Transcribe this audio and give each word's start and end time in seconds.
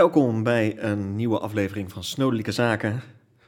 Welkom 0.00 0.42
bij 0.42 0.82
een 0.82 1.16
nieuwe 1.16 1.38
aflevering 1.38 1.92
van 1.92 2.04
Snodelijke 2.04 2.52
Zaken. 2.52 3.00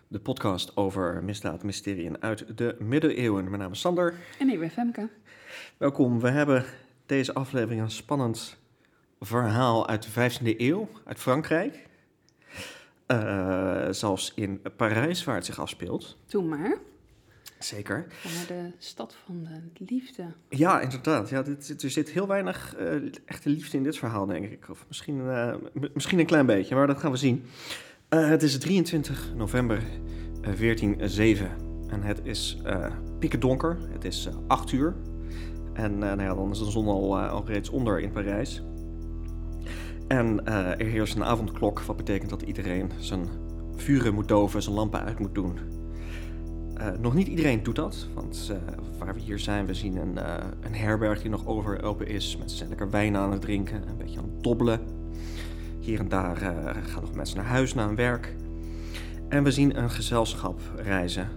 De 0.09 0.19
podcast 0.19 0.77
over 0.77 1.25
misdaad, 1.25 1.63
mysterieën 1.63 2.23
uit 2.23 2.57
de 2.57 2.77
middeleeuwen. 2.79 3.45
Mijn 3.45 3.59
naam 3.59 3.73
is 3.73 3.81
Sander. 3.81 4.15
En 4.39 4.49
ik 4.49 4.59
ben 4.59 4.71
Femke. 4.71 5.09
Welkom. 5.77 6.21
We 6.21 6.29
hebben 6.29 6.65
deze 7.07 7.35
aflevering 7.35 7.81
een 7.81 7.91
spannend 7.91 8.57
verhaal 9.21 9.89
uit 9.89 10.03
de 10.03 10.31
15e 10.31 10.57
eeuw, 10.57 10.89
uit 11.05 11.19
Frankrijk. 11.19 11.89
Uh, 13.07 13.87
zelfs 13.91 14.33
in 14.35 14.63
Parijs, 14.77 15.25
waar 15.25 15.35
het 15.35 15.47
zich 15.47 15.61
afspeelt. 15.61 16.17
Toen 16.27 16.49
maar. 16.49 16.79
Zeker. 17.65 18.07
Naar 18.25 18.47
de 18.47 18.71
stad 18.79 19.17
van 19.25 19.49
de 19.73 19.85
liefde. 19.89 20.25
Ja, 20.49 20.81
inderdaad. 20.81 21.29
Ja, 21.29 21.43
dit, 21.43 21.83
er 21.83 21.91
zit 21.91 22.11
heel 22.11 22.27
weinig 22.27 22.77
uh, 22.81 23.13
echte 23.25 23.51
liefde 23.51 23.77
in 23.77 23.83
dit 23.83 23.99
verhaal, 23.99 24.27
denk 24.27 24.45
ik. 24.45 24.71
Of 24.71 24.85
misschien, 24.89 25.17
uh, 25.17 25.55
misschien 25.95 26.19
een 26.19 26.27
klein 26.27 26.47
beetje, 26.47 26.75
maar 26.75 26.87
dat 26.87 26.99
gaan 26.99 27.11
we 27.11 27.17
zien. 27.17 27.45
Uh, 28.11 28.29
het 28.29 28.43
is 28.43 28.59
23 28.59 29.33
november 29.35 29.83
1407 30.41 31.51
en 31.89 32.03
het 32.03 32.21
is 32.23 32.59
pikken 33.19 33.41
donker. 33.41 33.79
Het 33.93 34.05
is 34.05 34.29
8 34.47 34.73
uur. 34.73 34.95
En 35.73 35.99
nou 35.99 36.23
ja, 36.23 36.35
dan 36.35 36.51
is 36.51 36.59
de 36.59 36.71
zon 36.71 36.87
al, 36.87 37.19
al 37.19 37.47
reeds 37.47 37.69
onder 37.69 38.01
in 38.01 38.13
Parijs. 38.13 38.63
En 40.09 40.47
er 40.47 40.87
heerst 40.87 41.15
een 41.15 41.25
avondklok, 41.25 41.81
wat 41.81 41.97
betekent 41.97 42.31
dat 42.31 42.43
iedereen 42.43 42.91
zijn 42.99 43.29
vuren 43.77 44.15
moet 44.15 44.29
doven, 44.29 44.63
zijn 44.63 44.75
lampen 44.75 45.01
uit 45.01 45.19
moet 45.19 45.35
doen. 45.35 45.59
Uh, 46.83 46.89
nog 47.01 47.15
niet 47.15 47.27
iedereen 47.27 47.63
doet 47.63 47.77
dat, 47.77 48.07
want 48.15 48.51
uh, 48.53 48.57
waar 48.99 49.15
we 49.15 49.21
hier 49.21 49.39
zijn, 49.39 49.67
we 49.67 49.75
zien 49.75 49.97
een, 49.97 50.15
uh, 50.15 50.35
een 50.61 50.75
herberg 50.75 51.21
die 51.21 51.31
nog 51.31 51.47
over 51.47 51.83
open 51.83 52.07
is. 52.07 52.37
Mensen 52.37 52.57
zijn 52.57 52.69
lekker 52.69 52.91
wijn 52.91 53.17
aan 53.17 53.33
het 53.33 53.41
drinken, 53.41 53.89
een 53.89 53.97
beetje 53.97 54.19
aan 54.19 54.31
het 54.35 54.43
dobbelen. 54.43 54.81
Hier 55.81 55.99
en 55.99 56.09
daar 56.09 56.37
gaan 56.87 57.03
nog 57.03 57.15
mensen 57.15 57.37
naar 57.37 57.47
huis, 57.47 57.75
naar 57.75 57.87
hun 57.87 57.97
werk. 57.97 58.35
En 59.29 59.45
we 59.45 59.51
zien 59.51 59.79
een 59.79 59.91
gezelschap 59.91 60.61
reizen. 60.77 61.29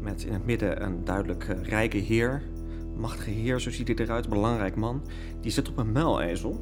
Met 0.00 0.24
in 0.24 0.32
het 0.32 0.46
midden 0.46 0.82
een 0.82 1.04
duidelijk 1.04 1.44
rijke 1.62 1.96
heer. 1.98 2.42
Machtige 2.96 3.30
heer, 3.30 3.60
zo 3.60 3.70
ziet 3.70 3.88
hij 3.88 3.96
eruit, 3.96 4.24
een 4.24 4.30
belangrijk 4.30 4.76
man. 4.76 5.02
Die 5.40 5.50
zit 5.50 5.68
op 5.68 5.78
een 5.78 5.92
muilezel. 5.92 6.60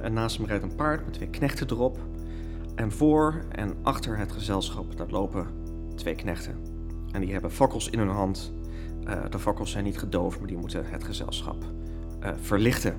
En 0.00 0.12
naast 0.12 0.36
hem 0.36 0.46
rijdt 0.46 0.64
een 0.64 0.74
paard 0.74 1.04
met 1.04 1.14
twee 1.14 1.30
knechten 1.30 1.70
erop. 1.70 1.98
En 2.74 2.92
voor 2.92 3.44
en 3.50 3.74
achter 3.82 4.18
het 4.18 4.32
gezelschap, 4.32 5.10
lopen 5.10 5.46
twee 5.94 6.14
knechten. 6.14 6.67
En 7.18 7.24
die 7.24 7.32
hebben 7.32 7.50
fakkels 7.50 7.90
in 7.90 7.98
hun 7.98 8.08
hand. 8.08 8.52
Uh, 9.04 9.20
de 9.30 9.38
fakkels 9.38 9.70
zijn 9.70 9.84
niet 9.84 9.98
gedoofd, 9.98 10.38
maar 10.38 10.48
die 10.48 10.56
moeten 10.56 10.84
het 10.86 11.04
gezelschap 11.04 11.64
uh, 12.22 12.30
verlichten. 12.40 12.94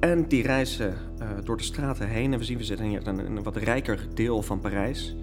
En 0.00 0.28
die 0.28 0.42
reizen 0.42 0.94
uh, 1.22 1.28
door 1.44 1.56
de 1.56 1.62
straten 1.62 2.08
heen. 2.08 2.32
En 2.32 2.38
we 2.38 2.44
zien, 2.44 2.58
we 2.58 2.64
zitten 2.64 2.86
hier 2.86 3.06
in 3.06 3.18
een 3.18 3.42
wat 3.42 3.56
rijker 3.56 4.08
deel 4.14 4.42
van 4.42 4.60
Parijs. 4.60 5.16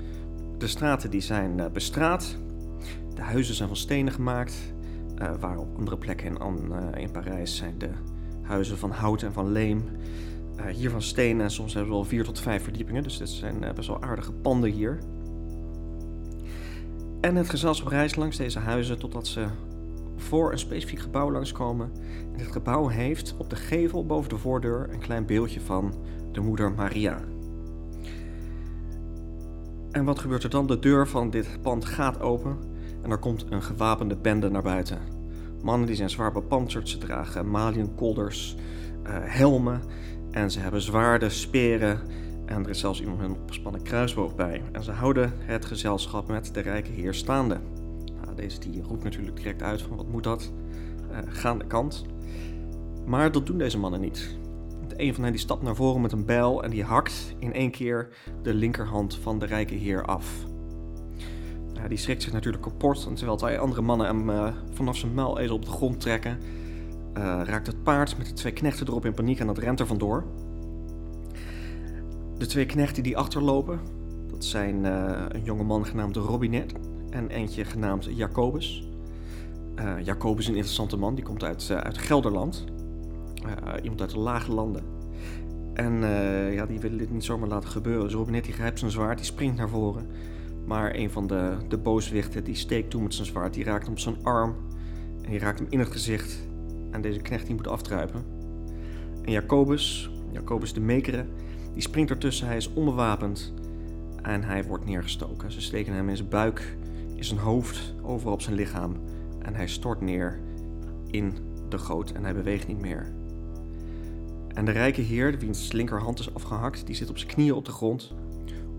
De 0.57 0.67
straten 0.67 1.09
die 1.09 1.21
zijn 1.21 1.69
bestraat. 1.73 2.37
De 3.13 3.21
huizen 3.21 3.55
zijn 3.55 3.67
van 3.67 3.77
stenen 3.77 4.13
gemaakt. 4.13 4.55
waar 5.39 5.57
op 5.57 5.77
andere 5.77 5.97
plekken 5.97 6.27
in, 6.27 6.71
in 6.97 7.11
Parijs 7.11 7.55
zijn 7.55 7.77
de 7.77 7.89
huizen 8.41 8.77
van 8.77 8.91
hout 8.91 9.21
en 9.21 9.33
van 9.33 9.51
leem. 9.51 9.83
hier 10.73 10.89
van 10.89 11.01
stenen 11.01 11.43
en 11.43 11.51
soms 11.51 11.73
hebben 11.73 11.91
we 11.91 11.97
wel 11.97 12.07
vier 12.07 12.23
tot 12.23 12.39
vijf 12.39 12.63
verdiepingen. 12.63 13.03
Dus 13.03 13.17
dit 13.17 13.29
zijn 13.29 13.59
best 13.75 13.87
wel 13.87 14.01
aardige 14.01 14.31
panden 14.31 14.71
hier. 14.71 14.99
En 17.25 17.35
het 17.35 17.49
gezelschap 17.49 17.87
reist 17.87 18.15
langs 18.15 18.37
deze 18.37 18.59
huizen 18.59 18.99
totdat 18.99 19.27
ze 19.27 19.45
voor 20.15 20.51
een 20.51 20.59
specifiek 20.59 20.99
gebouw 20.99 21.31
langskomen. 21.31 21.91
En 22.31 22.37
dit 22.37 22.51
gebouw 22.51 22.87
heeft 22.87 23.35
op 23.37 23.49
de 23.49 23.55
gevel 23.55 24.05
boven 24.05 24.29
de 24.29 24.37
voordeur 24.37 24.89
een 24.91 24.99
klein 24.99 25.25
beeldje 25.25 25.61
van 25.61 25.93
de 26.31 26.39
moeder 26.39 26.71
Maria. 26.71 27.19
En 29.91 30.05
wat 30.05 30.19
gebeurt 30.19 30.43
er 30.43 30.49
dan? 30.49 30.67
De 30.67 30.79
deur 30.79 31.07
van 31.07 31.29
dit 31.29 31.61
pand 31.61 31.85
gaat 31.85 32.21
open 32.21 32.57
en 33.03 33.11
er 33.11 33.17
komt 33.17 33.45
een 33.49 33.63
gewapende 33.63 34.15
bende 34.15 34.49
naar 34.49 34.63
buiten. 34.63 34.99
Mannen 35.61 35.87
die 35.87 35.95
zijn 35.95 36.09
zwaar 36.09 36.31
bepanserd, 36.31 36.89
ze 36.89 36.97
dragen 36.97 37.49
maliënkolders, 37.49 38.55
uh, 39.03 39.09
helmen 39.11 39.81
en 40.31 40.51
ze 40.51 40.59
hebben 40.59 40.81
zwaarden, 40.81 41.31
speren 41.31 41.99
en 42.45 42.63
er 42.63 42.69
is 42.69 42.79
zelfs 42.79 43.01
iemand 43.01 43.19
met 43.19 43.29
een 43.29 43.35
opgespannen 43.35 43.81
kruisboog 43.81 44.35
bij. 44.35 44.61
En 44.71 44.83
ze 44.83 44.91
houden 44.91 45.33
het 45.37 45.65
gezelschap 45.65 46.27
met 46.27 46.53
de 46.53 46.59
rijke 46.59 46.91
heer 46.91 47.13
staande. 47.13 47.59
Nou, 48.23 48.35
deze 48.35 48.59
die 48.59 48.81
roept 48.81 49.03
natuurlijk 49.03 49.35
direct 49.35 49.61
uit 49.61 49.81
van 49.81 49.97
wat 49.97 50.07
moet 50.07 50.23
dat? 50.23 50.51
Uh, 51.11 51.57
de 51.57 51.67
kant. 51.67 52.05
Maar 53.05 53.31
dat 53.31 53.45
doen 53.45 53.57
deze 53.57 53.77
mannen 53.77 54.01
niet. 54.01 54.37
Een 54.97 55.13
van 55.13 55.23
hen 55.23 55.31
die 55.31 55.41
stapt 55.41 55.61
naar 55.61 55.75
voren 55.75 56.01
met 56.01 56.11
een 56.11 56.25
bijl 56.25 56.63
en 56.63 56.69
die 56.69 56.83
hakt 56.83 57.35
in 57.39 57.53
één 57.53 57.71
keer 57.71 58.09
de 58.41 58.53
linkerhand 58.53 59.15
van 59.15 59.39
de 59.39 59.45
rijke 59.45 59.73
heer 59.73 60.05
af. 60.05 60.45
Ja, 61.73 61.87
die 61.87 61.97
schrikt 61.97 62.23
zich 62.23 62.33
natuurlijk 62.33 62.63
kapot 62.63 63.05
en 63.07 63.13
terwijl 63.13 63.37
twee 63.37 63.59
andere 63.59 63.81
mannen 63.81 64.07
hem 64.07 64.29
uh, 64.29 64.47
vanaf 64.73 64.97
zijn 64.97 65.13
muilezel 65.13 65.55
op 65.55 65.65
de 65.65 65.71
grond 65.71 65.99
trekken, 65.99 66.37
uh, 67.17 67.41
raakt 67.43 67.67
het 67.67 67.83
paard 67.83 68.17
met 68.17 68.27
de 68.27 68.33
twee 68.33 68.53
knechten 68.53 68.87
erop 68.87 69.05
in 69.05 69.13
paniek 69.13 69.39
en 69.39 69.47
dat 69.47 69.57
rent 69.57 69.79
er 69.79 69.87
vandoor. 69.87 70.23
De 72.37 72.45
twee 72.45 72.65
knechten 72.65 73.03
die 73.03 73.17
achterlopen, 73.17 73.79
dat 74.27 74.45
zijn 74.45 74.85
uh, 74.85 75.21
een 75.27 75.43
jongeman 75.43 75.85
genaamd 75.85 76.15
Robinet 76.15 76.73
en 77.09 77.29
eentje 77.29 77.65
genaamd 77.65 78.07
Jacobus. 78.15 78.87
Uh, 79.79 79.93
Jacobus 80.03 80.43
is 80.43 80.47
een 80.47 80.55
interessante 80.55 80.97
man, 80.97 81.15
die 81.15 81.23
komt 81.23 81.43
uit, 81.43 81.67
uh, 81.71 81.77
uit 81.77 81.97
Gelderland. 81.97 82.65
iemand 83.81 84.01
uit 84.01 84.09
de 84.09 84.19
lage 84.19 84.51
landen. 84.51 84.83
En 85.73 85.93
ja, 86.53 86.65
die 86.65 86.79
willen 86.79 86.97
dit 86.97 87.11
niet 87.11 87.23
zomaar 87.23 87.47
laten 87.47 87.69
gebeuren. 87.69 88.03
Dus 88.03 88.13
Robinet 88.13 88.43
die 88.43 88.53
grijpt 88.53 88.79
zijn 88.79 88.91
zwaard, 88.91 89.17
die 89.17 89.25
springt 89.25 89.57
naar 89.57 89.69
voren. 89.69 90.07
Maar 90.65 90.95
een 90.95 91.11
van 91.11 91.27
de, 91.27 91.57
de 91.67 91.77
booswichten 91.77 92.43
die 92.43 92.55
steekt 92.55 92.89
toe 92.89 93.01
met 93.01 93.13
zijn 93.13 93.27
zwaard, 93.27 93.53
die 93.53 93.63
raakt 93.63 93.83
hem 93.83 93.91
op 93.91 93.99
zijn 93.99 94.15
arm. 94.23 94.55
En 95.21 95.29
die 95.29 95.39
raakt 95.39 95.59
hem 95.59 95.67
in 95.69 95.79
het 95.79 95.91
gezicht. 95.91 96.47
En 96.91 97.01
deze 97.01 97.19
knecht 97.19 97.45
die 97.45 97.55
moet 97.55 97.67
afdruipen. 97.67 98.23
En 99.21 99.31
Jacobus, 99.31 100.09
Jacobus 100.31 100.73
de 100.73 100.79
Mekere, 100.79 101.25
die 101.75 101.83
springt 101.83 102.09
ertussen, 102.09 102.47
hij 102.47 102.57
is 102.57 102.73
onbewapend 102.73 103.53
en 104.21 104.43
hij 104.43 104.63
wordt 104.63 104.85
neergestoken. 104.85 105.51
Ze 105.51 105.61
steken 105.61 105.93
hem 105.93 106.09
in 106.09 106.17
zijn 106.17 106.29
buik, 106.29 106.77
in 107.15 107.23
zijn 107.23 107.39
hoofd, 107.39 107.93
overal 108.01 108.33
op 108.33 108.41
zijn 108.41 108.55
lichaam 108.55 108.95
en 109.39 109.55
hij 109.55 109.67
stort 109.67 110.01
neer 110.01 110.39
in 111.11 111.33
de 111.69 111.77
goot 111.77 112.11
en 112.11 112.23
hij 112.23 112.33
beweegt 112.33 112.67
niet 112.67 112.81
meer. 112.81 113.13
En 114.47 114.65
de 114.65 114.71
rijke 114.71 115.01
heer, 115.01 115.37
wiens 115.39 115.71
linkerhand 115.71 116.19
is 116.19 116.33
afgehakt, 116.33 116.85
die 116.85 116.95
zit 116.95 117.09
op 117.09 117.17
zijn 117.17 117.31
knieën 117.31 117.53
op 117.53 117.65
de 117.65 117.71
grond, 117.71 118.13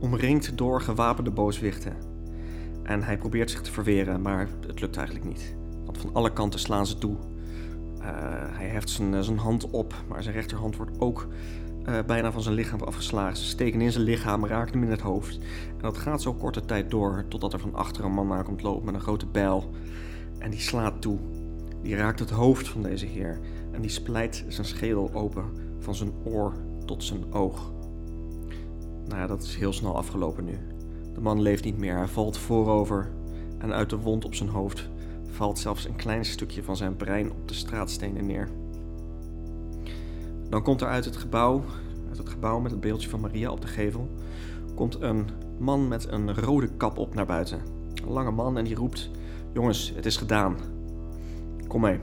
omringd 0.00 0.58
door 0.58 0.80
gewapende 0.80 1.30
booswichten. 1.30 1.96
En 2.82 3.02
hij 3.02 3.18
probeert 3.18 3.50
zich 3.50 3.60
te 3.60 3.72
verweren, 3.72 4.22
maar 4.22 4.48
het 4.66 4.80
lukt 4.80 4.96
eigenlijk 4.96 5.26
niet. 5.26 5.56
Want 5.84 5.98
van 5.98 6.10
alle 6.12 6.32
kanten 6.32 6.60
slaan 6.60 6.86
ze 6.86 6.98
toe. 6.98 7.16
Uh, 7.98 8.06
hij 8.56 8.66
heft 8.66 8.90
zijn, 8.90 9.24
zijn 9.24 9.38
hand 9.38 9.70
op, 9.70 9.94
maar 10.08 10.22
zijn 10.22 10.34
rechterhand 10.34 10.76
wordt 10.76 11.00
ook 11.00 11.28
uh, 11.88 11.98
bijna 12.06 12.32
van 12.32 12.42
zijn 12.42 12.54
lichaam 12.54 12.80
afgeslagen. 12.80 13.36
Ze 13.36 13.44
steken 13.44 13.80
in 13.80 13.92
zijn 13.92 14.04
lichaam, 14.04 14.46
raken 14.46 14.72
hem 14.72 14.82
in 14.82 14.90
het 14.90 15.00
hoofd. 15.00 15.38
En 15.68 15.80
dat 15.80 15.98
gaat 15.98 16.22
zo 16.22 16.34
korte 16.34 16.64
tijd 16.64 16.90
door, 16.90 17.24
totdat 17.28 17.52
er 17.52 17.58
van 17.58 17.74
achter 17.74 18.04
een 18.04 18.12
man 18.12 18.32
aankomt 18.32 18.62
lopen 18.62 18.84
met 18.84 18.94
een 18.94 19.00
grote 19.00 19.26
bijl. 19.26 19.70
En 20.38 20.50
die 20.50 20.60
slaat 20.60 21.00
toe. 21.02 21.18
Die 21.82 21.96
raakt 21.96 22.18
het 22.18 22.30
hoofd 22.30 22.68
van 22.68 22.82
deze 22.82 23.06
heer. 23.06 23.40
En 23.72 23.80
die 23.80 23.90
splijt 23.90 24.44
zijn 24.48 24.66
schedel 24.66 25.10
open, 25.14 25.44
van 25.78 25.94
zijn 25.94 26.12
oor 26.24 26.52
tot 26.84 27.04
zijn 27.04 27.32
oog. 27.32 27.72
Nou 29.08 29.20
ja, 29.20 29.26
dat 29.26 29.42
is 29.42 29.56
heel 29.56 29.72
snel 29.72 29.96
afgelopen 29.96 30.44
nu. 30.44 30.58
De 31.14 31.20
man 31.20 31.42
leeft 31.42 31.64
niet 31.64 31.78
meer, 31.78 31.96
hij 31.96 32.06
valt 32.06 32.38
voorover. 32.38 33.10
En 33.58 33.72
uit 33.72 33.90
de 33.90 33.98
wond 33.98 34.24
op 34.24 34.34
zijn 34.34 34.48
hoofd 34.48 34.88
valt 35.30 35.58
zelfs 35.58 35.84
een 35.84 35.96
klein 35.96 36.24
stukje 36.24 36.62
van 36.62 36.76
zijn 36.76 36.96
brein 36.96 37.30
op 37.30 37.48
de 37.48 37.54
straatstenen 37.54 38.26
neer. 38.26 38.48
Dan 40.50 40.62
komt 40.62 40.80
er 40.80 40.88
uit 40.88 41.04
het 41.04 41.16
gebouw, 41.16 41.62
uit 42.08 42.18
het 42.18 42.28
gebouw 42.28 42.60
met 42.60 42.70
het 42.70 42.80
beeldje 42.80 43.08
van 43.08 43.20
Maria 43.20 43.50
op 43.50 43.60
de 43.60 43.66
gevel, 43.66 44.10
komt 44.74 45.00
een 45.00 45.28
man 45.58 45.88
met 45.88 46.08
een 46.10 46.34
rode 46.34 46.68
kap 46.68 46.98
op 46.98 47.14
naar 47.14 47.26
buiten. 47.26 47.60
Een 47.94 48.12
lange 48.12 48.30
man 48.30 48.58
en 48.58 48.64
die 48.64 48.74
roept: 48.74 49.10
Jongens, 49.52 49.92
het 49.94 50.06
is 50.06 50.16
gedaan. 50.16 50.56
Kom 51.66 51.80
mee. 51.80 51.98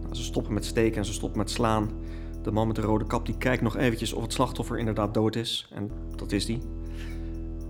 Nou, 0.00 0.14
ze 0.14 0.22
stoppen 0.22 0.54
met 0.54 0.64
steken 0.64 0.98
en 0.98 1.04
ze 1.04 1.12
stoppen 1.12 1.38
met 1.38 1.50
slaan. 1.50 1.90
De 2.42 2.52
man 2.52 2.66
met 2.66 2.76
de 2.76 2.82
rode 2.82 3.06
kap 3.06 3.26
die 3.26 3.38
kijkt 3.38 3.62
nog 3.62 3.76
eventjes 3.76 4.12
of 4.12 4.22
het 4.22 4.32
slachtoffer 4.32 4.78
inderdaad 4.78 5.14
dood 5.14 5.36
is. 5.36 5.68
En 5.72 5.90
dat 6.16 6.32
is 6.32 6.46
die. 6.46 6.62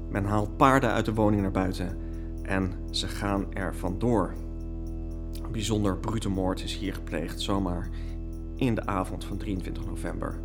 Men 0.08 0.24
haalt 0.24 0.56
paarden 0.56 0.90
uit 0.90 1.04
de 1.04 1.14
woning 1.14 1.42
naar 1.42 1.50
buiten 1.50 1.96
en 2.42 2.72
ze 2.90 3.08
gaan 3.08 3.54
er 3.54 3.74
vandoor. 3.74 4.34
Een 5.42 5.52
bijzonder 5.52 5.96
brute 5.96 6.28
moord 6.28 6.62
is 6.62 6.76
hier 6.76 6.94
gepleegd, 6.94 7.40
zomaar 7.40 7.88
in 8.60 8.74
de 8.74 8.86
avond 8.86 9.24
van 9.24 9.36
23 9.36 9.86
november 9.86 10.40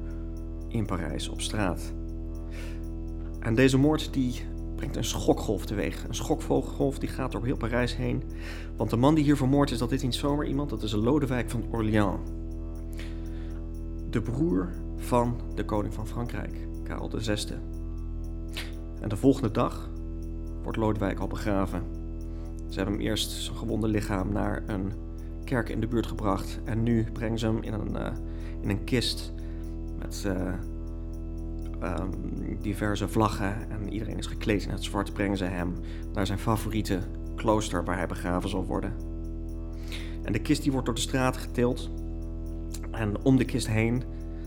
in 0.68 0.86
Parijs 0.86 1.30
op 1.30 1.42
straat. 1.42 1.94
En 3.40 3.56
deze 3.56 3.78
moord 3.78 4.14
die 4.14 4.42
brengt 4.76 4.96
een 4.96 5.04
schokgolf 5.04 5.66
teweeg. 5.66 6.04
Een 6.08 6.16
schokvogelgolf 6.16 7.00
die 7.00 7.10
gaat 7.10 7.32
door 7.32 7.46
heel 7.46 7.58
Parijs 7.58 7.96
heen. 7.96 8.24
Want 8.78 8.90
de 8.90 8.96
man 8.96 9.16
die 9.16 9.24
hier 9.24 9.38
vermoord 9.38 9.72
is, 9.72 9.78
dat 9.78 9.92
is 9.92 10.02
niet 10.02 10.16
zomaar 10.16 10.46
iemand, 10.46 10.70
dat 10.70 10.84
is 10.84 10.92
Lodewijk 10.92 11.50
van 11.50 11.64
Orléans. 11.72 12.20
De 14.10 14.22
broer 14.22 14.70
van 14.96 15.40
de 15.56 15.66
koning 15.66 15.94
van 15.94 16.08
Frankrijk, 16.08 16.68
Karel 16.84 17.12
VI. 17.14 17.54
En 19.02 19.10
de 19.10 19.18
volgende 19.18 19.52
dag 19.52 19.90
wordt 20.64 20.78
Lodewijk 20.78 21.20
al 21.20 21.28
begraven. 21.28 21.84
Ze 22.70 22.76
hebben 22.76 22.94
hem 22.94 23.04
eerst 23.04 23.32
zijn 23.32 23.58
gewonde 23.58 23.88
lichaam 23.88 24.32
naar 24.32 24.64
een 24.68 25.05
kerk 25.46 25.70
in 25.70 25.80
de 25.80 25.88
buurt 25.88 26.08
gebracht. 26.08 26.60
En 26.64 26.84
nu 26.84 27.06
brengen 27.14 27.40
ze 27.40 27.46
hem 27.46 27.62
in 27.62 27.74
een, 27.74 27.92
uh, 27.96 28.08
in 28.62 28.70
een 28.70 28.84
kist 28.84 29.34
met 30.00 30.24
uh, 30.28 30.54
um, 31.84 32.12
diverse 32.62 33.08
vlaggen. 33.08 33.70
En 33.70 33.94
iedereen 33.94 34.18
is 34.18 34.26
gekleed 34.26 34.64
in 34.64 34.70
het 34.70 34.84
zwart. 34.84 35.14
Brengen 35.14 35.38
ze 35.38 35.44
hem 35.44 35.74
naar 36.14 36.26
zijn 36.26 36.40
favoriete 36.40 37.00
klooster 37.36 37.84
waar 37.84 37.98
hij 37.98 38.08
begraven 38.08 38.50
zal 38.50 38.66
worden. 38.66 38.94
En 40.24 40.34
de 40.34 40.40
kist 40.40 40.62
die 40.62 40.72
wordt 40.72 40.86
door 40.86 40.96
de 40.96 41.02
straat 41.02 41.38
getild. 41.38 41.90
En 42.92 43.24
om 43.24 43.38
de 43.38 43.46
kist 43.46 43.68
heen 43.68 44.04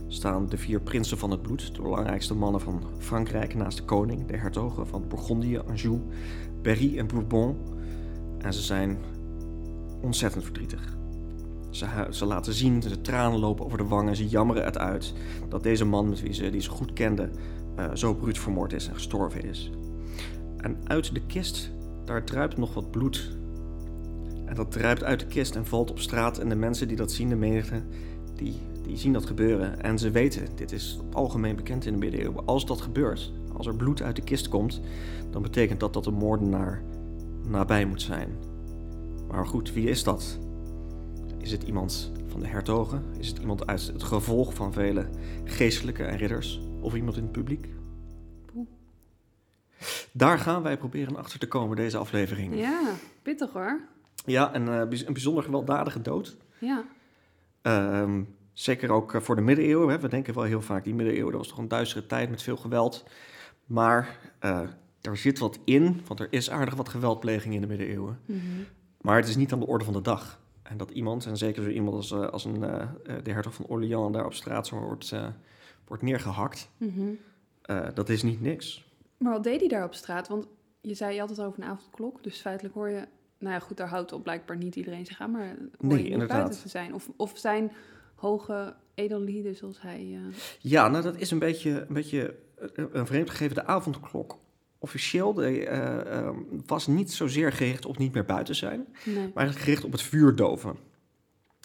staan 0.07 0.49
de 0.49 0.57
vier 0.57 0.81
prinsen 0.81 1.19
van 1.19 1.31
het 1.31 1.43
bloed, 1.43 1.75
de 1.75 1.83
belangrijkste 1.83 2.35
mannen 2.35 2.61
van 2.61 2.83
Frankrijk 2.99 3.55
naast 3.55 3.77
de 3.77 3.85
koning, 3.85 4.27
de 4.27 4.37
hertogen 4.37 4.87
van 4.87 5.09
Bourgondië, 5.09 5.59
Anjou, 5.59 6.01
Berry 6.63 6.99
en 6.99 7.07
Bourbon. 7.07 7.57
En 8.39 8.53
ze 8.53 8.63
zijn 8.63 8.99
ontzettend 10.01 10.45
verdrietig. 10.45 10.97
Ze, 11.71 11.87
ze, 12.11 12.25
laten 12.25 12.53
zien, 12.53 12.81
de 12.81 13.01
tranen 13.01 13.39
lopen 13.39 13.65
over 13.65 13.79
de 13.79 13.85
wangen, 13.85 14.17
ze 14.17 14.29
jammeren 14.29 14.65
het 14.65 14.79
uit 14.79 15.13
dat 15.49 15.63
deze 15.63 15.85
man 15.85 16.09
met 16.09 16.21
wie 16.21 16.33
ze, 16.33 16.51
die 16.51 16.61
ze 16.61 16.71
goed 16.71 16.93
kenden, 16.93 17.31
uh, 17.79 17.91
zo 17.95 18.15
bruut 18.15 18.39
vermoord 18.39 18.73
is 18.73 18.89
en 18.89 18.95
gestorven 18.95 19.43
is. 19.43 19.71
En 20.57 20.77
uit 20.85 21.15
de 21.15 21.27
kist, 21.27 21.71
daar 22.05 22.25
druipt 22.25 22.57
nog 22.57 22.75
wat 22.75 22.91
bloed. 22.91 23.37
En 24.45 24.55
dat 24.55 24.73
druipt 24.73 25.05
uit 25.05 25.21
de 25.21 25.27
kist 25.27 25.57
en 25.57 25.67
valt 25.67 25.91
op 25.91 25.99
straat 25.99 26.39
en 26.39 26.49
de 26.49 26.55
mensen 26.55 26.89
die 26.89 26.97
dat 26.97 27.13
zien, 27.13 27.29
de 27.29 27.37
menigte, 27.37 27.83
die, 28.35 28.55
die 28.83 28.97
zien 28.97 29.13
dat 29.13 29.27
gebeuren. 29.27 29.83
En 29.83 29.99
ze 29.99 30.11
weten, 30.11 30.47
dit 30.55 30.73
is 30.73 31.01
algemeen 31.13 31.57
bekend 31.57 31.87
in 31.87 31.93
de 31.93 31.99
middeleeuwen, 31.99 32.47
als 32.47 32.67
dat 32.67 32.81
gebeurt, 32.81 33.33
als 33.57 33.67
er 33.67 33.77
bloed 33.77 34.03
uit 34.03 34.17
de 34.17 34.23
kist 34.23 34.49
komt, 34.49 34.81
dan 35.31 35.43
betekent 35.43 35.81
dat 35.81 35.93
dat 35.93 36.07
een 36.07 36.15
moordenaar 36.15 36.83
nabij 37.49 37.85
moet 37.85 38.03
zijn. 38.03 38.48
Maar 39.29 39.47
goed, 39.47 39.73
wie 39.73 39.89
is 39.89 40.05
dat? 40.05 40.39
Is 41.39 41.51
het 41.51 41.63
iemand 41.63 42.13
van 42.27 42.41
de 42.41 42.47
hertogen? 42.47 43.05
Is 43.19 43.29
het 43.29 43.39
iemand 43.39 43.67
uit 43.67 43.87
het 43.87 44.03
gevolg 44.03 44.55
van 44.55 44.73
vele 44.73 45.09
geestelijke 45.45 46.05
en 46.05 46.17
ridders? 46.17 46.61
Of 46.81 46.95
iemand 46.95 47.17
in 47.17 47.23
het 47.23 47.33
publiek? 47.33 47.69
Daar 50.13 50.39
gaan 50.39 50.63
wij 50.63 50.79
proberen 50.79 51.17
achter 51.17 51.39
te 51.39 51.49
komen, 51.49 51.77
deze 51.77 51.97
aflevering. 51.97 52.59
Ja, 52.59 52.81
pittig 53.23 53.53
hoor. 53.53 53.81
Ja, 54.25 54.53
en 54.53 54.67
uh, 54.67 54.79
een 54.79 55.13
bijzonder 55.13 55.43
gewelddadige 55.43 56.03
dood. 56.03 56.37
Ja. 56.59 56.85
Uh, 57.63 58.21
zeker 58.53 58.91
ook 58.91 59.15
eh, 59.15 59.21
voor 59.21 59.37
de 59.37 59.43
middeleeuwen. 59.43 59.89
Hè. 59.89 59.99
We 59.99 60.09
denken 60.09 60.35
wel 60.35 60.43
heel 60.43 60.63
vaak, 60.63 60.85
die 60.85 60.95
middeleeuwen, 60.95 61.33
dat 61.33 61.41
was 61.41 61.49
toch 61.49 61.59
een 61.59 61.69
duistere 61.69 62.07
tijd 62.07 62.31
met 62.31 62.43
veel 62.43 62.57
geweld. 62.57 63.05
Maar 63.67 64.19
uh, 64.45 64.61
er 65.01 65.17
zit 65.17 65.39
wat 65.39 65.59
in, 65.65 66.03
want 66.07 66.21
er 66.21 66.29
is 66.31 66.51
aardig 66.51 66.75
wat 66.75 66.89
geweldpleging 66.89 67.55
in 67.55 67.61
de 67.61 67.67
middeleeuwen. 67.67 68.19
Mm 68.27 68.41
-hmm. 68.41 68.67
Maar 69.01 69.17
het 69.17 69.29
is 69.29 69.37
niet 69.37 69.53
aan 69.53 69.61
de 69.61 69.67
orde 69.67 69.85
van 69.85 69.93
de 69.93 70.01
dag. 70.01 70.41
En 70.63 70.77
dat 70.77 70.91
iemand, 70.91 71.27
en 71.27 71.37
zeker 71.37 71.63
zo 71.63 71.69
iemand 71.69 71.97
als, 71.97 72.13
als 72.13 72.45
een, 72.45 72.63
uh, 72.63 72.83
de 73.23 73.33
hertog 73.33 73.55
van 73.55 73.67
Orléans 73.67 74.13
daar 74.13 74.25
op 74.25 74.35
straat 74.35 74.67
zo 74.67 74.81
wordt, 74.81 75.11
uh, 75.11 75.27
wordt 75.87 76.03
neergehakt, 76.03 76.71
mm 76.77 76.93
-hmm. 76.95 77.19
uh, 77.67 77.89
dat 77.95 78.09
is 78.09 78.23
niet 78.23 78.41
niks. 78.41 78.87
Maar 79.17 79.33
wat 79.33 79.45
deed 79.45 79.61
hij 79.61 79.69
daar 79.69 79.85
op 79.85 79.95
straat? 79.95 80.29
Want 80.29 80.47
je 80.81 80.95
zei 80.95 81.15
je 81.15 81.21
het 81.21 81.41
over 81.41 81.63
een 81.63 81.69
avondklok, 81.69 82.23
dus 82.23 82.41
feitelijk 82.41 82.75
hoor 82.75 82.89
je... 82.89 83.07
Nou 83.39 83.55
ja, 83.55 83.61
goed, 83.61 83.77
daar 83.77 83.89
houdt 83.89 84.13
op 84.13 84.23
blijkbaar 84.23 84.57
niet 84.57 84.77
iedereen 84.77 85.07
zich 85.07 85.21
aan, 85.21 85.31
maar 85.31 85.57
hoor 85.79 85.95
nee, 85.95 86.03
je 86.03 86.09
inderdaad. 86.09 86.39
buiten 86.39 86.61
te 86.61 86.69
zijn. 86.69 86.95
Of, 86.95 87.11
of 87.17 87.33
zijn 87.35 87.73
hoge 88.15 88.75
edellieden 88.95 89.57
zoals 89.57 89.81
hij... 89.81 90.19
Ja, 90.59 90.89
nou 90.89 91.03
dat 91.03 91.17
is 91.17 91.31
een 91.31 91.39
beetje, 91.39 91.71
een, 91.71 91.95
beetje 91.95 92.37
een 92.93 93.07
vreemd 93.07 93.31
gegeven. 93.31 93.55
De 93.55 93.65
avondklok 93.65 94.39
officieel 94.79 95.35
de, 95.35 95.61
uh, 95.61 96.21
uh, 96.21 96.31
was 96.67 96.87
niet 96.87 97.13
zozeer 97.13 97.53
gericht 97.53 97.87
op 97.87 97.99
niet 97.99 98.13
meer 98.15 98.25
buiten 98.25 98.55
zijn, 98.55 98.87
nee. 99.05 99.15
maar 99.15 99.23
eigenlijk 99.25 99.59
gericht 99.59 99.85
op 99.85 99.93
het 99.93 100.03
vuurdoven. 100.03 100.77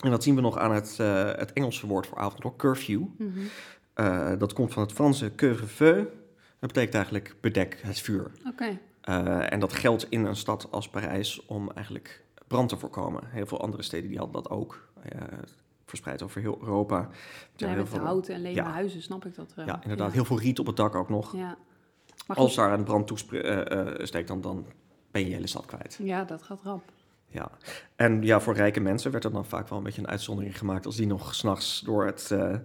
En 0.03 0.09
dat 0.09 0.23
zien 0.23 0.35
we 0.35 0.41
nog 0.41 0.57
aan 0.57 0.73
het, 0.73 0.97
uh, 1.01 1.31
het 1.35 1.53
Engelse 1.53 1.87
woord 1.87 2.07
voor 2.07 2.17
avondklok, 2.17 2.57
curfew. 2.57 2.99
Mm 2.99 3.33
-hmm. 3.33 4.37
dat 4.37 4.53
komt 4.53 4.73
van 4.73 4.83
het 4.83 4.91
Franse 4.91 5.35
couvre-feu. 5.35 5.95
Dat 6.59 6.73
betekent 6.73 6.93
eigenlijk 6.95 7.35
bedek 7.41 7.79
het 7.81 7.99
vuur. 7.99 8.31
Oké. 8.47 8.77
Okay. 9.01 9.47
en 9.47 9.59
dat 9.59 9.73
geldt 9.73 10.05
in 10.09 10.25
een 10.25 10.35
stad 10.35 10.67
als 10.71 10.89
Parijs 10.89 11.45
om 11.45 11.71
eigenlijk 11.71 12.23
brand 12.47 12.69
te 12.69 12.77
voorkomen. 12.77 13.23
Heel 13.27 13.45
veel 13.45 13.61
andere 13.61 13.83
steden 13.83 14.09
die 14.09 14.17
hadden 14.17 14.43
dat 14.43 14.51
ook. 14.51 14.87
verspreid 15.85 16.21
over 16.21 16.41
heel 16.41 16.57
Europa. 16.61 17.09
Ja, 17.55 17.67
heel 17.67 17.77
met 17.77 17.89
veel, 17.89 17.99
houten 17.99 18.35
en 18.35 18.41
lege 18.41 18.55
ja. 18.55 18.71
huizen, 18.71 19.01
snap 19.01 19.25
ik 19.25 19.35
dat 19.35 19.53
wel. 19.55 19.65
Ja, 19.65 19.79
inderdaad. 19.81 20.07
Ja. 20.07 20.13
Heel 20.13 20.25
veel 20.25 20.39
riet 20.39 20.59
op 20.59 20.65
het 20.65 20.75
dak 20.75 20.95
ook 20.95 21.09
nog. 21.09 21.35
Ja. 21.35 21.57
Als 22.27 22.55
daar 22.55 22.73
een 22.73 22.83
brand 22.83 23.07
toesteekt, 23.07 24.13
uh, 24.13 24.25
dan, 24.27 24.41
dan 24.41 24.65
ben 25.11 25.21
je 25.21 25.27
je 25.27 25.33
hele 25.33 25.47
stad 25.47 25.65
kwijt. 25.65 25.99
Ja, 26.01 26.23
dat 26.23 26.43
gaat 26.43 26.61
rap. 26.63 26.91
Ja, 27.27 27.51
en 27.95 28.21
ja, 28.21 28.39
voor 28.39 28.53
rijke 28.53 28.79
mensen 28.79 29.11
werd 29.11 29.23
er 29.23 29.31
dan 29.31 29.45
vaak 29.45 29.67
wel 29.67 29.77
een 29.77 29.83
beetje 29.83 30.01
een 30.01 30.07
uitzondering 30.07 30.57
gemaakt. 30.57 30.85
Als 30.85 30.95
die 30.95 31.07
nog 31.07 31.35
s'nachts 31.35 31.81
door, 31.81 32.05
het, 32.05 32.29
uh, 32.33 32.55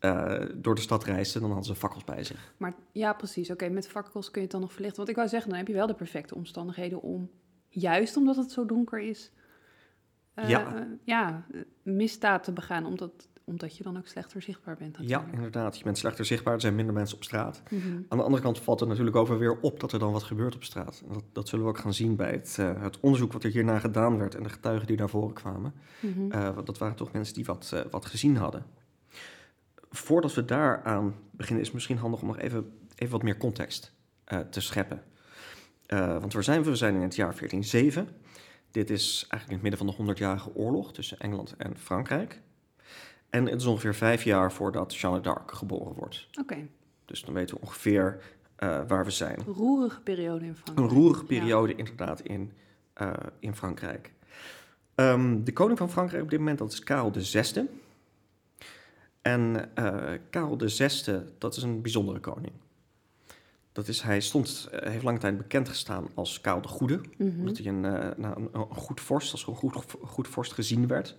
uh, 0.00 0.42
door 0.54 0.74
de 0.74 0.80
stad 0.80 1.04
reisden, 1.04 1.40
dan 1.40 1.50
hadden 1.50 1.74
ze 1.74 1.80
fakkels 1.80 2.04
bij 2.04 2.24
zich. 2.24 2.54
Maar 2.56 2.74
ja, 2.92 3.12
precies. 3.12 3.50
Oké, 3.50 3.64
okay, 3.64 3.74
met 3.74 3.88
fakkels 3.88 4.30
kun 4.30 4.34
je 4.34 4.46
het 4.46 4.50
dan 4.50 4.60
nog 4.60 4.72
verlichten. 4.72 4.96
Want 4.96 5.08
ik 5.08 5.16
wou 5.16 5.28
zeggen, 5.28 5.48
dan 5.48 5.58
heb 5.58 5.68
je 5.68 5.74
wel 5.74 5.86
de 5.86 5.94
perfecte 5.94 6.34
omstandigheden 6.34 7.02
om, 7.02 7.30
juist 7.68 8.16
omdat 8.16 8.36
het 8.36 8.52
zo 8.52 8.66
donker 8.66 9.00
is, 9.00 9.30
uh, 10.34 10.48
ja. 10.48 10.88
ja, 11.04 11.46
misdaad 11.82 12.44
te 12.44 12.52
begaan. 12.52 12.86
Omdat, 12.86 13.28
omdat 13.44 13.76
je 13.76 13.82
dan 13.82 13.96
ook 13.96 14.06
slechter 14.06 14.42
zichtbaar 14.42 14.76
bent. 14.76 14.96
Ja, 14.96 15.02
Natuurlijk. 15.02 15.32
inderdaad. 15.32 15.78
Je 15.78 15.84
bent 15.84 15.98
slechter 15.98 16.24
zichtbaar, 16.24 16.54
er 16.54 16.60
zijn 16.60 16.74
minder 16.74 16.94
mensen 16.94 17.16
op 17.16 17.24
straat. 17.24 17.62
Mm 17.70 17.80
-hmm. 17.80 18.06
Aan 18.08 18.18
de 18.18 18.24
andere 18.24 18.42
kant 18.42 18.58
valt 18.58 18.80
er 18.80 18.86
natuurlijk 18.86 19.16
over 19.16 19.38
weer 19.38 19.60
op 19.60 19.80
dat 19.80 19.92
er 19.92 19.98
dan 19.98 20.12
wat 20.12 20.22
gebeurt 20.22 20.54
op 20.54 20.64
straat. 20.64 21.02
Dat, 21.12 21.24
dat 21.32 21.48
zullen 21.48 21.64
we 21.64 21.70
ook 21.70 21.78
gaan 21.78 21.94
zien 21.94 22.16
bij 22.16 22.30
het, 22.30 22.56
uh, 22.60 22.82
het 22.82 23.00
onderzoek 23.00 23.32
wat 23.32 23.44
er 23.44 23.50
hierna 23.50 23.78
gedaan 23.78 24.18
werd 24.18 24.34
en 24.34 24.42
de 24.42 24.48
getuigen 24.48 24.86
die 24.86 24.96
naar 24.96 25.08
voren 25.08 25.34
kwamen. 25.34 25.74
Mm 26.00 26.12
-hmm. 26.12 26.32
uh, 26.32 26.58
dat 26.64 26.78
waren 26.78 26.96
toch 26.96 27.12
mensen 27.12 27.34
die 27.34 27.44
wat, 27.44 27.70
uh, 27.74 27.80
wat 27.90 28.06
gezien 28.06 28.36
hadden. 28.36 28.66
Voordat 29.90 30.34
we 30.34 30.44
daaraan 30.44 31.14
beginnen, 31.30 31.60
is 31.60 31.66
het 31.66 31.74
misschien 31.74 31.98
handig 31.98 32.20
om 32.20 32.26
nog 32.26 32.38
even, 32.38 32.72
even 32.94 33.12
wat 33.12 33.22
meer 33.22 33.36
context 33.36 33.92
te 34.50 34.60
scheppen. 34.60 35.02
want 35.86 36.32
waar 36.32 36.44
zijn 36.44 36.62
we? 36.62 36.70
We 36.70 36.76
zijn 36.76 36.94
in 36.94 37.02
het 37.02 37.14
jaar 37.14 37.34
1407. 37.36 38.08
Dit 38.70 38.90
is 38.90 39.26
eigenlijk 39.28 39.48
in 39.48 39.68
het 39.68 39.78
midden 39.78 39.96
van 39.96 40.06
de 40.06 40.12
100-jarige 40.12 40.54
oorlog 40.54 40.92
tussen 40.92 41.18
Engeland 41.18 41.54
en 41.56 41.78
Frankrijk. 41.78 42.40
En 43.34 43.46
het 43.46 43.60
is 43.60 43.66
ongeveer 43.66 43.94
vijf 43.94 44.24
jaar 44.24 44.52
voordat 44.52 44.94
Jeanne 44.94 45.20
d'Arc 45.20 45.52
geboren 45.52 45.94
wordt. 45.94 46.26
Oké. 46.30 46.40
Okay. 46.40 46.68
Dus 47.04 47.22
dan 47.22 47.34
weten 47.34 47.54
we 47.54 47.60
ongeveer 47.60 48.20
uh, 48.58 48.80
waar 48.88 49.04
we 49.04 49.10
zijn. 49.10 49.38
Een 49.46 49.52
roerige 49.52 50.00
periode 50.00 50.44
in 50.44 50.54
Frankrijk. 50.54 50.90
Een 50.90 50.96
roerige 50.96 51.24
periode 51.24 51.72
ja. 51.72 51.78
inderdaad 51.78 52.20
in, 52.20 52.52
uh, 53.02 53.12
in 53.38 53.54
Frankrijk. 53.54 54.12
Um, 54.94 55.44
de 55.44 55.52
koning 55.52 55.78
van 55.78 55.90
Frankrijk 55.90 56.22
op 56.22 56.30
dit 56.30 56.38
moment, 56.38 56.58
dat 56.58 56.72
is 56.72 56.78
Karel 56.78 57.12
VI. 57.12 57.68
En 59.22 59.70
uh, 59.78 60.12
Karel 60.30 60.58
VI, 60.58 61.22
dat 61.38 61.56
is 61.56 61.62
een 61.62 61.82
bijzondere 61.82 62.20
koning. 62.20 62.52
Dat 63.72 63.88
is, 63.88 64.02
hij 64.02 64.20
stond, 64.20 64.68
heeft 64.70 65.04
lange 65.04 65.18
tijd 65.18 65.36
bekend 65.36 65.68
gestaan 65.68 66.06
als 66.14 66.40
Karel 66.40 66.60
de 66.60 66.68
Goede. 66.68 66.96
Mm 66.96 67.28
-hmm. 67.30 67.38
Omdat 67.38 67.58
hij 67.58 67.66
een, 67.66 67.80
nou, 67.80 68.16
een, 68.16 68.48
een, 68.52 68.66
goed 68.74 69.00
vorst, 69.00 69.32
als 69.32 69.46
een 69.46 69.54
goed, 69.54 69.84
goed 70.02 70.28
vorst 70.28 70.52
gezien 70.52 70.86
werd. 70.86 71.16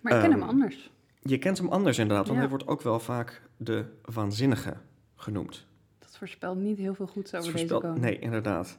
Maar 0.00 0.12
ik 0.12 0.20
ken 0.20 0.32
um, 0.32 0.40
hem 0.40 0.48
anders. 0.48 0.92
Je 1.26 1.38
kent 1.38 1.58
hem 1.58 1.68
anders 1.68 1.98
inderdaad, 1.98 2.26
want 2.26 2.34
Ja. 2.38 2.40
hij 2.44 2.50
wordt 2.50 2.66
ook 2.66 2.82
wel 2.82 3.00
vaak 3.00 3.42
de 3.56 3.84
waanzinnige 4.04 4.76
genoemd. 5.16 5.66
Dat 5.98 6.16
voorspelt 6.18 6.58
niet 6.58 6.78
heel 6.78 6.94
veel 6.94 7.06
goeds 7.06 7.34
over 7.34 7.52
deze 7.52 7.66
koning. 7.66 7.98
Nee, 7.98 8.18
inderdaad. 8.18 8.78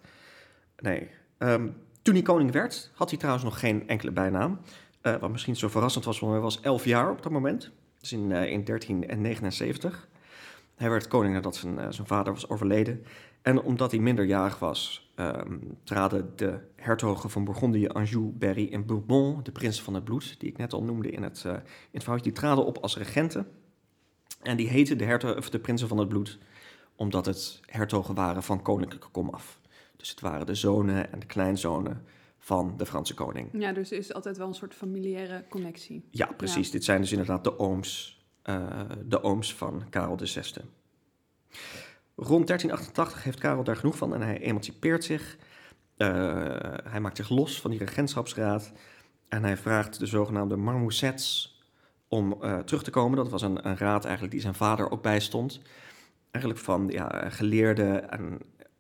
Nee. 0.77 1.09
Ehm, 1.37 1.69
toen 2.01 2.13
hij 2.13 2.23
koning 2.23 2.51
werd, 2.51 2.91
had 2.95 3.09
hij 3.09 3.17
trouwens 3.19 3.45
nog 3.45 3.59
geen 3.59 3.87
enkele 3.87 4.11
bijnaam. 4.11 4.59
Eh, 5.01 5.15
wat 5.15 5.31
misschien 5.31 5.55
zo 5.55 5.67
verrassend 5.67 6.05
was, 6.05 6.19
want 6.19 6.31
hij 6.33 6.41
was 6.41 6.59
11 6.61 6.85
jaar 6.85 7.11
op 7.11 7.23
dat 7.23 7.31
moment. 7.31 7.71
Dus 7.99 8.11
in, 8.11 8.31
eh, 8.31 8.51
in 8.51 8.63
1379. 8.63 10.07
Hij 10.75 10.89
werd 10.89 11.07
koning 11.07 11.33
nadat 11.33 11.55
zijn, 11.55 11.79
eh, 11.79 11.87
zijn 11.89 12.07
vader 12.07 12.33
was 12.33 12.49
overleden. 12.49 13.05
En 13.41 13.61
omdat 13.61 13.91
hij 13.91 13.99
minderjarig 13.99 14.59
was, 14.59 15.04
ehm, 15.15 15.57
traden 15.84 16.31
de 16.36 16.60
hertogen 16.75 17.29
van 17.29 17.43
Bourgondië, 17.43 17.88
Anjou, 17.88 18.31
Berry 18.31 18.69
en 18.74 18.86
Bourbon, 18.86 19.39
de 19.43 19.51
prinsen 19.51 19.84
van 19.84 19.93
het 19.93 20.03
bloed, 20.03 20.39
die 20.39 20.50
ik 20.50 20.57
net 20.57 20.74
al 20.74 20.84
noemde 20.84 21.10
in 21.10 21.24
het, 21.24 21.43
eh, 21.45 21.51
in 21.53 21.60
het 21.91 22.03
verhaaltje, 22.03 22.31
die 22.31 22.39
traden 22.39 22.65
op 22.65 22.77
als 22.77 22.98
regenten. 22.98 23.48
En 24.41 24.57
die 24.57 24.67
heten 24.67 24.98
de, 24.98 25.03
herto- 25.05 25.34
of 25.34 25.50
de 25.50 25.60
prinsen 25.60 25.88
van 25.88 25.98
het 25.98 26.07
bloed, 26.07 26.38
omdat 26.95 27.25
het 27.25 27.60
hertogen 27.65 28.15
waren 28.15 28.43
van 28.43 28.62
koninklijke 28.62 29.10
komaf. 29.10 29.60
Dus 29.98 30.10
het 30.10 30.19
waren 30.19 30.45
de 30.45 30.55
zonen 30.55 31.12
en 31.12 31.19
de 31.19 31.25
kleinzonen 31.25 32.05
van 32.38 32.74
de 32.77 32.86
Franse 32.86 33.13
koning. 33.13 33.50
Ja, 33.53 33.72
dus 33.74 33.91
er 33.91 33.98
is 33.98 34.13
altijd 34.13 34.38
wel 34.38 34.48
een 34.48 34.53
soort 34.53 34.74
familiaire 34.74 35.45
connectie. 35.50 36.07
Ja, 36.12 36.25
precies. 36.38 36.72
Dit 36.72 36.84
zijn 36.84 37.01
dus 37.01 37.12
inderdaad 37.12 37.43
de 37.43 37.60
ooms, 37.60 38.24
eh, 38.41 38.81
de 39.05 39.24
ooms 39.24 39.55
van 39.55 39.84
Karel 39.89 40.17
VI. 40.17 40.41
Rond 42.15 42.48
1388 42.48 43.24
heeft 43.24 43.39
Karel 43.39 43.63
daar 43.63 43.75
genoeg 43.75 43.98
van 43.98 44.13
en 44.13 44.22
hij 44.22 44.39
emancipeert 44.39 45.03
zich. 45.03 45.38
Eh, 45.98 46.07
hij 46.84 47.00
maakt 47.00 47.17
zich 47.17 47.29
los 47.29 47.62
van 47.62 47.72
die 47.72 47.79
regentschapsraad 47.79 48.72
en 49.27 49.43
hij 49.43 49.57
vraagt 49.57 50.00
de 50.00 50.05
zogenaamde 50.05 50.55
marmoussets 50.55 51.60
om 52.07 52.41
eh, 52.41 52.60
terug 52.60 52.84
te 52.84 52.91
komen. 52.91 53.17
Dat 53.17 53.29
was 53.29 53.41
een, 53.41 53.67
een 53.67 53.77
raad 53.77 54.03
eigenlijk 54.03 54.34
die 54.34 54.41
zijn 54.41 54.55
vader 54.55 54.91
ook 54.91 55.01
bijstond. 55.01 55.62
Eigenlijk 56.31 56.63
van 56.63 56.88
ja, 56.88 57.29
geleerden 57.29 58.12
en 58.12 58.39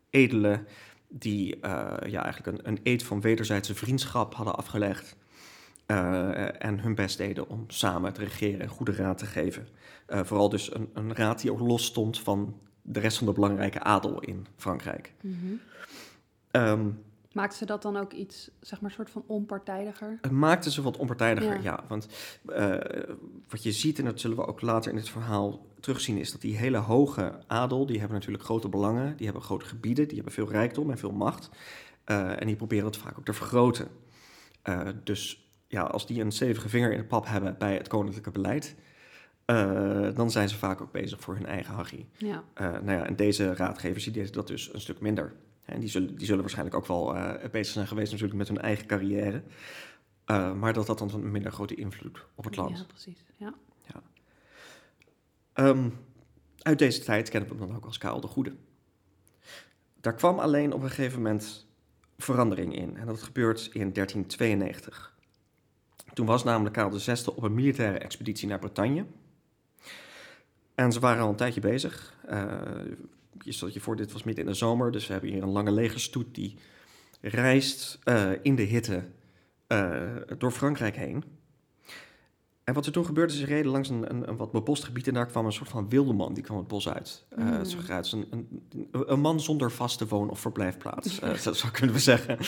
edelen 0.09 0.67
die 1.07 1.59
eh, 1.59 2.11
ja, 2.11 2.23
eigenlijk 2.23 2.57
een, 2.57 2.67
een 2.67 2.79
eed 2.83 3.03
van 3.03 3.21
wederzijdse 3.21 3.75
vriendschap 3.75 4.35
hadden 4.35 4.55
afgelegd. 4.55 5.15
en 5.85 6.79
hun 6.79 6.95
best 6.95 7.17
deden 7.17 7.49
om 7.49 7.63
samen 7.67 8.13
te 8.13 8.21
regeren 8.21 8.59
en 8.59 8.67
goede 8.67 8.95
raad 8.95 9.17
te 9.17 9.25
geven. 9.25 9.67
Vooral 10.07 10.49
dus 10.49 10.73
een, 10.73 10.89
een 10.93 11.15
raad 11.15 11.41
die 11.41 11.51
ook 11.51 11.59
los 11.59 11.85
stond 11.85 12.19
van 12.19 12.59
de 12.85 12.99
rest 12.99 13.17
van 13.17 13.27
de 13.27 13.33
belangrijke 13.33 13.79
adel 13.79 14.19
in 14.19 14.47
Frankrijk. 14.55 15.13
Ehm, 16.51 16.89
Maakten 17.35 17.57
ze 17.57 17.65
dat 17.65 17.81
dan 17.81 17.97
ook 17.97 18.13
iets, 18.13 18.49
zeg 18.59 18.81
maar, 18.81 18.91
soort 18.91 19.09
van 19.09 19.23
onpartijdiger? 19.27 20.17
Het 20.21 20.31
maakte 20.31 20.71
ze 20.71 20.81
wat 20.81 20.97
onpartijdiger, 20.97 21.55
ja. 21.55 21.61
Ja. 21.61 21.83
want 21.87 22.07
eh, 22.47 22.77
wat 23.49 23.63
je 23.63 23.71
ziet, 23.71 23.99
en 23.99 24.05
dat 24.05 24.19
zullen 24.19 24.37
we 24.37 24.45
ook 24.45 24.61
later 24.61 24.91
in 24.91 24.97
het 24.97 25.09
verhaal 25.09 25.65
terugzien, 25.79 26.17
is 26.17 26.31
dat 26.31 26.41
die 26.41 26.57
hele 26.57 26.77
hoge 26.77 27.39
adel, 27.47 27.85
die 27.85 27.99
hebben 27.99 28.17
natuurlijk 28.17 28.43
grote 28.43 28.69
belangen, 28.69 29.17
die 29.17 29.25
hebben 29.25 29.43
grote 29.43 29.65
gebieden, 29.65 30.05
die 30.05 30.15
hebben 30.15 30.33
veel 30.33 30.49
rijkdom 30.49 30.91
en 30.91 30.97
veel 30.97 31.11
macht. 31.11 31.49
Eh, 32.03 32.41
en 32.41 32.47
die 32.47 32.55
proberen 32.55 32.85
het 32.85 32.97
vaak 32.97 33.17
ook 33.17 33.25
te 33.25 33.33
vergroten. 33.33 33.87
Eh, 34.61 34.87
dus 35.03 35.49
ja, 35.67 35.81
als 35.81 36.07
die 36.07 36.21
een 36.21 36.31
stevige 36.31 36.69
vinger 36.69 36.91
in 36.91 36.97
de 36.97 37.05
pap 37.05 37.25
hebben 37.25 37.55
bij 37.57 37.73
het 37.73 37.87
koninklijke 37.87 38.31
beleid, 38.31 38.75
eh, 39.45 40.15
dan 40.15 40.31
zijn 40.31 40.49
ze 40.49 40.57
vaak 40.57 40.81
ook 40.81 40.91
bezig 40.91 41.19
voor 41.19 41.35
hun 41.35 41.45
eigen 41.45 41.73
hachie. 41.73 42.07
Ja. 42.17 42.43
Eh, 42.53 42.71
nou 42.71 42.91
ja, 42.91 43.05
en 43.05 43.15
deze 43.15 43.55
raadgevers 43.55 44.03
die 44.03 44.13
deden 44.13 44.31
dat 44.31 44.47
dus 44.47 44.73
een 44.73 44.81
stuk 44.81 44.99
minder. 44.99 45.33
En 45.65 45.79
die 45.79 45.89
zullen, 45.89 46.15
die 46.15 46.25
zullen 46.25 46.41
waarschijnlijk 46.41 46.77
ook 46.77 46.87
wel 46.87 47.15
eh, 47.15 47.49
bezig 47.49 47.73
zijn 47.73 47.87
geweest 47.87 48.11
natuurlijk 48.11 48.37
met 48.37 48.47
hun 48.47 48.61
eigen 48.61 48.85
carrière. 48.85 49.43
Maar 50.55 50.73
dat 50.73 50.87
had 50.87 50.97
dan 50.97 51.13
een 51.13 51.31
minder 51.31 51.51
grote 51.51 51.75
invloed 51.75 52.25
op 52.35 52.43
het 52.43 52.55
land. 52.55 52.77
Ja, 52.77 52.83
precies. 52.83 53.25
Ja. 53.37 53.53
Ehm, 55.53 55.89
uit 56.61 56.79
deze 56.79 57.03
tijd 57.03 57.29
kennen 57.29 57.49
we 57.49 57.55
hem 57.55 57.67
dan 57.67 57.75
ook 57.75 57.85
als 57.85 57.97
Karel 57.97 58.21
de 58.21 58.27
Goede. 58.27 58.55
Daar 60.01 60.13
kwam 60.13 60.39
alleen 60.39 60.73
op 60.73 60.81
een 60.81 60.89
gegeven 60.89 61.21
moment 61.21 61.67
verandering 62.17 62.75
in. 62.75 62.97
En 62.97 63.05
dat 63.05 63.23
gebeurt 63.23 63.69
in 63.73 63.93
1392. 63.93 65.15
Toen 66.13 66.25
was 66.25 66.43
namelijk 66.43 66.75
Karel 66.75 66.99
VI 66.99 67.29
op 67.35 67.43
een 67.43 67.53
militaire 67.53 67.97
expeditie 67.97 68.47
naar 68.47 68.59
Bretagne. 68.59 69.05
En 70.75 70.91
ze 70.91 70.99
waren 70.99 71.23
al 71.23 71.29
een 71.29 71.35
tijdje 71.35 71.61
bezig. 71.61 72.13
Eh, 72.27 72.51
je 73.41 73.51
stelt 73.51 73.73
je 73.73 73.79
voor, 73.79 73.95
dit 73.95 74.11
was 74.11 74.23
midden 74.23 74.43
in 74.45 74.49
de 74.49 74.57
zomer. 74.57 74.91
Dus 74.91 75.07
we 75.07 75.11
hebben 75.13 75.31
hier 75.31 75.43
een 75.43 75.49
lange 75.49 75.71
legerstoet 75.71 76.35
die 76.35 76.57
reist 77.21 77.99
eh, 78.03 78.31
in 78.41 78.55
de 78.55 78.63
hitte 78.63 79.03
eh, 79.67 80.01
door 80.37 80.51
Frankrijk 80.51 80.95
heen. 80.95 81.23
En 82.63 82.73
wat 82.73 82.85
er 82.85 82.91
toen 82.91 83.05
gebeurde, 83.05 83.33
is 83.33 83.39
ze 83.39 83.45
reden 83.45 83.71
langs 83.71 83.89
een, 83.89 84.09
een, 84.09 84.29
een 84.29 84.37
wat 84.37 84.51
bebost 84.51 84.83
gebied 84.83 85.07
en 85.07 85.13
daar 85.13 85.25
kwam 85.25 85.45
een 85.45 85.51
soort 85.51 85.69
van 85.69 85.89
wilde 85.89 86.13
man, 86.13 86.33
die 86.33 86.43
kwam 86.43 86.57
het 86.57 86.67
bos 86.67 86.89
uit. 86.89 87.25
Eh, 87.29 87.37
Mm. 87.45 87.51
het 87.51 87.69
zag 87.69 87.83
eruit 87.83 88.03
als 88.03 88.11
een, 88.11 88.27
een, 88.29 88.63
een 88.91 89.19
man 89.19 89.39
zonder 89.39 89.71
vaste 89.71 90.07
woon- 90.07 90.29
of 90.29 90.39
verblijfplaats, 90.39 91.19
eh, 91.19 91.43
dat 91.43 91.57
zou 91.57 91.71
kunnen 91.73 91.95
we 91.95 92.01
zeggen. 92.01 92.37
Een 92.39 92.45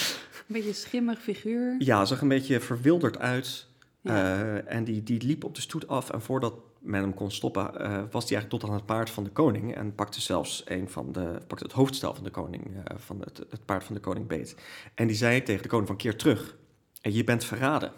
beetje 0.48 0.74
schimmig 0.74 1.19
figuur. 1.22 1.75
Ja, 1.79 2.05
zag 2.05 2.22
een 2.22 2.27
beetje 2.27 2.60
verwilderd 2.60 3.17
uit. 3.17 3.67
Ja. 4.01 4.57
En 4.57 4.84
die, 4.84 5.03
die 5.03 5.22
liep 5.24 5.43
op 5.43 5.55
de 5.55 5.62
stoet 5.62 5.88
af 5.88 6.10
en 6.10 6.22
voordat 6.22 6.53
men 6.88 7.01
hem 7.01 7.13
kon 7.13 7.32
stoppen, 7.32 7.79
eh, 7.79 7.89
was 7.89 8.29
hij 8.29 8.38
eigenlijk 8.38 8.50
tot 8.50 8.63
aan 8.63 8.75
het 8.75 8.86
paard 8.86 9.10
van 9.10 9.24
de 9.24 9.29
koning 9.29 9.75
en 9.75 9.96
pakte 9.96 10.22
zelfs 10.22 10.63
een 10.65 10.89
van 10.89 11.12
de, 11.12 11.39
pakte 11.48 11.63
het 11.63 11.74
hoofdstel 11.74 12.13
van 12.13 12.24
de 12.24 12.29
koning, 12.29 12.65
eh, 12.84 12.98
van 12.98 13.20
het, 13.20 13.38
het 13.50 13.65
paard 13.65 13.84
van 13.84 13.96
de 13.96 14.01
koning 14.01 14.27
beet. 14.27 14.56
En 14.94 15.08
die 15.08 15.15
zei 15.15 15.44
tegen 15.44 15.62
de 15.62 15.70
koning 15.70 15.88
van 15.88 15.98
keer 15.98 16.15
terug, 16.15 16.58
en 17.01 17.13
je 17.13 17.24
bent 17.24 17.44
verraden. 17.44 17.91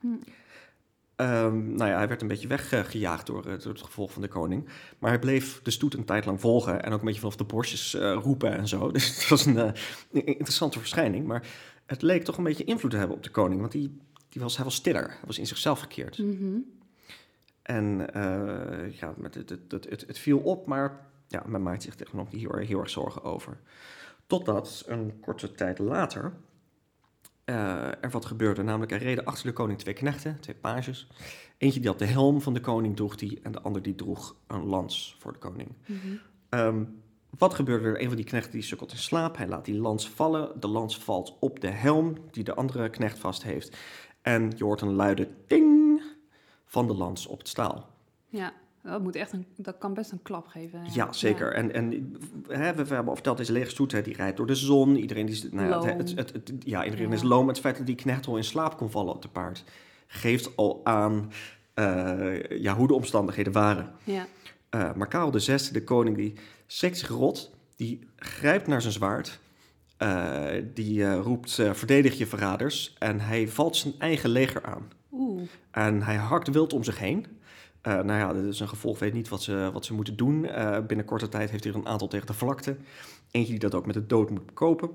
Hm. 0.00 0.06
Nou 1.76 1.90
ja, 1.90 1.96
hij 1.96 2.08
werd 2.08 2.22
een 2.22 2.28
beetje 2.28 2.48
weggejaagd 2.48 3.26
door, 3.26 3.46
eh, 3.46 3.58
door 3.58 3.72
het 3.72 3.82
gevolg 3.82 4.12
van 4.12 4.22
de 4.22 4.28
koning. 4.28 4.68
Maar 4.98 5.10
hij 5.10 5.18
bleef 5.18 5.62
de 5.62 5.70
stoet 5.70 5.94
een 5.94 6.04
tijd 6.04 6.24
lang 6.24 6.40
volgen 6.40 6.82
en 6.82 6.92
ook 6.92 6.98
een 6.98 7.04
beetje 7.04 7.20
vanaf 7.20 7.36
de 7.36 7.44
borstjes 7.44 7.94
roepen 7.94 8.56
en 8.56 8.68
zo. 8.68 8.90
Dus 8.92 9.06
het 9.06 9.28
was 9.28 9.46
een, 9.46 9.56
een 9.56 10.26
interessante 10.26 10.78
verschijning. 10.78 11.26
Maar 11.26 11.46
het 11.86 12.02
leek 12.02 12.24
toch 12.24 12.36
een 12.36 12.44
beetje 12.44 12.64
invloed 12.64 12.90
te 12.90 12.96
hebben 12.96 13.16
op 13.16 13.22
de 13.22 13.30
koning, 13.30 13.60
want 13.60 13.72
die, 13.72 13.98
die 14.28 14.42
was, 14.42 14.56
hij 14.56 14.64
was 14.64 14.74
stiller. 14.74 15.08
Hij 15.08 15.26
was 15.26 15.38
in 15.38 15.46
zichzelf 15.46 15.80
gekeerd. 15.80 16.18
Mhm. 16.18 16.58
En 17.62 18.14
eh, 18.14 18.92
ja, 18.98 19.14
het, 19.22 19.34
het, 19.34 19.48
het, 19.50 19.84
het, 19.90 20.04
het 20.06 20.18
viel 20.18 20.38
op, 20.38 20.66
maar 20.66 21.06
ja, 21.28 21.42
men 21.46 21.62
maakt 21.62 21.82
zich 21.82 21.98
er 21.98 22.08
nog 22.12 22.32
niet 22.32 22.40
heel, 22.40 22.54
erg- 22.54 22.68
heel 22.68 22.80
erg 22.80 22.90
zorgen 22.90 23.22
over. 23.22 23.58
Totdat 24.26 24.84
een 24.86 25.20
korte 25.20 25.52
tijd 25.52 25.78
later 25.78 26.32
eh, 27.44 28.04
er 28.04 28.10
wat 28.10 28.24
gebeurde. 28.24 28.62
Namelijk, 28.62 28.92
er 28.92 28.98
reden 28.98 29.24
achter 29.24 29.46
de 29.46 29.52
koning 29.52 29.78
twee 29.78 29.94
knechten, 29.94 30.40
twee 30.40 30.56
pages. 30.56 31.08
Eentje 31.58 31.80
die 31.80 31.88
had 31.88 31.98
de 31.98 32.04
helm 32.06 32.40
van 32.40 32.54
de 32.54 32.60
koning 32.60 32.96
droeg 32.96 33.16
die, 33.16 33.40
en 33.42 33.52
de 33.52 33.60
ander 33.60 33.82
die 33.82 33.94
droeg 33.94 34.36
een 34.46 34.64
lans 34.64 35.16
voor 35.18 35.32
de 35.32 35.38
koning. 35.38 35.68
Mhm. 35.86 35.98
Ehm, 36.48 36.84
wat 37.38 37.54
gebeurde 37.54 37.88
er? 37.88 38.00
Een 38.00 38.06
van 38.06 38.16
die 38.16 38.24
knechten 38.24 38.52
die 38.52 38.62
sukkelt 38.62 38.92
in 38.92 38.98
slaap. 38.98 39.36
Hij 39.36 39.48
laat 39.48 39.64
die 39.64 39.78
lans 39.78 40.08
vallen. 40.10 40.60
De 40.60 40.68
lans 40.68 40.98
valt 40.98 41.36
op 41.40 41.60
de 41.60 41.70
helm 41.70 42.14
die 42.30 42.44
de 42.44 42.54
andere 42.54 42.90
knecht 42.90 43.18
vast 43.18 43.42
heeft. 43.42 43.76
En 44.22 44.52
je 44.56 44.64
hoort 44.64 44.80
een 44.80 44.92
luide 44.94 45.28
ting 45.46 45.91
van 46.72 46.86
de 46.86 46.94
lans 46.94 47.26
op 47.26 47.38
het 47.38 47.48
staal. 47.48 47.88
Ja, 48.28 48.52
dat, 48.82 49.02
moet 49.02 49.16
echt 49.16 49.32
een, 49.32 49.46
dat 49.56 49.78
kan 49.78 49.94
best 49.94 50.12
een 50.12 50.22
klap 50.22 50.46
geven. 50.46 50.80
Ja, 50.92 51.12
zeker. 51.12 51.52
En, 51.52 51.72
en 51.72 51.90
hè, 52.48 52.74
we, 52.74 52.84
we 52.84 52.94
hebben 52.94 53.06
al 53.08 53.14
verteld, 53.14 53.36
deze 53.36 53.52
legerstoet, 53.52 53.92
hè, 53.92 54.02
die 54.02 54.14
rijdt 54.16 54.36
door 54.36 54.46
de 54.46 54.54
zon. 54.54 54.96
Iedereen 54.96 55.26
die, 55.26 55.34
is- 55.34 55.50
nou 55.50 55.68
ja, 55.68 55.82
het, 55.96 55.98
het, 55.98 56.18
het, 56.18 56.32
het- 56.32 56.52
ja, 56.64 56.84
iedereen 56.84 57.08
Ja. 57.08 57.14
is 57.14 57.22
loom. 57.22 57.48
Het 57.48 57.60
feit 57.60 57.76
dat 57.76 57.86
die 57.86 57.94
knecht 57.94 58.26
al 58.26 58.36
in 58.36 58.44
slaap 58.44 58.76
kon 58.76 58.90
vallen 58.90 59.14
op 59.14 59.22
de 59.22 59.28
paard, 59.28 59.64
geeft 60.06 60.56
al 60.56 60.80
aan 60.84 61.30
eh, 61.74 62.48
ja, 62.60 62.76
hoe 62.76 62.86
de 62.86 62.94
omstandigheden 62.94 63.52
waren. 63.52 63.92
Ja. 64.04 64.26
Eh, 64.68 64.92
maar 64.94 65.08
Karel 65.08 65.32
VI, 65.40 65.72
de 65.72 65.84
koning, 65.84 66.16
die 66.16 66.32
schrikt 66.66 66.98
zich 66.98 67.08
rot. 67.08 67.50
Die 67.76 68.06
grijpt 68.16 68.66
naar 68.66 68.80
zijn 68.80 68.92
zwaard. 68.92 69.40
Eh, 69.96 70.46
die 70.74 71.14
roept, 71.14 71.52
verdedig 71.54 72.18
je 72.18 72.26
verraders. 72.26 72.94
En 72.98 73.20
hij 73.20 73.48
valt 73.48 73.76
zijn 73.76 73.94
eigen 73.98 74.30
leger 74.30 74.62
aan. 74.64 74.90
Oeh. 75.12 75.42
En 75.70 76.02
hij 76.02 76.16
hakt 76.16 76.48
wild 76.48 76.72
om 76.72 76.84
zich 76.84 76.98
heen. 76.98 77.26
Eh, 77.80 77.92
nou 77.92 78.18
ja, 78.18 78.32
dit 78.32 78.44
is 78.44 78.60
een 78.60 78.68
gevolg, 78.68 78.98
weet 78.98 79.12
niet 79.12 79.28
wat 79.28 79.42
ze, 79.42 79.70
wat 79.72 79.84
ze 79.84 79.94
moeten 79.94 80.16
doen. 80.16 80.44
Eh, 80.44 80.86
binnen 80.86 81.06
korte 81.06 81.28
tijd 81.28 81.50
heeft 81.50 81.64
hij 81.64 81.72
er 81.72 81.78
een 81.78 81.86
aantal 81.86 82.08
tegen 82.08 82.26
de 82.26 82.32
vlakte. 82.32 82.76
Eentje 83.30 83.50
die 83.50 83.60
dat 83.60 83.74
ook 83.74 83.86
met 83.86 83.94
de 83.94 84.06
dood 84.06 84.30
moet 84.30 84.46
bekopen. 84.46 84.90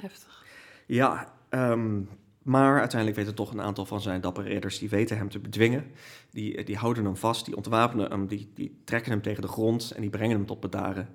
Heftig. 0.00 0.44
Ja, 0.86 1.34
ehm, 1.48 2.00
maar 2.42 2.78
uiteindelijk 2.78 3.18
weten 3.18 3.34
toch 3.34 3.52
een 3.52 3.60
aantal 3.60 3.86
van 3.86 4.00
zijn 4.00 4.20
dappere 4.20 4.48
ridders... 4.48 4.78
die 4.78 4.88
weten 4.88 5.16
hem 5.16 5.28
te 5.28 5.38
bedwingen. 5.38 5.84
Die, 6.30 6.64
die 6.64 6.76
houden 6.76 7.04
hem 7.04 7.16
vast, 7.16 7.44
die 7.44 7.56
ontwapenen 7.56 8.10
hem, 8.10 8.26
die, 8.26 8.50
die 8.54 8.80
trekken 8.84 9.12
hem 9.12 9.22
tegen 9.22 9.42
de 9.42 9.48
grond... 9.48 9.90
en 9.90 10.00
die 10.00 10.10
brengen 10.10 10.36
hem 10.36 10.46
tot 10.46 10.60
bedaren. 10.60 11.08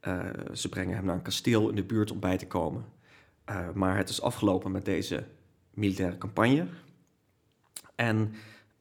Eh, 0.00 0.24
ze 0.52 0.68
brengen 0.68 0.96
hem 0.96 1.04
naar 1.04 1.14
een 1.14 1.22
kasteel 1.22 1.68
in 1.68 1.76
de 1.76 1.84
buurt 1.84 2.10
om 2.10 2.20
bij 2.20 2.36
te 2.36 2.46
komen. 2.46 2.84
Maar 3.74 3.96
het 3.96 4.08
is 4.08 4.22
afgelopen 4.22 4.70
met 4.70 4.84
deze 4.84 5.24
militaire 5.70 6.18
campagne. 6.18 6.66
En 7.96 8.32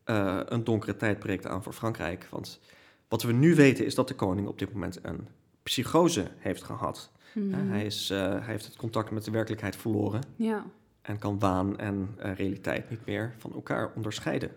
eh, 0.03 0.39
een 0.45 0.63
donkere 0.63 0.95
tijd 0.95 1.19
breekt 1.19 1.45
aan 1.47 1.63
voor 1.63 1.73
Frankrijk. 1.73 2.27
Want 2.29 2.59
wat 3.07 3.23
we 3.23 3.31
nu 3.31 3.55
weten 3.55 3.85
is 3.85 3.95
dat 3.95 4.07
de 4.07 4.15
koning 4.15 4.47
op 4.47 4.59
dit 4.59 4.73
moment 4.73 4.99
een 5.01 5.27
psychose 5.63 6.27
heeft 6.37 6.63
gehad. 6.63 7.11
Hè, 7.33 7.57
Hij, 7.57 7.85
is, 7.85 8.09
eh, 8.09 8.17
hij 8.19 8.39
heeft 8.45 8.65
het 8.65 8.75
contact 8.75 9.11
met 9.11 9.23
de 9.25 9.31
werkelijkheid 9.31 9.75
verloren 9.75 10.21
Ja. 10.35 10.65
en 11.01 11.19
kan 11.19 11.39
waan 11.39 11.77
en 11.79 12.09
eh, 12.17 12.33
realiteit 12.35 12.89
niet 12.89 13.05
meer 13.05 13.33
van 13.37 13.53
elkaar 13.53 13.91
onderscheiden. 13.95 14.51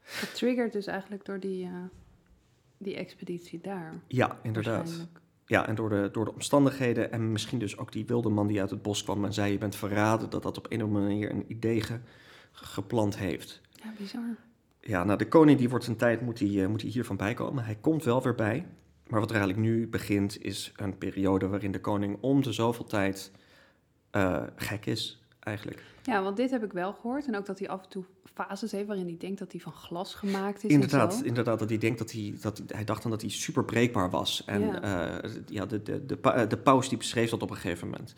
Getriggerd 0.00 0.72
dus 0.72 0.86
eigenlijk 0.86 1.24
door 1.24 1.40
die, 1.40 1.68
die 2.78 2.96
expeditie 2.96 3.60
daar. 3.60 3.94
Ja, 4.06 4.38
inderdaad. 4.42 5.06
Ja, 5.46 5.66
en 5.66 5.74
door 5.74 5.88
de, 5.88 6.08
door 6.12 6.24
de 6.24 6.32
omstandigheden 6.32 7.12
en 7.12 7.32
misschien 7.32 7.58
dus 7.58 7.78
ook 7.78 7.92
die 7.92 8.06
wilde 8.06 8.28
man 8.28 8.46
die 8.46 8.60
uit 8.60 8.70
het 8.70 8.82
bos 8.82 9.02
kwam 9.04 9.24
en 9.24 9.32
zei 9.32 9.52
je 9.52 9.58
bent 9.58 9.76
verraden, 9.76 10.30
dat 10.30 10.42
dat 10.42 10.58
op 10.58 10.66
een 10.72 10.82
of 10.82 10.88
andere 10.88 11.04
manier 11.06 11.30
een 11.30 11.44
idee 11.48 11.80
ge- 11.80 12.00
geplant 12.56 13.16
heeft. 13.18 13.60
Ja, 13.72 13.92
bizar. 13.98 14.36
Ja, 14.80 15.04
nou 15.04 15.18
de 15.18 15.28
koning 15.28 15.58
die 15.58 15.68
wordt 15.68 15.84
zijn 15.84 15.96
tijd, 15.96 16.20
moet 16.20 16.38
hij, 16.38 16.62
eh, 16.62 16.68
moet 16.68 16.82
hij 16.82 16.90
hiervan 16.90 17.16
bijkomen. 17.16 17.64
Hij 17.64 17.74
komt 17.80 18.04
wel 18.04 18.22
weer 18.22 18.34
bij, 18.34 18.66
maar 19.06 19.20
wat 19.20 19.30
er 19.30 19.36
eigenlijk 19.36 19.66
nu 19.68 19.88
begint 19.88 20.42
is 20.42 20.72
een 20.76 20.98
periode 20.98 21.46
waarin 21.48 21.72
de 21.72 21.80
koning 21.80 22.18
om 22.20 22.42
de 22.42 22.52
zoveel 22.52 22.84
tijd 22.84 23.32
eh, 24.10 24.42
gek 24.56 24.86
is, 24.86 25.22
eigenlijk. 25.40 25.82
Ja, 26.02 26.22
want 26.22 26.36
dit 26.36 26.50
heb 26.50 26.64
ik 26.64 26.72
wel 26.72 26.92
gehoord. 26.92 27.26
En 27.26 27.36
ook 27.36 27.46
dat 27.46 27.58
hij 27.58 27.68
af 27.68 27.82
en 27.82 27.88
toe 27.88 28.04
fases 28.34 28.72
heeft 28.72 28.86
waarin 28.86 29.06
hij 29.06 29.16
denkt 29.18 29.38
dat 29.38 29.52
hij 29.52 29.60
van 29.60 29.72
glas 29.72 30.14
gemaakt 30.14 30.56
is. 30.56 30.62
en 30.62 30.68
Inderdaad, 30.70 31.14
zo. 31.14 31.24
inderdaad, 31.24 31.58
dat 31.58 31.68
hij 31.68 31.78
denkt 31.78 31.98
dat 31.98 32.12
hij, 32.12 32.34
dat 32.40 32.62
hij 32.66 32.84
dacht 32.84 33.02
dan 33.02 33.10
dat 33.10 33.20
hij 33.20 33.30
super 33.30 33.64
breekbaar 33.64 34.10
was. 34.10 34.44
En 34.44 34.60
Ja. 34.60 34.78
ja, 34.82 35.20
ja 35.46 35.66
de, 35.66 35.82
de, 35.82 36.06
de, 36.06 36.16
pa- 36.16 36.46
de 36.46 36.58
paus 36.58 36.88
die 36.88 36.98
beschreef 36.98 37.30
dat 37.30 37.42
op 37.42 37.50
een 37.50 37.56
gegeven 37.56 37.88
moment. 37.88 38.14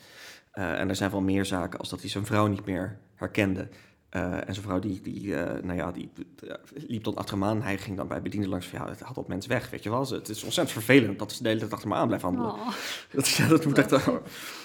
Eh, 0.51 0.81
en 0.81 0.89
er 0.89 0.97
zijn 0.97 1.11
wel 1.11 1.21
meer 1.21 1.45
zaken 1.45 1.79
als 1.79 1.89
dat 1.89 2.01
hij 2.01 2.09
zijn 2.11 2.27
vrouw 2.27 2.47
niet 2.47 2.65
meer 2.65 2.99
herkende. 3.15 3.69
Eh, 4.09 4.49
en 4.49 4.55
zijn 4.55 4.67
vrouw 4.67 4.79
die, 4.79 5.01
die, 5.01 5.35
eh, 5.35 5.63
nou 5.63 5.79
ja, 5.79 5.93
die 5.93 6.11
eh, 6.47 6.55
liep 6.87 7.05
dan 7.05 7.17
achter 7.17 7.35
hem 7.35 7.45
aan. 7.45 7.63
Hij 7.63 7.79
ging 7.79 7.97
dan 7.97 8.09
bij 8.09 8.23
bedienden 8.23 8.51
langs 8.51 8.67
van 8.67 8.79
ja, 8.79 8.89
het 8.89 9.01
had 9.01 9.15
dat 9.15 9.29
mens 9.29 9.47
weg, 9.47 9.71
weet 9.71 9.83
je 9.83 9.91
wel. 9.91 10.09
Het 10.09 10.29
is 10.29 10.43
ontzettend 10.43 10.85
vervelend 10.85 11.19
dat 11.19 11.33
ze 11.33 11.43
de 11.43 11.49
hele 11.49 11.61
tijd 11.61 11.73
achter 11.73 11.89
me 11.89 11.95
aan 11.95 12.07
blijft 12.07 12.25
handelen. 12.25 12.53
Oh. 12.53 12.69
Dat, 13.13 13.29
ja, 13.29 13.49
dat 13.49 13.65
moet 13.65 13.79
echt... 13.79 13.91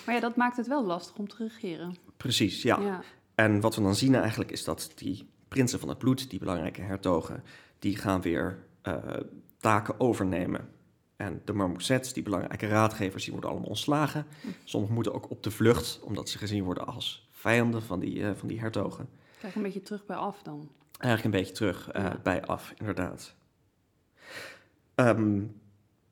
Maar 0.06 0.16
ja, 0.16 0.20
dat 0.20 0.36
maakt 0.36 0.58
het 0.58 0.68
wel 0.68 0.86
lastig 0.86 1.16
om 1.16 1.28
te 1.28 1.36
regeren. 1.38 1.96
Precies, 2.18 2.62
ja. 2.62 2.80
ja. 2.80 3.02
En 3.36 3.62
wat 3.62 3.76
we 3.76 3.82
dan 3.82 3.96
zien 3.96 4.16
eigenlijk 4.16 4.52
is 4.52 4.64
dat 4.64 4.92
die 4.96 5.30
prinsen 5.48 5.80
van 5.80 5.90
het 5.90 5.98
bloed, 5.98 6.30
die 6.30 6.40
belangrijke 6.40 6.82
hertogen, 6.82 7.44
die 7.80 7.98
gaan 7.98 8.22
weer 8.22 8.58
taken 9.60 10.00
overnemen. 10.00 10.70
En 11.16 11.42
de 11.46 11.54
marmozets, 11.54 12.14
die 12.14 12.24
belangrijke 12.24 12.68
raadgevers, 12.68 13.24
die 13.24 13.32
worden 13.34 13.50
allemaal 13.50 13.70
ontslagen. 13.70 14.26
Sommigen 14.64 14.96
moeten 14.96 15.14
ook 15.14 15.30
op 15.30 15.44
de 15.44 15.52
vlucht, 15.52 16.00
omdat 16.02 16.30
ze 16.30 16.38
gezien 16.38 16.64
worden 16.64 16.86
als 16.86 17.30
vijanden 17.32 17.84
van 17.84 18.00
die, 18.00 18.26
van 18.36 18.48
die 18.48 18.60
hertogen. 18.60 19.08
Een 19.56 19.62
beetje 19.62 19.82
terug 19.82 20.06
bij 20.06 20.16
af 20.16 20.42
dan. 20.42 20.70
Eigenlijk 21.00 21.36
een 21.36 21.42
beetje 21.42 21.56
terug 21.56 21.92
eh, 21.92 22.04
Ja. 22.04 22.20
bij 22.24 22.46
af, 22.46 22.74
inderdaad. 22.78 23.36
Ehm, 24.96 25.42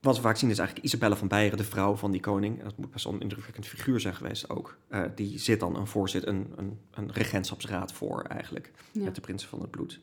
wat 0.00 0.16
we 0.16 0.22
vaak 0.22 0.36
zien 0.36 0.50
is 0.50 0.58
eigenlijk 0.58 0.86
Isabelle 0.86 1.16
van 1.16 1.28
Beieren, 1.28 1.58
de 1.58 1.64
vrouw 1.64 1.94
van 1.96 2.10
die 2.10 2.20
koning. 2.20 2.58
En 2.58 2.64
dat 2.64 2.76
moet 2.76 2.90
best 2.90 3.04
wel 3.04 3.14
een 3.14 3.20
indrukwekkend 3.20 3.66
figuur 3.66 4.00
zijn 4.00 4.14
geweest 4.14 4.48
ook. 4.50 4.78
Eh, 4.88 5.02
die 5.14 5.38
zit 5.38 5.60
dan 5.60 5.76
een 5.76 5.86
voorzit, 5.86 6.26
een, 6.26 6.52
een, 6.56 6.80
een 6.90 7.12
regentschapsraad 7.12 7.92
voor 7.92 8.22
eigenlijk. 8.22 8.70
Ja. 8.92 9.04
Met 9.04 9.14
de 9.14 9.20
prinsen 9.20 9.48
van 9.48 9.60
het 9.60 9.70
bloed. 9.70 10.00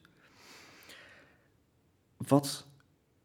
Wat 2.17 2.67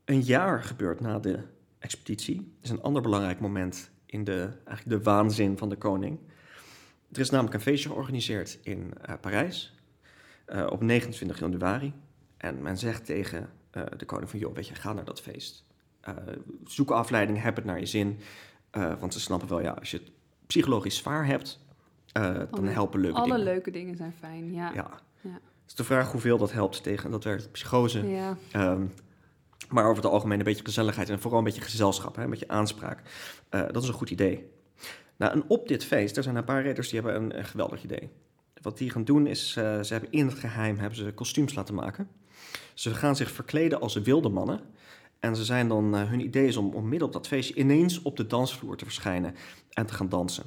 een 0.05 0.21
jaar 0.21 0.63
gebeurt 0.63 1.01
na 1.01 1.19
de 1.19 1.43
expeditie, 1.79 2.57
is 2.61 2.71
een 2.71 2.83
ander 2.83 3.03
belangrijk 3.03 3.41
moment 3.41 3.91
in 4.07 4.25
de, 4.25 4.51
eigenlijk 4.65 4.89
de 4.99 5.11
waanzin 5.11 5.59
van 5.59 5.69
de 5.69 5.77
koning. 5.77 6.19
Er 7.13 7.21
is 7.21 7.31
namelijk 7.31 7.55
een 7.55 7.61
feestje 7.61 7.89
georganiseerd 7.89 8.59
in 8.63 8.93
eh, 9.03 9.15
Parijs 9.21 9.74
eh, 10.45 10.67
op 10.71 10.83
29 10.83 11.39
januari. 11.39 11.93
En 12.37 12.63
men 12.63 12.79
zegt 12.79 13.05
tegen 13.05 13.51
eh, 13.71 13.83
de 13.97 14.05
koning 14.05 14.31
van, 14.31 14.39
joh, 14.39 14.55
weet 14.55 14.69
je, 14.69 14.75
ga 14.75 14.93
naar 14.93 15.05
dat 15.05 15.21
feest. 15.21 15.65
Eh, 16.01 16.15
zoek 16.65 16.91
afleiding, 16.91 17.43
heb 17.43 17.57
het 17.57 17.65
naar 17.65 17.79
je 17.79 17.87
zin. 17.87 18.19
Want 19.01 19.13
ze 19.13 19.21
snappen 19.21 19.49
wel, 19.49 19.61
ja, 19.61 19.71
als 19.71 19.91
je 19.91 19.97
het 19.97 20.11
psychologisch 20.47 20.97
zwaar 20.97 21.27
hebt, 21.27 21.61
dan 22.13 22.49
Alle- 22.51 22.71
helpen 22.71 23.01
leuke 23.01 23.17
Alle 23.17 23.27
dingen. 23.29 23.45
leuke 23.45 23.71
dingen 23.71 23.97
zijn 23.97 24.13
fijn, 24.19 24.53
ja. 24.53 24.71
Ja. 24.75 24.91
Ja. 25.21 25.31
Het 25.31 25.41
is 25.67 25.75
de 25.75 25.85
vraag 25.85 26.13
hoeveel 26.13 26.39
dat 26.39 26.53
helpt 26.53 26.83
tegen 26.83 27.11
dat 27.11 27.25
werkt 27.25 27.53
psychose. 27.53 28.07
Ja. 28.09 28.37
Ehm, 28.53 28.87
maar 29.69 29.85
over 29.85 30.03
het 30.03 30.13
algemeen 30.13 30.39
een 30.39 30.45
beetje 30.45 30.65
gezelligheid 30.65 31.11
en 31.11 31.21
vooral 31.21 31.39
een 31.39 31.45
beetje 31.45 31.61
gezelschap, 31.61 32.17
hè, 32.17 32.23
een 32.25 32.31
beetje 32.31 32.49
aanspraak. 32.49 33.03
Dat 33.49 33.83
is 33.83 33.89
een 33.89 33.95
goed 33.95 34.11
idee. 34.11 34.51
Nou, 35.17 35.33
en 35.33 35.45
op 35.49 35.69
dit 35.69 35.85
feest, 35.85 36.17
er 36.17 36.23
zijn 36.23 36.37
een 36.37 36.45
paar 36.45 36.63
ridders 36.63 36.89
die 36.89 37.01
hebben 37.01 37.23
een, 37.23 37.39
een 37.39 37.45
geweldig 37.45 37.83
idee. 37.85 38.11
Wat 38.65 38.79
die 38.79 38.91
gaan 38.91 39.05
doen 39.05 39.27
is, 39.27 39.57
eh, 39.57 39.81
ze 39.81 39.93
hebben 39.93 40.13
in 40.13 40.27
het 40.27 40.39
geheim 40.39 40.79
hebben 40.79 40.99
ze 40.99 41.13
kostuums 41.13 41.55
laten 41.55 41.75
maken. 41.75 42.09
Ze 42.75 42.95
gaan 42.95 43.17
zich 43.17 43.31
verkleden 43.31 43.81
als 43.81 43.95
wilde 43.95 44.29
mannen. 44.29 44.61
En 45.21 45.37
ze 45.37 45.45
zijn 45.45 45.69
dan, 45.69 45.97
eh, 45.97 46.09
hun 46.09 46.21
idee 46.21 46.47
is 46.47 46.57
om, 46.57 46.75
om 46.75 46.89
midden 46.89 47.07
op 47.09 47.13
dat 47.15 47.27
feestje 47.27 47.55
ineens 47.55 48.03
op 48.03 48.17
de 48.17 48.27
dansvloer 48.27 48.77
te 48.77 48.85
verschijnen 48.85 49.35
en 49.73 49.87
te 49.87 49.95
gaan 49.95 50.09
dansen. 50.09 50.45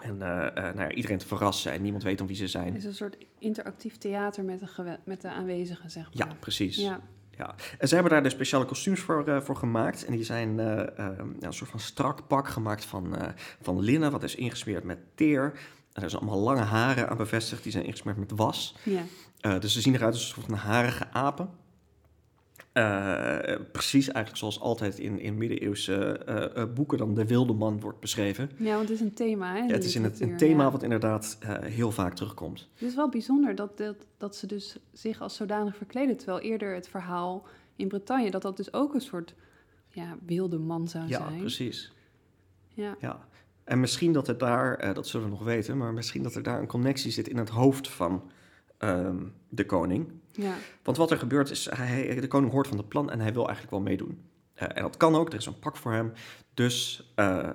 En 0.00 0.12
eh, 0.22 0.54
nou 0.54 0.78
ja, 0.80 0.90
iedereen 0.92 1.18
te 1.18 1.26
verrassen 1.26 1.72
en 1.72 1.82
niemand 1.82 2.02
weet 2.02 2.20
om 2.20 2.26
wie 2.26 2.36
ze 2.36 2.48
zijn. 2.48 2.66
Het 2.66 2.76
is 2.76 2.84
een 2.84 2.94
soort 2.94 3.16
interactief 3.38 3.98
theater 3.98 4.44
met 4.44 4.60
de, 4.60 4.98
met 5.04 5.20
de 5.20 5.28
aanwezigen, 5.28 5.90
zeg 5.90 6.08
Ja, 6.10 6.26
maar. 6.26 6.36
precies. 6.36 6.76
Ja. 6.76 7.00
Ja, 7.36 7.54
en 7.78 7.88
ze 7.88 7.94
hebben 7.94 8.12
daar 8.12 8.22
de 8.22 8.30
speciale 8.30 8.64
kostuums 8.64 9.00
voor, 9.00 9.42
voor 9.42 9.56
gemaakt. 9.56 10.04
En 10.04 10.12
die 10.12 10.24
zijn 10.24 10.56
ja, 10.56 11.16
een 11.40 11.52
soort 11.52 11.70
van 11.70 11.80
strak 11.80 12.26
pak 12.26 12.48
gemaakt 12.48 12.84
van, 12.84 13.16
van 13.60 13.80
linnen, 13.80 14.10
wat 14.10 14.22
is 14.22 14.34
ingesmeerd 14.34 14.84
met 14.84 14.98
teer. 15.14 15.52
En 15.92 16.02
er 16.02 16.10
zijn 16.10 16.22
allemaal 16.22 16.40
lange 16.40 16.60
haren 16.60 17.08
aan 17.08 17.16
bevestigd, 17.16 17.62
die 17.62 17.72
zijn 17.72 17.84
ingesmeerd 17.84 18.16
met 18.16 18.30
was. 18.30 18.74
ja. 18.82 19.02
Eh, 19.40 19.60
dus 19.60 19.72
ze 19.72 19.80
zien 19.80 19.94
eruit 19.94 20.12
als 20.12 20.22
een 20.22 20.34
soort 20.34 20.46
van 20.46 20.54
harige 20.54 21.10
apen. 21.12 21.50
Eh, 22.72 23.38
precies 23.72 24.06
eigenlijk 24.06 24.36
zoals 24.36 24.60
altijd 24.60 24.98
in, 24.98 25.18
in 25.20 25.38
middeleeuwse 25.38 26.18
eh, 26.18 26.64
boeken 26.74 26.98
dan 26.98 27.14
de 27.14 27.26
wilde 27.26 27.52
man 27.52 27.80
wordt 27.80 28.00
beschreven. 28.00 28.50
Ja, 28.56 28.76
want 28.76 28.88
het 28.88 28.98
is 28.98 29.00
een 29.00 29.14
thema, 29.14 29.52
hè? 29.52 29.58
Ja, 29.58 29.72
het 29.72 29.84
is 29.84 29.94
in 29.94 30.04
het, 30.04 30.20
een 30.20 30.36
thema 30.36 30.62
ja. 30.62 30.70
wat 30.70 30.82
inderdaad 30.82 31.38
heel 31.62 31.90
vaak 31.90 32.14
terugkomt. 32.14 32.68
Het 32.74 32.88
is 32.88 32.94
wel 32.94 33.08
bijzonder 33.08 33.54
dat, 33.54 33.76
dat, 33.78 33.96
dat 34.16 34.36
ze 34.36 34.46
dus 34.46 34.76
zich 34.92 35.20
als 35.20 35.36
zodanig 35.36 35.76
verkleden. 35.76 36.16
Terwijl 36.16 36.40
eerder 36.40 36.74
het 36.74 36.88
verhaal 36.88 37.46
in 37.76 37.88
Bretagne, 37.88 38.30
dat 38.30 38.42
dat 38.42 38.56
dus 38.56 38.72
ook 38.72 38.94
een 38.94 39.00
soort 39.00 39.34
ja, 39.88 40.16
wilde 40.26 40.58
man 40.58 40.88
zou 40.88 41.06
Ja, 41.08 41.26
zijn. 41.28 41.38
precies. 41.40 41.92
Ja, 42.74 42.96
Ja, 43.00 43.26
en 43.72 43.80
misschien 43.80 44.12
dat 44.12 44.28
er 44.28 44.38
daar, 44.38 44.74
eh, 44.74 44.94
dat 44.94 45.06
zullen 45.06 45.26
we 45.26 45.32
nog 45.32 45.44
weten, 45.44 45.76
maar 45.76 45.92
misschien 45.92 46.22
dat 46.22 46.34
er 46.34 46.42
daar 46.42 46.60
een 46.60 46.66
connectie 46.66 47.10
zit 47.10 47.28
in 47.28 47.36
het 47.36 47.48
hoofd 47.48 47.88
van 47.88 48.30
ehm, 48.78 49.16
de 49.48 49.66
koning. 49.66 50.12
ja. 50.32 50.54
Want 50.82 50.96
wat 50.96 51.10
er 51.10 51.18
gebeurt 51.18 51.50
is, 51.50 51.68
hij, 51.70 52.20
de 52.20 52.26
koning 52.26 52.52
hoort 52.52 52.68
van 52.68 52.76
het 52.76 52.88
plan 52.88 53.10
en 53.10 53.20
hij 53.20 53.32
wil 53.32 53.42
eigenlijk 53.46 53.70
wel 53.70 53.80
meedoen. 53.80 54.22
Eh, 54.54 54.68
en 54.74 54.82
dat 54.82 54.96
kan 54.96 55.14
ook, 55.14 55.28
er 55.28 55.38
is 55.38 55.46
een 55.46 55.58
pak 55.58 55.76
voor 55.76 55.92
hem. 55.92 56.12
Dus 56.54 57.04
eh, 57.14 57.48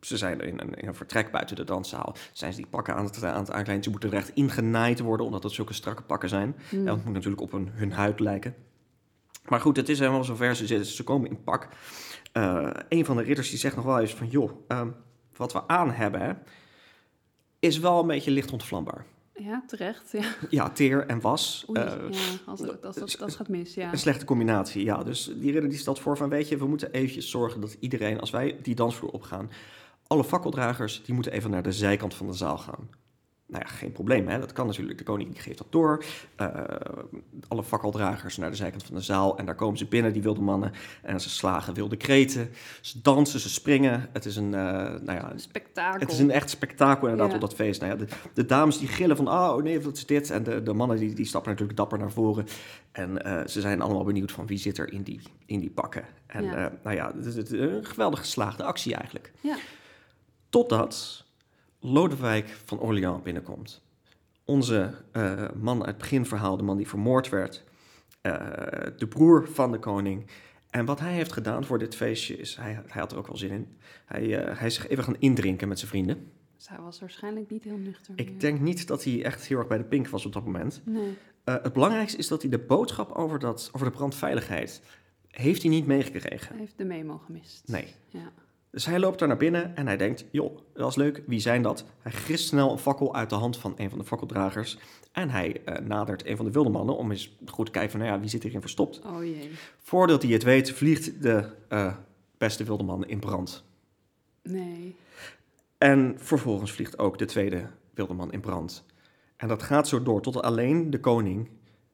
ze 0.00 0.16
zijn 0.16 0.40
in 0.40 0.60
een, 0.60 0.74
in 0.74 0.88
een 0.88 0.94
vertrek 0.94 1.30
buiten 1.30 1.56
de 1.56 1.64
danszaal, 1.64 2.16
zijn 2.32 2.52
ze 2.52 2.58
die 2.58 2.70
pakken 2.70 2.94
aan 2.94 3.04
het, 3.04 3.24
aan 3.24 3.40
het 3.40 3.50
aankleiden. 3.50 3.84
Ze 3.84 3.90
moeten 3.90 4.10
er 4.10 4.16
echt 4.16 4.30
ingenaaid 4.34 5.00
worden, 5.00 5.26
omdat 5.26 5.42
het 5.42 5.52
zulke 5.52 5.72
strakke 5.72 6.02
pakken 6.02 6.28
zijn. 6.28 6.56
Hm. 6.68 6.76
En 6.76 6.84
dat 6.84 7.04
moet 7.04 7.14
natuurlijk 7.14 7.42
op 7.42 7.52
hun, 7.52 7.68
hun 7.72 7.92
huid 7.92 8.20
lijken. 8.20 8.54
Maar 9.48 9.60
goed, 9.60 9.76
het 9.76 9.88
is 9.88 9.98
helemaal 9.98 10.24
zover. 10.24 10.56
Ze, 10.56 10.66
zitten, 10.66 10.86
ze 10.86 11.04
komen 11.04 11.30
in 11.30 11.42
pak. 11.42 11.68
Eh, 12.32 12.70
een 12.88 13.04
van 13.04 13.16
de 13.16 13.22
ridders 13.22 13.50
die 13.50 13.58
zegt 13.58 13.76
nog 13.76 13.84
wel 13.84 14.00
eens 14.00 14.14
van... 14.14 14.26
joh, 14.26 14.50
ehm, 14.68 14.88
wat 15.38 15.52
we 15.52 15.68
aan 15.68 15.90
hebben 15.90 16.42
is 17.58 17.78
wel 17.78 18.00
een 18.00 18.06
beetje 18.06 18.30
licht 18.30 18.52
ontvlambaar. 18.52 19.04
ja 19.34 19.62
terecht. 19.66 20.12
Ja. 20.12 20.22
Ja, 20.50 20.70
teer 20.70 21.06
en 21.06 21.20
was. 21.20 21.64
Oei, 21.70 21.80
eh, 21.80 21.86
ja, 22.10 22.18
als, 22.46 22.60
het- 22.60 22.84
als, 22.84 22.96
dat, 22.96 23.16
dat 23.18 23.36
gaat 23.36 23.48
mis, 23.48 23.74
ja. 23.74 23.92
Een 23.92 23.98
slechte 23.98 24.24
combinatie, 24.24 24.84
ja. 24.84 25.02
Dus 25.02 25.24
die 25.36 25.52
ridder 25.52 25.70
die 25.70 25.78
stelt 25.78 26.00
voor 26.00 26.16
van... 26.16 26.28
weet 26.28 26.48
je, 26.48 26.56
we 26.56 26.66
moeten 26.66 26.92
eventjes 26.92 27.30
zorgen 27.30 27.60
dat 27.60 27.76
iedereen... 27.80 28.20
als 28.20 28.30
wij 28.30 28.58
die 28.62 28.74
dansvloer 28.74 29.10
opgaan... 29.10 29.50
alle 30.06 30.24
fakkeldragers, 30.24 31.02
die 31.04 31.14
moeten 31.14 31.32
even 31.32 31.50
naar 31.50 31.62
de 31.62 31.72
zijkant 31.72 32.14
van 32.14 32.26
de 32.26 32.32
zaal 32.32 32.58
gaan. 32.58 32.88
Nou 33.48 33.62
ja, 33.66 33.70
geen 33.70 33.92
probleem, 33.92 34.28
hè. 34.28 34.38
Dat 34.38 34.52
kan 34.52 34.66
natuurlijk. 34.66 34.98
De 34.98 35.04
koning 35.04 35.42
geeft 35.42 35.58
dat 35.58 35.66
door. 35.70 36.04
Eh, 36.36 36.48
alle 37.48 37.62
fakkeldragers 37.64 38.36
naar 38.36 38.50
de 38.50 38.56
zijkant 38.56 38.82
van 38.82 38.94
de 38.94 39.00
zaal. 39.00 39.38
En 39.38 39.46
daar 39.46 39.54
komen 39.54 39.78
ze 39.78 39.86
binnen, 39.86 40.12
die 40.12 40.22
wilde 40.22 40.40
mannen. 40.40 40.72
En 41.02 41.20
ze 41.20 41.30
slagen 41.30 41.74
wilde 41.74 41.96
kreten. 41.96 42.50
Ze 42.80 43.00
dansen, 43.00 43.40
ze 43.40 43.48
springen. 43.48 44.08
Het 44.12 44.24
is 44.24 44.36
een, 44.36 44.54
eh, 44.54 44.60
nou 45.00 45.12
ja, 45.12 45.30
Een 45.32 45.40
spektakel. 45.40 46.00
het 46.00 46.12
is 46.12 46.18
een 46.18 46.30
echt 46.30 46.50
spektakel 46.50 47.02
inderdaad 47.08 47.28
Ja. 47.28 47.34
op 47.34 47.40
dat 47.40 47.54
feest. 47.54 47.80
Nou 47.80 47.92
ja, 47.92 47.98
de, 47.98 48.06
de 48.34 48.46
dames 48.46 48.78
die 48.78 48.88
gillen 48.88 49.16
van, 49.16 49.28
oh 49.28 49.56
nee, 49.62 49.80
wat 49.80 49.96
is 49.96 50.06
dit? 50.06 50.30
En 50.30 50.42
de, 50.42 50.62
de 50.62 50.72
mannen 50.72 50.96
die, 50.96 51.14
die 51.14 51.26
stappen 51.26 51.50
natuurlijk 51.50 51.78
dapper 51.78 51.98
naar 51.98 52.12
voren. 52.12 52.46
En 52.92 53.24
eh, 53.24 53.46
ze 53.46 53.60
zijn 53.60 53.80
allemaal 53.80 54.04
benieuwd 54.04 54.32
van 54.32 54.46
wie 54.46 54.58
zit 54.58 54.78
er 54.78 54.92
in 54.92 55.02
die, 55.02 55.20
in 55.46 55.60
die 55.60 55.70
pakken. 55.70 56.04
En 56.26 56.44
Ja. 56.44 56.72
nou 56.82 56.96
ja, 56.96 57.12
het 57.16 57.26
is 57.26 57.36
het 57.36 57.52
is 57.52 57.60
een 57.60 57.84
geweldig 57.84 58.18
geslaagde 58.18 58.62
actie 58.64 58.94
eigenlijk. 58.94 59.32
Ja. 59.40 59.56
Totdat 60.48 61.24
Lodewijk 61.80 62.48
van 62.64 62.80
Orléans 62.80 63.22
binnenkomt. 63.22 63.82
Onze 64.44 64.94
eh, 65.12 65.50
man 65.54 65.78
uit 65.78 65.86
het 65.88 65.98
beginverhaal, 65.98 66.56
de 66.56 66.62
man 66.62 66.76
die 66.76 66.88
vermoord 66.88 67.28
werd. 67.28 67.64
eh, 68.20 68.32
de 68.96 69.06
broer 69.08 69.48
van 69.48 69.72
de 69.72 69.78
koning. 69.78 70.26
En 70.70 70.84
wat 70.84 71.00
hij 71.00 71.12
heeft 71.12 71.32
gedaan 71.32 71.64
voor 71.64 71.78
dit 71.78 71.94
feestje 71.96 72.36
is, 72.36 72.56
hij, 72.56 72.72
hij 72.72 73.00
had 73.00 73.12
er 73.12 73.18
ook 73.18 73.26
wel 73.26 73.36
zin 73.36 73.50
in. 73.50 73.76
Hij, 74.04 74.38
eh, 74.46 74.58
hij 74.58 74.66
is 74.66 74.74
zich 74.74 74.88
even 74.88 75.04
gaan 75.04 75.16
indrinken 75.18 75.68
met 75.68 75.78
zijn 75.78 75.90
vrienden. 75.90 76.30
Dus 76.56 76.68
hij 76.68 76.78
was 76.78 77.00
waarschijnlijk 77.00 77.50
niet 77.50 77.64
heel 77.64 77.76
nuchter. 77.76 78.12
Ik 78.16 78.40
denk 78.40 78.60
niet 78.60 78.86
dat 78.86 79.04
hij 79.04 79.24
echt 79.24 79.46
heel 79.46 79.58
erg 79.58 79.66
bij 79.66 79.78
de 79.78 79.84
pink 79.84 80.08
was 80.08 80.26
op 80.26 80.32
dat 80.32 80.44
moment. 80.44 80.80
Nee. 80.84 81.16
Het 81.44 81.72
belangrijkste 81.72 82.18
is 82.18 82.28
dat 82.28 82.42
hij 82.42 82.50
de 82.50 82.58
boodschap 82.58 83.12
over, 83.12 83.38
dat, 83.38 83.70
over 83.72 83.86
de 83.86 83.96
brandveiligheid... 83.96 84.82
heeft 85.28 85.62
hij 85.62 85.70
niet 85.70 85.86
meegekregen. 85.86 86.48
Hij 86.48 86.58
heeft 86.58 86.78
de 86.78 86.84
memo 86.84 87.18
gemist. 87.18 87.62
Nee. 87.68 87.94
Ja. 88.08 88.32
Dus 88.70 88.86
hij 88.86 88.98
loopt 88.98 89.18
daar 89.18 89.28
naar 89.28 89.36
binnen 89.36 89.76
en 89.76 89.86
hij 89.86 89.96
denkt... 89.96 90.24
joh, 90.30 90.58
dat 90.74 90.88
is 90.88 90.96
leuk, 90.96 91.22
wie 91.26 91.40
zijn 91.40 91.62
dat? 91.62 91.84
Hij 91.98 92.12
grist 92.12 92.48
snel 92.48 92.72
een 92.72 92.78
fakkel 92.78 93.14
uit 93.14 93.30
de 93.30 93.36
hand 93.36 93.56
van 93.56 93.74
een 93.76 93.90
van 93.90 93.98
de 93.98 94.04
fakkeldragers... 94.04 94.78
en 95.12 95.30
hij 95.30 95.60
eh, 95.64 95.84
nadert 95.84 96.26
een 96.26 96.36
van 96.36 96.44
de 96.44 96.50
wilde 96.50 96.70
mannen 96.70 96.96
om 96.96 97.10
eens 97.10 97.36
goed 97.46 97.66
te 97.66 97.72
kijken 97.72 97.90
van... 97.90 98.00
nou 98.00 98.12
ja, 98.12 98.20
wie 98.20 98.28
zit 98.28 98.42
hierin 98.42 98.60
verstopt? 98.60 99.00
Oh 99.04 99.24
jee. 99.24 99.50
Voordat 99.82 100.22
hij 100.22 100.32
het 100.32 100.42
weet, 100.42 100.72
vliegt 100.72 101.22
de 101.22 101.48
eh, 101.68 101.94
beste 102.38 102.64
wilde 102.64 102.84
man 102.84 103.06
in 103.06 103.18
brand. 103.18 103.64
Nee. 104.42 104.96
En 105.78 106.14
vervolgens 106.18 106.72
vliegt 106.72 106.98
ook 106.98 107.18
de 107.18 107.24
tweede 107.24 107.66
wilde 107.94 108.14
man 108.14 108.32
in 108.32 108.40
brand. 108.40 108.84
En 109.36 109.48
dat 109.48 109.62
gaat 109.62 109.88
zo 109.88 110.02
door 110.02 110.22
tot 110.22 110.42
alleen 110.42 110.90
de 110.90 111.00
koning 111.00 111.48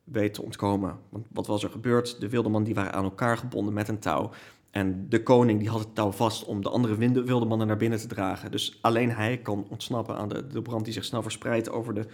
weet 0.04 0.34
te 0.34 0.42
ontkomen. 0.42 0.98
Want 1.08 1.26
wat 1.32 1.46
was 1.46 1.62
er 1.62 1.70
gebeurd? 1.70 2.20
De 2.20 2.28
wilde 2.28 2.48
mannen 2.48 2.72
die 2.72 2.82
waren 2.82 2.92
aan 2.92 3.04
elkaar 3.04 3.36
gebonden 3.36 3.74
met 3.74 3.88
een 3.88 3.98
touw. 3.98 4.30
En 4.74 5.08
de 5.08 5.22
koning 5.22 5.58
die 5.58 5.68
had 5.68 5.80
het 5.80 5.94
touw 5.94 6.10
vast 6.10 6.44
om 6.44 6.62
de 6.62 6.68
andere 6.68 7.24
wilde 7.24 7.46
mannen 7.46 7.66
naar 7.66 7.76
binnen 7.76 7.98
te 7.98 8.06
dragen. 8.06 8.50
Dus 8.50 8.78
alleen 8.80 9.10
hij 9.10 9.38
kan 9.38 9.66
ontsnappen 9.68 10.16
aan 10.16 10.28
de, 10.28 10.46
de 10.46 10.62
brand 10.62 10.84
die 10.84 10.92
zich 10.92 11.04
snel 11.04 11.22
verspreidt 11.22 11.70
over 11.70 11.94
de 11.94 12.06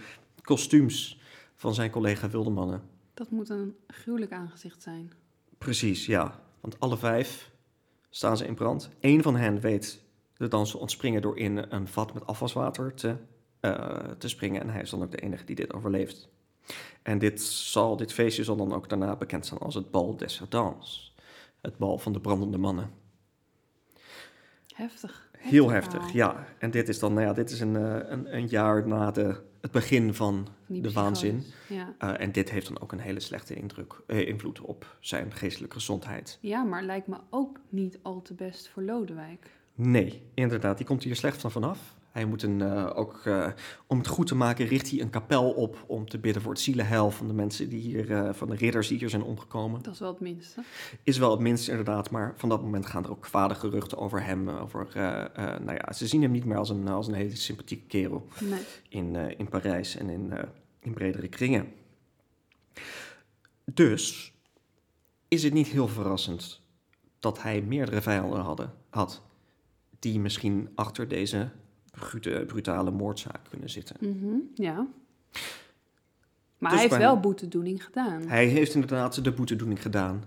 kostuums 0.43 1.21
van 1.55 1.75
zijn 1.75 1.91
collega 1.91 2.29
wilde 2.29 2.51
mannen. 2.51 2.83
Dat 3.15 3.31
moet 3.31 3.49
een 3.49 3.77
gruwelijk 3.87 4.33
aangezicht 4.33 4.83
zijn. 4.83 5.13
Precies, 5.59 6.07
ja. 6.07 6.41
Want 6.61 6.81
alle 6.81 6.97
vijf 6.97 7.51
staan 8.11 8.37
ze 8.37 8.47
in 8.47 8.55
brand. 8.55 8.91
Eén 9.01 9.23
van 9.23 9.37
hen 9.37 9.61
weet 9.61 10.03
de 10.37 10.49
dans 10.49 10.71
te 10.71 10.79
ontspringen 10.79 11.23
door 11.23 11.39
in 11.39 11.57
een 11.69 11.89
vat 11.89 12.15
met 12.15 12.27
afwaswater 12.27 12.95
te, 12.95 13.17
eh, 13.61 13.99
te 14.19 14.29
springen. 14.29 14.61
En 14.61 14.69
hij 14.69 14.83
is 14.83 14.91
dan 14.91 15.03
ook 15.03 15.11
de 15.11 15.21
enige 15.21 15.45
die 15.45 15.57
dit 15.57 15.73
overleeft. 15.73 16.29
En 17.03 17.19
dit, 17.19 17.43
zal, 17.43 17.97
dit 17.97 18.13
feestje 18.13 18.45
zal 18.45 18.57
dan 18.57 18.73
ook 18.73 18.89
daarna 18.89 19.17
bekend 19.17 19.47
staan 19.47 19.59
als 19.59 19.75
het 19.75 19.91
Bal 19.91 20.17
des 20.17 20.41
Ardents. 20.41 21.10
Het 21.61 21.79
bal 21.79 21.99
van 21.99 22.13
de 22.13 22.21
brandende 22.21 22.59
mannen. 22.59 22.91
Heftig. 24.75 25.29
Heel 25.39 25.71
Heftig 25.71 25.93
verhaal. 25.93 26.35
ja. 26.35 26.47
En 26.59 26.71
dit 26.71 26.89
is 26.89 26.99
dan, 26.99 27.15
nou 27.15 27.27
ja, 27.27 27.33
dit 27.33 27.51
is 27.51 27.61
een, 27.61 27.77
eh, 27.77 28.11
een, 28.11 28.37
een 28.37 28.47
jaar 28.47 28.89
na 28.89 29.11
de, 29.11 29.37
het 29.61 29.71
begin 29.71 30.15
van 30.15 30.49
de 30.67 30.93
waanzin. 30.93 31.45
Ja. 31.69 31.95
Eh, 31.99 32.21
en 32.21 32.33
dit 32.33 32.51
heeft 32.51 32.67
dan 32.67 32.81
ook 32.81 32.93
een 32.93 33.01
hele 33.01 33.21
slechte 33.21 33.55
indruk, 33.55 33.95
eh, 34.07 34.29
invloed 34.29 34.61
op 34.61 34.97
zijn 35.01 35.33
geestelijke 35.33 35.77
gezondheid. 35.77 36.39
ja, 36.41 36.63
maar 36.63 36.83
lijkt 36.83 37.07
me 37.07 37.17
ook 37.31 37.61
niet 37.69 37.99
al 38.03 38.23
te 38.23 38.35
best 38.35 38.69
voor 38.69 38.83
Lodewijk. 38.83 39.51
Nee, 39.75 40.23
inderdaad, 40.35 40.77
die 40.77 40.87
komt 40.87 41.03
hier 41.03 41.17
slecht 41.17 41.41
van 41.41 41.51
vanaf. 41.51 41.95
Hij 42.11 42.25
moet 42.25 42.43
een, 42.43 42.61
eh, 42.61 42.91
ook, 42.95 43.21
eh, 43.25 43.47
om 43.87 43.99
het 43.99 44.07
goed 44.07 44.27
te 44.27 44.35
maken, 44.35 44.67
richt 44.67 44.91
hij 44.91 45.01
een 45.01 45.11
kapel 45.11 45.51
op 45.51 45.85
om 45.87 46.09
te 46.09 46.19
bidden 46.19 46.43
voor 46.43 46.53
het 46.53 46.61
zielenheil 46.61 47.11
van 47.11 47.27
de 47.27 47.33
mensen 47.33 47.69
die 47.69 47.81
hier, 47.81 48.13
eh, 48.13 48.33
van 48.33 48.49
de 48.49 48.57
ridders 48.57 48.89
die 48.89 48.99
hier 48.99 49.11
zijn 49.11 49.23
omgekomen. 49.23 49.83
Dat 49.83 49.93
is 49.95 50.01
wel 50.01 50.11
het 50.11 50.21
minste. 50.21 50.63
Is 51.03 51.19
wel 51.19 51.31
het 51.31 51.41
minst 51.41 51.69
inderdaad, 51.69 52.11
maar 52.11 52.35
van 52.37 52.49
dat 52.49 52.63
moment 52.63 52.87
gaan 52.87 53.05
er 53.05 53.11
ook 53.11 53.23
kwade 53.23 53.55
geruchten 53.55 53.99
over 53.99 54.25
hem. 54.25 54.49
Over, 54.49 54.89
nou 55.35 55.73
ja, 55.75 55.93
ze 55.93 56.07
zien 56.07 56.23
hem 56.23 56.31
niet 56.31 56.45
meer 56.45 56.57
als 56.57 56.71
een, 56.71 56.89
als 56.89 57.07
een 57.07 57.15
hele 57.15 57.37
sympathieke 57.37 57.87
kerel 57.87 58.27
Nee. 58.41 58.61
in, 58.89 59.15
in 59.39 59.49
Parijs 59.49 59.97
en 59.97 60.09
in, 60.11 60.33
in 60.81 60.95
bredere 60.95 61.29
kringen. 61.29 61.73
Dus 63.65 64.33
is 65.29 65.43
het 65.43 65.53
niet 65.53 65.69
heel 65.69 65.89
verrassend 65.89 66.61
dat 67.19 67.43
hij 67.43 67.63
meerdere 67.63 68.03
vijanden 68.03 68.41
hadden, 68.41 68.73
had 68.89 69.23
die 69.99 70.21
misschien 70.21 70.69
achter 70.75 71.09
deze 71.09 71.51
brute- 72.09 72.45
brutale 72.47 72.91
moordzaak 72.91 73.41
kunnen 73.51 73.71
zitten. 73.71 73.97
Mhm, 74.01 74.37
Ja. 74.55 74.87
Maar 76.59 76.71
Dus 76.71 76.81
hij 76.81 76.89
heeft 76.89 77.01
wel 77.03 77.21
boetedoening 77.21 77.85
gedaan. 77.85 78.23
Hij 78.29 78.47
heeft 78.47 78.75
inderdaad 78.75 79.25
de 79.25 79.33
boetedoening 79.33 79.83
gedaan. 79.83 80.25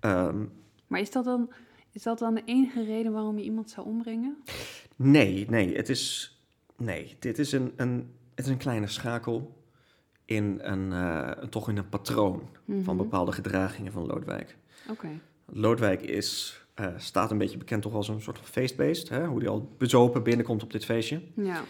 Ehm, 0.00 0.44
Maar 0.86 1.00
is 1.00 1.10
dat, 1.10 1.24
dan, 1.24 1.50
is 1.92 2.02
dat 2.02 2.18
dan 2.18 2.34
de 2.34 2.42
enige 2.44 2.84
reden 2.84 3.12
waarom 3.12 3.38
je 3.38 3.44
iemand 3.44 3.70
zou 3.70 3.86
ombrengen? 3.86 4.36
nee, 4.96 5.46
nee, 5.50 5.76
het 5.76 5.88
is, 5.88 6.34
nee, 6.76 7.16
dit 7.18 7.38
is 7.38 7.52
een, 7.52 7.72
een, 7.76 8.10
het 8.34 8.44
is 8.44 8.50
een 8.50 8.56
kleine 8.58 8.86
schakel 8.86 9.56
in 10.24 10.58
een, 10.62 10.92
eh, 10.92 11.30
toch 11.30 11.68
in 11.68 11.76
een 11.76 11.88
patroon 11.88 12.48
van 12.66 12.76
Mhm. 12.94 12.96
bepaalde 12.96 13.32
gedragingen 13.32 13.92
van 13.92 14.06
Lodewijk. 14.06 14.56
Oké. 14.90 15.08
Lodewijk 15.46 16.02
is, 16.02 16.60
eh, 16.80 16.88
staat 16.96 17.30
een 17.30 17.38
beetje 17.38 17.58
bekend 17.58 17.82
toch 17.82 17.94
als 17.94 18.08
een 18.08 18.20
soort 18.20 18.38
van 18.38 18.46
feestbeest. 18.46 19.08
Hè? 19.08 19.26
Hoe 19.26 19.38
hij 19.38 19.48
al 19.48 19.74
bezopen 19.78 20.22
binnenkomt 20.22 20.62
op 20.62 20.72
dit 20.72 20.84
feestje. 20.84 21.22
Ja. 21.34 21.62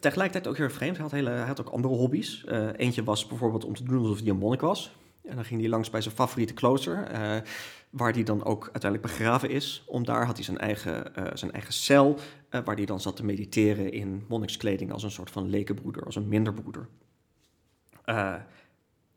Tegelijkertijd 0.00 0.46
ook 0.46 0.56
heel 0.56 0.70
vreemd. 0.70 0.94
Hij 0.96 1.02
had, 1.02 1.12
hele, 1.12 1.30
hij 1.30 1.46
had 1.46 1.60
ook 1.60 1.68
andere 1.68 1.94
hobby's. 1.94 2.44
Eh, 2.44 2.68
eentje 2.76 3.04
was 3.04 3.26
bijvoorbeeld 3.26 3.64
om 3.64 3.74
te 3.74 3.84
doen 3.84 3.98
alsof 3.98 4.18
hij 4.18 4.28
een 4.28 4.36
monnik 4.36 4.60
was. 4.60 4.96
En 5.24 5.34
dan 5.34 5.44
ging 5.44 5.60
hij 5.60 5.68
langs 5.70 5.90
bij 5.90 6.00
zijn 6.00 6.14
favoriete 6.14 6.54
klooster. 6.54 7.04
eh, 7.04 7.36
waar 7.90 8.12
hij 8.12 8.22
dan 8.22 8.44
ook 8.44 8.62
uiteindelijk 8.72 9.02
begraven 9.02 9.50
is. 9.50 9.84
Om 9.86 10.04
daar 10.04 10.26
had 10.26 10.36
hij 10.36 10.44
zijn 10.44 10.58
eigen, 10.58 11.12
zijn 11.34 11.52
eigen 11.52 11.72
cel. 11.72 12.18
waar 12.50 12.76
hij 12.76 12.84
dan 12.84 13.00
zat 13.00 13.16
te 13.16 13.24
mediteren 13.24 13.92
in 13.92 14.24
monnikskleding. 14.28 14.92
Als 14.92 15.02
een 15.02 15.10
soort 15.10 15.30
van 15.30 15.50
lekenbroeder, 15.50 16.04
als 16.04 16.16
een 16.16 16.28
minderbroeder. 16.28 16.88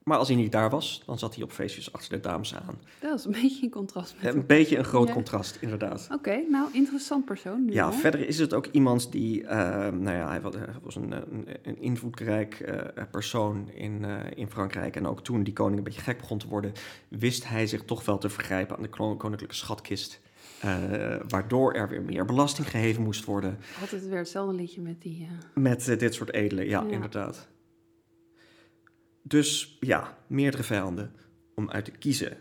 Eh, 0.10 0.16
maar 0.16 0.18
als 0.18 0.28
hij 0.28 0.38
niet 0.38 0.52
daar 0.52 0.70
was, 0.70 1.04
dan 1.06 1.20
zat 1.20 1.36
hij 1.36 1.44
op 1.44 1.52
feestjes 1.52 1.94
achter 1.94 2.12
de 2.12 2.20
dames 2.20 2.56
aan. 2.56 2.80
Dat 3.00 3.20
is 3.20 3.26
een 3.26 3.32
beetje 3.32 3.62
in 3.62 3.70
contrast 3.70 4.16
met 4.22 4.34
Een 4.36 4.46
beetje 4.46 4.78
een 4.78 4.84
groot 4.84 5.08
Ja. 5.08 5.14
contrast, 5.14 5.58
inderdaad. 5.62 6.08
Oké, 6.14 6.42
nou, 6.50 6.68
interessant 6.72 7.26
persoon. 7.26 7.66
Nu, 7.66 7.74
Ja, 7.74 7.94
verder 7.94 8.28
is 8.28 8.40
het 8.40 8.54
ook 8.54 8.66
iemand 8.66 9.12
die, 9.12 9.44
eh, 9.44 9.58
nou 9.92 10.18
ja, 10.18 10.28
hij 10.30 10.42
wa- 10.42 10.52
hij 10.52 10.68
was 10.84 10.96
een, 10.96 11.12
een, 11.12 11.48
een 11.64 11.82
invloedrijk 11.82 12.54
eh, 12.60 13.04
persoon 13.12 13.70
in, 13.74 14.06
eh, 14.06 14.16
in 14.36 14.50
Frankrijk. 14.50 14.96
En 14.96 15.08
ook 15.08 15.24
toen 15.24 15.44
die 15.44 15.54
koning 15.54 15.78
een 15.78 15.84
beetje 15.84 16.02
gek 16.02 16.18
begon 16.18 16.38
te 16.38 16.48
worden, 16.48 16.72
wist 17.08 17.48
hij 17.48 17.68
zich 17.68 17.84
toch 17.84 18.06
wel 18.06 18.18
te 18.18 18.30
vergrijpen 18.30 18.76
aan 18.76 18.82
de 18.82 18.90
koninklijke 18.90 19.56
schatkist. 19.56 20.20
eh, 20.60 21.16
waardoor 21.28 21.74
er 21.74 21.90
weer 21.90 22.02
meer 22.02 22.26
belasting 22.26 22.70
geheven 22.70 23.04
moest 23.04 23.26
worden 23.26 23.58
Altijd 23.82 24.08
weer 24.08 24.18
hetzelfde 24.18 24.56
liedje 24.56 24.82
met 24.82 25.02
die... 25.02 25.28
eh, 25.32 25.62
met 25.64 25.88
eh, 25.88 25.98
dit 25.98 26.14
soort 26.14 26.34
edelen. 26.34 26.66
Ja, 26.66 26.82
Ja. 26.84 26.88
inderdaad. 26.90 27.48
Dus 29.24 29.78
ja, 29.80 30.18
meerdere 30.28 30.64
vijanden 30.64 31.16
om 31.56 31.70
uit 31.70 31.86
te 31.86 31.92
kiezen. 31.92 32.38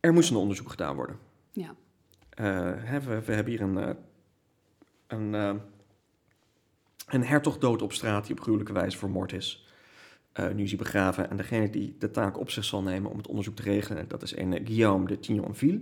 Er 0.00 0.12
moest 0.12 0.30
een 0.30 0.36
onderzoek 0.36 0.70
gedaan 0.70 0.96
worden. 0.96 1.18
Ja. 1.52 1.74
Eh, 2.38 2.98
we, 3.04 3.22
we 3.24 3.32
hebben 3.32 3.52
hier 3.52 3.60
een, 3.60 3.78
eh, 3.78 3.94
een, 5.06 5.34
eh, 5.34 5.54
een 7.06 7.24
hertog 7.24 7.58
dood 7.58 7.82
op 7.82 7.92
straat 7.92 8.26
die 8.26 8.36
op 8.36 8.42
gruwelijke 8.42 8.72
wijze 8.72 8.98
vermoord 8.98 9.32
is. 9.32 9.66
Nu 10.54 10.62
is 10.62 10.68
hij 10.68 10.78
begraven 10.78 11.30
en 11.30 11.36
degene 11.36 11.70
die 11.70 11.96
de 11.98 12.10
taak 12.10 12.38
op 12.38 12.50
zich 12.50 12.64
zal 12.64 12.82
nemen 12.82 13.10
om 13.10 13.16
het 13.16 13.26
onderzoek 13.26 13.56
te 13.56 13.62
regelen, 13.62 14.08
dat 14.08 14.22
is 14.22 14.36
een 14.36 14.52
Guillaume 14.66 15.06
de 15.06 15.20
Tignonville. 15.20 15.80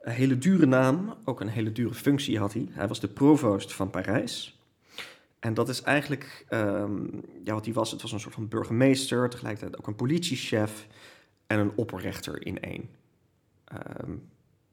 Een 0.00 0.12
hele 0.12 0.38
dure 0.38 0.66
naam, 0.66 1.14
ook 1.24 1.40
een 1.40 1.48
hele 1.48 1.72
dure 1.72 1.94
functie 1.94 2.38
had 2.38 2.52
hij. 2.52 2.68
Hij 2.70 2.88
was 2.88 3.00
de 3.00 3.08
provoost 3.08 3.72
van 3.72 3.90
Parijs. 3.90 4.55
En 5.40 5.54
dat 5.54 5.68
is 5.68 5.82
eigenlijk, 5.82 6.44
ehm, 6.48 7.04
ja, 7.44 7.54
wat 7.54 7.64
hij 7.64 7.74
was, 7.74 7.90
het 7.90 8.02
was 8.02 8.12
een 8.12 8.20
soort 8.20 8.34
van 8.34 8.48
burgemeester, 8.48 9.28
tegelijkertijd 9.28 9.78
ook 9.78 9.86
een 9.86 9.96
politiechef 9.96 10.86
en 11.46 11.58
een 11.58 11.72
opperrechter 11.76 12.46
in 12.46 12.60
één. 12.60 12.90
Ehm, 13.64 14.12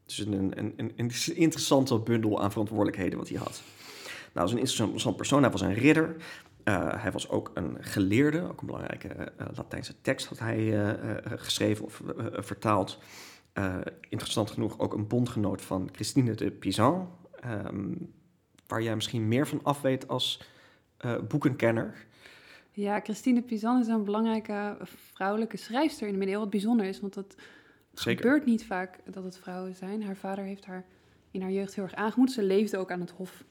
dus 0.05 0.17
een, 0.17 0.59
een, 0.59 0.73
een, 0.77 1.11
interessante 1.35 1.99
bundel 1.99 2.41
aan 2.41 2.51
verantwoordelijkheden 2.51 3.17
wat 3.17 3.29
hij 3.29 3.37
had. 3.37 3.61
Nou, 4.03 4.31
dat 4.33 4.45
is 4.45 4.51
een 4.51 4.83
interessant 4.83 5.15
persoon. 5.15 5.41
Hij 5.41 5.51
was 5.51 5.61
een 5.61 5.73
ridder. 5.73 6.15
Eh, 6.63 7.01
hij 7.01 7.11
was 7.11 7.29
ook 7.29 7.51
een 7.53 7.77
geleerde. 7.79 8.41
Ook 8.41 8.61
een 8.61 8.67
belangrijke 8.67 9.07
eh, 9.07 9.47
Latijnse 9.55 10.01
tekst 10.01 10.27
had 10.27 10.39
hij 10.39 10.93
eh, 10.93 11.15
geschreven 11.25 11.85
of 11.85 12.01
vertaald. 12.31 12.99
Interessant 14.09 14.51
genoeg 14.51 14.79
ook 14.79 14.93
een 14.93 15.07
bondgenoot 15.07 15.61
van 15.61 15.89
Christine 15.91 16.35
de 16.35 16.51
Pizan. 16.51 17.09
ehm, 17.39 17.93
waar 18.67 18.81
jij 18.81 18.95
misschien 18.95 19.27
meer 19.27 19.47
van 19.47 19.59
af 19.63 19.81
weet 19.81 20.07
als 20.07 20.41
eh, 21.03 21.19
boekenkenner. 21.27 22.05
Ja, 22.71 22.99
Christine 22.99 23.41
Pizan 23.41 23.79
is 23.79 23.87
een 23.87 24.03
belangrijke 24.03 24.77
vrouwelijke 24.81 25.57
schrijfster 25.57 26.07
in 26.07 26.13
de 26.13 26.19
middeleeuwen. 26.19 26.49
Wat 26.51 26.61
bijzonder 26.61 26.85
is, 26.85 26.99
want 26.99 27.17
Zeker. 27.93 28.23
gebeurt 28.23 28.45
niet 28.45 28.65
vaak 28.65 28.99
dat 29.05 29.23
het 29.23 29.37
vrouwen 29.37 29.75
zijn. 29.75 30.03
Haar 30.03 30.15
vader 30.15 30.43
heeft 30.43 30.65
haar 30.65 30.85
in 31.31 31.41
haar 31.41 31.51
jeugd 31.51 31.75
heel 31.75 31.83
erg 31.83 31.95
aangemoed. 31.95 32.31
Ze 32.31 32.43
leefde 32.43 32.77
ook 32.77 32.91
aan 32.91 32.99
het 32.99 33.11
hof. 33.11 33.43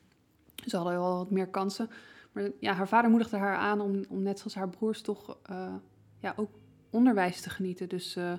Ze 0.67 0.77
hadden 0.77 0.95
wel 0.95 1.17
wat 1.17 1.31
meer 1.31 1.49
kansen. 1.49 1.91
Maar 2.33 2.51
ja, 2.61 2.73
haar 2.73 2.89
vader 2.89 3.11
moedigde 3.11 3.37
haar 3.37 3.57
aan 3.57 3.81
om, 3.81 4.05
om 4.09 4.23
net 4.23 4.39
zoals 4.39 4.55
haar 4.55 4.69
broers 4.69 5.03
toch 5.03 5.39
eh, 5.43 5.75
ja, 6.19 6.33
ook 6.37 6.51
onderwijs 6.91 7.41
te 7.41 7.51
genieten. 7.51 7.89
Dus 7.89 8.17
eh, 8.17 8.33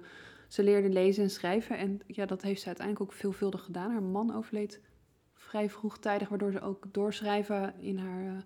ze 0.48 0.64
leerde 0.64 0.90
lezen 0.90 1.24
en 1.24 1.30
schrijven. 1.30 1.78
En 1.78 2.00
ja, 2.08 2.26
dat 2.26 2.42
heeft 2.42 2.62
ze 2.62 2.68
uiteindelijk 2.68 3.12
ook 3.12 3.18
veelvuldig 3.18 3.64
gedaan. 3.64 3.92
Haar 3.92 4.04
man 4.04 4.36
overleed 4.36 4.82
vrij 5.34 5.70
vroegtijdig, 5.70 6.30
waardoor 6.30 6.52
ze 6.52 6.62
ook 6.62 6.86
doorschrijven 6.92 7.74
in 7.80 7.98
haar 7.98 8.46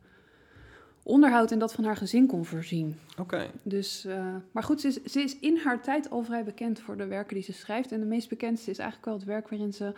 onderhoud 1.08 1.52
en 1.52 1.60
dat 1.60 1.74
van 1.74 1.84
haar 1.84 1.96
gezin 1.98 2.28
kon 2.28 2.46
voorzien. 2.46 3.00
Oké. 3.17 3.48
Dus, 3.63 4.06
eh, 4.06 4.36
maar 4.52 4.63
goed, 4.63 4.82
ze 4.82 4.88
is, 4.88 5.04
ze 5.04 5.22
is 5.22 5.39
in 5.39 5.58
haar 5.58 5.82
tijd 5.82 6.10
al 6.10 6.24
vrij 6.24 6.43
bekend 6.43 6.80
voor 6.80 6.98
de 6.98 7.06
werken 7.06 7.34
die 7.34 7.43
ze 7.43 7.54
schrijft. 7.54 7.91
En 7.91 8.00
de 8.00 8.06
meest 8.06 8.30
bekendste 8.30 8.72
is 8.72 8.78
eigenlijk 8.78 9.10
wel 9.10 9.17
het 9.17 9.28
werk 9.28 9.50
waarin 9.50 9.74
ze 9.74 9.93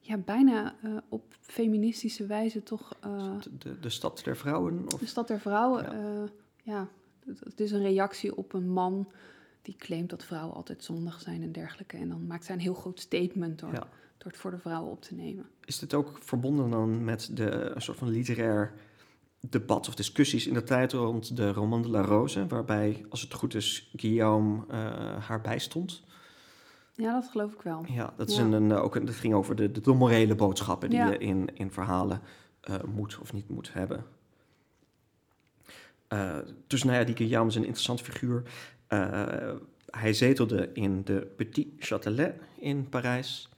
ja, 0.00 0.16
bijna 0.16 0.74
eh, 0.82 0.96
op 1.08 1.22
feministische 1.40 2.26
wijze 2.26 2.62
toch 2.62 2.96
eh, 3.00 3.32
De, 3.58 3.80
de, 3.80 3.90
stad 3.90 4.20
der 4.24 4.36
vrouwen? 4.36 4.84
Of? 4.94 5.00
de 5.00 5.06
stad 5.06 5.28
der 5.28 5.40
vrouwen. 5.40 5.82
Ja. 5.82 6.28
Ja. 6.62 6.88
het, 7.24 7.40
het 7.40 7.60
is 7.60 7.70
een 7.70 7.82
reactie 7.82 8.36
op 8.36 8.52
een 8.52 8.68
man 8.68 9.08
die 9.62 9.76
claimt 9.78 10.10
dat 10.10 10.24
vrouwen 10.24 10.54
altijd 10.54 10.84
zondig 10.84 11.20
zijn 11.20 11.42
en 11.42 11.52
dergelijke. 11.52 11.96
En 11.96 12.08
dan 12.08 12.26
maakt 12.26 12.44
zij 12.44 12.54
een 12.54 12.60
heel 12.60 12.74
groot 12.74 13.00
statement 13.00 13.58
door, 13.58 13.72
Ja. 13.72 13.86
door 14.18 14.30
het 14.30 14.36
voor 14.36 14.50
de 14.50 14.58
vrouwen 14.58 14.90
op 14.90 15.02
te 15.02 15.14
nemen. 15.14 15.44
Is 15.64 15.78
dit 15.78 15.94
ook 15.94 16.18
verbonden 16.20 16.70
dan 16.70 17.04
met 17.04 17.30
de 17.32 17.50
een 17.74 17.82
soort 17.82 17.98
van 17.98 18.08
literair 18.08 18.72
debat 19.40 19.88
of 19.88 19.94
discussies 19.94 20.46
in 20.46 20.54
de 20.54 20.62
tijd 20.62 20.92
rond 20.92 21.36
de 21.36 21.52
Roman 21.52 21.82
de 21.82 21.88
la 21.88 22.00
Rose, 22.00 22.46
waarbij, 22.46 23.04
als 23.08 23.20
het 23.20 23.34
goed 23.34 23.54
is, 23.54 23.90
Guillaume 23.96 24.64
eh, 24.68 24.78
haar 25.18 25.40
bijstond? 25.40 26.02
Ja, 26.94 27.12
dat 27.12 27.28
geloof 27.30 27.52
ik 27.52 27.62
wel. 27.62 27.84
Ja, 27.88 28.12
dat, 28.16 28.28
is 28.28 28.36
Ja. 28.36 28.42
een, 28.42 28.52
een, 28.52 28.72
ook 28.72 28.94
een, 28.96 29.04
dat 29.04 29.14
ging 29.14 29.34
over 29.34 29.56
de, 29.56 29.70
de, 29.70 29.92
morele 29.92 30.34
boodschappen 30.34 30.90
die 30.90 30.98
Ja. 30.98 31.10
je 31.10 31.18
in, 31.18 31.48
in 31.54 31.70
verhalen 31.70 32.20
eh, 32.60 32.74
moet 32.94 33.18
of 33.18 33.32
niet 33.32 33.48
moet 33.48 33.72
hebben. 33.72 34.04
Eh, 36.08 36.38
dus 36.66 36.82
nou 36.84 36.96
ja, 36.98 37.04
die 37.04 37.16
Guillaume 37.16 37.48
is 37.50 37.54
een 37.54 37.64
interessant 37.64 38.00
figuur. 38.00 38.42
Hij 39.90 40.12
zetelde 40.12 40.70
in 40.72 41.04
de 41.04 41.32
Petit 41.36 41.66
Châtelet 41.78 42.32
in 42.58 42.88
Parijs. 42.88 43.49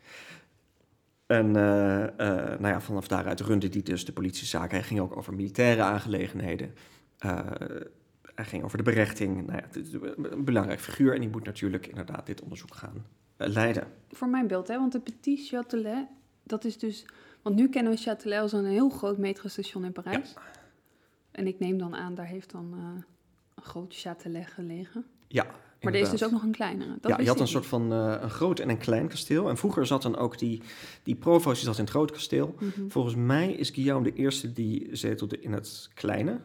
En 1.32 1.56
eh, 1.56 2.02
eh, 2.02 2.60
nou 2.60 2.66
ja, 2.66 2.80
vanaf 2.80 3.08
daaruit 3.08 3.40
runde 3.40 3.68
hij 3.70 3.82
dus 3.82 4.04
de 4.04 4.12
politiezaken. 4.12 4.76
Hij 4.76 4.86
ging 4.86 5.00
ook 5.00 5.16
over 5.16 5.34
militaire 5.34 5.82
aangelegenheden. 5.82 6.74
Eh, 7.18 7.40
hij 8.34 8.44
ging 8.44 8.64
over 8.64 8.78
de 8.78 8.84
berechting. 8.84 9.46
Nou 9.46 9.58
ja, 9.58 9.98
een 10.30 10.44
belangrijk 10.44 10.80
figuur 10.80 11.14
en 11.14 11.20
die 11.20 11.30
moet 11.30 11.44
natuurlijk 11.44 11.86
inderdaad 11.86 12.26
dit 12.26 12.42
onderzoek 12.42 12.74
gaan 12.74 13.06
leiden. 13.36 13.86
Voor 14.10 14.28
mijn 14.28 14.46
beeld, 14.46 14.68
hè, 14.68 14.78
want 14.78 14.92
de 14.92 15.00
Petit 15.00 15.54
Châtelet, 15.54 16.06
dat 16.42 16.64
is 16.64 16.78
dus... 16.78 17.06
Want 17.42 17.56
nu 17.56 17.68
kennen 17.68 17.92
we 17.92 17.98
Châtelet 17.98 18.40
als 18.40 18.52
een 18.52 18.64
heel 18.64 18.88
groot 18.88 19.18
metrostation 19.18 19.84
in 19.84 19.92
Parijs. 19.92 20.34
En 21.30 21.46
ik 21.46 21.58
neem 21.58 21.78
dan 21.78 21.94
aan, 21.94 22.14
daar 22.14 22.26
heeft 22.26 22.50
dan 22.50 22.72
een 22.72 23.04
groot 23.62 24.06
Châtelet 24.06 24.44
gelegen. 24.44 25.04
Ja, 25.28 25.46
Maar 25.82 25.94
er 25.94 26.00
is 26.00 26.10
dus 26.10 26.24
ook 26.24 26.30
nog 26.30 26.42
een 26.42 26.52
kleinere. 26.52 26.96
Dat 27.00 27.10
ja, 27.10 27.18
je 27.20 27.28
had 27.28 27.40
een 27.40 27.48
soort 27.48 27.66
van 27.66 27.92
eh, 27.92 28.16
een 28.20 28.30
groot 28.30 28.58
en 28.58 28.68
een 28.68 28.78
klein 28.78 29.08
kasteel. 29.08 29.48
En 29.48 29.56
vroeger 29.56 29.86
zat 29.86 30.02
dan 30.02 30.16
ook 30.16 30.38
die, 30.38 30.62
die 31.02 31.14
provost, 31.14 31.56
die 31.56 31.64
zat 31.64 31.78
in 31.78 31.84
het 31.84 31.92
grote 31.92 32.12
kasteel. 32.12 32.54
Mhm. 32.58 32.88
Volgens 32.88 33.14
mij 33.14 33.52
is 33.52 33.70
Guillaume 33.70 34.04
de 34.04 34.16
eerste 34.16 34.52
die 34.52 34.88
zetelde 34.92 35.40
in 35.40 35.52
het 35.52 35.90
kleine. 35.94 36.40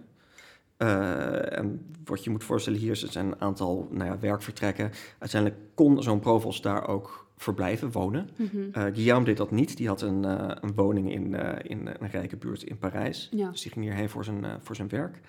Eh, 0.77 1.57
en 1.57 1.95
wat 2.05 2.23
je 2.23 2.29
moet 2.29 2.43
voorstellen 2.43 2.79
hier 2.79 2.91
is, 2.91 3.03
er 3.03 3.11
zijn 3.11 3.25
een 3.25 3.41
aantal 3.41 3.87
nou 3.91 4.09
ja, 4.09 4.19
werkvertrekken. 4.19 4.91
Uiteindelijk 5.19 5.61
kon 5.73 6.03
zo'n 6.03 6.19
provost 6.19 6.63
daar 6.63 6.87
ook 6.87 7.25
verblijven, 7.37 7.91
wonen. 7.91 8.29
Mhm. 8.35 8.57
Eh, 8.71 8.83
Guillaume 8.83 9.25
deed 9.25 9.37
dat 9.37 9.51
niet. 9.51 9.77
Die 9.77 9.87
had 9.87 10.01
een, 10.01 10.23
een 10.63 10.73
woning 10.75 11.11
in, 11.11 11.33
in 11.63 11.87
een 11.99 12.09
rijke 12.09 12.37
buurt 12.37 12.63
in 12.63 12.77
Parijs. 12.77 13.29
Ja. 13.31 13.49
Dus 13.49 13.61
die 13.61 13.71
ging 13.71 13.85
hierheen 13.85 14.09
voor 14.09 14.23
zijn, 14.23 14.45
voor 14.61 14.75
zijn 14.75 14.89
werk. 14.89 15.19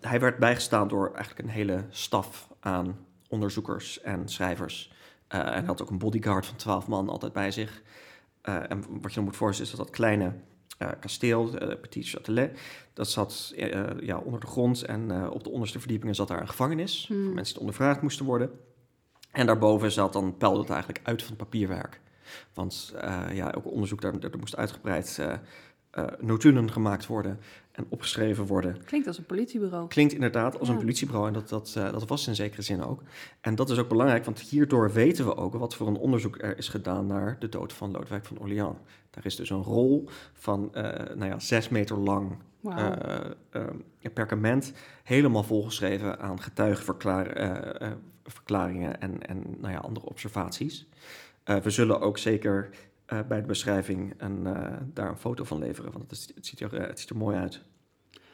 Hij 0.00 0.20
werd 0.20 0.38
bijgestaan 0.38 0.88
door 0.88 1.10
eigenlijk 1.14 1.38
een 1.38 1.54
hele 1.54 1.84
staf 1.90 2.51
aan 2.62 3.06
onderzoekers 3.28 4.00
en 4.00 4.28
schrijvers. 4.28 4.92
Eh, 5.28 5.40
en 5.40 5.46
hij 5.46 5.64
had 5.64 5.82
ook 5.82 5.90
een 5.90 5.98
bodyguard 5.98 6.46
van 6.46 6.56
twaalf 6.56 6.86
man 6.86 7.08
altijd 7.08 7.32
bij 7.32 7.50
zich. 7.50 7.82
Eh, 8.40 8.70
en 8.70 8.84
wat 9.00 9.10
je 9.10 9.14
dan 9.14 9.24
moet 9.24 9.36
voorstellen 9.36 9.72
is 9.72 9.76
dat 9.76 9.86
dat 9.86 9.96
kleine 9.96 10.32
eh, 10.78 10.88
kasteel, 11.00 11.50
Petit 11.80 12.16
Châtelet, 12.16 12.58
dat 12.92 13.08
zat 13.08 13.52
ja, 14.00 14.18
onder 14.18 14.40
de 14.40 14.46
grond. 14.46 14.82
En 14.82 15.30
op 15.30 15.44
de 15.44 15.50
onderste 15.50 15.78
verdiepingen 15.78 16.14
zat 16.14 16.28
daar 16.28 16.40
een 16.40 16.48
gevangenis 16.48 17.06
Hmm. 17.06 17.24
voor 17.24 17.34
mensen 17.34 17.52
die 17.52 17.62
ondervraagd 17.62 18.02
moesten 18.02 18.24
worden. 18.24 18.50
En 19.30 19.46
daarboven 19.46 19.92
zat 19.92 20.12
dan, 20.12 20.36
peilde 20.36 20.60
het 20.60 20.70
eigenlijk 20.70 21.06
uit 21.06 21.20
van 21.22 21.30
het 21.30 21.38
papierwerk. 21.38 22.00
Want 22.54 22.94
eh, 22.96 23.24
ja, 23.32 23.54
ook 23.56 23.66
onderzoek, 23.66 24.00
daar, 24.00 24.20
daar 24.20 24.38
moest 24.38 24.56
uitgebreid 24.56 25.18
eh, 25.18 25.32
eh, 25.92 26.04
notulen 26.20 26.70
gemaakt 26.70 27.06
worden 27.06 27.38
en 27.72 27.86
opgeschreven 27.88 28.46
worden. 28.46 28.84
Klinkt 28.84 29.06
als 29.06 29.18
een 29.18 29.26
politiebureau. 29.26 29.88
Klinkt 29.88 30.12
inderdaad 30.12 30.58
als 30.58 30.68
Ja. 30.68 30.74
een 30.74 30.80
politiebureau 30.80 31.26
en 31.26 31.32
dat, 31.32 31.48
dat, 31.48 31.74
eh, 31.76 31.92
dat 31.92 32.08
was 32.08 32.26
in 32.26 32.34
zekere 32.34 32.62
zin 32.62 32.82
ook. 32.82 33.02
En 33.40 33.54
dat 33.54 33.70
is 33.70 33.78
ook 33.78 33.88
belangrijk, 33.88 34.24
want 34.24 34.40
hierdoor 34.40 34.92
weten 34.92 35.24
we 35.24 35.36
ook 35.36 35.54
wat 35.54 35.74
voor 35.74 35.86
een 35.86 35.96
onderzoek 35.96 36.42
er 36.42 36.58
is 36.58 36.68
gedaan 36.68 37.06
naar 37.06 37.36
de 37.38 37.48
dood 37.48 37.72
van 37.72 37.90
Lodewijk 37.90 38.24
van 38.24 38.38
Orléans. 38.38 38.76
Daar 39.10 39.24
is 39.26 39.36
dus 39.36 39.50
een 39.50 39.62
rol 39.62 40.08
van 40.32 40.74
eh, 40.74 41.14
nou 41.16 41.30
ja, 41.30 41.38
zes 41.38 41.68
meter 41.68 41.98
lang 41.98 42.36
Wauw. 42.60 42.92
eh, 42.94 43.20
eh, 43.50 43.62
perkament 44.12 44.72
helemaal 45.02 45.42
volgeschreven 45.42 46.18
aan 46.20 46.40
getuigenverklaringen 46.40 49.00
en, 49.00 49.22
en 49.26 49.42
nou 49.58 49.72
ja, 49.72 49.78
andere 49.78 50.06
observaties. 50.06 50.86
We 51.44 51.70
zullen 51.70 52.00
ook 52.00 52.18
zeker 52.18 52.68
eh, 53.12 53.26
bij 53.28 53.40
de 53.40 53.46
beschrijving 53.46 54.14
een, 54.16 54.46
eh, 54.46 54.76
daar 54.84 55.08
een 55.08 55.16
foto 55.16 55.44
van 55.44 55.58
leveren, 55.58 55.92
want 55.92 56.02
het, 56.02 56.12
is- 56.12 56.30
het, 56.34 56.46
ziet 56.46 56.60
er, 56.60 56.74
eh, 56.74 56.86
het 56.86 57.00
ziet 57.00 57.10
er 57.10 57.16
mooi 57.16 57.36
uit. 57.36 57.62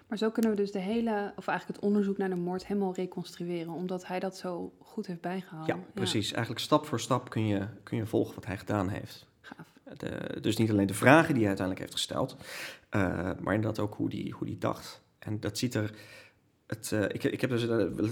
Maar 0.08 0.18
zo 0.18 0.30
kunnen 0.30 0.50
we 0.50 0.56
dus 0.56 0.72
de 0.72 0.78
hele, 0.78 1.32
of 1.36 1.46
eigenlijk 1.46 1.78
het 1.80 1.88
onderzoek 1.88 2.18
naar 2.18 2.28
de 2.28 2.34
moord 2.36 2.66
helemaal 2.66 2.94
reconstrueren, 2.94 3.72
omdat 3.72 4.06
hij 4.06 4.18
dat 4.20 4.36
zo 4.36 4.72
goed 4.78 5.06
heeft 5.06 5.20
bijgehouden. 5.20 5.76
Ja, 5.76 5.82
precies. 5.94 6.32
Eigenlijk 6.32 6.64
stap 6.64 6.86
voor 6.86 7.00
stap 7.00 7.30
kun 7.30 7.46
je, 7.46 7.66
kun 7.82 7.96
je 7.96 8.06
volgen 8.06 8.34
wat 8.34 8.46
hij 8.46 8.56
gedaan 8.58 8.88
heeft. 8.88 9.26
Gaaf. 9.40 9.66
De, 9.96 10.38
dus 10.40 10.56
niet 10.56 10.70
alleen 10.70 10.86
de 10.86 10.94
vragen 10.94 11.28
die 11.34 11.38
hij 11.38 11.46
uiteindelijk 11.48 11.78
heeft 11.86 11.92
gesteld, 11.98 12.36
eh, 12.88 13.00
maar 13.40 13.54
inderdaad 13.54 13.78
ook 13.78 13.94
hoe 13.94 14.08
die, 14.08 14.32
hoe 14.32 14.46
die 14.46 14.58
dacht. 14.58 15.02
En 15.18 15.40
dat 15.40 15.58
ziet 15.58 15.74
er. 15.74 15.94
Het, 16.66 16.90
ik, 17.08 17.24
ik 17.24 17.40
heb 17.40 17.50
dus 17.50 17.64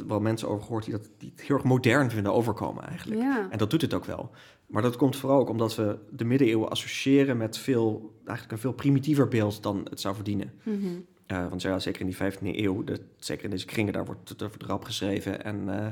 wel 0.06 0.20
mensen 0.20 0.48
over 0.48 0.62
gehoord 0.64 0.84
die, 0.84 0.92
dat, 0.94 1.08
die 1.18 1.30
het 1.30 1.40
heel 1.40 1.56
erg 1.56 1.64
modern 1.64 2.10
vinden 2.10 2.32
overkomen 2.32 2.84
eigenlijk. 2.86 3.20
Ja, 3.20 3.50
En 3.50 3.58
dat 3.58 3.70
doet 3.70 3.80
het 3.82 3.94
ook 3.94 4.04
wel. 4.04 4.30
Maar 4.66 4.82
dat 4.82 4.96
komt 4.96 5.16
vooral 5.16 5.38
ook 5.38 5.48
omdat 5.48 5.76
we 5.76 5.98
de 6.10 6.24
middeleeuwen 6.24 6.70
associëren 6.70 7.36
met 7.36 7.58
veel, 7.58 8.14
eigenlijk 8.18 8.52
een 8.52 8.58
veel 8.58 8.72
primitiever 8.72 9.28
beeld 9.28 9.62
dan 9.62 9.86
het 9.90 10.00
zou 10.00 10.14
verdienen. 10.14 10.52
Mhm. 10.62 10.86
Eh, 11.26 11.48
want 11.48 11.62
ja, 11.62 11.78
zeker 11.78 12.00
in 12.00 12.06
die 12.06 12.16
15e 12.16 12.58
eeuw, 12.58 12.84
de, 12.84 13.00
zeker 13.18 13.44
in 13.44 13.50
deze 13.50 13.66
kringen, 13.66 13.92
daar 13.92 14.04
wordt 14.04 14.42
over 14.42 14.58
de 14.58 14.66
rap 14.66 14.84
geschreven 14.84 15.44
en, 15.44 15.68
eh, 15.68 15.86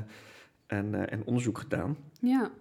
en, 0.67 0.95
eh, 0.95 1.13
en 1.13 1.25
onderzoek 1.25 1.57
gedaan. 1.57 1.97
ja. 2.19 2.51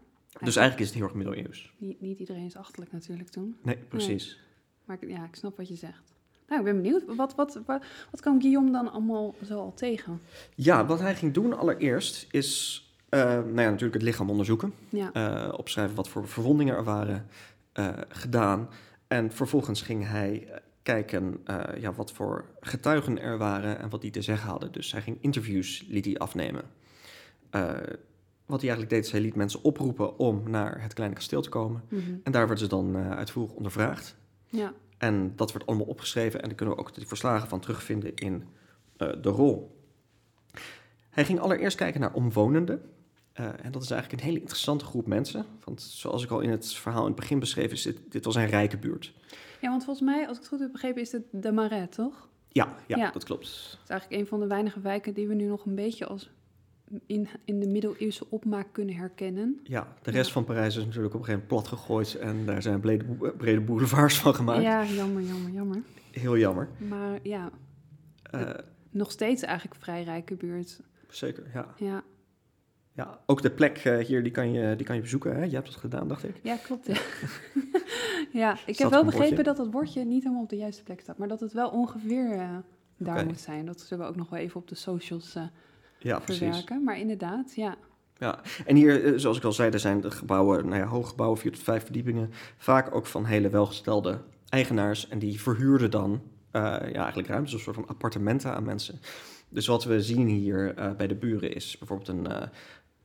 Dus 0.41 0.57
eigenlijk 0.57 0.81
is 0.81 0.87
het 0.87 0.97
heel 0.97 1.07
erg 1.07 1.15
middeleeuws. 1.15 1.73
Niet, 1.79 2.01
niet 2.01 2.19
iedereen 2.19 2.45
is 2.45 2.57
achterlijk 2.57 2.93
natuurlijk 2.93 3.29
toen. 3.29 3.57
Nee, 3.63 3.77
precies. 3.77 4.39
Maar 4.85 4.97
ik, 5.01 5.09
ja, 5.09 5.25
ik 5.25 5.35
snap 5.35 5.57
wat 5.57 5.69
je 5.69 5.75
zegt. 5.75 6.15
Nou, 6.49 6.61
ik 6.61 6.67
ben 6.67 6.83
benieuwd. 6.83 7.05
Wat, 7.07 7.35
wat, 7.35 7.61
wat, 7.67 7.85
wat 8.11 8.21
kwam 8.21 8.41
Guillaume 8.41 8.71
dan 8.71 8.93
allemaal 8.93 9.35
zo 9.45 9.59
al 9.59 9.75
tegen? 9.75 10.21
Ja, 10.55 10.87
wat 10.87 11.01
hij 11.01 11.15
ging 11.15 11.33
doen 11.35 11.59
allereerst 11.59 12.27
is 12.31 12.84
nou 13.19 13.45
ja, 13.61 13.71
natuurlijk 13.71 13.95
het 13.95 14.03
lichaam 14.03 14.31
onderzoeken. 14.31 14.73
Ja, 14.89 15.13
eh, 15.13 15.53
opschrijven 15.59 15.95
wat 15.97 16.09
voor 16.09 16.29
verwondingen 16.29 16.75
er 16.77 16.85
waren 16.85 17.27
eh, 17.73 17.89
gedaan. 18.09 18.69
En 19.09 19.33
vervolgens 19.33 19.83
ging 19.83 20.07
hij 20.09 20.47
eh, 20.49 20.57
kijken 20.83 21.41
eh, 21.45 21.81
ja, 21.81 21.93
wat 21.93 22.13
voor 22.13 22.45
getuigen 22.61 23.21
er 23.21 23.39
waren 23.39 23.79
en 23.79 23.89
wat 23.89 24.01
die 24.01 24.11
te 24.11 24.23
zeggen 24.23 24.49
hadden. 24.49 24.73
Dus 24.73 24.93
hij 24.93 25.01
ging 25.01 25.17
interviews 25.21 25.85
liet 25.89 26.05
hij 26.05 26.19
afnemen. 26.19 26.63
Eh, 27.51 27.71
wat 28.47 28.61
hij 28.61 28.69
eigenlijk 28.71 28.91
deed, 28.91 29.05
is 29.05 29.13
hij 29.13 29.21
liet 29.21 29.35
mensen 29.35 29.63
oproepen 29.63 30.19
om 30.19 30.51
naar 30.51 30.83
het 30.83 30.93
kleine 30.93 31.15
kasteel 31.15 31.43
te 31.43 31.49
komen. 31.49 31.83
mhm. 31.89 32.01
En 32.23 32.33
daar 32.33 32.47
werden 32.47 32.65
ze 32.65 32.67
dan 32.71 32.97
eh, 32.97 33.11
uitvoerig 33.11 33.53
ondervraagd. 33.53 34.17
ja. 34.47 34.73
En 34.99 35.33
dat 35.37 35.53
werd 35.53 35.67
allemaal 35.67 35.87
opgeschreven 35.87 36.43
en 36.43 36.47
daar 36.49 36.57
kunnen 36.57 36.75
we 36.75 36.81
ook 36.81 36.95
de 36.95 37.07
verslagen 37.07 37.49
van 37.49 37.61
terugvinden 37.61 38.15
in 38.15 38.45
eh, 38.97 39.09
de 39.21 39.29
rol. 39.29 39.81
Hij 41.11 41.25
ging 41.25 41.41
allereerst 41.41 41.77
kijken 41.77 42.01
naar 42.01 42.13
omwonenden. 42.13 42.83
Eh, 43.35 43.45
en 43.63 43.73
dat 43.73 43.83
is 43.83 43.91
eigenlijk 43.91 44.23
een 44.23 44.29
hele 44.29 44.41
interessante 44.41 44.85
groep 44.85 45.07
mensen. 45.07 45.47
Want 45.65 45.83
zoals 45.83 46.25
ik 46.25 46.31
al 46.31 46.41
in 46.41 46.51
het 46.51 46.73
verhaal 46.75 47.01
in 47.01 47.07
het 47.07 47.17
begin 47.17 47.39
beschreef, 47.39 47.73
is 47.73 47.83
dit, 47.83 47.99
dit 48.09 48.25
was 48.25 48.35
een 48.35 48.47
rijke 48.47 48.77
buurt. 48.79 49.13
ja, 49.61 49.69
want 49.71 49.85
volgens 49.85 50.07
mij, 50.07 50.21
als 50.29 50.37
ik 50.37 50.43
het 50.43 50.49
goed 50.53 50.61
heb 50.61 50.73
begrepen, 50.73 51.01
is 51.03 51.13
het 51.13 51.23
de 51.31 51.53
Marais, 51.53 51.89
toch? 51.91 52.29
Ja, 52.49 52.75
ja, 52.87 52.97
Ja. 52.97 53.11
dat 53.11 53.25
klopt. 53.25 53.47
Het 53.47 53.81
is 53.83 53.89
eigenlijk 53.89 54.21
een 54.21 54.27
van 54.29 54.41
de 54.41 54.47
weinige 54.47 54.81
wijken 54.81 55.15
die 55.15 55.29
we 55.29 55.35
nu 55.35 55.45
nog 55.47 55.65
een 55.67 55.75
beetje 55.75 56.07
als 56.07 56.31
in, 57.07 57.29
in 57.45 57.61
de 57.61 57.67
middeleeuwse 57.67 58.27
opmaak 58.31 58.67
kunnen 58.73 58.95
herkennen. 58.95 59.61
Ja, 59.65 59.97
de 60.03 60.11
rest 60.11 60.27
Ja. 60.27 60.33
van 60.33 60.45
Parijs 60.45 60.77
is 60.77 60.85
natuurlijk 60.85 61.15
op 61.15 61.21
een 61.21 61.27
gegeven 61.27 61.47
moment 61.51 61.69
plat 61.69 61.79
gegooid 61.81 62.15
en 62.15 62.47
daar 62.47 62.63
zijn 62.63 62.81
brede, 62.81 63.05
brede 63.37 63.61
boulevards 63.61 64.19
van 64.19 64.35
gemaakt. 64.35 64.63
Ja, 64.63 64.85
jammer, 64.85 65.23
jammer, 65.23 65.51
jammer. 65.51 65.83
Heel 66.11 66.37
jammer. 66.39 66.69
Maar 66.89 67.19
ja, 67.23 67.51
Eh, 68.23 68.51
nog 68.91 69.11
steeds 69.11 69.43
eigenlijk 69.43 69.81
vrij 69.81 70.03
rijke 70.03 70.35
buurt. 70.35 70.81
zeker, 71.09 71.45
ja. 71.55 71.75
Ja, 71.77 72.03
ja. 72.97 73.19
Ook 73.27 73.43
de 73.43 73.51
plek 73.51 73.79
eh, 73.79 73.99
hier, 73.99 74.23
die 74.23 74.33
kan, 74.33 74.53
je, 74.53 74.77
die 74.77 74.87
kan 74.87 74.95
je 74.95 75.03
bezoeken. 75.03 75.37
Hè? 75.37 75.45
Je 75.45 75.55
hebt 75.55 75.67
dat 75.67 75.77
gedaan, 75.77 76.09
dacht 76.09 76.25
ik. 76.25 76.41
ja 76.43 76.57
klopt. 76.57 76.87
Ja, 76.87 76.97
ja 78.43 78.57
ik 78.67 78.79
heb 78.79 78.91
wel 78.91 79.05
begrepen 79.05 79.29
bordje? 79.29 79.45
dat 79.45 79.57
dat 79.57 79.71
bordje 79.71 80.05
niet 80.05 80.23
helemaal 80.23 80.43
op 80.43 80.49
de 80.49 80.57
juiste 80.57 80.83
plek 80.83 81.01
staat. 81.01 81.19
Maar 81.19 81.29
dat 81.29 81.41
het 81.41 81.53
wel 81.53 81.69
ongeveer 81.69 82.33
eh, 82.33 82.57
daar 82.97 83.27
moet 83.27 83.41
zijn. 83.41 83.67
Dat 83.67 83.81
zullen 83.81 84.05
we 84.05 84.11
ook 84.11 84.17
nog 84.17 84.29
wel 84.29 84.39
even 84.39 84.61
op 84.61 84.69
de 84.69 84.75
socials 84.75 85.35
eh, 85.35 85.43
Ja, 85.99 86.19
precies. 86.19 86.43
verwerken. 86.43 86.85
Maar 86.85 86.99
inderdaad, 86.99 87.55
ja. 87.55 87.77
Ja, 88.19 88.41
en 88.67 88.77
hier, 88.77 89.21
zoals 89.21 89.37
ik 89.37 89.45
al 89.45 89.53
zei, 89.53 89.71
er 89.71 89.81
zijn 89.81 90.01
de 90.01 90.11
gebouwen, 90.11 90.69
nou 90.69 90.81
ja, 90.81 90.87
hoge 90.87 91.09
gebouwen, 91.09 91.39
vier 91.39 91.53
tot 91.53 91.63
vijf 91.63 91.83
verdiepingen, 91.85 92.31
vaak 92.57 92.95
ook 92.95 93.07
van 93.07 93.25
hele 93.25 93.49
welgestelde 93.49 94.21
eigenaars. 94.49 95.09
En 95.09 95.19
die 95.19 95.41
verhuurden 95.41 95.91
dan 95.91 96.23
ja, 96.53 96.81
eigenlijk 96.93 97.29
ruimtes, 97.29 97.53
een 97.53 97.61
soort 97.61 97.77
van 97.77 97.89
appartementen 97.89 98.55
aan 98.55 98.65
mensen. 98.65 99.01
Dus 99.49 99.67
wat 99.67 99.85
we 99.85 100.03
zien 100.03 100.27
hier 100.27 100.75
bij 100.97 101.07
de 101.07 101.15
buren 101.15 101.55
is 101.55 101.79
bijvoorbeeld 101.79 102.09
een, 102.09 102.51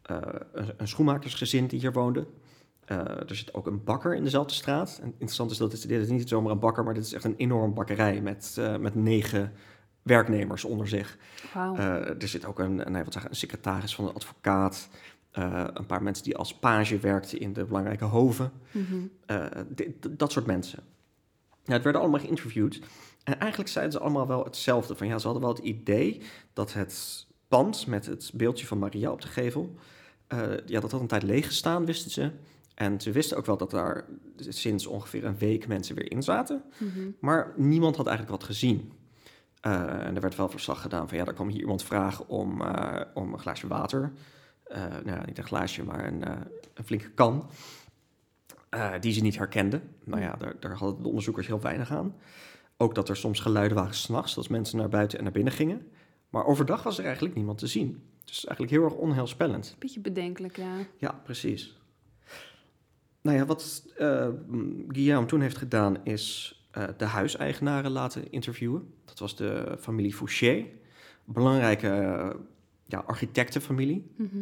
een, 0.09 0.73
een 0.77 0.87
schoenmakersgezin 0.87 1.67
die 1.67 1.79
hier 1.79 1.91
woonde. 1.93 2.27
Eh, 2.85 2.97
er 2.97 3.35
zit 3.35 3.53
ook 3.53 3.67
een 3.67 3.83
bakker 3.83 4.15
in 4.15 4.23
dezelfde 4.23 4.53
straat. 4.53 4.99
En 5.01 5.07
interessant 5.11 5.51
is 5.51 5.57
dat 5.57 5.71
dit, 5.71 5.87
dit 5.87 6.01
is 6.01 6.09
niet 6.09 6.29
zomaar 6.29 6.51
een 6.51 6.59
bakker, 6.59 6.83
maar 6.83 6.93
dit 6.93 7.03
is 7.05 7.13
echt 7.13 7.23
een 7.23 7.35
enorm 7.37 7.73
bakkerij 7.73 8.21
met, 8.21 8.55
eh, 8.59 8.77
met 8.77 8.95
negen 8.95 9.53
werknemers 10.01 10.63
onder 10.63 10.87
zich. 10.87 11.17
Eh, 11.53 12.21
er 12.21 12.27
zit 12.27 12.45
ook 12.45 12.59
een, 12.59 12.75
nee, 12.75 13.03
wat 13.03 13.13
zeggen, 13.13 13.31
een 13.31 13.37
secretaris 13.37 13.95
van 13.95 14.07
een 14.07 14.13
advocaat. 14.13 14.89
eh, 15.31 15.63
een 15.73 15.85
paar 15.85 16.03
mensen 16.03 16.23
die 16.23 16.37
als 16.37 16.53
page 16.55 16.99
werkten 16.99 17.39
in 17.39 17.53
de 17.53 17.65
belangrijke 17.65 18.03
hoven. 18.05 18.51
Mhm. 18.71 18.95
eh, 19.25 19.45
dat 20.09 20.31
soort 20.31 20.45
mensen. 20.45 20.83
Ja, 21.63 21.73
het 21.73 21.83
werden 21.83 22.01
allemaal 22.01 22.19
geïnterviewd. 22.19 22.79
En 23.23 23.39
eigenlijk 23.39 23.69
zeiden 23.69 23.93
ze 23.93 23.99
allemaal 23.99 24.27
wel 24.27 24.43
hetzelfde. 24.43 24.95
Van, 24.95 25.07
ja, 25.07 25.17
ze 25.17 25.23
hadden 25.25 25.43
wel 25.43 25.53
het 25.53 25.63
idee 25.63 26.21
dat 26.53 26.73
het 26.73 27.27
pand 27.47 27.87
met 27.87 28.05
het 28.05 28.31
beeldje 28.33 28.67
van 28.67 28.79
Maria 28.79 29.11
op 29.11 29.21
de 29.21 29.27
gevel... 29.27 29.75
eh, 30.29 30.51
ja, 30.65 30.79
dat 30.79 30.91
had 30.91 31.01
een 31.01 31.07
tijd 31.07 31.23
leeg 31.23 31.45
gestaan, 31.45 31.85
wisten 31.85 32.11
ze. 32.11 32.31
En 32.75 33.01
ze 33.01 33.11
wisten 33.11 33.37
ook 33.37 33.45
wel 33.45 33.57
dat 33.57 33.71
daar 33.71 34.05
sinds 34.37 34.87
ongeveer 34.87 35.25
een 35.25 35.37
week 35.37 35.67
mensen 35.67 35.95
weer 35.95 36.11
in 36.11 36.23
zaten. 36.23 36.63
Mhm. 36.77 37.09
Maar 37.19 37.53
niemand 37.55 37.95
had 37.95 38.07
eigenlijk 38.07 38.37
wat 38.37 38.49
gezien. 38.49 38.91
Eh, 39.61 40.05
en 40.05 40.15
er 40.15 40.21
werd 40.21 40.35
wel 40.35 40.49
verslag 40.49 40.81
gedaan 40.81 41.09
van 41.09 41.17
ja, 41.17 41.25
er 41.25 41.33
kwam 41.33 41.47
hier 41.47 41.59
iemand 41.59 41.83
vragen 41.83 42.27
om, 42.27 42.61
eh, 42.61 43.01
om 43.13 43.33
een 43.33 43.39
glaasje 43.39 43.67
water. 43.67 44.11
Nou, 44.73 45.05
ja, 45.05 45.25
niet 45.25 45.37
een 45.37 45.43
glaasje, 45.43 45.83
maar 45.83 46.07
een, 46.07 46.21
een 46.73 46.83
flinke 46.83 47.09
kan. 47.09 47.49
die 48.99 49.13
ze 49.13 49.21
niet 49.21 49.37
herkenden. 49.37 49.81
Nou 50.03 50.21
ja, 50.21 50.35
daar, 50.35 50.55
daar 50.59 50.77
hadden 50.77 51.01
de 51.01 51.07
onderzoekers 51.07 51.47
heel 51.47 51.61
weinig 51.61 51.91
aan. 51.91 52.15
Ook 52.77 52.95
dat 52.95 53.09
er 53.09 53.17
soms 53.17 53.39
geluiden 53.39 53.77
waren 53.77 53.93
s'nachts, 53.93 54.35
dat 54.35 54.49
mensen 54.49 54.77
naar 54.77 54.89
buiten 54.89 55.17
en 55.17 55.23
naar 55.23 55.33
binnen 55.33 55.53
gingen. 55.53 55.87
Maar 56.29 56.45
overdag 56.45 56.83
was 56.83 56.97
er 56.97 57.05
eigenlijk 57.05 57.35
niemand 57.35 57.57
te 57.57 57.67
zien. 57.67 58.03
Dus 58.29 58.45
eigenlijk 58.45 58.71
heel 58.71 58.83
erg 58.83 58.93
onheilspellend. 58.93 59.75
Beetje 59.79 59.99
bedenkelijk, 59.99 60.57
ja. 60.57 60.73
Ja, 60.97 61.21
precies. 61.23 61.77
Nou 63.21 63.37
ja, 63.37 63.45
wat 63.45 63.85
eh, 63.97 64.27
Guillaume 64.87 65.27
toen 65.27 65.41
heeft 65.41 65.57
gedaan 65.57 66.05
is 66.05 66.55
eh, 66.71 66.83
de 66.97 67.05
huiseigenaren 67.05 67.91
laten 67.91 68.31
interviewen. 68.31 68.93
Dat 69.05 69.19
was 69.19 69.35
de 69.35 69.77
familie 69.79 70.13
Fouché, 70.13 70.65
belangrijke 71.25 71.87
ja, 72.85 72.99
architectenfamilie. 72.99 74.11
Mhm. 74.15 74.37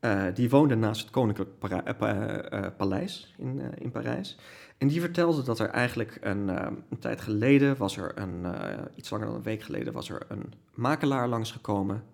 Eh, 0.00 0.24
die 0.34 0.50
woonde 0.50 0.74
naast 0.74 1.00
het 1.02 1.10
Koninklijk 1.10 1.58
Para- 1.58 2.70
Paleis 2.76 3.34
in, 3.38 3.60
in 3.78 3.90
Parijs. 3.90 4.38
En 4.78 4.88
die 4.88 5.00
vertelde 5.00 5.42
dat 5.42 5.58
er 5.58 5.68
eigenlijk 5.68 6.18
een, 6.20 6.48
een 6.48 6.98
tijd 6.98 7.20
geleden 7.20 7.76
was 7.76 7.96
er 7.96 8.18
een, 8.18 8.46
iets 8.94 9.10
langer 9.10 9.26
dan 9.26 9.36
een 9.36 9.42
week 9.42 9.62
geleden, 9.62 9.92
was 9.92 10.10
er 10.10 10.22
een 10.28 10.52
makelaar 10.74 11.28
langsgekomen, 11.28 12.04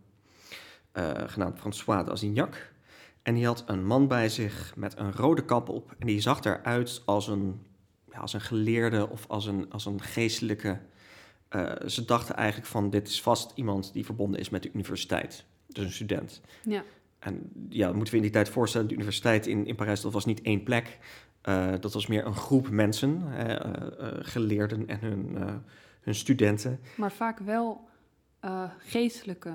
eh 0.98 1.28
genaamd 1.28 1.58
François 1.58 2.04
d'Azignac. 2.04 2.72
En 3.22 3.34
die 3.34 3.46
had 3.46 3.64
een 3.66 3.86
man 3.86 4.08
bij 4.08 4.28
zich 4.28 4.72
met 4.76 4.98
een 4.98 5.12
rode 5.12 5.44
kap 5.44 5.68
op. 5.68 5.94
En 5.98 6.06
die 6.06 6.20
zag 6.20 6.44
eruit 6.44 7.02
als 7.04 7.28
een, 7.28 7.60
ja, 8.12 8.18
als 8.18 8.32
een 8.32 8.40
geleerde 8.40 9.08
of 9.08 9.24
als 9.28 9.46
een, 9.46 9.70
als 9.70 9.86
een 9.86 10.02
geestelijke. 10.02 10.78
Eh, 11.48 11.72
ze 11.86 12.04
dachten 12.04 12.36
eigenlijk 12.36 12.68
van 12.68 12.90
dit 12.90 13.08
is 13.08 13.22
vast 13.22 13.52
iemand 13.54 13.92
die 13.92 14.04
verbonden 14.04 14.40
is 14.40 14.48
met 14.48 14.62
de 14.62 14.70
universiteit. 14.72 15.44
Dus 15.66 15.84
een 15.84 15.92
student. 15.92 16.40
Ja. 16.62 16.82
En 17.18 17.50
ja, 17.68 17.92
moeten 17.92 18.10
we 18.10 18.16
in 18.16 18.22
die 18.22 18.32
tijd 18.32 18.48
voorstellen. 18.48 18.88
De 18.88 18.94
universiteit 18.94 19.46
in, 19.46 19.66
in 19.66 19.74
Parijs, 19.74 20.00
dat 20.00 20.12
was 20.12 20.24
niet 20.24 20.42
één 20.42 20.62
plek. 20.62 20.98
Eh, 21.40 21.72
dat 21.80 21.92
was 21.92 22.06
meer 22.06 22.26
een 22.26 22.36
groep 22.36 22.68
mensen, 22.70 23.22
geleerden 24.22 24.88
en 24.88 24.98
hun, 25.00 25.38
hun 26.00 26.14
studenten. 26.14 26.80
Maar 26.96 27.12
vaak 27.12 27.38
wel 27.38 27.88
geestelijke. 28.78 29.52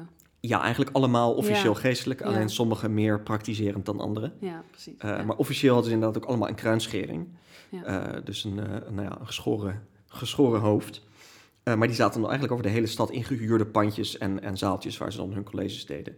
Ja, 0.47 0.61
eigenlijk 0.61 0.95
allemaal 0.95 1.33
officieel 1.33 1.73
Ja. 1.73 1.79
geestelijk. 1.79 2.19
Ja. 2.19 2.25
Alleen 2.25 2.49
sommigen 2.49 2.93
meer 2.93 3.21
praktiserend 3.21 3.85
dan 3.85 3.99
anderen. 3.99 4.33
Ja, 4.39 4.63
precies. 4.69 4.93
Eh, 4.97 5.09
ja. 5.09 5.23
Maar 5.23 5.35
officieel 5.35 5.73
hadden 5.73 5.91
ze 5.91 5.95
inderdaad 5.95 6.23
ook 6.23 6.29
allemaal 6.29 6.47
een 6.49 6.55
kruinschering. 6.55 7.27
Ja. 7.69 7.83
Eh, 7.83 8.21
dus 8.23 8.43
een, 8.43 8.59
eh, 8.59 8.73
een, 8.87 8.93
nou 8.93 9.07
ja, 9.07 9.19
een 9.19 9.25
geschoren, 9.25 9.87
geschoren 10.07 10.59
hoofd. 10.59 11.01
Maar 11.63 11.87
die 11.87 11.95
zaten 11.95 12.19
dan 12.19 12.29
eigenlijk 12.29 12.51
over 12.51 12.65
de 12.65 12.73
hele 12.73 12.87
stad 12.87 13.11
in 13.11 13.23
gehuurde 13.23 13.65
pandjes 13.65 14.17
en, 14.17 14.41
en 14.41 14.57
zaaltjes 14.57 14.97
waar 14.97 15.11
ze 15.11 15.17
dan 15.17 15.33
hun 15.33 15.43
colleges 15.43 15.85
deden. 15.85 16.17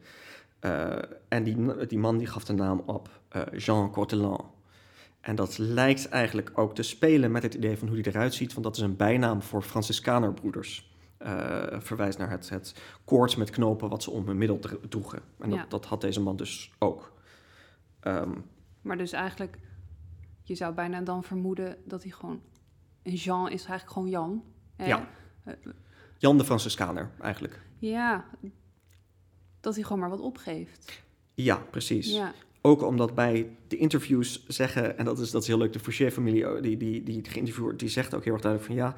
En 1.27 1.43
die, 1.43 1.85
die 1.87 1.99
man 1.99 2.17
die 2.17 2.27
gaf 2.27 2.43
de 2.43 2.53
naam 2.53 2.83
op 2.85 3.09
Jean 3.57 3.91
Courtelan. 3.91 4.45
En 5.21 5.35
dat 5.35 5.57
lijkt 5.57 6.09
eigenlijk 6.09 6.51
ook 6.53 6.75
te 6.75 6.83
spelen 6.83 7.31
met 7.31 7.43
het 7.43 7.53
idee 7.53 7.77
van 7.77 7.87
hoe 7.87 7.99
hij 8.01 8.11
eruit 8.11 8.33
ziet, 8.33 8.53
want 8.53 8.65
dat 8.65 8.75
is 8.75 8.81
een 8.81 8.95
bijnaam 8.95 9.41
voor 9.41 9.61
Franciscanerbroeders. 9.61 10.94
Eh 11.17 11.79
verwijst 11.79 12.17
naar 12.17 12.29
het, 12.29 12.49
het 12.49 12.75
koord 13.05 13.37
met 13.37 13.49
knopen 13.49 13.89
wat 13.89 14.03
ze 14.03 14.11
om 14.11 14.27
hun 14.27 14.37
middel 14.37 14.59
dro- 14.59 14.79
droegen. 14.89 15.19
En 15.39 15.49
dat, 15.49 15.59
Ja. 15.59 15.65
dat 15.69 15.85
had 15.85 16.01
deze 16.01 16.21
man 16.21 16.35
dus 16.35 16.71
ook. 16.79 17.13
Ehm, 17.99 18.31
Maar 18.81 18.97
dus 18.97 19.11
eigenlijk, 19.11 19.57
je 20.43 20.55
zou 20.55 20.73
bijna 20.73 21.01
dan 21.01 21.23
vermoeden 21.23 21.77
dat 21.85 22.03
hij 22.03 22.11
gewoon... 22.11 22.41
Een 23.03 23.13
Jean 23.13 23.45
is 23.45 23.65
eigenlijk 23.65 23.91
gewoon 23.91 24.09
Jan. 24.09 24.43
hè? 24.75 24.85
Ja. 24.85 25.07
Eh, 25.43 25.53
Jan 26.17 26.37
de 26.37 26.45
Franciscaner, 26.45 27.09
eigenlijk. 27.21 27.61
ja, 27.77 28.25
dat 29.59 29.73
hij 29.75 29.83
gewoon 29.83 29.99
maar 29.99 30.09
wat 30.09 30.19
opgeeft. 30.21 31.03
Ja, 31.33 31.55
precies. 31.71 32.13
Ja, 32.13 32.33
Ook 32.61 32.81
omdat 32.83 33.15
bij 33.15 33.57
de 33.67 33.77
interviews 33.77 34.45
zeggen, 34.47 34.97
en 34.97 35.05
dat 35.05 35.19
is, 35.19 35.31
dat 35.31 35.41
is 35.41 35.47
heel 35.47 35.57
leuk, 35.57 35.73
de 35.73 35.79
Fouché-familie, 35.79 36.49
oh, 36.55 36.61
die, 36.61 36.77
die, 36.77 37.03
die 37.03 37.23
geïnterviewd 37.25 37.79
die 37.79 37.89
zegt 37.89 38.13
ook 38.15 38.23
heel 38.23 38.33
erg 38.33 38.41
duidelijk 38.41 38.71
van 38.73 38.81
ja, 38.81 38.95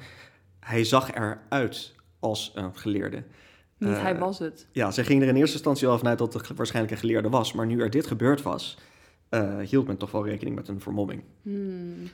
hij 0.60 0.84
zag 0.84 1.12
eruit 1.14 1.94
als 2.18 2.52
een 2.54 2.76
geleerde. 2.76 3.24
niet 3.78 3.90
Eh, 3.90 4.02
hij 4.02 4.18
was 4.18 4.38
het. 4.38 4.66
Ja, 4.72 4.90
ze 4.90 5.04
gingen 5.04 5.22
er 5.22 5.28
in 5.28 5.36
eerste 5.36 5.54
instantie 5.54 5.88
al 5.88 5.98
vanuit 5.98 6.18
dat 6.18 6.32
het 6.34 6.48
waarschijnlijk 6.56 6.94
een 6.94 7.00
geleerde 7.00 7.28
was, 7.28 7.52
maar 7.52 7.66
nu 7.66 7.80
er 7.80 7.90
dit 7.90 8.06
gebeurd 8.06 8.42
was, 8.42 8.78
eh, 9.28 9.58
hield 9.58 9.86
men 9.86 9.96
toch 9.96 10.10
wel 10.10 10.26
rekening 10.26 10.56
met 10.56 10.68
een 10.68 10.80
vermomming. 10.80 11.22
Hmm, 11.42 12.08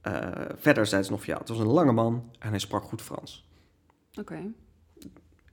Eh, 0.00 0.30
verder 0.56 0.86
zei 0.86 1.02
ze 1.02 1.10
nog 1.10 1.24
ja, 1.24 1.38
het 1.38 1.48
was 1.48 1.58
een 1.58 1.66
lange 1.66 1.92
man 1.92 2.30
en 2.38 2.48
hij 2.50 2.58
sprak 2.58 2.82
goed 2.82 3.02
Frans. 3.02 3.44
Oké, 4.20 4.52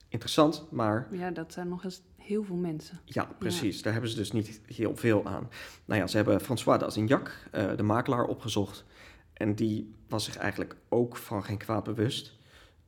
Interessant, 0.08 0.66
maar 0.70 1.08
ja, 1.10 1.30
dat 1.30 1.52
zijn 1.52 1.68
nog 1.68 1.84
eens 1.84 2.02
heel 2.16 2.44
veel 2.44 2.56
mensen. 2.56 3.00
Ja, 3.04 3.28
precies. 3.38 3.82
Daar 3.82 3.92
hebben 3.92 4.10
ze 4.10 4.16
dus 4.16 4.32
niet 4.32 4.60
heel 4.66 4.96
veel 4.96 5.26
aan. 5.26 5.48
Nou 5.84 6.00
ja, 6.00 6.06
ze 6.06 6.16
hebben 6.16 6.40
François 6.40 6.78
d'Azignac, 6.80 7.48
eh 7.50 7.76
de 7.76 7.82
makelaar, 7.82 8.24
opgezocht. 8.24 8.84
En 9.32 9.54
die 9.54 9.94
was 10.08 10.24
zich 10.24 10.36
eigenlijk 10.36 10.76
ook 10.88 11.16
van 11.16 11.44
geen 11.44 11.58
kwaad 11.58 11.84
bewust. 11.84 12.38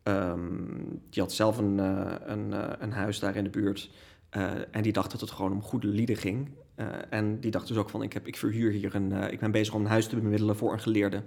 Ehm, 0.02 0.84
die 1.10 1.22
had 1.22 1.32
zelf 1.32 1.58
een, 1.58 1.80
eh, 1.80 2.14
een, 2.18 2.52
eh, 2.52 2.70
een 2.78 2.92
huis 2.92 3.18
daar 3.18 3.36
in 3.36 3.44
de 3.44 3.50
buurt. 3.50 3.90
Eh, 4.28 4.50
en 4.70 4.82
die 4.82 4.92
dacht 4.92 5.10
dat 5.10 5.20
het 5.20 5.30
gewoon 5.30 5.52
om 5.52 5.62
goede 5.62 5.86
lieden 5.86 6.16
ging. 6.16 6.50
En 7.10 7.40
die 7.40 7.50
dacht 7.50 7.68
dus 7.68 7.76
ook 7.76 7.90
van, 7.90 8.02
ik, 8.02 8.12
heb, 8.12 8.26
ik 8.26 8.36
verhuur 8.36 8.70
hier 8.70 8.94
een... 8.94 9.12
ik 9.12 9.40
ben 9.40 9.50
bezig 9.50 9.74
om 9.74 9.80
een 9.80 9.86
huis 9.86 10.06
te 10.06 10.16
bemiddelen 10.16 10.56
voor 10.56 10.72
een 10.72 10.80
geleerde. 10.80 11.22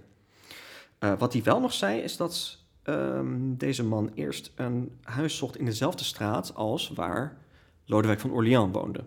Wat 0.99 1.33
hij 1.33 1.43
wel 1.43 1.59
nog 1.59 1.73
zei, 1.73 1.99
is 1.99 2.17
dat 2.17 2.63
ehm, 2.83 3.55
deze 3.55 3.83
man 3.83 4.11
eerst 4.13 4.51
een 4.55 4.91
huis 5.01 5.37
zocht 5.37 5.57
in 5.57 5.65
dezelfde 5.65 6.03
straat 6.03 6.55
als 6.55 6.89
waar 6.89 7.37
Lodewijk 7.85 8.19
van 8.19 8.31
Orléans 8.31 8.71
woonde. 8.71 9.03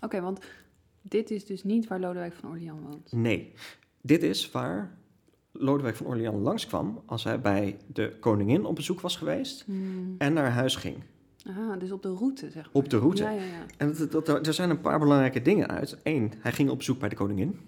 Oké, 0.00 0.20
want 0.20 0.40
dit 1.02 1.30
is 1.30 1.44
dus 1.44 1.64
niet 1.64 1.86
waar 1.86 2.00
Lodewijk 2.00 2.34
van 2.34 2.50
Orléans 2.50 2.80
woont. 2.82 3.12
Nee, 3.12 3.52
dit 4.00 4.22
is 4.22 4.50
waar 4.50 4.98
Lodewijk 5.58 5.96
van 5.96 6.06
Orléans 6.06 6.42
langskwam 6.44 7.02
als 7.06 7.24
hij 7.24 7.40
bij 7.40 7.76
de 7.86 8.16
koningin 8.20 8.64
op 8.64 8.74
bezoek 8.74 9.00
was 9.00 9.16
geweest 9.16 9.62
Hmm. 9.66 10.14
en 10.18 10.32
naar 10.32 10.50
huis 10.50 10.76
ging. 10.76 10.96
Ah, 11.46 11.78
dus 11.78 11.90
op 11.92 12.02
de 12.02 12.14
route, 12.14 12.50
zeg 12.50 12.54
maar. 12.64 12.72
Op 12.72 12.88
de 12.90 12.98
route. 12.98 13.22
Ja, 13.22 13.30
ja, 13.30 13.42
ja. 13.42 13.66
En 13.76 13.94
dat, 14.10 14.26
dat, 14.26 14.46
er 14.46 14.54
zijn 14.54 14.70
een 14.70 14.80
paar 14.80 14.98
belangrijke 14.98 15.42
dingen 15.42 15.68
uit. 15.68 15.96
Eén, 16.02 16.32
hij 16.38 16.52
ging 16.52 16.70
op 16.70 16.78
bezoek 16.78 16.98
bij 16.98 17.08
de 17.08 17.16
koningin. 17.16 17.58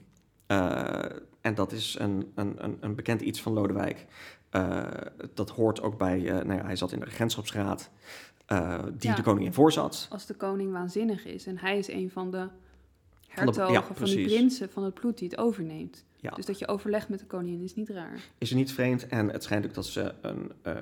Eh, 0.46 0.98
en 1.40 1.54
dat 1.54 1.72
is 1.72 1.96
een, 1.98 2.32
een, 2.34 2.54
een, 2.64 2.76
een 2.80 2.94
bekend 2.94 3.20
iets 3.20 3.42
van 3.42 3.52
Lodewijk. 3.52 4.06
Eh, 4.50 4.84
dat 5.34 5.50
hoort 5.50 5.82
ook 5.82 5.98
bij, 5.98 6.18
eh, 6.28 6.44
nou 6.44 6.58
ja, 6.58 6.64
hij 6.64 6.76
zat 6.76 6.92
in 6.92 6.98
de 6.98 7.04
regentschapsraad 7.04 7.90
die 8.98 9.10
Ja. 9.10 9.14
de 9.16 9.22
koningin 9.22 9.52
voorzat. 9.52 10.06
Als 10.10 10.26
de 10.26 10.34
koning 10.34 10.72
waanzinnig 10.72 11.24
is 11.26 11.46
en 11.46 11.58
hij 11.58 11.78
is 11.78 11.88
een 11.88 12.10
van 12.10 12.30
de 12.30 12.36
Van 12.38 12.48
de- 12.48 13.52
hertogen, 13.52 13.72
ja, 13.72 13.82
van, 13.82 13.94
precies. 13.94 14.26
prinsen 14.34 14.70
van 14.70 14.84
het 14.84 14.94
bloed 14.94 15.18
die 15.18 15.28
het 15.28 15.38
overneemt. 15.38 16.04
Ja. 16.30 16.36
Dus 16.36 16.46
dat 16.46 16.58
je 16.58 16.68
overlegt 16.68 17.08
met 17.08 17.18
de 17.18 17.26
koningin 17.26 17.62
is 17.62 17.74
niet 17.74 17.88
raar. 17.88 18.20
is 18.38 18.50
er 18.50 18.56
niet 18.56 18.72
vreemd. 18.72 19.06
En 19.06 19.30
het 19.30 19.42
schijnt 19.42 19.64
ook 19.64 19.74
dat 19.74 19.86
ze 19.86 20.14
een, 20.20 20.52
eh, 20.62 20.74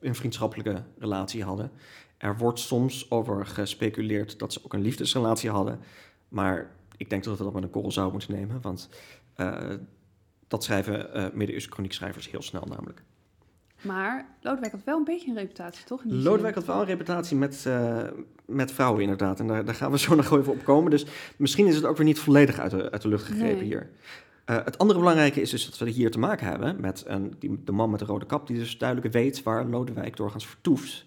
een 0.00 0.14
vriendschappelijke 0.14 0.82
relatie 0.98 1.44
hadden. 1.44 1.70
Er 2.18 2.36
wordt 2.38 2.58
soms 2.58 3.10
over 3.10 3.46
gespeculeerd 3.46 4.38
dat 4.38 4.52
ze 4.52 4.60
ook 4.64 4.72
een 4.72 4.80
liefdesrelatie 4.82 5.50
hadden. 5.50 5.78
Maar 6.28 6.70
ik 6.96 7.10
denk 7.10 7.24
dat 7.24 7.38
we 7.38 7.44
dat 7.44 7.52
met 7.52 7.62
een 7.62 7.70
korrel 7.70 7.92
zou 7.92 8.12
moeten 8.12 8.32
nemen. 8.34 8.60
Want 8.60 8.88
eh, 9.34 9.70
dat 10.48 10.64
schrijven 10.64 11.14
eh 11.14 11.22
middeleeuwse 11.22 11.70
chroniekschrijvers 11.70 12.30
heel 12.30 12.42
snel 12.42 12.64
namelijk. 12.68 13.02
Maar 13.80 14.26
Lodewijk 14.40 14.72
had 14.72 14.84
wel 14.84 14.98
een 14.98 15.04
beetje 15.04 15.30
een 15.30 15.36
reputatie, 15.36 15.84
toch? 15.84 16.02
Lodewijk 16.04 16.54
had 16.54 16.64
wel 16.64 16.80
een 16.80 16.86
reputatie 16.86 17.36
met, 17.36 17.66
met 18.46 18.72
vrouwen 18.72 19.00
inderdaad. 19.02 19.40
En 19.40 19.46
daar, 19.46 19.64
daar 19.64 19.74
gaan 19.74 19.90
we 19.90 19.98
zo 19.98 20.14
nog 20.22 20.38
even 20.38 20.52
op 20.52 20.64
komen. 20.64 20.90
Dus 20.90 21.06
misschien 21.36 21.66
is 21.66 21.74
het 21.74 21.84
ook 21.84 21.96
weer 21.96 22.06
niet 22.06 22.18
volledig 22.18 22.58
uit 22.58 22.70
de, 22.70 22.90
uit 22.90 23.02
de 23.02 23.08
lucht 23.08 23.24
gegrepen 23.24 23.56
Nee. 23.56 23.64
hier. 23.64 23.90
Eh, 24.44 24.64
het 24.64 24.78
andere 24.78 24.98
belangrijke 24.98 25.40
is 25.40 25.50
dus 25.50 25.66
dat 25.66 25.78
we 25.78 25.90
hier 25.90 26.10
te 26.10 26.18
maken 26.18 26.46
hebben 26.46 26.80
met 26.80 27.04
een, 27.06 27.34
die, 27.38 27.64
de 27.64 27.72
man 27.72 27.90
met 27.90 27.98
de 27.98 28.04
rode 28.04 28.26
kap... 28.26 28.46
die 28.46 28.58
dus 28.58 28.78
duidelijk 28.78 29.12
weet 29.12 29.42
waar 29.42 29.66
Lodewijk 29.66 30.16
doorgaans 30.16 30.46
vertoeft. 30.46 31.04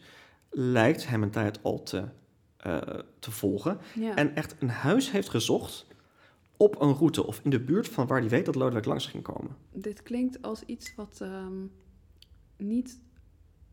Lijkt 0.50 1.08
hem 1.08 1.24
een 1.24 1.30
tijd 1.30 1.60
al 1.64 1.84
te, 1.84 2.04
eh, 2.58 2.78
te 3.20 3.32
volgen. 3.32 3.78
Ja. 3.96 4.16
En 4.16 4.36
echt 4.36 4.56
een 4.60 4.70
huis 4.70 5.12
heeft 5.12 5.30
gezocht 5.30 5.86
op 6.58 6.82
een 6.82 6.94
route... 6.94 7.26
of 7.26 7.40
in 7.44 7.50
de 7.50 7.60
buurt 7.60 7.88
van 7.88 8.08
waar 8.08 8.20
hij 8.20 8.30
weet 8.30 8.46
dat 8.46 8.56
Lodewijk 8.56 8.86
langs 8.86 9.08
ging 9.08 9.24
komen. 9.24 9.56
Dit 9.72 10.04
klinkt 10.04 10.42
als 10.42 10.64
iets 10.66 10.96
wat 10.96 11.18
ehm, 11.22 11.66
niet 12.58 13.00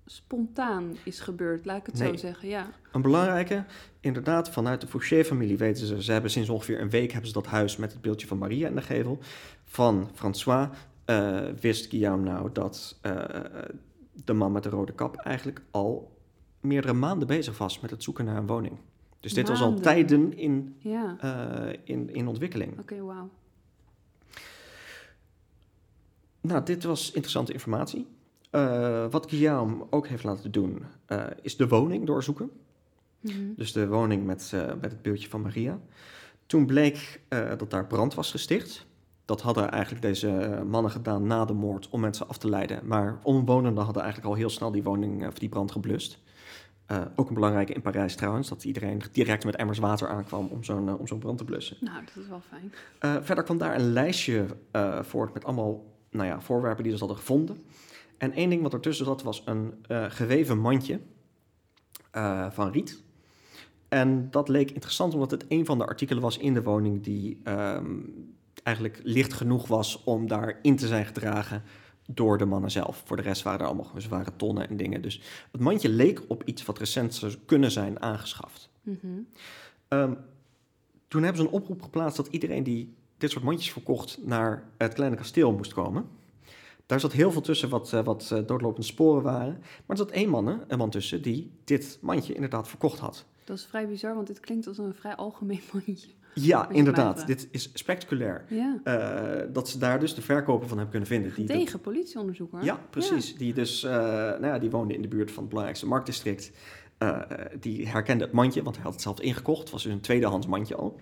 spontaan 0.06 0.96
is 1.04 1.20
gebeurd, 1.20 1.64
laat 1.64 1.78
ik 1.78 1.86
het 1.86 1.98
zo 1.98 2.16
zeggen. 2.16 2.48
Ja. 2.48 2.70
Een 2.92 3.02
belangrijke, 3.02 3.64
inderdaad, 4.00 4.50
vanuit 4.50 4.80
de 4.80 4.86
Fouché-familie 4.86 5.56
weten 5.56 5.86
ze... 5.86 6.02
ze 6.02 6.12
hebben 6.12 6.30
sinds 6.30 6.48
ongeveer 6.48 6.80
een 6.80 6.90
week 6.90 7.10
hebben 7.10 7.28
ze 7.28 7.34
dat 7.34 7.46
huis 7.46 7.76
met 7.76 7.92
het 7.92 8.00
beeldje 8.00 8.26
van 8.26 8.38
Maria 8.38 8.68
in 8.68 8.74
de 8.74 8.82
gevel. 8.82 9.18
Van 9.64 10.10
François 10.14 10.68
eh, 11.04 11.40
wist 11.60 11.90
Guillaume 11.90 12.22
nou 12.22 12.52
dat 12.52 12.98
eh, 13.00 13.24
de 14.24 14.32
man 14.32 14.52
met 14.52 14.62
de 14.62 14.68
rode 14.68 14.92
kap 14.92 15.16
eigenlijk 15.16 15.62
al 15.70 16.16
meerdere 16.60 16.92
maanden 16.92 17.28
bezig 17.28 17.58
was 17.58 17.80
met 17.80 17.90
het 17.90 18.02
zoeken 18.02 18.24
naar 18.24 18.36
een 18.36 18.46
woning. 18.46 18.78
Dus 19.20 19.34
dit 19.34 19.48
was 19.48 19.60
al 19.60 19.74
tijden 19.74 20.36
in, 20.36 20.76
Ja, 20.78 21.16
eh, 21.20 21.78
in, 21.84 22.14
in 22.14 22.28
ontwikkeling. 22.28 22.78
oké, 22.78 23.00
wauw. 23.00 23.30
Nou, 26.40 26.64
dit 26.64 26.84
was 26.84 27.10
interessante 27.12 27.52
informatie. 27.52 28.06
Eh, 28.52 29.06
wat 29.10 29.30
Guillaume 29.30 29.84
ook 29.90 30.06
heeft 30.06 30.24
laten 30.24 30.50
doen, 30.50 30.84
eh, 31.06 31.24
is 31.42 31.56
de 31.56 31.68
woning 31.68 32.06
doorzoeken. 32.06 32.50
Mhm. 33.20 33.36
Dus 33.56 33.72
de 33.72 33.88
woning 33.88 34.26
met, 34.26 34.50
eh, 34.54 34.66
met 34.80 34.90
het 34.90 35.02
beeldje 35.02 35.28
van 35.28 35.40
Maria. 35.40 35.78
Toen 36.46 36.66
bleek 36.66 37.20
dat 37.28 37.70
daar 37.70 37.86
brand 37.86 38.14
was 38.14 38.30
gesticht. 38.30 38.86
Dat 39.24 39.40
hadden 39.40 39.70
eigenlijk 39.70 40.02
deze 40.02 40.62
mannen 40.66 40.90
gedaan 40.90 41.26
na 41.26 41.44
de 41.44 41.52
moord 41.52 41.88
om 41.88 42.00
mensen 42.00 42.28
af 42.28 42.38
te 42.38 42.48
leiden. 42.48 42.86
Maar 42.86 43.18
omwonenden 43.22 43.84
hadden 43.84 44.02
eigenlijk 44.02 44.32
al 44.32 44.38
heel 44.38 44.50
snel 44.50 44.70
die 44.70 44.82
woning, 44.82 45.26
of 45.26 45.38
die 45.38 45.48
brand 45.48 45.72
geblust. 45.72 46.18
Ook 47.16 47.28
een 47.28 47.34
belangrijke 47.34 47.72
in 47.72 47.80
Parijs 47.80 48.16
trouwens, 48.16 48.48
dat 48.48 48.64
iedereen 48.64 49.02
direct 49.12 49.44
met 49.44 49.56
emmers 49.56 49.78
water 49.78 50.08
aankwam 50.08 50.46
om 50.46 50.64
zo'n 50.64 50.98
om 50.98 51.06
zo'n 51.06 51.18
brand 51.18 51.38
te 51.38 51.44
blussen. 51.44 51.76
Nou, 51.80 52.04
dat 52.04 52.24
is 52.24 52.28
wel 52.28 52.42
fijn. 52.48 53.24
Verder 53.24 53.44
kwam 53.44 53.58
daar 53.58 53.74
een 53.74 53.92
lijstje 53.92 54.46
voort 55.02 55.34
met 55.34 55.44
allemaal 55.44 55.84
nou 56.10 56.26
ja, 56.26 56.40
voorwerpen 56.40 56.82
die 56.82 56.92
ze 56.92 56.98
hadden 56.98 57.16
gevonden. 57.16 57.64
En 58.22 58.32
één 58.32 58.50
ding 58.50 58.62
wat 58.62 58.72
ertussen 58.72 59.04
zat 59.04 59.22
was 59.22 59.42
een 59.44 59.74
eh, 59.88 60.04
geweven 60.08 60.58
mandje 60.58 61.00
eh, 62.10 62.50
van 62.50 62.70
riet. 62.70 63.02
En 63.88 64.30
dat 64.30 64.48
leek 64.48 64.70
interessant 64.70 65.14
omdat 65.14 65.30
het 65.30 65.44
een 65.48 65.64
van 65.64 65.78
de 65.78 65.86
artikelen 65.86 66.22
was 66.22 66.38
in 66.38 66.54
de 66.54 66.62
woning 66.62 67.02
die 67.02 67.40
ehm, 67.44 68.00
eigenlijk 68.62 69.00
licht 69.02 69.32
genoeg 69.32 69.66
was 69.66 70.04
om 70.04 70.28
daarin 70.28 70.76
te 70.76 70.86
zijn 70.86 71.06
gedragen 71.06 71.62
door 72.06 72.38
de 72.38 72.44
mannen 72.44 72.70
zelf. 72.70 73.02
Voor 73.04 73.16
de 73.16 73.22
rest 73.22 73.42
waren 73.42 73.60
er 73.60 73.66
allemaal 73.66 73.90
zware 73.96 74.36
tonnen 74.36 74.68
en 74.68 74.76
dingen. 74.76 75.02
Dus 75.02 75.20
het 75.52 75.60
mandje 75.60 75.88
leek 75.88 76.22
op 76.28 76.42
iets 76.44 76.64
wat 76.64 76.78
recent 76.78 77.14
zou 77.14 77.34
kunnen 77.46 77.70
zijn 77.70 78.02
aangeschaft. 78.02 78.70
Mhm. 78.82 79.06
Ehm, 79.88 80.14
toen 81.08 81.22
hebben 81.22 81.42
ze 81.42 81.48
een 81.48 81.54
oproep 81.54 81.82
geplaatst 81.82 82.16
dat 82.16 82.26
iedereen 82.26 82.62
die 82.62 82.94
dit 83.18 83.30
soort 83.30 83.44
mandjes 83.44 83.72
verkocht 83.72 84.18
naar 84.24 84.70
het 84.76 84.94
kleine 84.94 85.16
kasteel 85.16 85.52
moest 85.52 85.72
komen. 85.72 86.20
Daar 86.92 87.00
zat 87.00 87.12
heel 87.12 87.32
veel 87.32 87.40
tussen 87.40 87.68
wat, 87.68 87.92
eh, 87.92 88.04
wat 88.04 88.30
eh, 88.32 88.38
doodlopende 88.46 88.86
sporen 88.86 89.22
waren. 89.22 89.52
Maar 89.58 89.82
er 89.86 89.96
zat 89.96 90.10
één 90.10 90.28
man, 90.28 90.60
een 90.68 90.78
man 90.78 90.90
tussen, 90.90 91.22
die 91.22 91.50
dit 91.64 91.98
mandje 92.00 92.34
inderdaad 92.34 92.68
verkocht 92.68 92.98
had. 92.98 93.24
Dat 93.44 93.56
is 93.56 93.64
vrij 93.64 93.88
bizar, 93.88 94.14
want 94.14 94.26
dit 94.26 94.40
klinkt 94.40 94.66
als 94.66 94.78
een 94.78 94.94
vrij 94.94 95.14
algemeen 95.16 95.60
mandje. 95.72 96.08
Ja, 96.34 96.68
inderdaad. 96.70 97.26
Dit 97.26 97.48
is 97.50 97.70
spectaculair. 97.74 98.44
Ja. 98.48 98.78
Eh, 98.84 99.46
dat 99.52 99.68
ze 99.68 99.78
daar 99.78 100.00
dus 100.00 100.14
de 100.14 100.22
verkoper 100.22 100.68
van 100.68 100.78
hebben 100.78 100.90
kunnen 100.90 101.08
vinden. 101.08 101.34
Die 101.34 101.46
dat- 101.46 101.56
Tegen 101.56 101.80
politieonderzoek 101.80 102.50
hoor. 102.52 102.64
ja, 102.64 102.80
precies. 102.90 103.36
Die 103.36 103.54
dus, 103.54 103.82
eh, 103.82 103.90
nou 103.92 104.46
ja, 104.46 104.58
die 104.58 104.70
woonde 104.70 104.94
in 104.94 105.02
de 105.02 105.08
buurt 105.08 105.28
van 105.30 105.38
het 105.38 105.48
belangrijkste 105.48 105.86
marktdistrict. 105.88 106.50
Die 107.60 107.88
herkende 107.88 108.24
het 108.24 108.32
mandje, 108.32 108.62
want 108.62 108.74
hij 108.74 108.84
had 108.84 108.92
het 108.92 109.02
zelf 109.02 109.20
ingekocht. 109.20 109.60
Het 109.60 109.70
was 109.70 109.82
dus 109.82 109.92
een 109.92 110.00
tweedehands 110.00 110.46
mandje 110.46 110.74
al. 110.74 111.00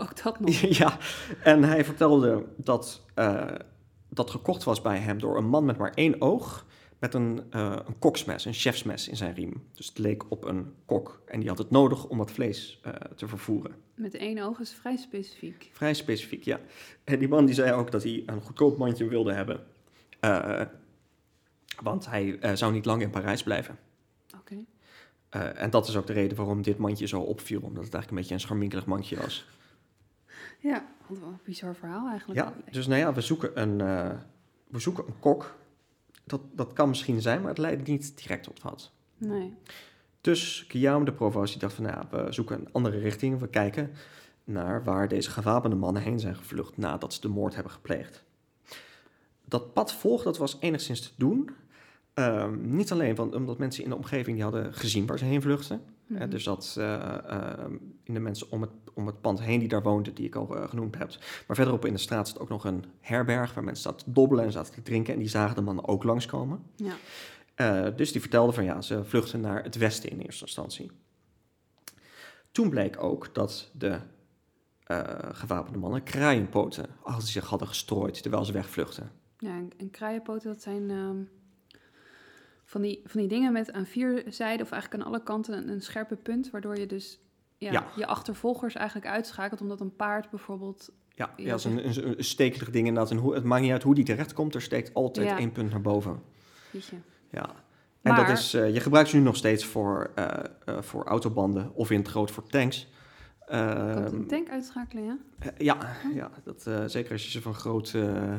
Ook 0.00 0.22
dat 0.22 0.40
nog. 0.40 0.54
ja, 0.82 0.98
en 1.42 1.64
hij 1.64 1.84
vertelde 1.84 2.44
dat 2.56 3.02
dat 4.10 4.30
gekocht 4.30 4.64
was 4.64 4.82
bij 4.82 4.98
hem 4.98 5.18
door 5.18 5.36
een 5.36 5.48
man 5.48 5.64
met 5.64 5.78
maar 5.78 5.94
één 5.94 6.20
oog. 6.20 6.66
Met 6.98 7.14
een, 7.14 7.42
eh, 7.50 7.76
een 7.86 7.98
koksmes, 7.98 8.44
een 8.44 8.52
chefsmes 8.52 9.08
in 9.08 9.16
zijn 9.16 9.34
riem. 9.34 9.62
Dus 9.74 9.86
het 9.86 9.98
leek 9.98 10.30
op 10.30 10.44
een 10.44 10.74
kok. 10.84 11.22
En 11.26 11.40
die 11.40 11.48
had 11.48 11.58
het 11.58 11.70
nodig 11.70 12.06
om 12.06 12.20
het 12.20 12.30
vlees 12.30 12.80
eh, 12.82 12.92
te 12.92 13.28
vervoeren. 13.28 13.74
Met 13.94 14.14
één 14.14 14.38
oog 14.38 14.60
is 14.60 14.72
vrij 14.72 14.96
specifiek. 14.96 15.70
Vrij 15.72 15.94
specifiek, 15.94 16.44
ja. 16.44 16.60
En 17.04 17.18
die 17.18 17.28
man 17.28 17.46
die 17.46 17.54
zei 17.54 17.72
ook 17.72 17.90
dat 17.90 18.02
hij 18.02 18.22
een 18.26 18.40
goedkoop 18.40 18.78
mandje 18.78 19.08
wilde 19.08 19.32
hebben. 19.32 19.66
Eh, 20.20 20.62
want 21.82 22.06
hij 22.06 22.56
zou 22.56 22.72
niet 22.72 22.84
lang 22.84 23.02
in 23.02 23.10
Parijs 23.10 23.42
blijven. 23.42 23.78
Oké. 24.38 24.64
En 25.54 25.70
dat 25.70 25.88
is 25.88 25.96
ook 25.96 26.06
de 26.06 26.12
reden 26.12 26.36
waarom 26.36 26.62
dit 26.62 26.78
mandje 26.78 27.06
zo 27.06 27.20
opviel. 27.20 27.60
Omdat 27.60 27.84
het 27.84 27.94
eigenlijk 27.94 28.10
een 28.10 28.16
beetje 28.16 28.34
een 28.34 28.40
scharminkelig 28.40 28.86
mandje 28.86 29.16
was. 29.16 29.46
Ja, 30.58 30.86
wat 31.18 31.28
een 31.28 31.38
bizar 31.44 31.74
verhaal 31.74 32.08
eigenlijk. 32.08 32.40
Ja, 32.40 32.54
dus 32.70 32.86
nou 32.86 33.00
ja, 33.00 33.12
we 33.12 33.20
zoeken 33.20 33.60
een, 33.60 33.80
eh, 33.80 34.18
we 34.68 34.78
zoeken 34.78 35.06
een 35.06 35.18
kok. 35.18 35.58
Dat, 36.24 36.40
dat 36.52 36.72
kan 36.72 36.88
misschien 36.88 37.20
zijn, 37.20 37.40
maar 37.40 37.48
het 37.48 37.58
leidt 37.58 37.86
niet 37.86 38.18
direct 38.18 38.44
tot 38.44 38.62
wat. 38.62 38.92
Nee. 39.18 39.54
Dus 40.20 40.64
Guillaume 40.68 41.04
de 41.04 41.12
Provence 41.12 41.52
die 41.52 41.60
dacht 41.60 41.74
van, 41.74 41.84
nou 41.84 41.96
ja, 41.96 42.24
we 42.24 42.32
zoeken 42.32 42.58
een 42.58 42.72
andere 42.72 42.98
richting. 42.98 43.38
We 43.38 43.48
kijken 43.48 43.90
naar 44.44 44.84
waar 44.84 45.08
deze 45.08 45.30
gewapende 45.30 45.76
mannen 45.76 46.02
heen 46.02 46.20
zijn 46.20 46.36
gevlucht 46.36 46.76
nadat 46.76 47.14
ze 47.14 47.20
de 47.20 47.28
moord 47.28 47.54
hebben 47.54 47.72
gepleegd. 47.72 48.24
Dat 49.44 49.72
pad 49.72 49.92
volgen, 49.92 50.24
dat 50.24 50.38
was 50.38 50.56
enigszins 50.60 51.00
te 51.00 51.10
doen. 51.16 51.50
Ehm, 52.14 52.76
niet 52.76 52.92
alleen 52.92 53.14
want, 53.14 53.34
omdat 53.34 53.58
mensen 53.58 53.84
in 53.84 53.90
de 53.90 53.96
omgeving 53.96 54.34
die 54.34 54.44
hadden 54.44 54.74
gezien 54.74 55.06
waar 55.06 55.18
ze 55.18 55.24
heen 55.24 55.42
vluchtten. 55.42 55.82
Mhm. 56.10 56.30
Dus 56.30 56.44
dat 56.44 56.74
eh, 56.78 57.28
ehm, 57.28 57.76
in 58.04 58.14
de 58.14 58.20
mensen 58.20 58.50
om 58.50 58.60
het, 58.60 58.70
om 58.94 59.06
het 59.06 59.20
pand 59.20 59.40
heen 59.40 59.58
die 59.58 59.68
daar 59.68 59.82
woonden, 59.82 60.14
die 60.14 60.26
ik 60.26 60.34
al 60.34 60.56
eh, 60.56 60.68
genoemd 60.68 60.98
heb. 60.98 61.08
Maar 61.46 61.56
verderop 61.56 61.84
in 61.84 61.92
de 61.92 61.98
straat 61.98 62.28
zat 62.28 62.38
ook 62.38 62.48
nog 62.48 62.64
een 62.64 62.84
herberg 63.00 63.54
waar 63.54 63.64
mensen 63.64 63.82
zaten 63.82 64.06
te 64.06 64.12
dobbelen 64.12 64.44
en 64.44 64.52
zaten 64.52 64.74
te 64.74 64.82
drinken. 64.82 65.12
En 65.12 65.18
die 65.18 65.28
zagen 65.28 65.56
de 65.56 65.62
mannen 65.62 65.88
ook 65.88 66.04
langskomen. 66.04 66.62
Ja. 66.76 66.94
Eh, 67.54 67.96
dus 67.96 68.12
die 68.12 68.20
vertelde 68.20 68.52
van 68.52 68.64
ja, 68.64 68.80
ze 68.80 69.04
vluchten 69.04 69.40
naar 69.40 69.62
het 69.62 69.76
westen 69.76 70.10
in 70.10 70.20
eerste 70.20 70.44
instantie. 70.44 70.90
Toen 72.52 72.70
bleek 72.70 73.02
ook 73.02 73.34
dat 73.34 73.70
de 73.72 74.00
eh, 74.84 75.02
gewapende 75.32 75.78
mannen 75.78 76.02
kraaienpoten 76.02 76.86
achter 77.02 77.28
zich 77.28 77.46
hadden 77.46 77.68
gestrooid 77.68 78.22
terwijl 78.22 78.44
ze 78.44 78.52
wegvluchten. 78.52 79.10
Ja, 79.38 79.56
en, 79.56 79.70
en 79.76 79.90
kraaienpoten, 79.90 80.52
dat 80.52 80.62
zijn 80.62 80.90
ehm, 80.90 81.22
van, 82.70 82.80
die, 82.80 83.00
van 83.04 83.20
die 83.20 83.28
dingen 83.28 83.52
met 83.52 83.72
aan 83.72 83.86
vier 83.86 84.24
zijden, 84.28 84.66
of 84.66 84.72
eigenlijk 84.72 85.02
aan 85.02 85.08
alle 85.08 85.22
kanten, 85.22 85.56
een, 85.56 85.68
een 85.68 85.80
scherpe 85.80 86.16
punt, 86.16 86.50
waardoor 86.50 86.76
je 86.78 86.86
dus 86.86 87.18
ja, 87.58 87.72
Ja. 87.72 87.86
je 87.96 88.06
achtervolgers 88.06 88.74
eigenlijk 88.74 89.06
uitschakelt, 89.06 89.60
omdat 89.60 89.80
een 89.80 89.96
paard 89.96 90.30
bijvoorbeeld... 90.30 90.90
Ja, 91.14 91.30
Ja, 91.36 91.50
dat 91.50 91.58
is 91.58 91.64
een, 91.64 91.86
een, 91.86 92.18
een 92.18 92.24
stekelig 92.24 92.70
ding 92.70 92.86
inderdaad. 92.86 93.10
En 93.12 93.16
hoe, 93.16 93.34
het 93.34 93.44
maakt 93.44 93.62
niet 93.62 93.72
uit 93.72 93.82
hoe 93.82 93.94
die 93.94 94.04
terecht 94.04 94.32
komt, 94.32 94.54
er 94.54 94.62
steekt 94.62 94.94
altijd 94.94 95.28
Ja. 95.28 95.38
één 95.38 95.52
punt 95.52 95.70
naar 95.70 95.80
boven. 95.80 96.22
Ja. 97.30 97.48
En 98.02 98.12
Maar- 98.12 98.26
dat 98.26 98.38
is, 98.38 98.54
eh, 98.54 98.74
je 98.74 98.80
gebruikt 98.80 99.08
ze 99.08 99.16
nu 99.16 99.22
nog 99.22 99.36
steeds 99.36 99.64
voor, 99.64 100.10
eh, 100.14 100.26
eh, 100.64 100.82
voor 100.82 101.04
autobanden 101.04 101.74
of 101.74 101.90
in 101.90 101.98
het 101.98 102.08
groot 102.08 102.30
voor 102.30 102.46
tanks. 102.46 102.88
Ehm, 103.46 104.04
een 104.14 104.26
tank 104.26 104.50
uitschakelen, 104.50 105.04
ja? 105.04 105.18
ja, 105.58 105.96
ja 106.14 106.30
dat, 106.44 106.62
zeker 106.86 107.12
als 107.12 107.24
je 107.24 107.30
ze 107.30 107.42
van 107.42 107.54
groot 107.54 107.94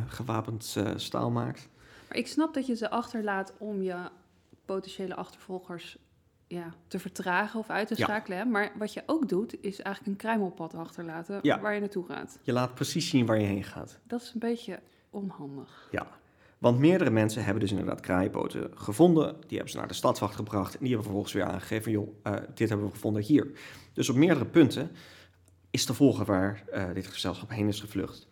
gewapend 0.07 0.77
staal 0.95 1.31
maakt. 1.31 1.69
Maar 2.07 2.17
ik 2.17 2.27
snap 2.27 2.53
dat 2.53 2.65
je 2.67 2.75
ze 2.75 2.89
achterlaat 2.89 3.53
om 3.57 3.81
je 3.81 3.95
potentiële 4.73 5.15
achtervolgers 5.15 5.97
ja, 6.47 6.73
te 6.87 6.99
vertragen 6.99 7.59
of 7.59 7.69
uit 7.69 7.87
te 7.87 7.95
schakelen. 7.95 8.51
Maar 8.51 8.71
wat 8.77 8.93
je 8.93 9.03
ook 9.05 9.29
doet, 9.29 9.55
is 9.61 9.81
eigenlijk 9.81 10.07
een 10.07 10.15
kruimelpad 10.15 10.73
achterlaten 10.73 11.39
Ja. 11.41 11.59
waar 11.59 11.73
je 11.73 11.79
naartoe 11.79 12.05
gaat. 12.05 12.39
Je 12.41 12.53
laat 12.53 12.75
precies 12.75 13.09
zien 13.09 13.25
waar 13.25 13.39
je 13.39 13.45
heen 13.45 13.63
gaat. 13.63 13.99
Dat 14.03 14.21
is 14.21 14.31
een 14.33 14.39
beetje 14.39 14.79
onhandig. 15.09 15.87
Ja, 15.91 16.07
want 16.57 16.79
meerdere 16.79 17.09
mensen 17.09 17.43
hebben 17.43 17.61
dus 17.61 17.71
inderdaad 17.71 17.99
kraaienpoten 17.99 18.71
gevonden. 18.75 19.35
Die 19.39 19.49
hebben 19.57 19.69
ze 19.69 19.77
naar 19.77 19.87
de 19.87 19.93
stadswacht 19.93 20.35
gebracht. 20.35 20.73
En 20.73 20.79
die 20.79 20.87
hebben 20.87 21.03
vervolgens 21.05 21.33
weer 21.33 21.43
aangegeven, 21.45 21.91
joh, 21.91 22.15
eh, 22.23 22.33
dit 22.53 22.69
hebben 22.69 22.87
we 22.87 22.93
gevonden 22.93 23.21
hier. 23.23 23.51
Dus 23.93 24.09
op 24.09 24.15
meerdere 24.15 24.45
punten 24.45 24.91
is 25.69 25.85
te 25.85 25.93
volgen 25.93 26.25
waar 26.25 26.63
eh, 26.71 26.93
dit 26.93 27.07
gezelschap 27.07 27.49
heen 27.49 27.67
is 27.67 27.79
gevlucht. 27.79 28.27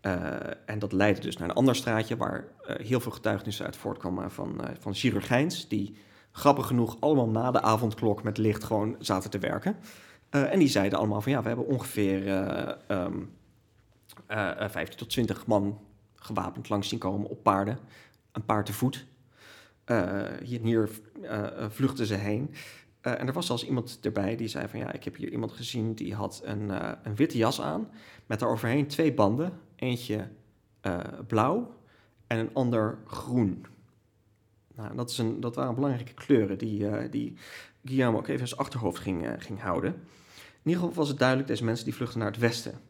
Eh, 0.00 0.36
en 0.66 0.78
dat 0.78 0.92
leidde 0.92 1.22
dus 1.22 1.36
naar 1.36 1.48
een 1.48 1.54
ander 1.54 1.76
straatje 1.76 2.16
waar 2.16 2.44
eh, 2.66 2.86
heel 2.86 3.00
veel 3.00 3.12
getuigenissen 3.12 3.64
uit 3.64 3.76
voortkwamen 3.76 4.30
van, 4.30 4.64
eh, 4.64 4.70
van 4.78 4.94
chirurgijns. 4.94 5.68
Die 5.68 5.96
grappig 6.32 6.66
genoeg 6.66 6.96
allemaal 7.00 7.28
na 7.28 7.50
de 7.50 7.60
avondklok 7.60 8.22
met 8.22 8.38
licht 8.38 8.64
gewoon 8.64 8.96
zaten 8.98 9.30
te 9.30 9.38
werken. 9.38 9.76
En 10.30 10.58
die 10.58 10.68
zeiden 10.68 10.98
allemaal 10.98 11.20
van 11.20 11.32
ja, 11.32 11.42
we 11.42 11.48
hebben 11.48 11.66
ongeveer 11.66 12.28
ehm, 12.86 13.22
eh, 14.26 14.68
15 14.68 14.98
tot 14.98 15.10
20 15.10 15.46
man 15.46 15.80
gewapend 16.14 16.68
langs 16.68 16.88
zien 16.88 16.98
komen 16.98 17.28
op 17.28 17.42
paarden. 17.42 17.78
Een 18.32 18.44
paard 18.44 18.66
te 18.66 18.72
voet. 18.72 19.06
Hier 20.42 20.60
en 20.60 20.66
hier 20.66 20.90
vluchten 21.68 22.06
ze 22.06 22.14
heen. 22.14 22.54
En 23.00 23.26
er 23.26 23.32
was 23.32 23.46
zelfs 23.46 23.66
iemand 23.66 23.98
erbij 24.02 24.36
die 24.36 24.48
zei 24.48 24.68
van 24.68 24.78
ja, 24.78 24.92
ik 24.92 25.04
heb 25.04 25.16
hier 25.16 25.30
iemand 25.30 25.52
gezien 25.52 25.94
die 25.94 26.14
had 26.14 26.40
een, 26.44 26.70
een 27.06 27.16
witte 27.16 27.36
jas 27.36 27.60
aan. 27.60 27.90
Met 28.26 28.38
daaroverheen 28.38 28.86
twee 28.86 29.14
banden. 29.14 29.52
Eentje 29.78 30.28
eh, 30.80 30.98
blauw 31.26 31.74
en 32.26 32.38
een 32.38 32.54
ander 32.54 32.98
groen. 33.06 33.66
Nou, 34.74 34.96
dat, 34.96 35.10
is 35.10 35.18
een, 35.18 35.40
dat 35.40 35.54
waren 35.54 35.74
belangrijke 35.74 36.14
kleuren 36.14 36.58
die, 36.58 36.88
eh, 36.88 37.10
die 37.10 37.36
Guillaume 37.84 38.18
ook 38.18 38.28
even 38.28 38.40
in 38.40 38.48
zijn 38.48 38.60
achterhoofd 38.60 38.98
ging, 38.98 39.26
eh, 39.26 39.32
ging 39.38 39.60
houden. 39.60 39.94
In 40.62 40.74
ieder 40.74 40.80
geval 40.80 40.94
was 40.94 41.08
het 41.08 41.18
duidelijk, 41.18 41.48
deze 41.48 41.64
mensen 41.64 41.84
die 41.84 41.94
vluchten 41.94 42.18
naar 42.18 42.30
het 42.30 42.40
westen. 42.40 42.80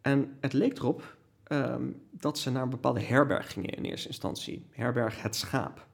En 0.00 0.36
het 0.40 0.52
leek 0.52 0.78
erop 0.78 1.16
ehm, 1.44 1.90
dat 2.10 2.38
ze 2.38 2.50
naar 2.50 2.62
een 2.62 2.70
bepaalde 2.70 3.00
herberg 3.00 3.52
gingen 3.52 3.70
in 3.70 3.84
eerste 3.84 4.08
instantie. 4.08 4.66
Herberg 4.70 5.22
Het 5.22 5.36
Schaap. 5.36 5.86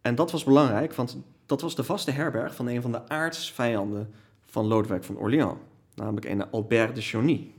En 0.00 0.14
dat 0.14 0.30
was 0.30 0.44
belangrijk, 0.44 0.94
want 0.94 1.16
dat 1.46 1.60
was 1.60 1.74
de 1.74 1.84
vaste 1.84 2.10
herberg 2.10 2.54
van 2.54 2.66
een 2.66 2.82
van 2.82 2.92
de 2.92 3.08
aardsvijanden 3.08 4.14
van 4.44 4.66
Lodewijk 4.66 5.04
van 5.04 5.18
Orléans. 5.18 5.58
Namelijk 5.94 6.26
een 6.26 6.50
Albert 6.50 6.94
de 6.94 7.00
Chauny. 7.00 7.54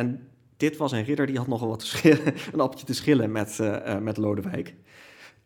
En 0.00 0.28
dit 0.56 0.76
was 0.76 0.92
een 0.92 1.04
ridder 1.04 1.26
die 1.26 1.36
had 1.36 1.46
nogal 1.46 1.68
wat 1.68 1.78
te 1.78 1.86
schillen, 1.86 2.26
een 2.52 2.60
appeltje 2.60 2.86
te 2.86 2.94
schillen 2.94 3.32
met, 3.32 3.60
eh, 3.60 3.94
eh, 3.94 4.02
met 4.02 4.16
Lodewijk. 4.16 4.74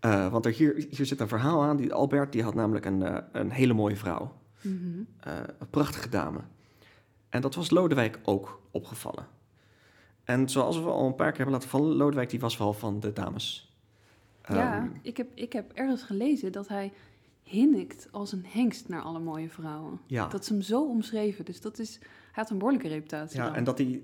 Eh, 0.01 0.33
want 0.33 0.47
er 0.47 0.53
hier, 0.53 0.87
hier 0.91 1.07
zit 1.07 1.21
een 1.21 1.29
verhaal 1.29 1.63
aan. 1.63 1.77
Die 1.77 1.93
Albert 1.93 2.33
die 2.33 2.43
had 2.43 2.55
namelijk 2.55 2.85
een, 2.85 3.23
een 3.33 3.51
hele 3.51 3.73
mooie 3.73 3.97
vrouw. 3.97 4.33
Mhm. 4.61 4.99
Een 5.21 5.71
prachtige 5.71 6.09
dame. 6.09 6.41
En 7.29 7.41
dat 7.41 7.55
was 7.55 7.71
Lodewijk 7.71 8.19
ook 8.23 8.61
opgevallen. 8.71 9.27
En 10.25 10.49
zoals 10.49 10.79
we 10.79 10.89
al 10.89 11.07
een 11.07 11.15
paar 11.15 11.29
keer 11.29 11.37
hebben 11.37 11.55
laten 11.55 11.69
vallen, 11.69 11.97
Lodewijk 11.97 12.31
die 12.31 12.41
was 12.41 12.57
wel 12.57 12.73
van 12.73 13.01
de 13.01 13.13
dames. 13.13 13.75
ja, 14.49 14.77
Ehm, 14.77 14.89
ik 15.03 15.17
heb, 15.17 15.29
ik 15.35 15.53
heb 15.53 15.73
ergens 15.73 16.03
gelezen 16.03 16.53
dat 16.53 16.69
hij 16.69 16.93
hinnikt 17.43 18.09
als 18.11 18.33
een 18.33 18.45
hengst 18.47 18.89
naar 18.89 19.03
alle 19.03 19.21
mooie 19.21 19.49
vrouwen. 19.49 20.01
ja. 20.07 20.29
Dat 20.29 20.43
is 20.43 20.49
hem 20.49 20.63
zo 20.63 20.89
omschreven. 20.89 21.45
Dus 21.45 21.61
dat 21.61 21.79
is, 21.79 21.99
hij 21.99 22.09
had 22.33 22.51
een 22.51 22.59
behoorlijke 22.59 22.89
reputatie 22.89 23.39
ja 23.39 23.45
dan. 23.45 23.55
en 23.55 23.65
dat 23.65 23.79
hij, 23.79 24.03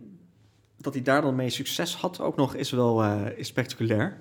dat 0.81 0.95
hij 0.95 1.03
daar 1.03 1.23
dan 1.23 1.35
mee 1.35 1.51
succes 1.51 1.97
had 1.97 2.21
ook 2.21 2.37
nog, 2.37 2.55
is 2.55 2.71
wel 2.71 3.03
eh, 3.03 3.39
is 3.39 3.47
spectaculair. 3.47 4.17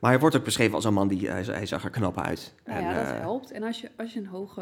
Maar 0.00 0.10
hij 0.10 0.20
wordt 0.20 0.36
ook 0.36 0.44
beschreven 0.44 0.74
als 0.74 0.84
een 0.84 0.92
man 0.94 1.08
die, 1.08 1.28
hij, 1.30 1.42
hij 1.42 1.66
zag 1.66 1.84
er 1.84 1.90
knap 1.90 2.18
uit. 2.20 2.54
Nou 2.64 2.78
en, 2.78 2.84
ja, 2.84 2.94
dat 3.04 3.12
eh, 3.14 3.20
helpt. 3.20 3.50
En 3.50 3.62
als 3.62 3.80
je, 3.80 3.90
als 3.96 4.12
je 4.12 4.18
een 4.18 4.26
hoge, 4.26 4.60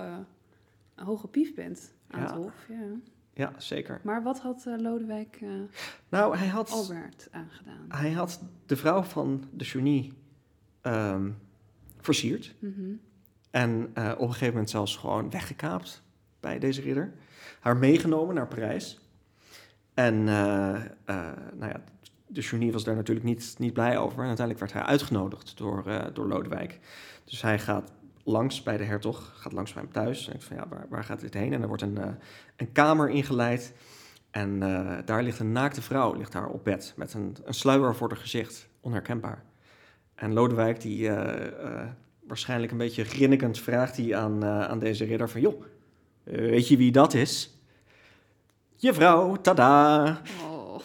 een 0.94 1.05
hoge 1.05 1.28
pief 1.28 1.55
bent 1.55 1.92
aan 2.11 2.20
Ja. 2.20 2.26
het 2.26 2.34
hof, 2.34 2.55
ja. 2.68 2.84
ja, 3.32 3.53
zeker. 3.57 4.01
Maar 4.03 4.22
wat 4.22 4.40
had 4.40 4.64
eh, 4.66 4.74
Lodewijk 4.78 5.40
Nou, 6.09 6.36
hij 6.36 6.49
had, 6.49 6.70
Albert 6.70 7.28
aangedaan? 7.30 7.84
hij 7.88 8.12
had 8.12 8.40
de 8.66 8.76
vrouw 8.76 9.03
van 9.03 9.44
de 9.53 9.64
Chauny 9.64 10.12
ehm 10.80 11.30
versierd. 12.01 12.55
Mhm. 12.59 12.92
En 13.51 13.82
op 13.97 13.97
een 14.20 14.26
gegeven 14.28 14.47
moment 14.53 14.70
zelfs 14.70 14.97
gewoon 14.97 15.30
weggekaapt 15.30 16.03
bij 16.40 16.59
deze 16.59 16.80
ridder. 16.80 17.12
Haar 17.61 17.76
meegenomen 17.76 18.34
naar 18.34 18.49
Parijs. 18.49 19.05
En 19.97 20.28
eh, 20.28 20.74
eh, 20.74 21.32
nou 21.55 21.72
ja, 21.72 21.80
de 22.26 22.40
Journie 22.40 22.72
was 22.72 22.84
daar 22.84 22.97
natuurlijk 22.97 23.26
niet, 23.26 23.55
niet 23.59 23.72
blij 23.72 23.99
over. 23.99 24.18
En 24.18 24.26
uiteindelijk 24.26 24.59
werd 24.59 24.72
hij 24.72 24.82
uitgenodigd 24.92 25.57
door, 25.57 25.86
eh, 25.86 26.05
door 26.12 26.26
Lodewijk. 26.26 26.78
Dus 27.24 27.42
hij 27.42 27.59
gaat 27.59 27.92
langs 28.24 28.62
bij 28.62 28.76
de 28.76 28.84
hertog, 28.84 29.32
gaat 29.36 29.53
langs 29.53 29.72
bij 29.72 29.82
hem 29.82 29.92
thuis. 29.92 30.24
En 30.24 30.30
denkt 30.30 30.44
van 30.44 30.57
ja, 30.57 30.68
waar, 30.68 30.86
waar 30.88 31.05
gaat 31.05 31.20
dit 31.20 31.34
heen? 31.34 31.53
En 31.53 31.62
er 31.62 31.68
wordt 31.68 31.82
een, 31.82 31.99
een 32.57 32.72
kamer 32.72 33.11
ingeleid. 33.11 33.74
En 34.30 34.59
daar 35.05 35.22
ligt 35.22 35.38
een 35.38 35.53
naakte 35.53 35.82
vrouw 35.82 36.14
ligt 36.14 36.32
daar 36.32 36.49
op 36.49 36.64
bed 36.64 36.94
met 36.97 37.14
een, 37.14 37.36
een 37.44 37.55
sluier 37.55 37.94
voor 37.94 38.09
haar 38.09 38.18
gezicht, 38.18 38.68
onherkenbaar. 38.80 39.44
En 40.14 40.32
Lodewijk, 40.32 40.80
die 40.80 41.11
waarschijnlijk 42.26 42.72
een 42.72 42.78
beetje 42.78 43.05
grinnikend 43.05 43.59
vraagt 43.59 43.97
hij 43.97 44.16
aan, 44.16 44.44
aan 44.44 44.78
deze 44.78 45.05
ridder 45.05 45.30
van... 45.30 45.40
joh, 45.40 45.62
weet 46.24 46.68
je 46.68 46.76
wie 46.76 46.92
dat 46.92 47.14
is? 47.14 47.55
Je 48.77 48.95
vrouw, 48.95 49.37
tada! 49.37 50.20
Oh, 50.51 50.79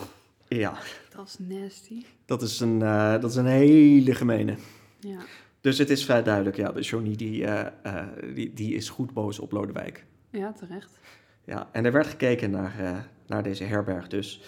Ja, 0.47 0.77
dat 1.15 1.27
is 1.27 1.37
nasty. 1.39 2.03
dat 2.25 2.41
is 2.41 2.59
een, 2.59 2.81
eh, 2.81 3.11
dat 3.11 3.29
is 3.29 3.35
een 3.35 3.45
hele 3.45 4.15
gemene. 4.15 4.55
Ja. 4.99 5.19
Dus 5.61 5.77
het 5.77 5.89
is 5.89 6.05
vrij 6.05 6.23
duidelijk, 6.23 6.55
ja, 6.55 6.71
de 6.71 6.81
Johnny 6.81 7.15
die, 7.15 7.45
eh, 7.45 7.67
eh, 7.83 8.07
die, 8.35 8.53
die 8.53 8.73
is 8.75 8.89
goed 8.89 9.13
boos 9.13 9.39
op 9.39 9.51
Lodewijk. 9.51 10.05
ja, 10.29 10.51
terecht. 10.53 10.99
Ja, 11.45 11.69
en 11.71 11.85
er 11.85 11.91
werd 11.91 12.07
gekeken 12.07 12.51
naar, 12.51 13.05
naar 13.27 13.43
deze 13.43 13.63
herberg. 13.63 14.07
Dus 14.07 14.41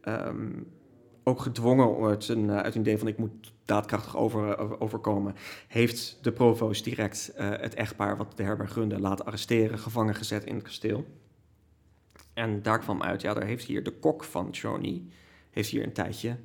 ehm, 0.00 0.50
ook 1.24 1.40
gedwongen 1.40 2.06
uit 2.08 2.28
een, 2.28 2.50
uit 2.50 2.74
een 2.74 2.80
idee 2.80 2.98
van 2.98 3.08
ik 3.08 3.18
moet 3.18 3.52
daadkrachtig 3.64 4.16
over, 4.16 4.58
over- 4.58 4.80
overkomen, 4.80 5.34
heeft 5.68 6.18
de 6.22 6.32
provost 6.32 6.84
direct 6.84 7.32
het 7.36 7.74
echtpaar 7.74 8.16
wat 8.16 8.36
de 8.36 8.42
herberg 8.42 8.74
runde 8.74 9.00
laten 9.00 9.24
arresteren, 9.24 9.78
gevangen 9.78 10.14
gezet 10.14 10.44
in 10.44 10.54
het 10.54 10.64
kasteel. 10.64 11.04
En 12.36 12.62
daar 12.62 12.78
kwam 12.78 13.02
uit, 13.02 13.20
ja, 13.20 13.34
daar 13.34 13.44
heeft 13.44 13.64
hier 13.64 13.82
de 13.82 13.90
kok 13.90 14.24
van 14.24 14.50
Johnny, 14.50 15.02
heeft 15.50 15.70
hier 15.70 15.82
een 15.82 15.92
tijdje 15.92 16.36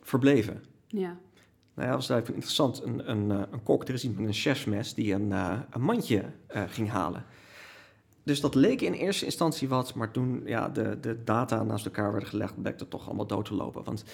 verbleven. 0.00 0.64
Ja. 0.86 1.18
Nou 1.74 1.86
ja, 1.86 1.86
dat 1.86 1.94
was 1.94 2.10
eigenlijk 2.10 2.28
interessant. 2.28 2.82
Een, 2.82 3.10
een, 3.10 3.30
eh, 3.30 3.52
een 3.52 3.62
kok, 3.62 3.88
er 3.88 3.94
is 3.94 4.02
iemand 4.02 4.20
met 4.20 4.28
een 4.28 4.34
chefsmes 4.34 4.94
die 4.94 5.14
een, 5.14 5.32
eh, 5.32 5.58
een 5.70 5.80
mandje 5.80 6.24
eh, 6.46 6.62
ging 6.68 6.90
halen. 6.90 7.24
Dus 8.22 8.40
dat 8.40 8.54
leek 8.54 8.80
in 8.80 8.92
eerste 8.92 9.24
instantie 9.24 9.68
wat, 9.68 9.94
maar 9.94 10.10
toen 10.10 10.42
ja, 10.44 10.68
de, 10.68 10.98
de 11.00 11.24
data 11.24 11.62
naast 11.62 11.84
elkaar 11.84 12.10
werden 12.10 12.28
gelegd, 12.28 12.62
bleek 12.62 12.78
het 12.78 12.90
toch 12.90 13.06
allemaal 13.06 13.26
dood 13.26 13.44
te 13.44 13.54
lopen. 13.54 13.84
Want 13.84 14.04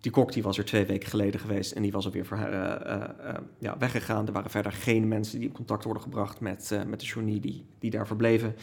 die 0.00 0.12
kok 0.12 0.32
die 0.32 0.42
was 0.42 0.58
er 0.58 0.64
twee 0.64 0.86
weken 0.86 1.08
geleden 1.08 1.40
geweest 1.40 1.72
en 1.72 1.82
die 1.82 1.92
was 1.92 2.04
alweer 2.04 2.26
voor, 2.26 2.38
eh, 2.38 3.34
ja, 3.58 3.78
weggegaan. 3.78 4.26
Er 4.26 4.32
waren 4.32 4.50
verder 4.50 4.72
geen 4.72 5.08
mensen 5.08 5.38
die 5.38 5.48
in 5.48 5.54
contact 5.54 5.84
worden 5.84 6.02
gebracht 6.02 6.40
met, 6.40 6.80
met 6.86 7.00
de 7.00 7.06
journie 7.06 7.40
die, 7.40 7.64
die 7.78 7.90
daar 7.90 8.06
verbleven. 8.06 8.54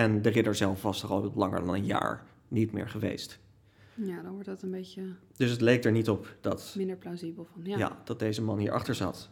En 0.00 0.22
de 0.22 0.28
ridder 0.28 0.54
zelf 0.54 0.82
was 0.82 1.02
er 1.02 1.08
al 1.08 1.32
langer 1.34 1.64
dan 1.64 1.74
een 1.74 1.84
jaar 1.84 2.22
niet 2.48 2.72
meer 2.72 2.88
geweest. 2.88 3.38
ja, 3.94 4.22
dan 4.22 4.32
wordt 4.32 4.46
dat 4.46 4.62
een 4.62 4.70
beetje 4.70 5.02
Dus 5.36 5.50
het 5.50 5.60
leek 5.60 5.84
er 5.84 5.92
niet 5.92 6.08
op 6.08 6.36
dat 6.40 6.74
minder 6.76 6.96
plausibel 6.96 7.44
van. 7.52 7.60
Ja. 7.64 7.78
ja. 7.78 8.00
dat 8.04 8.18
deze 8.18 8.42
man 8.42 8.58
hier 8.58 8.72
achter 8.72 8.94
zat. 8.94 9.30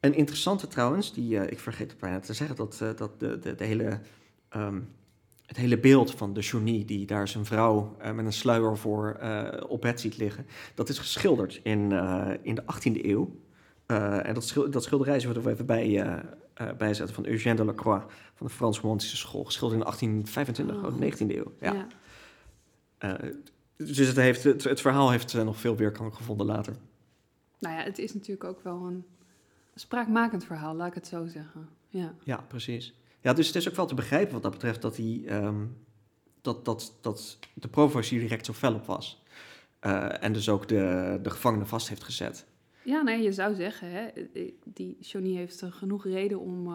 Een 0.00 0.14
interessante 0.14 0.66
trouwens, 0.66 1.12
die 1.12 1.38
eh, 1.38 1.50
ik 1.50 1.58
vergeet 1.58 1.90
het 1.90 2.00
bijna 2.00 2.20
te 2.20 2.32
zeggen, 2.32 2.56
dat, 2.56 2.80
eh, 2.80 2.96
dat 2.96 3.20
de, 3.20 3.38
de, 3.38 3.54
de 3.54 3.64
hele, 3.64 4.00
ehm, 4.48 4.80
het 5.46 5.56
hele 5.56 5.78
beeld 5.78 6.10
van 6.10 6.32
de 6.32 6.40
Journie 6.40 6.84
die 6.84 7.06
daar 7.06 7.28
zijn 7.28 7.44
vrouw 7.44 7.96
eh, 7.98 8.12
met 8.12 8.24
een 8.24 8.32
sluier 8.32 8.76
voor 8.76 9.18
op 9.68 9.80
bed 9.80 10.00
ziet 10.00 10.16
liggen, 10.16 10.46
dat 10.74 10.88
is 10.88 10.98
geschilderd 10.98 11.60
in, 11.62 11.92
in 12.42 12.54
de 12.54 12.62
18e 12.62 13.04
eeuw. 13.04 13.40
Eh, 13.92 14.26
en 14.26 14.34
dat, 14.34 14.44
schil- 14.44 14.70
dat 14.70 14.82
schilderij 14.84 15.20
zullen 15.20 15.42
we 15.42 15.48
er 15.48 15.54
even 15.54 15.66
bij, 15.66 16.00
eh, 16.02 16.68
bijzetten 16.78 17.14
van 17.14 17.26
Eugène 17.26 17.54
Delacroix 17.54 18.04
van 18.34 18.46
de 18.46 18.52
Frans 18.52 18.80
Romantische 18.80 19.16
School, 19.16 19.44
geschilderd 19.44 19.80
in 19.80 19.86
1825, 19.86 20.76
Oh. 20.76 20.84
oh, 20.84 21.00
19e 21.00 21.36
eeuw. 21.36 21.52
Ja. 21.60 21.86
Ja. 22.98 23.18
Dus 23.76 23.96
het, 24.06 24.16
heeft, 24.16 24.44
het, 24.44 24.64
het 24.64 24.80
verhaal 24.80 25.10
heeft 25.10 25.34
nog 25.34 25.56
veel 25.56 25.76
weerklank 25.76 26.14
gevonden 26.14 26.46
later. 26.46 26.74
Nou 27.58 27.76
ja, 27.76 27.82
het 27.82 27.98
is 27.98 28.14
natuurlijk 28.14 28.44
ook 28.44 28.62
wel 28.62 28.86
een 28.86 29.04
spraakmakend 29.74 30.44
verhaal, 30.44 30.74
laat 30.74 30.88
ik 30.88 30.94
het 30.94 31.06
zo 31.06 31.26
zeggen. 31.26 31.68
Ja. 31.88 32.14
Ja, 32.24 32.44
precies. 32.48 32.94
Ja, 33.20 33.32
dus 33.32 33.46
het 33.46 33.56
is 33.56 33.68
ook 33.68 33.76
wel 33.76 33.86
te 33.86 33.94
begrijpen 33.94 34.32
wat 34.32 34.42
dat 34.42 34.52
betreft 34.52 34.82
dat, 34.82 34.96
hij, 34.96 35.22
ehm, 35.26 35.64
dat, 36.40 36.64
dat, 36.64 36.94
dat 37.00 37.38
de 37.54 37.68
provost 37.68 38.10
hier 38.10 38.20
direct 38.20 38.46
zo 38.46 38.52
fel 38.52 38.74
op 38.74 38.86
was. 38.86 39.22
En 40.20 40.32
dus 40.32 40.48
ook 40.48 40.68
de, 40.68 41.18
de 41.22 41.30
gevangenen 41.30 41.66
vast 41.66 41.88
heeft 41.88 42.04
gezet. 42.04 42.46
Ja, 42.84 43.02
nee, 43.02 43.22
je 43.22 43.32
zou 43.32 43.54
zeggen, 43.54 43.90
hè, 43.90 44.08
die 44.64 44.96
Johnny 45.00 45.34
heeft 45.34 45.62
genoeg 45.70 46.04
reden 46.04 46.40
om... 46.40 46.66
eh, 46.66 46.72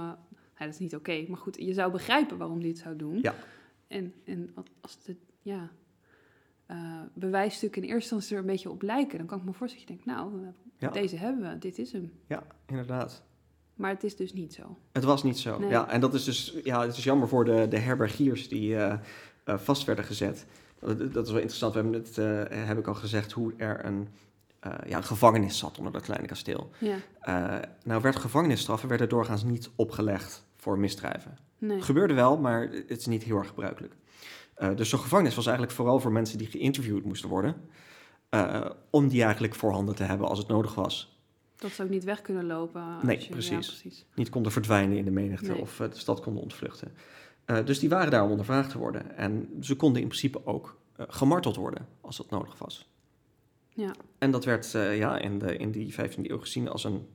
ja, 0.58 0.66
dat 0.66 0.74
is 0.74 0.80
niet 0.80 0.96
oké, 0.96 1.26
maar 1.28 1.38
goed, 1.38 1.56
je 1.60 1.74
zou 1.74 1.92
begrijpen 1.92 2.38
waarom 2.38 2.60
hij 2.60 2.68
het 2.68 2.78
zou 2.78 2.96
doen. 2.96 3.20
Ja. 3.22 3.36
En 3.88 4.14
En, 4.24 4.54
als 4.82 5.04
de 5.04 5.16
ja, 5.42 5.72
eh, 6.66 7.02
bewijsstukken 7.14 7.82
in 7.82 7.88
eerste 7.88 8.14
instantie 8.16 8.36
er 8.36 8.42
een 8.42 8.48
beetje 8.48 8.70
op 8.70 8.82
lijken... 8.82 9.18
dan 9.18 9.28
kan 9.28 9.38
ik 9.40 9.44
me 9.46 9.54
voorstellen 9.54 9.88
dat 9.88 9.98
je 9.98 10.04
denkt, 10.04 10.20
nou, 10.22 10.44
eh, 10.44 10.50
Ja. 10.78 10.90
deze 10.90 11.16
hebben 11.16 11.50
we, 11.52 11.58
dit 11.58 11.78
is 11.78 11.92
hem. 11.92 12.12
Ja, 12.28 12.44
inderdaad. 12.66 13.24
Maar 13.76 13.90
het 13.90 14.04
is 14.04 14.16
dus 14.16 14.34
niet 14.34 14.54
zo. 14.54 14.78
Het 14.92 15.04
was 15.04 15.24
niet 15.24 15.38
zo. 15.38 15.60
Nee. 15.60 15.70
Ja, 15.70 15.90
en 15.90 16.02
dat 16.02 16.14
is 16.14 16.24
dus 16.24 16.56
ja, 16.64 16.82
het 16.86 16.98
is 16.98 17.04
jammer 17.04 17.28
voor 17.28 17.46
de, 17.46 17.68
de 17.70 17.78
herbergiers 17.78 18.48
die 18.50 18.76
eh, 18.76 19.00
eh, 19.44 19.58
vast 19.58 19.84
werden 19.86 20.06
gezet. 20.06 20.46
Dat, 20.80 21.14
dat 21.14 21.26
is 21.26 21.32
wel 21.32 21.42
interessant. 21.42 21.74
We 21.74 21.80
hebben 21.82 22.00
het, 22.02 22.18
eh, 22.18 22.66
heb 22.68 22.78
ik 22.78 22.88
al 22.88 22.94
gezegd, 22.96 23.32
hoe 23.32 23.54
er 23.58 23.86
een, 23.86 24.08
eh, 24.60 24.72
ja, 24.88 24.98
een 24.98 25.04
gevangenis 25.04 25.58
zat 25.58 25.78
onder 25.78 25.94
dat 25.94 26.02
kleine 26.02 26.28
kasteel. 26.28 26.70
Ja, 26.80 26.96
Eh, 27.20 27.70
nou, 27.84 28.02
werd 28.02 28.16
gevangenisstraffen 28.16 28.90
werden 28.90 29.10
doorgaans 29.10 29.44
niet 29.44 29.70
opgelegd 29.76 30.46
voor 30.56 30.80
misdrijven. 30.80 31.38
nee. 31.58 31.82
Gebeurde 31.82 32.14
wel, 32.14 32.38
maar 32.38 32.62
het 32.88 32.98
is 33.00 33.06
niet 33.06 33.24
heel 33.24 33.38
erg 33.38 33.48
gebruikelijk. 33.48 33.96
Eh, 34.56 34.76
dus 34.76 34.90
zo'n 34.90 35.00
gevangenis 35.00 35.36
was 35.36 35.46
eigenlijk 35.46 35.76
vooral 35.76 36.00
voor 36.00 36.12
mensen 36.12 36.38
die 36.38 36.48
geïnterviewd 36.48 37.04
moesten 37.06 37.30
worden. 37.30 37.56
om 38.90 39.08
die 39.08 39.24
eigenlijk 39.24 39.56
voorhanden 39.56 39.96
te 39.96 40.04
hebben 40.04 40.28
als 40.28 40.38
het 40.38 40.48
nodig 40.48 40.76
was. 40.76 41.20
Dat 41.56 41.72
ze 41.72 41.84
ook 41.84 41.90
niet 41.90 42.04
weg 42.04 42.22
kunnen 42.22 42.46
lopen. 42.46 42.82
als 42.82 43.04
Nee, 43.04 43.18
je- 43.18 43.24
Ja, 43.24 43.30
precies. 43.60 44.06
Niet 44.16 44.30
konden 44.30 44.52
verdwijnen 44.52 44.98
in 44.98 45.06
de 45.06 45.12
menigte 45.12 45.52
Nee. 45.52 45.62
of 45.62 45.76
de 45.78 45.90
stad 45.92 46.20
konden 46.22 46.44
ontvluchten. 46.44 46.92
Dus 47.66 47.80
die 47.80 47.90
waren 47.90 48.12
daar 48.12 48.24
om 48.24 48.30
ondervraagd 48.32 48.70
te 48.70 48.78
worden. 48.78 49.16
En 49.18 49.50
ze 49.62 49.76
konden 49.76 50.02
in 50.02 50.08
principe 50.08 50.46
ook 50.46 50.78
gemarteld 50.98 51.56
worden 51.56 51.88
als 52.02 52.18
dat 52.18 52.30
nodig 52.30 52.58
was. 52.58 52.90
Ja. 53.78 53.92
En 54.18 54.32
dat 54.32 54.46
werd 54.46 54.76
eh, 54.76 54.98
ja, 54.98 55.20
in, 55.20 55.40
de, 55.40 55.58
in 55.58 55.72
die 55.72 55.94
15e 55.94 56.22
eeuw 56.22 56.40
gezien 56.40 56.70
als 56.70 56.84
een, 56.84 57.08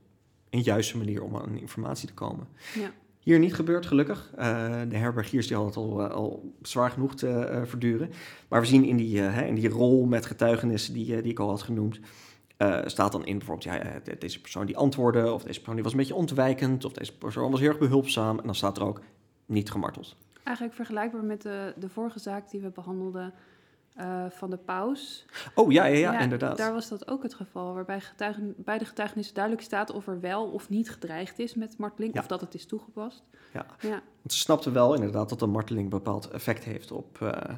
een 0.49 0.61
juiste 0.61 0.97
manier 0.97 1.23
om 1.23 1.35
aan 1.35 1.57
informatie 1.57 2.07
te 2.07 2.13
komen. 2.13 2.47
Ja. 2.79 2.91
Hier 3.19 3.39
niet 3.39 3.53
gebeurd, 3.53 3.85
gelukkig. 3.85 4.31
Eh, 4.35 4.81
de 4.89 4.97
herbergiers 4.97 5.47
die 5.47 5.55
hadden 5.55 5.73
het 5.73 5.91
al, 5.91 6.03
eh, 6.03 6.15
al 6.15 6.53
zwaar 6.61 6.91
genoeg 6.91 7.15
te 7.15 7.61
verduren. 7.65 8.09
Maar 8.47 8.61
we 8.61 8.67
zien 8.67 8.85
in 8.85 8.97
die, 8.97 9.19
hè, 9.19 9.45
in 9.45 9.55
die 9.55 9.69
rol 9.69 10.05
met 10.05 10.25
getuigenissen 10.25 10.93
die, 10.93 11.21
die 11.21 11.31
ik 11.31 11.39
al 11.39 11.49
had 11.49 11.61
genoemd... 11.61 11.99
staat 12.85 13.11
dan 13.11 13.25
in 13.25 13.37
bijvoorbeeld, 13.37 13.75
ja, 13.75 13.99
de- 14.03 14.17
deze 14.17 14.41
persoon 14.41 14.65
die 14.65 14.77
antwoordde... 14.77 15.33
of 15.33 15.43
deze 15.43 15.57
persoon 15.57 15.75
die 15.75 15.83
was 15.83 15.93
een 15.93 15.99
beetje 15.99 16.15
ontwijkend... 16.15 16.85
of 16.85 16.93
deze 16.93 17.17
persoon 17.17 17.51
was 17.51 17.59
heel 17.59 17.69
erg 17.69 17.79
behulpzaam. 17.79 18.39
En 18.39 18.45
dan 18.45 18.55
staat 18.55 18.77
er 18.77 18.83
ook 18.83 19.01
niet 19.45 19.71
gemarteld. 19.71 20.15
Eigenlijk 20.43 20.75
vergelijkbaar 20.75 21.23
met 21.23 21.41
de, 21.41 21.73
de 21.77 21.89
vorige 21.89 22.19
zaak 22.19 22.49
die 22.49 22.61
we 22.61 22.69
behandelden 22.69 23.33
eh, 23.95 24.25
van 24.29 24.49
de 24.49 24.57
paus. 24.57 25.25
Oh, 25.55 25.71
ja, 25.71 25.85
ja, 25.85 26.11
ja, 26.13 26.19
inderdaad. 26.19 26.57
Daar 26.57 26.73
was 26.73 26.89
dat 26.89 27.07
ook 27.07 27.23
het 27.23 27.33
geval, 27.33 27.73
waarbij 27.73 28.01
getuigen, 28.01 28.53
bij 28.57 28.77
de 28.77 28.85
getuigenissen 28.85 29.33
duidelijk 29.35 29.63
staat 29.65 29.91
of 29.91 30.07
er 30.07 30.19
wel 30.19 30.45
of 30.45 30.69
niet 30.69 30.91
gedreigd 30.91 31.39
is 31.39 31.55
met 31.55 31.77
marteling, 31.77 32.13
Ja. 32.13 32.19
of 32.19 32.27
dat 32.27 32.41
het 32.41 32.53
is 32.53 32.65
toegepast. 32.65 33.23
Ja. 33.53 33.65
ja. 33.79 33.89
Want 33.89 34.33
ze 34.33 34.37
snapten 34.37 34.73
wel 34.73 34.93
inderdaad 34.93 35.29
dat 35.29 35.41
een 35.41 35.49
marteling 35.49 35.83
een 35.83 35.89
bepaald 35.89 36.29
effect 36.29 36.63
heeft 36.63 36.91
op, 36.91 37.21
eh, 37.21 37.55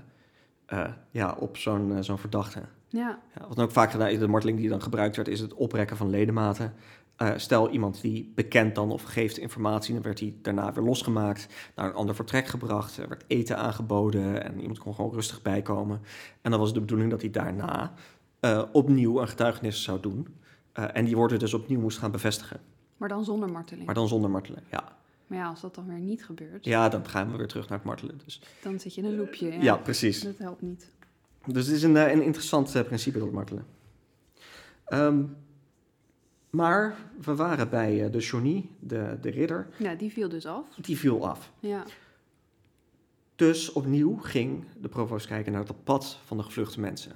eh, 0.66 0.92
ja, 1.12 1.36
op 1.40 1.58
zo'n 1.58 2.04
zo'n 2.04 2.18
verdachte. 2.18 2.62
Ja, 2.88 3.20
Ja, 3.36 3.48
wat 3.48 3.56
dan 3.56 3.66
ook 3.66 3.72
vaak 3.72 3.92
gedaan 3.92 4.08
is, 4.10 4.20
de 4.20 4.28
marteling 4.28 4.58
die 4.60 4.70
dan 4.70 4.82
gebruikt 4.82 5.16
werd, 5.16 5.28
is 5.28 5.40
het 5.40 5.54
oprekken 5.54 5.98
van 5.98 6.10
ledematen. 6.10 6.74
Eh, 7.16 7.32
stel 7.36 7.70
iemand 7.70 8.02
die 8.02 8.32
bekent 8.36 8.76
dan 8.76 8.92
of 8.92 9.04
geeft 9.04 9.38
informatie, 9.38 9.94
dan 9.94 10.04
werd 10.04 10.20
hij 10.20 10.34
daarna 10.42 10.74
weer 10.74 10.84
losgemaakt, 10.84 11.48
naar 11.76 11.86
een 11.86 11.94
ander 11.94 12.16
vertrek 12.16 12.48
gebracht, 12.48 12.98
er 12.98 13.10
werd 13.10 13.24
eten 13.28 13.58
aangeboden 13.58 14.44
en 14.44 14.60
iemand 14.60 14.80
kon 14.80 14.96
gewoon 14.96 15.14
rustig 15.14 15.42
bijkomen. 15.42 16.02
En 16.42 16.52
dan 16.52 16.60
was 16.60 16.74
de 16.74 16.80
bedoeling 16.80 17.10
dat 17.10 17.22
hij 17.22 17.32
daarna 17.32 17.94
eh, 18.40 18.64
opnieuw 18.72 19.22
een 19.22 19.28
getuigenis 19.28 19.84
zou 19.84 20.00
doen. 20.00 20.28
Eh, 20.72 20.86
en 20.94 21.06
die 21.06 21.16
woorden 21.16 21.40
dus 21.40 21.54
opnieuw 21.54 21.80
moest 21.80 21.98
gaan 21.98 22.12
bevestigen, 22.12 22.60
maar 22.98 23.10
dan 23.10 23.24
zonder 23.24 23.52
marteling. 23.52 23.86
maar 23.86 23.96
dan 23.96 24.08
zonder 24.08 24.30
martelen. 24.30 24.64
Ja. 24.72 24.84
Maar 25.28 25.38
ja, 25.38 25.48
als 25.48 25.62
dat 25.62 25.76
dan 25.76 25.88
weer 25.88 26.00
niet 26.00 26.26
gebeurt, 26.26 26.66
ja, 26.66 26.90
dan 26.90 27.08
gaan 27.08 27.32
we 27.32 27.38
weer 27.38 27.48
terug 27.48 27.70
naar 27.70 27.78
het 27.78 27.88
martelen. 27.88 28.22
Dus. 28.26 28.42
dan 28.64 28.80
zit 28.80 28.96
je 28.96 29.02
in 29.02 29.08
een 29.08 29.16
loopje. 29.16 29.52
Ja, 29.52 29.62
Ja, 29.62 29.76
precies. 29.76 30.22
Dat 30.22 30.38
helpt 30.38 30.62
niet. 30.62 30.92
Dus 31.46 31.66
het 31.66 31.76
is 31.76 31.84
een, 31.84 31.96
een 31.96 32.24
interessant 32.24 32.84
principe, 32.86 33.20
dat 33.20 33.32
martelen. 33.32 33.66
Ehm, 34.86 35.24
maar 36.56 36.96
we 37.22 37.36
waren 37.36 37.70
bij 37.70 38.06
eh, 38.06 38.12
de 38.12 38.18
Johnny, 38.20 38.70
de, 38.80 39.18
de 39.22 39.30
ridder, 39.30 39.68
Ja, 39.78 39.96
die 39.96 40.12
viel 40.12 40.30
dus 40.30 40.46
af. 40.46 40.66
die 40.82 40.98
viel 40.98 41.28
af. 41.28 41.52
Ja, 41.60 41.84
Dus 43.36 43.72
opnieuw 43.72 44.18
ging 44.18 44.64
de 44.82 44.88
provost 44.90 45.28
kijken 45.28 45.52
naar 45.52 45.64
het 45.68 45.84
pad 45.84 46.20
van 46.26 46.38
de 46.38 46.44
gevluchte 46.44 46.80
mensen. 46.80 47.12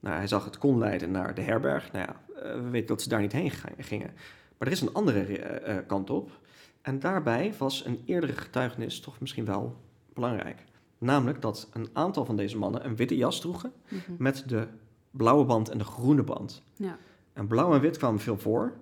Nou, 0.00 0.16
hij 0.16 0.26
zag 0.26 0.44
het 0.44 0.58
kon 0.58 0.78
leiden 0.78 1.10
naar 1.10 1.34
de 1.34 1.40
herberg. 1.42 1.92
Nou 1.92 2.06
ja, 2.08 2.40
eh, 2.42 2.54
we 2.54 2.68
weten 2.70 2.86
dat 2.88 3.02
ze 3.02 3.08
daar 3.08 3.20
niet 3.20 3.32
heen 3.32 3.50
gingen. 3.78 4.10
Maar 4.58 4.68
er 4.68 4.72
is 4.74 4.80
een 4.80 4.92
andere 4.92 5.38
eh, 5.38 5.76
kant 5.86 6.10
op. 6.10 6.30
En 6.82 6.98
daarbij 6.98 7.54
was 7.58 7.84
een 7.84 8.02
eerdere 8.06 8.32
getuigenis 8.32 9.00
toch 9.00 9.20
misschien 9.20 9.44
wel 9.44 9.76
belangrijk. 10.14 10.64
Namelijk 10.98 11.40
dat 11.42 11.68
een 11.72 11.88
aantal 11.92 12.24
van 12.24 12.36
deze 12.36 12.58
mannen 12.58 12.84
een 12.84 12.96
witte 12.96 13.16
jas 13.16 13.40
droegen 13.40 13.72
Mhm. 13.88 14.00
met 14.18 14.44
de 14.46 14.66
blauwe 15.10 15.44
band 15.44 15.68
en 15.68 15.78
de 15.78 15.84
groene 15.84 16.22
band. 16.22 16.62
Ja, 16.76 16.98
En 17.32 17.46
blauw 17.46 17.74
en 17.74 17.80
wit 17.80 17.96
kwamen 17.96 18.20
veel 18.20 18.38
voor, 18.38 18.72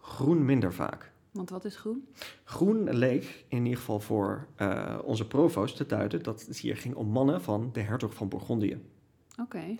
groen 0.00 0.44
minder 0.44 0.72
vaak. 0.72 1.12
want 1.32 1.50
wat 1.50 1.64
is 1.64 1.76
groen? 1.76 2.08
Groen 2.44 2.90
leek 2.90 3.44
in 3.48 3.62
ieder 3.62 3.78
geval 3.78 4.00
voor 4.00 4.46
eh, 4.56 4.98
onze 5.04 5.26
provo's 5.26 5.74
te 5.74 5.86
duiden 5.86 6.22
dat 6.22 6.46
het 6.46 6.58
hier 6.58 6.76
ging 6.76 6.94
om 6.94 7.06
mannen 7.06 7.42
van 7.42 7.70
de 7.72 7.80
hertog 7.80 8.14
van 8.14 8.28
Bourgondië. 8.28 8.80
Oké. 9.40 9.76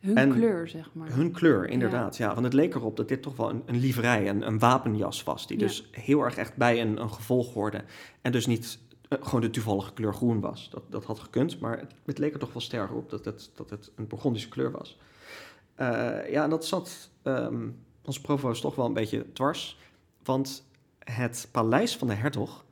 Hun 0.00 0.16
En 0.16 0.32
kleur, 0.32 0.68
zeg 0.68 0.90
maar. 0.92 1.12
Hun 1.12 1.30
kleur, 1.32 1.68
inderdaad. 1.68 2.16
Ja. 2.16 2.32
want 2.32 2.44
het 2.44 2.52
leek 2.52 2.74
erop 2.74 2.96
dat 2.96 3.08
dit 3.08 3.22
toch 3.22 3.36
wel 3.36 3.50
een, 3.50 3.62
een 3.66 3.78
livrei, 3.78 4.28
een, 4.28 4.46
een 4.46 4.58
wapenjas 4.58 5.22
was. 5.22 5.46
Die 5.46 5.58
Ja. 5.58 5.66
dus 5.66 5.88
heel 5.90 6.20
erg 6.20 6.36
echt 6.36 6.56
bij 6.56 6.80
een, 6.80 7.00
een 7.00 7.10
gevolg 7.10 7.54
hoorde. 7.54 7.84
En 8.20 8.32
dus 8.32 8.46
niet 8.46 8.78
eh, 9.08 9.18
gewoon 9.20 9.40
de 9.40 9.50
toevallige 9.50 9.92
kleur 9.92 10.14
groen 10.14 10.40
was. 10.40 10.70
Dat, 10.70 10.82
dat 10.88 11.04
had 11.04 11.18
gekund, 11.18 11.60
maar 11.60 11.78
het, 11.78 11.94
het 12.04 12.18
leek 12.18 12.32
er 12.32 12.38
toch 12.38 12.52
wel 12.52 12.62
sterker 12.62 12.96
op 12.96 13.10
dat 13.10 13.24
het, 13.24 13.50
dat 13.54 13.70
het 13.70 13.90
een 13.94 14.06
Bourgondische 14.06 14.48
kleur 14.48 14.70
was. 14.70 14.98
Eh, 15.74 16.30
ja, 16.30 16.44
en 16.44 16.50
dat 16.50 16.66
zat 16.66 17.10
ehm 17.22 17.68
onze 18.04 18.20
provo's 18.20 18.60
toch 18.60 18.74
wel 18.74 18.86
een 18.86 18.92
beetje 18.92 19.32
dwars. 19.32 19.78
Want 20.24 20.64
het 20.98 21.48
paleis 21.50 21.96
van 21.96 22.08
de 22.08 22.14
hertog 22.14 22.64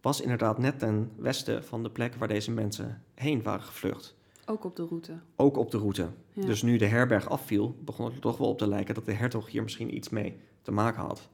was 0.00 0.20
inderdaad 0.20 0.58
net 0.58 0.78
ten 0.78 1.10
westen 1.16 1.64
van 1.64 1.82
de 1.82 1.90
plek 1.90 2.14
waar 2.14 2.28
deze 2.28 2.50
mensen 2.50 3.02
heen 3.14 3.42
waren 3.42 3.62
gevlucht. 3.62 4.16
Ook 4.46 4.64
op 4.64 4.76
de 4.76 4.86
route. 4.86 5.12
Ook 5.36 5.56
op 5.56 5.70
de 5.70 5.78
route. 5.78 6.08
Ja. 6.32 6.46
Dus 6.46 6.62
nu 6.62 6.76
de 6.76 6.86
herberg 6.86 7.28
afviel, 7.28 7.76
begon 7.80 8.04
het 8.04 8.14
er 8.14 8.20
toch 8.20 8.36
wel 8.36 8.48
op 8.48 8.58
te 8.58 8.68
lijken 8.68 8.94
dat 8.94 9.04
de 9.04 9.12
hertog 9.12 9.50
hier 9.50 9.62
misschien 9.62 9.94
iets 9.94 10.08
mee 10.08 10.36
te 10.62 10.70
maken 10.70 11.02
had. 11.02 11.28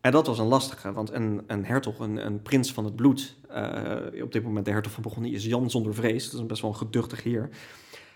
En 0.00 0.12
dat 0.12 0.26
was 0.26 0.38
een 0.38 0.46
lastige, 0.46 0.92
want 0.92 1.12
een, 1.12 1.42
een 1.46 1.64
hertog, 1.64 1.98
een, 1.98 2.26
een 2.26 2.42
prins 2.42 2.72
van 2.72 2.84
het 2.84 2.96
bloed, 2.96 3.36
eh, 3.48 4.22
op 4.22 4.32
dit 4.32 4.42
moment 4.42 4.64
de 4.64 4.70
hertog 4.70 4.92
van 4.92 5.02
Bourgondië 5.02 5.34
is 5.34 5.44
Jan 5.44 5.70
zonder 5.70 5.94
vrees, 5.94 6.24
dat 6.24 6.32
is 6.32 6.40
een 6.40 6.46
best 6.46 6.62
wel 6.62 6.70
een 6.70 6.76
geduchtig 6.76 7.22
heer. 7.22 7.48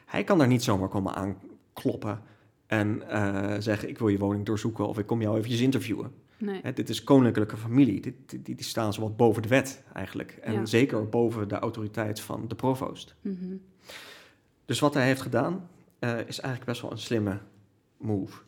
Hij 0.06 0.24
kan 0.24 0.38
daar 0.38 0.46
niet 0.46 0.62
zomaar 0.62 0.88
komen 0.88 1.36
aankloppen 1.74 2.20
en 2.66 3.08
eh, 3.08 3.54
zeggen 3.58 3.88
ik 3.88 3.98
wil 3.98 4.08
je 4.08 4.18
woning 4.18 4.46
doorzoeken 4.46 4.88
of 4.88 4.98
ik 4.98 5.06
kom 5.06 5.22
jou 5.22 5.36
eventjes 5.36 5.60
interviewen. 5.60 6.12
Nee. 6.38 6.60
Hè, 6.62 6.72
dit 6.72 6.88
is 6.88 7.04
koninklijke 7.04 7.56
familie, 7.56 8.00
dit, 8.00 8.14
die, 8.26 8.42
die 8.54 8.64
staan 8.64 8.92
zo 8.92 9.00
wat 9.00 9.16
boven 9.16 9.42
de 9.42 9.48
wet 9.48 9.82
eigenlijk. 9.92 10.38
En 10.42 10.52
Ja. 10.52 10.66
zeker 10.66 11.08
boven 11.08 11.48
de 11.48 11.58
autoriteit 11.58 12.20
van 12.20 12.48
de 12.48 12.54
provoost. 12.54 13.14
Mhm. 13.20 13.54
Dus 14.64 14.80
wat 14.80 14.94
hij 14.94 15.06
heeft 15.06 15.20
gedaan, 15.20 15.68
eh, 15.98 16.10
is 16.10 16.40
eigenlijk 16.40 16.64
best 16.64 16.82
wel 16.82 16.90
een 16.90 16.98
slimme 16.98 17.38
move. 17.96 18.40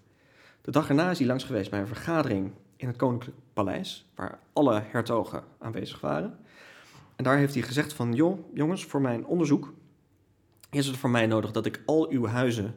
De 0.60 0.70
dag 0.70 0.88
erna 0.88 1.10
is 1.10 1.18
hij 1.18 1.26
langs 1.26 1.44
geweest 1.44 1.70
bij 1.70 1.80
een 1.80 1.86
vergadering 1.86 2.50
in 2.76 2.86
het 2.86 2.96
Koninklijk 2.96 3.36
Paleis, 3.52 4.06
waar 4.14 4.38
alle 4.52 4.82
hertogen 4.86 5.42
aanwezig 5.58 6.00
waren. 6.00 6.38
En 7.16 7.24
daar 7.24 7.36
heeft 7.36 7.54
hij 7.54 7.62
gezegd 7.62 7.92
van, 7.92 8.12
joh, 8.12 8.38
jongens, 8.54 8.84
voor 8.84 9.00
mijn 9.00 9.26
onderzoek 9.26 9.72
is 10.70 10.86
het 10.86 10.96
voor 10.96 11.10
mij 11.10 11.26
nodig 11.26 11.50
dat 11.50 11.66
ik 11.66 11.82
al 11.86 12.10
uw 12.10 12.26
huizen 12.26 12.76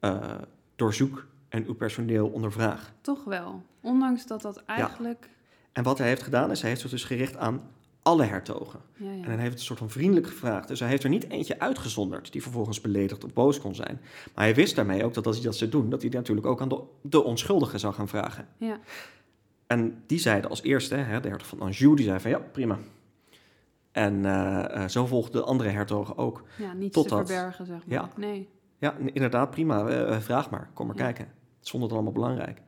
eh, 0.00 0.34
doorzoek 0.76 1.26
en 1.48 1.66
uw 1.66 1.74
personeel 1.74 2.28
ondervraag. 2.28 2.92
Toch 3.00 3.24
wel. 3.24 3.62
Ondanks 3.80 4.26
dat 4.26 4.42
dat 4.42 4.62
eigenlijk... 4.64 5.28
En 5.72 5.82
wat 5.82 5.98
hij 5.98 6.08
heeft 6.08 6.22
gedaan, 6.22 6.50
is 6.50 6.60
hij 6.60 6.68
heeft 6.68 6.80
zich 6.82 6.90
dus 6.90 7.04
gericht 7.04 7.36
aan 7.36 7.62
alle 8.02 8.24
hertogen. 8.24 8.80
Ja, 8.96 9.10
ja. 9.12 9.22
En 9.22 9.30
hij 9.30 9.40
heeft 9.40 9.52
het 9.54 9.60
soort 9.62 9.78
van 9.78 9.90
vriendelijk 9.90 10.26
gevraagd. 10.26 10.68
Dus 10.68 10.80
hij 10.80 10.88
heeft 10.88 11.02
er 11.02 11.08
niet 11.10 11.28
eentje 11.30 11.58
uitgezonderd 11.58 12.32
die 12.32 12.42
vervolgens 12.42 12.80
beledigd 12.80 13.24
of 13.24 13.32
boos 13.32 13.60
kon 13.60 13.74
zijn. 13.74 14.00
Maar 14.34 14.44
hij 14.44 14.54
wist 14.54 14.76
daarmee 14.76 15.04
ook 15.04 15.14
dat 15.14 15.26
als 15.26 15.36
hij 15.36 15.44
dat 15.44 15.56
zou 15.56 15.70
doen, 15.70 15.90
dat 15.90 16.02
hij 16.02 16.10
natuurlijk 16.10 16.46
ook 16.46 16.60
aan 16.60 16.68
de, 16.68 16.82
de 17.02 17.22
onschuldigen 17.22 17.80
zou 17.80 17.94
gaan 17.94 18.08
vragen. 18.08 18.48
Ja. 18.56 18.78
En 19.66 20.02
die 20.06 20.18
zeiden 20.18 20.50
als 20.50 20.62
eerste, 20.62 20.94
hè, 20.94 21.20
de 21.20 21.28
hertog 21.28 21.46
van 21.48 21.60
Anjou, 21.60 21.96
die 21.96 22.04
zei 22.04 22.20
van 22.20 22.30
ja, 22.30 22.38
prima. 22.38 22.78
En 23.92 24.24
eh, 24.24 24.82
eh, 24.82 24.88
zo 24.88 25.06
volgden 25.06 25.40
de 25.40 25.46
andere 25.46 25.68
hertogen 25.68 26.16
ook. 26.16 26.42
ja, 26.58 26.74
Totdat- 26.90 27.26
te 27.26 27.32
verbergen, 27.32 27.66
zeg 27.66 27.76
maar. 27.76 27.94
Ja. 27.96 28.08
Nee. 28.16 28.48
Ja, 28.80 28.96
inderdaad, 28.96 29.50
prima, 29.50 29.86
eh, 29.86 30.14
eh, 30.14 30.20
vraag 30.20 30.50
maar, 30.50 30.70
kom 30.74 30.86
maar 30.86 30.96
Ja. 30.96 31.02
kijken. 31.02 31.32
Het 31.58 31.70
vond 31.70 31.82
het 31.82 31.92
allemaal 31.92 32.12
belangrijk. 32.12 32.62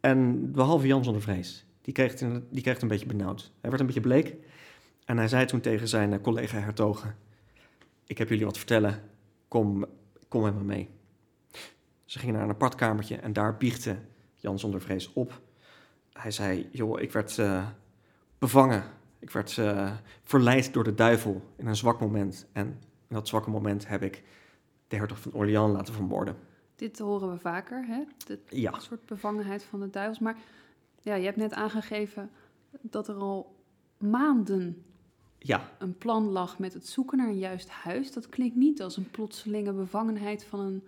En 0.00 0.50
behalve 0.52 0.86
Jan 0.86 1.04
zonder 1.04 1.22
vrees, 1.22 1.66
die 1.80 1.94
kreeg, 1.94 2.20
het, 2.20 2.42
die 2.50 2.62
kreeg 2.62 2.74
het 2.74 2.82
een 2.82 2.88
beetje 2.88 3.06
benauwd. 3.06 3.52
Hij 3.60 3.70
werd 3.70 3.80
een 3.80 3.86
beetje 3.86 4.00
bleek 4.00 4.34
en 5.04 5.16
hij 5.16 5.28
zei 5.28 5.44
toen 5.44 5.60
tegen 5.60 5.88
zijn 5.88 6.12
eh, 6.12 6.20
collega 6.20 6.58
hertogen... 6.58 7.16
ik 8.06 8.18
heb 8.18 8.28
jullie 8.28 8.44
wat 8.44 8.56
vertellen, 8.56 9.02
kom, 9.48 9.86
kom 10.28 10.42
met 10.42 10.54
me 10.54 10.62
mee. 10.62 10.88
Ze 12.04 12.18
gingen 12.18 12.34
naar 12.34 12.44
een 12.44 12.50
apart 12.50 12.74
kamertje 12.74 13.16
en 13.16 13.32
daar 13.32 13.56
biechtte 13.56 13.96
Jan 14.34 14.58
zonder 14.58 14.80
vrees 14.80 15.12
op. 15.12 15.40
Hij 16.12 16.30
zei, 16.30 16.68
joh, 16.72 17.00
ik 17.00 17.12
werd 17.12 17.40
bevangen. 18.38 18.84
Ik 19.18 19.30
werd 19.30 19.60
verleid 20.22 20.72
door 20.72 20.84
de 20.84 20.94
duivel 20.94 21.42
in 21.56 21.66
een 21.66 21.76
zwak 21.76 22.00
moment. 22.00 22.46
En 22.52 22.66
in 23.08 23.14
dat 23.14 23.28
zwakke 23.28 23.50
moment 23.50 23.88
heb 23.88 24.02
ik 24.02 24.22
de 24.88 24.96
hertog 24.96 25.20
van 25.20 25.32
Orléans 25.32 25.72
laten 25.72 25.94
vermoorden. 25.94 26.36
Dit 26.76 26.98
horen 26.98 27.30
we 27.32 27.38
vaker, 27.38 27.84
hè? 27.86 28.02
Dit 28.26 28.38
Ja, 28.48 28.78
soort 28.78 29.06
bevangenheid 29.06 29.62
van 29.64 29.80
de 29.80 29.90
duivels. 29.90 30.18
Maar 30.18 30.36
ja, 31.02 31.14
je 31.14 31.24
hebt 31.24 31.36
net 31.36 31.52
aangegeven 31.52 32.30
dat 32.80 33.08
er 33.08 33.14
al 33.14 33.54
maanden 33.98 34.82
ja, 35.38 35.70
een 35.78 35.98
plan 35.98 36.24
lag 36.28 36.58
met 36.58 36.74
het 36.74 36.86
zoeken 36.86 37.18
naar 37.18 37.28
een 37.28 37.38
juist 37.38 37.68
huis. 37.68 38.12
Dat 38.12 38.28
klinkt 38.28 38.56
niet 38.56 38.82
als 38.82 38.96
een 38.96 39.10
plotselinge 39.10 39.72
bevangenheid 39.72 40.44
van 40.44 40.60
een 40.60 40.82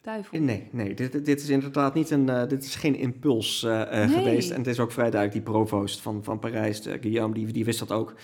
duivel. 0.00 0.38
nee, 0.40 0.68
nee, 0.72 0.94
dit, 0.94 1.24
dit 1.24 1.40
is 1.40 1.48
inderdaad 1.48 1.94
niet 1.94 2.10
een, 2.10 2.28
eh, 2.28 2.48
dit 2.48 2.64
is 2.64 2.74
geen 2.74 2.94
impuls 2.94 3.62
eh, 3.62 3.90
Nee. 3.90 4.08
geweest. 4.08 4.50
En 4.50 4.58
het 4.58 4.66
is 4.66 4.80
ook 4.80 4.92
vrij 4.92 5.10
duidelijk, 5.10 5.44
die 5.44 5.52
provoost 5.54 6.00
van, 6.00 6.24
van 6.24 6.38
Parijs, 6.38 6.82
de 6.82 6.98
Guillaume, 7.00 7.34
die, 7.34 7.52
die 7.52 7.64
wist 7.64 7.78
dat 7.78 7.92
ook. 7.92 8.14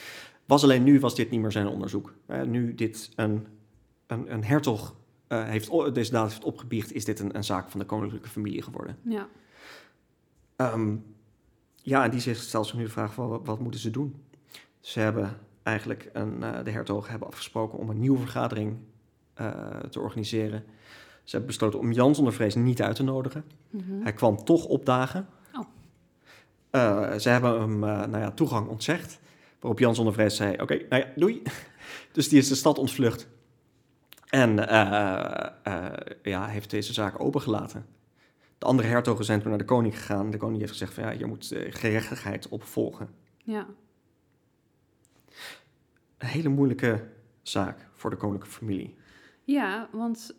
Was 0.46 0.62
alleen 0.62 0.82
nu 0.82 1.00
was 1.00 1.14
dit 1.14 1.30
niet 1.30 1.40
meer 1.40 1.52
zijn 1.52 1.66
onderzoek. 1.66 2.14
Nu 2.46 2.74
dit 2.74 3.10
een, 3.16 3.46
een, 4.06 4.32
een 4.32 4.44
hertog 4.44 4.94
eh, 5.26 5.44
heeft, 5.44 5.94
deze 5.94 6.10
daad 6.10 6.30
heeft 6.30 6.44
opgebiecht, 6.44 6.92
is 6.92 7.04
dit 7.04 7.20
een, 7.20 7.36
een 7.36 7.44
zaak 7.44 7.70
van 7.70 7.80
de 7.80 7.86
koninklijke 7.86 8.28
familie 8.28 8.62
geworden. 8.62 8.98
Ja, 9.02 9.28
Ehm, 10.56 10.96
ja, 11.82 12.04
en 12.04 12.10
die 12.10 12.20
zich 12.20 12.36
stelt 12.36 12.66
zich 12.66 12.76
nu 12.76 12.82
de 12.82 12.90
vraag 12.90 13.14
van 13.14 13.28
wat, 13.28 13.40
wat 13.44 13.60
moeten 13.60 13.80
ze 13.80 13.90
doen? 13.90 14.22
Ze 14.80 15.00
hebben 15.00 15.38
eigenlijk 15.62 16.10
een, 16.12 16.42
eh, 16.42 16.64
de 16.64 16.70
hertogen 16.70 17.10
hebben 17.10 17.28
afgesproken 17.28 17.78
om 17.78 17.90
een 17.90 18.00
nieuwe 18.00 18.18
vergadering 18.18 18.76
eh, 19.34 19.78
te 19.90 20.00
organiseren. 20.00 20.64
Ze 21.22 21.30
hebben 21.30 21.46
besloten 21.46 21.78
om 21.78 21.92
Jan 21.92 22.14
zonder 22.14 22.32
vrees 22.32 22.54
niet 22.54 22.82
uit 22.82 22.96
te 22.96 23.02
nodigen. 23.02 23.44
mhm. 23.70 24.02
Hij 24.02 24.12
kwam 24.12 24.44
toch 24.44 24.64
opdagen. 24.64 25.26
Oh. 25.52 27.12
Ze 27.16 27.28
hebben 27.28 27.60
hem 27.60 27.78
nou 27.78 28.18
ja, 28.18 28.30
toegang 28.30 28.68
ontzegd. 28.68 29.20
Waarop 29.60 29.78
Jan 29.78 29.94
zonder 29.94 30.14
vrees 30.14 30.36
zei, 30.36 30.60
oké, 30.60 30.86
nou 30.88 31.02
ja, 31.02 31.08
doei. 31.16 31.42
dus 32.12 32.28
die 32.28 32.38
is 32.38 32.48
de 32.48 32.54
stad 32.54 32.78
ontvlucht. 32.78 33.28
En 34.34 34.68
eh, 34.68 35.46
eh, 35.62 35.92
ja, 36.22 36.46
heeft 36.46 36.70
deze 36.70 36.92
zaak 36.92 37.20
opengelaten. 37.20 37.86
De 38.58 38.66
andere 38.66 38.88
hertogen 38.88 39.24
zijn 39.24 39.40
toen 39.40 39.48
naar 39.48 39.58
de 39.58 39.64
koning 39.64 39.96
gegaan. 39.96 40.30
De 40.30 40.36
koning 40.36 40.58
heeft 40.58 40.72
gezegd 40.72 40.94
van 40.94 41.04
ja, 41.04 41.10
je 41.10 41.26
moet 41.26 41.52
eh, 41.52 41.72
gerechtigheid 41.72 42.48
opvolgen. 42.48 43.08
ja. 43.36 43.66
Een 46.18 46.26
hele 46.26 46.48
moeilijke 46.48 47.08
zaak 47.42 47.88
voor 47.94 48.10
de 48.10 48.16
koninklijke 48.16 48.56
familie. 48.56 48.96
ja 49.44 49.88
want 49.92 50.36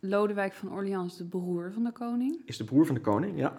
Lodewijk 0.00 0.52
van 0.52 0.72
Orleans 0.72 1.12
is 1.12 1.18
de 1.18 1.24
broer 1.24 1.72
van 1.72 1.84
de 1.84 1.92
koning. 1.92 2.42
Is 2.44 2.56
de 2.56 2.64
broer 2.64 2.86
van 2.86 2.94
de 2.94 3.00
koning, 3.00 3.38
ja. 3.38 3.54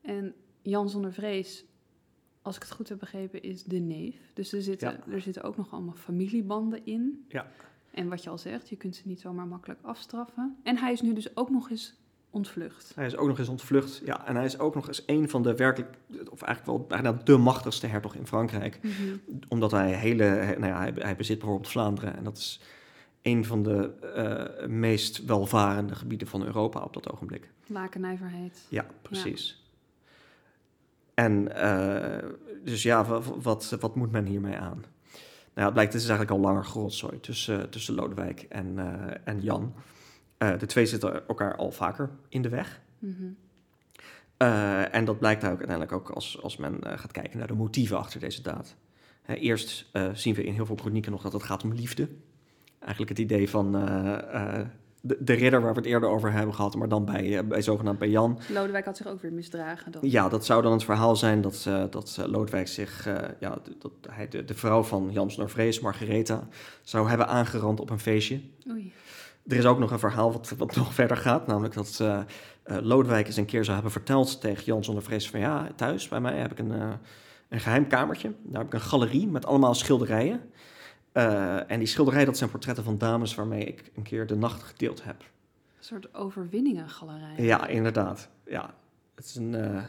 En 0.00 0.34
Jan 0.62 0.88
zonder 0.88 1.12
vrees, 1.12 1.64
als 2.42 2.56
ik 2.56 2.62
het 2.62 2.70
goed 2.72 2.88
heb 2.88 2.98
begrepen, 2.98 3.42
is 3.42 3.64
de 3.64 3.78
neef. 3.78 4.16
Dus 4.34 4.52
er 4.52 4.62
zitten, 4.62 5.00
er 5.10 5.20
zitten 5.20 5.42
ook 5.42 5.56
nog 5.56 5.72
allemaal 5.72 5.94
familiebanden 5.94 6.86
in. 6.86 7.24
Ja. 7.28 7.46
En 7.90 8.08
wat 8.08 8.22
je 8.22 8.30
al 8.30 8.38
zegt, 8.38 8.68
je 8.68 8.76
kunt 8.76 8.96
ze 8.96 9.02
niet 9.04 9.20
zomaar 9.20 9.46
makkelijk 9.46 9.80
afstraffen. 9.82 10.56
En 10.62 10.76
hij 10.76 10.92
is 10.92 11.00
nu 11.00 11.12
dus 11.12 11.36
ook 11.36 11.50
nog 11.50 11.70
eens 11.70 11.94
ontvlucht. 12.30 12.92
Hij 12.94 13.06
is 13.06 13.16
ook 13.16 13.28
nog 13.28 13.38
eens 13.38 13.48
ontvlucht. 13.48 14.02
Ja, 14.04 14.26
en 14.26 14.36
hij 14.36 14.44
is 14.44 14.58
ook 14.58 14.74
nog 14.74 14.88
eens 14.88 15.02
een 15.06 15.28
van 15.28 15.42
de 15.42 15.54
werkelijk, 15.56 15.96
of 16.30 16.42
eigenlijk 16.42 16.78
wel 16.78 16.86
bijna 16.86 17.12
de 17.12 17.36
machtigste 17.36 17.86
hertog 17.86 18.14
in 18.14 18.26
Frankrijk. 18.26 18.78
Mhm. 18.82 19.16
Omdat 19.48 19.70
hij 19.70 19.92
hele, 19.92 20.22
he- 20.22 20.58
nou 20.58 20.72
ja, 20.72 20.78
hij, 20.78 20.92
hij 20.94 21.16
bezit 21.16 21.38
bijvoorbeeld 21.38 21.70
Vlaanderen. 21.70 22.16
En 22.16 22.24
dat 22.24 22.36
is 22.36 22.60
een 23.22 23.44
van 23.44 23.62
de 23.62 23.90
eh, 24.14 24.68
meest 24.68 25.24
welvarende 25.24 25.94
gebieden 25.94 26.28
van 26.28 26.44
Europa 26.44 26.80
op 26.80 26.92
dat 26.92 27.12
ogenblik. 27.12 27.50
Lakennijverheid. 27.66 28.66
Ja, 28.68 28.86
precies. 29.02 29.61
En 31.14 31.54
eh, 31.56 32.28
dus 32.64 32.82
ja, 32.82 33.04
wa- 33.04 33.20
wa- 33.20 33.38
wat, 33.40 33.76
wat 33.80 33.96
moet 33.96 34.10
men 34.12 34.26
hiermee 34.26 34.56
aan? 34.56 34.84
Nou, 35.54 35.64
het 35.64 35.72
blijkt, 35.72 35.92
het 35.92 36.02
is 36.02 36.08
eigenlijk 36.08 36.38
al 36.38 36.46
langer 36.46 36.64
grotzooi 36.64 37.20
tussen, 37.20 37.70
tussen 37.70 37.94
Lodewijk 37.94 38.46
en, 38.48 38.78
eh, 38.78 39.16
en 39.24 39.40
Jan. 39.40 39.74
Eh, 40.38 40.58
de 40.58 40.66
twee 40.66 40.86
zitten 40.86 41.28
elkaar 41.28 41.56
al 41.56 41.70
vaker 41.70 42.10
in 42.28 42.42
de 42.42 42.48
weg. 42.48 42.80
Mhm. 42.98 43.24
En 44.90 45.04
dat 45.04 45.18
blijkt 45.18 45.42
ook 45.44 45.48
uiteindelijk 45.48 45.92
ook 45.92 46.10
als, 46.10 46.42
als 46.42 46.56
men 46.56 46.78
gaat 46.82 47.12
kijken 47.12 47.38
naar 47.38 47.46
de 47.46 47.54
motieven 47.54 47.98
achter 47.98 48.20
deze 48.20 48.42
daad. 48.42 48.76
Hè, 49.22 49.34
eerst 49.34 49.90
zien 50.12 50.34
we 50.34 50.44
in 50.44 50.52
heel 50.52 50.66
veel 50.66 50.76
chronieken 50.76 51.12
nog 51.12 51.22
dat 51.22 51.32
het 51.32 51.42
gaat 51.42 51.64
om 51.64 51.72
liefde. 51.72 52.08
Eigenlijk 52.78 53.08
het 53.10 53.18
idee 53.18 53.50
van 53.50 53.74
de, 55.04 55.16
de 55.20 55.32
ridder 55.32 55.60
waar 55.60 55.72
we 55.72 55.78
het 55.78 55.88
eerder 55.88 56.08
over 56.08 56.32
hebben 56.32 56.54
gehad, 56.54 56.76
maar 56.76 56.88
dan 56.88 57.04
bij, 57.04 57.38
eh, 57.38 57.44
bij 57.44 57.62
zogenaamd 57.62 57.98
bij 57.98 58.08
Jan. 58.08 58.38
Lodewijk 58.48 58.84
had 58.84 58.96
zich 58.96 59.06
ook 59.06 59.22
weer 59.22 59.32
misdragen. 59.32 59.92
Dan. 59.92 60.00
Ja, 60.04 60.28
dat 60.28 60.44
zou 60.44 60.62
dan 60.62 60.72
het 60.72 60.84
verhaal 60.84 61.16
zijn 61.16 61.40
dat, 61.40 61.64
eh, 61.68 61.84
dat 61.90 62.16
eh, 62.20 62.26
Lodewijk 62.26 62.68
zich, 62.68 63.08
ja, 63.40 63.58
dat 63.78 63.92
hij 64.10 64.28
de, 64.28 64.44
de 64.44 64.54
vrouw 64.54 64.82
van 64.82 65.10
Jans 65.12 65.36
Norvrees, 65.36 65.80
Margaretha, 65.80 66.48
zou 66.82 67.08
hebben 67.08 67.28
aangerand 67.28 67.80
op 67.80 67.90
een 67.90 67.98
feestje. 67.98 68.40
Oei. 68.70 68.92
Er 69.46 69.56
is 69.56 69.64
ook 69.64 69.78
nog 69.78 69.90
een 69.90 69.98
verhaal 69.98 70.32
wat, 70.32 70.54
wat 70.58 70.76
nog 70.76 70.94
verder 70.94 71.16
gaat, 71.16 71.46
namelijk 71.46 71.74
dat 71.74 72.02
Lodewijk 72.64 73.26
eens 73.26 73.36
een 73.36 73.44
keer 73.44 73.62
zou 73.62 73.74
hebben 73.74 73.92
verteld 73.92 74.40
tegen 74.40 74.64
Jan 74.64 74.84
zonder 74.84 75.02
vrees 75.02 75.30
van 75.30 75.40
ja, 75.40 75.68
thuis 75.76 76.08
bij 76.08 76.20
mij 76.20 76.38
heb 76.38 76.50
ik 76.50 76.58
een, 76.58 76.70
een 77.48 77.60
geheim 77.60 77.86
kamertje. 77.86 78.32
Daar 78.42 78.62
heb 78.62 78.72
ik 78.72 78.80
een 78.80 78.86
galerie 78.86 79.26
met 79.26 79.46
allemaal 79.46 79.74
schilderijen. 79.74 80.40
Eh, 81.12 81.70
en 81.70 81.78
die 81.78 81.88
schilderijen, 81.88 82.26
dat 82.26 82.36
zijn 82.36 82.50
portretten 82.50 82.84
van 82.84 82.98
dames 82.98 83.34
waarmee 83.34 83.64
ik 83.64 83.90
een 83.96 84.02
keer 84.02 84.26
de 84.26 84.36
nacht 84.36 84.62
gedeeld 84.62 85.04
heb. 85.04 85.20
Een 85.20 85.84
soort 85.88 86.14
overwinningengalerij. 86.14 87.34
Ja, 87.36 87.66
inderdaad. 87.66 88.28
Ja, 88.46 88.74
het 89.14 89.24
is 89.24 89.34
een... 89.34 89.54
eh, 89.54 89.82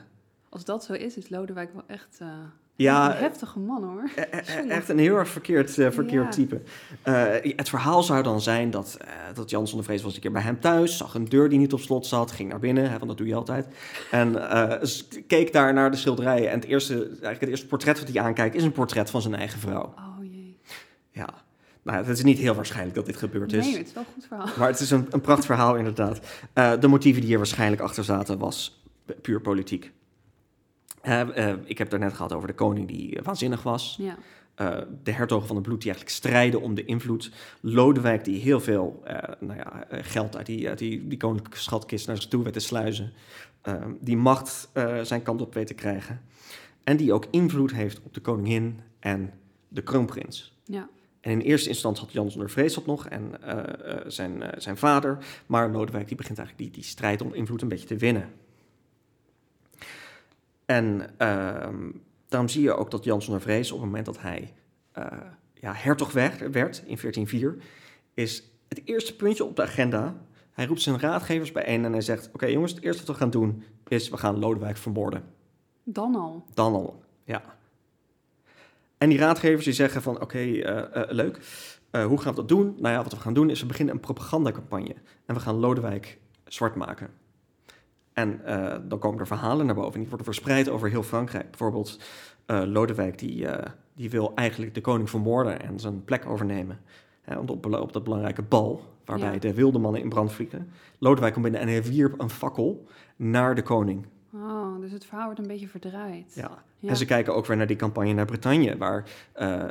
Als 0.49 0.65
dat 0.65 0.83
zo 0.83 0.93
is, 0.93 1.17
is 1.17 1.29
Lodewijk 1.29 1.73
wel 1.73 1.83
echt 1.87 2.17
eh, 2.19 2.27
ja, 2.75 3.11
een 3.15 3.21
heftige 3.21 3.59
man 3.59 3.83
hoor. 3.83 4.09
Echt 4.67 4.89
een 4.89 4.97
heel 4.99 5.15
erg 5.17 5.29
verkeerd, 5.29 5.71
verkeerd 5.71 6.11
Ja. 6.11 6.29
type. 6.29 6.61
Het 7.55 7.69
verhaal 7.69 8.03
zou 8.03 8.23
dan 8.23 8.41
zijn 8.41 8.69
dat, 8.71 8.97
eh 9.01 9.07
dat 9.33 9.49
Jan 9.49 9.67
zonder 9.67 9.85
vrees 9.85 10.01
was 10.01 10.15
een 10.15 10.21
keer 10.21 10.31
bij 10.31 10.41
hem 10.41 10.59
thuis, 10.59 10.97
zag 10.97 11.13
een 11.13 11.25
deur 11.29 11.49
die 11.49 11.59
niet 11.59 11.73
op 11.73 11.79
slot 11.79 12.05
zat, 12.05 12.31
ging 12.31 12.49
naar 12.49 12.59
binnen, 12.59 12.83
hè, 12.83 12.97
want 12.97 13.07
dat 13.07 13.17
doe 13.17 13.27
je 13.27 13.35
altijd. 13.35 13.67
En 14.11 14.33
keek 15.27 15.53
daar 15.53 15.73
naar 15.73 15.91
de 15.91 15.97
schilderijen. 15.97 16.49
En 16.49 16.59
het 16.59 16.67
eerste, 16.69 16.93
eigenlijk 17.05 17.39
het 17.39 17.49
eerste 17.49 17.67
portret 17.67 17.99
wat 17.99 18.09
hij 18.09 18.21
aankijkt 18.21 18.55
is 18.55 18.63
een 18.63 18.71
portret 18.71 19.09
van 19.09 19.21
zijn 19.21 19.35
eigen 19.35 19.59
vrouw. 19.59 19.83
Oh. 19.97 20.11
Ja, 21.13 21.43
nou, 21.83 21.97
het 21.97 22.17
is 22.17 22.23
niet 22.23 22.37
heel 22.37 22.55
waarschijnlijk 22.55 22.95
dat 22.95 23.05
dit 23.05 23.17
gebeurd 23.17 23.53
is. 23.53 23.65
Nee, 23.65 23.77
het 23.77 23.87
is 23.87 23.93
wel 23.93 24.03
een 24.03 24.13
goed 24.13 24.25
verhaal. 24.25 24.47
Maar 24.57 24.67
het 24.67 24.79
is 24.79 24.91
een, 24.91 25.07
een 25.09 25.21
pracht 25.21 25.45
verhaal 25.45 25.75
inderdaad. 25.75 26.19
Eh, 26.53 26.79
de 26.79 26.87
motieven 26.87 27.21
die 27.21 27.31
er 27.31 27.37
waarschijnlijk 27.37 27.81
achter 27.81 28.03
zaten 28.03 28.37
was 28.37 28.83
puur 29.21 29.41
politiek. 29.41 29.91
Eh, 31.01 31.49
eh, 31.49 31.57
ik 31.63 31.77
heb 31.77 31.91
het 31.91 31.99
net 31.99 32.13
gehad 32.13 32.33
over 32.33 32.47
de 32.47 32.53
koning 32.53 32.87
die 32.87 33.19
waanzinnig 33.23 33.63
was. 33.63 33.99
Ja. 33.99 34.17
De 35.03 35.11
hertogen 35.11 35.47
van 35.47 35.55
de 35.55 35.61
bloed 35.61 35.81
die 35.81 35.91
eigenlijk 35.91 36.19
strijden 36.19 36.61
om 36.61 36.73
de 36.73 36.85
invloed. 36.85 37.31
Lodewijk 37.61 38.23
die 38.23 38.41
heel 38.41 38.59
veel 38.59 39.03
nou 39.39 39.57
ja, 39.57 39.85
geld 39.89 40.37
uit 40.37 40.45
die, 40.45 40.69
uit 40.69 40.77
die, 40.77 41.07
die 41.07 41.17
koninklijke 41.17 41.59
schatkist 41.59 42.07
naar 42.07 42.15
zich 42.15 42.29
toe 42.29 42.43
weet 42.43 42.53
te 42.53 42.59
sluizen. 42.59 43.13
Die 43.99 44.17
macht 44.17 44.69
zijn 45.01 45.23
kant 45.23 45.41
op 45.41 45.53
weet 45.53 45.67
te 45.67 45.73
krijgen. 45.73 46.21
En 46.83 46.97
die 46.97 47.13
ook 47.13 47.25
invloed 47.31 47.71
heeft 47.71 48.01
op 48.03 48.13
de 48.13 48.21
koningin 48.21 48.79
en 48.99 49.33
de 49.67 49.81
kroonprins. 49.81 50.59
ja. 50.65 50.89
En 51.23 51.31
in 51.31 51.39
eerste 51.39 51.69
instantie 51.69 52.03
had 52.03 52.13
Jan 52.13 52.31
zonder 52.31 52.49
vrees 52.49 52.73
dat 52.73 52.85
nog 52.85 53.07
en 53.07 53.41
eh, 53.41 53.57
eh, 53.91 54.01
zijn, 54.07 54.41
eh, 54.41 54.59
zijn 54.59 54.77
vader. 54.77 55.17
Maar 55.45 55.69
Lodewijk 55.69 56.07
die 56.07 56.17
begint 56.17 56.37
eigenlijk 56.37 56.67
die, 56.67 56.81
die 56.81 56.89
strijd 56.89 57.21
om 57.21 57.33
invloed 57.33 57.61
een 57.61 57.67
beetje 57.67 57.87
te 57.87 57.97
winnen. 57.97 58.29
En 60.65 61.09
ehm, 61.17 61.91
daarom 62.27 62.49
zie 62.49 62.61
je 62.61 62.75
ook 62.75 62.91
dat 62.91 63.03
Jan 63.03 63.21
zonder 63.21 63.41
vrees 63.41 63.71
op 63.71 63.77
het 63.77 63.85
moment 63.85 64.05
dat 64.05 64.21
hij 64.21 64.53
ja, 65.53 65.73
hertog 65.73 66.11
werd, 66.11 66.39
werd 66.39 66.77
in 66.77 66.97
1404, 67.01 67.57
is 68.13 68.43
het 68.67 68.81
eerste 68.85 69.15
puntje 69.15 69.45
op 69.45 69.55
de 69.55 69.61
agenda. 69.61 70.15
Hij 70.51 70.65
roept 70.65 70.81
zijn 70.81 70.99
raadgevers 70.99 71.51
bijeen 71.51 71.85
en 71.85 71.91
hij 71.91 72.01
zegt: 72.01 72.29
Oké 72.33 72.45
jongens, 72.45 72.73
het 72.73 72.83
eerste 72.83 73.05
wat 73.05 73.15
we 73.15 73.21
gaan 73.21 73.31
doen 73.31 73.63
is 73.87 74.09
we 74.09 74.17
gaan 74.17 74.39
Lodewijk 74.39 74.77
vermoorden. 74.77 75.23
Dan 75.83 76.15
al. 76.15 76.45
Dan 76.53 76.73
al, 76.73 77.03
ja. 77.23 77.52
En 79.03 79.09
die 79.09 79.17
raadgevers 79.17 79.65
die 79.65 79.73
zeggen 79.73 80.01
van, 80.01 80.21
oké, 80.21 80.37
eh, 80.37 80.77
eh, 80.77 81.09
leuk. 81.09 81.39
Eh, 81.91 82.05
hoe 82.05 82.21
gaan 82.21 82.29
we 82.29 82.39
dat 82.39 82.47
doen? 82.47 82.75
Nou 82.77 82.93
ja, 82.93 83.03
wat 83.03 83.11
we 83.11 83.19
gaan 83.19 83.33
doen 83.33 83.49
is 83.49 83.61
we 83.61 83.65
beginnen 83.65 83.93
een 83.95 83.99
propagandacampagne. 83.99 84.95
En 85.25 85.35
we 85.35 85.41
gaan 85.41 85.55
Lodewijk 85.55 86.19
zwart 86.45 86.75
maken. 86.75 87.09
En 88.13 88.41
dan 88.87 88.99
komen 88.99 89.19
er 89.19 89.27
verhalen 89.27 89.65
naar 89.65 89.75
boven. 89.75 89.99
Die 89.99 90.07
worden 90.07 90.25
verspreid 90.25 90.69
over 90.69 90.89
heel 90.89 91.03
Frankrijk. 91.03 91.49
Bijvoorbeeld 91.49 91.99
Lodewijk 92.45 93.19
die, 93.19 93.47
die 93.95 94.09
wil 94.09 94.31
eigenlijk 94.35 94.73
de 94.73 94.81
koning 94.81 95.09
vermoorden 95.09 95.61
en 95.61 95.79
zijn 95.79 96.03
plek 96.03 96.25
overnemen. 96.25 96.79
Hè, 97.21 97.35
want 97.35 97.49
op, 97.51 97.65
op 97.65 97.93
dat 97.93 98.03
belangrijke 98.03 98.41
bal, 98.41 98.81
waarbij 99.05 99.33
Ja. 99.33 99.39
de 99.39 99.53
wilde 99.53 99.79
mannen 99.79 100.01
in 100.01 100.09
brand 100.09 100.31
vliegen. 100.31 100.71
Lodewijk 100.97 101.33
komt 101.33 101.45
binnen 101.45 101.61
en 101.61 101.67
hij 101.67 101.83
wierp 101.83 102.19
een 102.21 102.29
fakkel 102.29 102.87
naar 103.15 103.55
de 103.55 103.61
koning. 103.61 104.05
Oh, 104.33 104.79
dus 104.79 104.91
het 104.91 105.05
verhaal 105.05 105.25
wordt 105.25 105.39
een 105.39 105.47
beetje 105.47 105.67
verdraaid. 105.67 106.33
Ja. 106.35 106.63
Ja. 106.79 106.89
En 106.89 106.97
ze 106.97 107.05
kijken 107.05 107.35
ook 107.35 107.45
weer 107.45 107.57
naar 107.57 107.67
die 107.67 107.75
campagne 107.75 108.13
naar 108.13 108.25
Bretagne, 108.25 108.77
waar 108.77 109.03
eh 109.33 109.63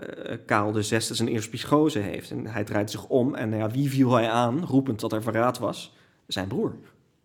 Karel 0.46 0.82
VI 0.82 1.00
zijn 1.00 1.28
eerste 1.28 1.50
psychose 1.50 1.98
heeft. 1.98 2.30
En 2.30 2.46
hij 2.46 2.64
draait 2.64 2.90
zich 2.90 3.06
om 3.06 3.34
en 3.34 3.48
nou 3.48 3.62
ja, 3.62 3.70
wie 3.70 3.90
viel 3.90 4.12
hij 4.12 4.30
aan, 4.30 4.64
roepend 4.64 5.00
dat 5.00 5.12
er 5.12 5.22
verraad 5.22 5.58
was? 5.58 5.96
Zijn 6.26 6.48
broer. 6.48 6.74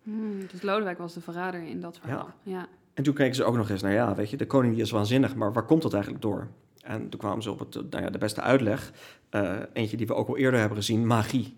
Hmm, 0.02 0.46
dus 0.50 0.62
Lodewijk 0.62 0.98
was 0.98 1.14
de 1.14 1.20
verrader 1.20 1.62
in 1.62 1.80
dat 1.80 1.98
verhaal. 1.98 2.30
Ja. 2.42 2.68
En 2.94 3.02
toen 3.02 3.14
keken 3.14 3.34
ze 3.34 3.44
ook 3.44 3.56
nog 3.56 3.70
eens 3.70 3.82
naar, 3.82 3.92
ja, 3.92 4.14
weet 4.14 4.30
je, 4.30 4.36
de 4.36 4.46
koning 4.46 4.74
die 4.74 4.82
is 4.82 4.90
waanzinnig, 4.90 5.34
maar 5.34 5.52
waar 5.52 5.64
komt 5.64 5.82
dat 5.82 5.92
eigenlijk 5.92 6.22
door? 6.22 6.48
En 6.82 7.08
toen 7.08 7.20
kwamen 7.20 7.42
ze 7.42 7.50
op 7.50 7.58
het, 7.58 7.90
nou 7.90 8.04
ja, 8.04 8.10
de 8.10 8.18
beste 8.18 8.40
uitleg, 8.40 8.92
eh, 9.30 9.56
eentje 9.72 9.96
die 9.96 10.06
we 10.06 10.14
ook 10.14 10.28
al 10.28 10.36
eerder 10.36 10.60
hebben 10.60 10.78
gezien, 10.78 11.06
magie. 11.06 11.56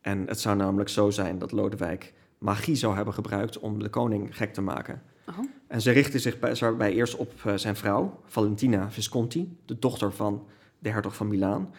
En 0.00 0.26
het 0.26 0.40
zou 0.40 0.56
namelijk 0.56 0.88
zo 0.88 1.10
zijn 1.10 1.38
dat 1.38 1.52
Lodewijk 1.52 2.12
magie 2.40 2.74
zou 2.74 2.94
hebben 2.96 3.14
gebruikt 3.14 3.58
om 3.58 3.78
de 3.78 3.88
koning 3.88 4.36
gek 4.36 4.52
te 4.54 4.60
maken. 4.60 5.02
Oh, 5.28 5.38
En 5.66 5.80
ze 5.80 5.90
richtte 5.90 6.18
zich 6.18 6.38
bij, 6.76 6.92
eerst 6.92 7.16
op 7.16 7.32
eh, 7.44 7.56
zijn 7.56 7.76
vrouw, 7.76 8.20
Valentina 8.24 8.90
Visconti, 8.90 9.56
de 9.64 9.78
dochter 9.78 10.12
van 10.12 10.46
de 10.78 10.88
hertog 10.90 11.16
van 11.16 11.28
Milaan. 11.28 11.74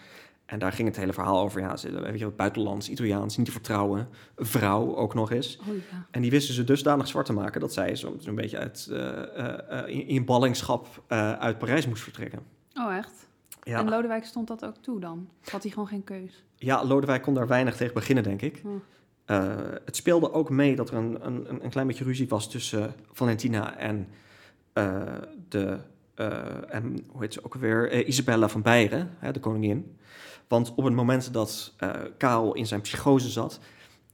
En 0.46 0.60
daar 0.60 0.72
ging 0.72 0.88
het 0.88 0.98
hele 0.98 1.14
verhaal 1.14 1.40
over, 1.42 1.62
ja, 1.62 1.78
ze, 1.78 1.92
weet 2.02 2.20
je, 2.20 2.28
buitenlands, 2.28 2.90
Italiaans, 2.90 3.38
niet 3.38 3.46
te 3.46 3.52
vertrouwen, 3.52 4.08
vrouw 4.38 4.96
ook 4.96 5.14
nog 5.14 5.32
eens. 5.32 5.58
oh 5.60 5.66
ja. 5.68 6.06
En 6.12 6.22
die 6.22 6.32
wisten 6.32 6.54
ze 6.54 6.64
dusdanig 6.64 7.08
zwart 7.08 7.26
te 7.26 7.34
maken 7.34 7.62
dat 7.62 7.74
zij 7.74 7.96
zo- 7.96 8.16
zo'n 8.20 8.36
beetje 8.36 8.58
uit, 8.58 8.88
eh, 8.92 9.88
in, 9.88 10.08
in 10.08 10.26
ballingschap 10.26 11.04
uit 11.40 11.58
Parijs 11.58 11.88
moest 11.88 12.04
vertrekken. 12.04 12.40
Oh, 12.74 12.96
echt? 12.96 13.28
Ja. 13.64 13.80
En 13.80 13.90
Lodewijk 13.90 14.26
stond 14.26 14.48
dat 14.48 14.66
ook 14.66 14.76
toe 14.82 15.00
dan? 15.00 15.30
Had 15.52 15.62
hij 15.64 15.72
gewoon 15.72 15.88
geen 15.88 16.04
keus? 16.04 16.44
ja, 16.56 16.86
Lodewijk 16.86 17.22
kon 17.22 17.34
daar 17.34 17.48
weinig 17.48 17.76
tegen 17.78 17.94
beginnen, 17.94 18.24
denk 18.24 18.42
ik. 18.42 18.62
Oh. 18.66 18.72
Eh, 19.26 19.56
het 19.86 19.96
speelde 19.96 20.32
ook 20.34 20.50
mee 20.50 20.76
dat 20.76 20.90
er 20.90 20.96
een, 20.98 21.26
een, 21.26 21.64
een 21.64 21.70
klein 21.70 21.88
beetje 21.88 22.04
ruzie 22.04 22.28
was 22.28 22.50
tussen 22.50 22.94
Valentina 23.12 23.78
en 23.78 24.08
eh, 24.74 25.02
de. 25.50 25.78
eh, 26.16 26.74
en 26.76 27.06
hoe 27.08 27.22
heet 27.22 27.34
ze 27.34 27.46
ook 27.46 27.54
alweer? 27.54 27.92
Eh, 27.92 28.08
Isabella 28.08 28.48
van 28.50 28.62
Beieren, 28.62 29.10
de 29.32 29.40
koningin. 29.40 29.98
Want 30.48 30.74
op 30.76 30.84
het 30.84 30.94
moment 30.94 31.34
dat 31.34 31.74
eh 31.78 31.90
Karel 32.18 32.54
in 32.54 32.68
zijn 32.68 32.82
psychose 32.82 33.30
zat, 33.30 33.60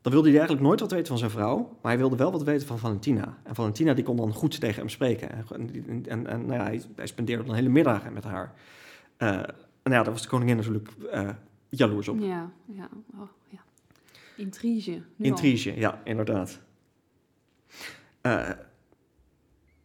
dan 0.02 0.12
wilde 0.12 0.28
hij 0.28 0.38
eigenlijk 0.38 0.68
nooit 0.68 0.80
wat 0.80 0.92
weten 0.92 1.08
van 1.08 1.18
zijn 1.18 1.32
vrouw, 1.32 1.58
maar 1.58 1.92
hij 1.92 1.98
wilde 1.98 2.16
wel 2.16 2.32
wat 2.32 2.44
weten 2.44 2.68
van 2.68 2.80
Valentina. 2.80 3.38
En 3.44 3.56
Valentina 3.56 3.94
die 3.94 4.04
kon 4.04 4.16
dan 4.16 4.34
goed 4.34 4.60
tegen 4.60 4.80
hem 4.80 4.90
spreken. 4.90 5.30
En, 5.32 6.06
en, 6.08 6.28
en, 6.28 6.46
nou 6.46 6.54
ja, 6.60 6.64
hij, 6.64 6.82
hij 6.96 7.08
spendeerde 7.08 7.44
dan 7.44 7.56
hele 7.56 7.70
middagen 7.70 8.14
met 8.14 8.24
haar. 8.24 8.54
Eh, 9.18 9.30
en 9.84 9.92
ja, 9.94 10.04
daar 10.04 10.12
was 10.12 10.22
de 10.22 10.28
koningin 10.28 10.56
natuurlijk 10.56 10.90
eh, 11.12 11.30
jaloers 11.70 12.08
op. 12.08 12.20
Ja, 12.20 12.50
ja. 12.66 12.90
Oh, 13.14 13.30
ja. 13.48 13.60
Intrige. 14.38 15.02
Intrige, 15.18 15.80
ja, 15.80 16.02
inderdaad. 16.04 16.62
Eh, 18.22 18.50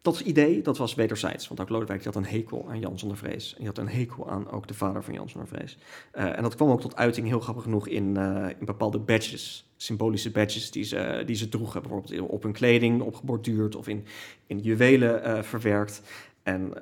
dat 0.03 0.21
idee, 0.21 0.63
dat 0.63 0.79
was 0.79 0.95
wederzijds. 0.95 1.49
Want 1.49 1.61
ook 1.61 1.69
Lodewijk 1.69 2.05
had 2.05 2.15
een 2.15 2.25
hekel 2.25 2.69
aan 2.69 2.81
Jan 2.81 2.99
zonder 2.99 3.17
vrees. 3.17 3.51
En 3.51 3.59
die 3.59 3.67
had 3.67 3.79
een 3.79 3.89
hekel 3.89 4.31
aan 4.31 4.51
ook 4.51 4.69
de 4.69 4.75
vader 4.75 5.05
van 5.05 5.15
Jan 5.15 5.29
zonder 5.29 5.49
vrees. 5.49 5.79
Eh, 6.13 6.37
en 6.37 6.43
dat 6.43 6.55
kwam 6.55 6.71
ook 6.71 6.81
tot 6.81 6.97
uiting, 6.97 7.27
heel 7.27 7.41
grappig 7.41 7.63
genoeg, 7.63 7.89
in, 7.89 8.17
eh, 8.17 8.49
in 8.59 8.67
bepaalde 8.67 8.99
badges. 8.99 9.73
Symbolische 9.77 10.31
badges 10.31 10.71
die 10.71 10.85
ze, 10.85 11.23
die 11.27 11.37
ze 11.37 11.49
droegen. 11.49 11.83
Bijvoorbeeld 11.83 12.21
op 12.21 12.43
hun 12.43 12.53
kleding 12.53 13.03
opgeborduurd 13.03 13.77
of 13.77 13.89
in, 13.89 14.05
in 14.47 14.59
juwelen 14.59 15.45
verwerkt. 15.45 16.03
En 16.43 16.73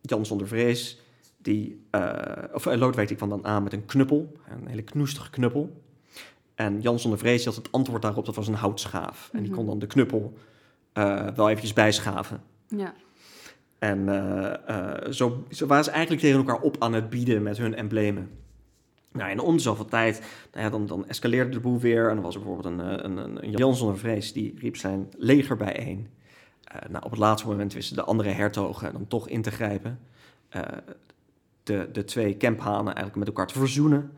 Jan 0.00 0.26
zonder 0.26 0.48
vrees, 0.48 1.00
die, 1.36 1.86
of 2.52 2.64
Lodewijk 2.64 3.08
die 3.08 3.16
kwam 3.16 3.28
dan 3.28 3.44
aan 3.44 3.62
met 3.62 3.72
een 3.72 3.86
knuppel. 3.86 4.32
Een 4.48 4.66
hele 4.66 4.82
knoestige 4.82 5.30
knuppel. 5.30 5.81
En 6.64 6.80
Jan 6.80 6.98
zonder 6.98 7.18
vrees 7.18 7.44
had 7.44 7.56
het 7.56 7.72
antwoord 7.72 8.02
daarop, 8.02 8.24
dat 8.24 8.34
was 8.34 8.48
een 8.48 8.54
houtschaaf. 8.54 9.28
En 9.32 9.38
die 9.38 9.48
Mhm. 9.48 9.56
kon 9.56 9.66
dan 9.66 9.78
de 9.78 9.86
knuppel 9.86 10.38
eh, 10.92 11.26
wel 11.34 11.48
eventjes 11.48 11.72
bijschaven. 11.72 12.42
Ja. 12.68 12.94
En 13.78 14.08
eh, 14.08 14.68
eh, 14.68 15.12
zo, 15.12 15.46
zo 15.50 15.66
waren 15.66 15.84
ze 15.84 15.90
eigenlijk 15.90 16.22
tegen 16.22 16.38
elkaar 16.38 16.60
op 16.60 16.76
aan 16.78 16.92
het 16.92 17.10
bieden 17.10 17.42
met 17.42 17.58
hun 17.58 17.74
emblemen. 17.74 18.30
Nou, 19.12 19.30
en 19.30 19.40
om 19.40 19.56
de 19.56 19.62
zoveel 19.62 19.84
tijd, 19.84 20.22
nou 20.52 20.64
ja, 20.64 20.70
dan, 20.70 20.86
dan 20.86 21.08
escaleerde 21.08 21.50
de 21.50 21.60
boel 21.60 21.78
weer. 21.78 22.08
En 22.08 22.14
dan 22.14 22.24
was 22.24 22.34
er 22.34 22.40
bijvoorbeeld 22.40 22.74
een, 22.74 23.04
een, 23.18 23.60
een, 23.60 23.74
zonder 23.74 23.98
vrees, 23.98 24.32
die 24.32 24.54
riep 24.58 24.76
zijn 24.76 25.08
leger 25.16 25.56
bijeen. 25.56 26.08
Nou, 26.88 27.04
op 27.04 27.10
het 27.10 27.20
laatste 27.20 27.48
moment 27.48 27.72
wisten 27.72 27.96
de 27.96 28.04
andere 28.04 28.30
hertogen 28.30 28.92
dan 28.92 29.06
toch 29.08 29.28
in 29.28 29.42
te 29.42 29.50
grijpen. 29.50 29.98
De, 31.62 31.88
de 31.92 32.04
twee 32.04 32.36
kemphanen 32.36 32.84
eigenlijk 32.94 33.16
met 33.16 33.26
elkaar 33.26 33.46
te 33.46 33.58
verzoenen. 33.58 34.12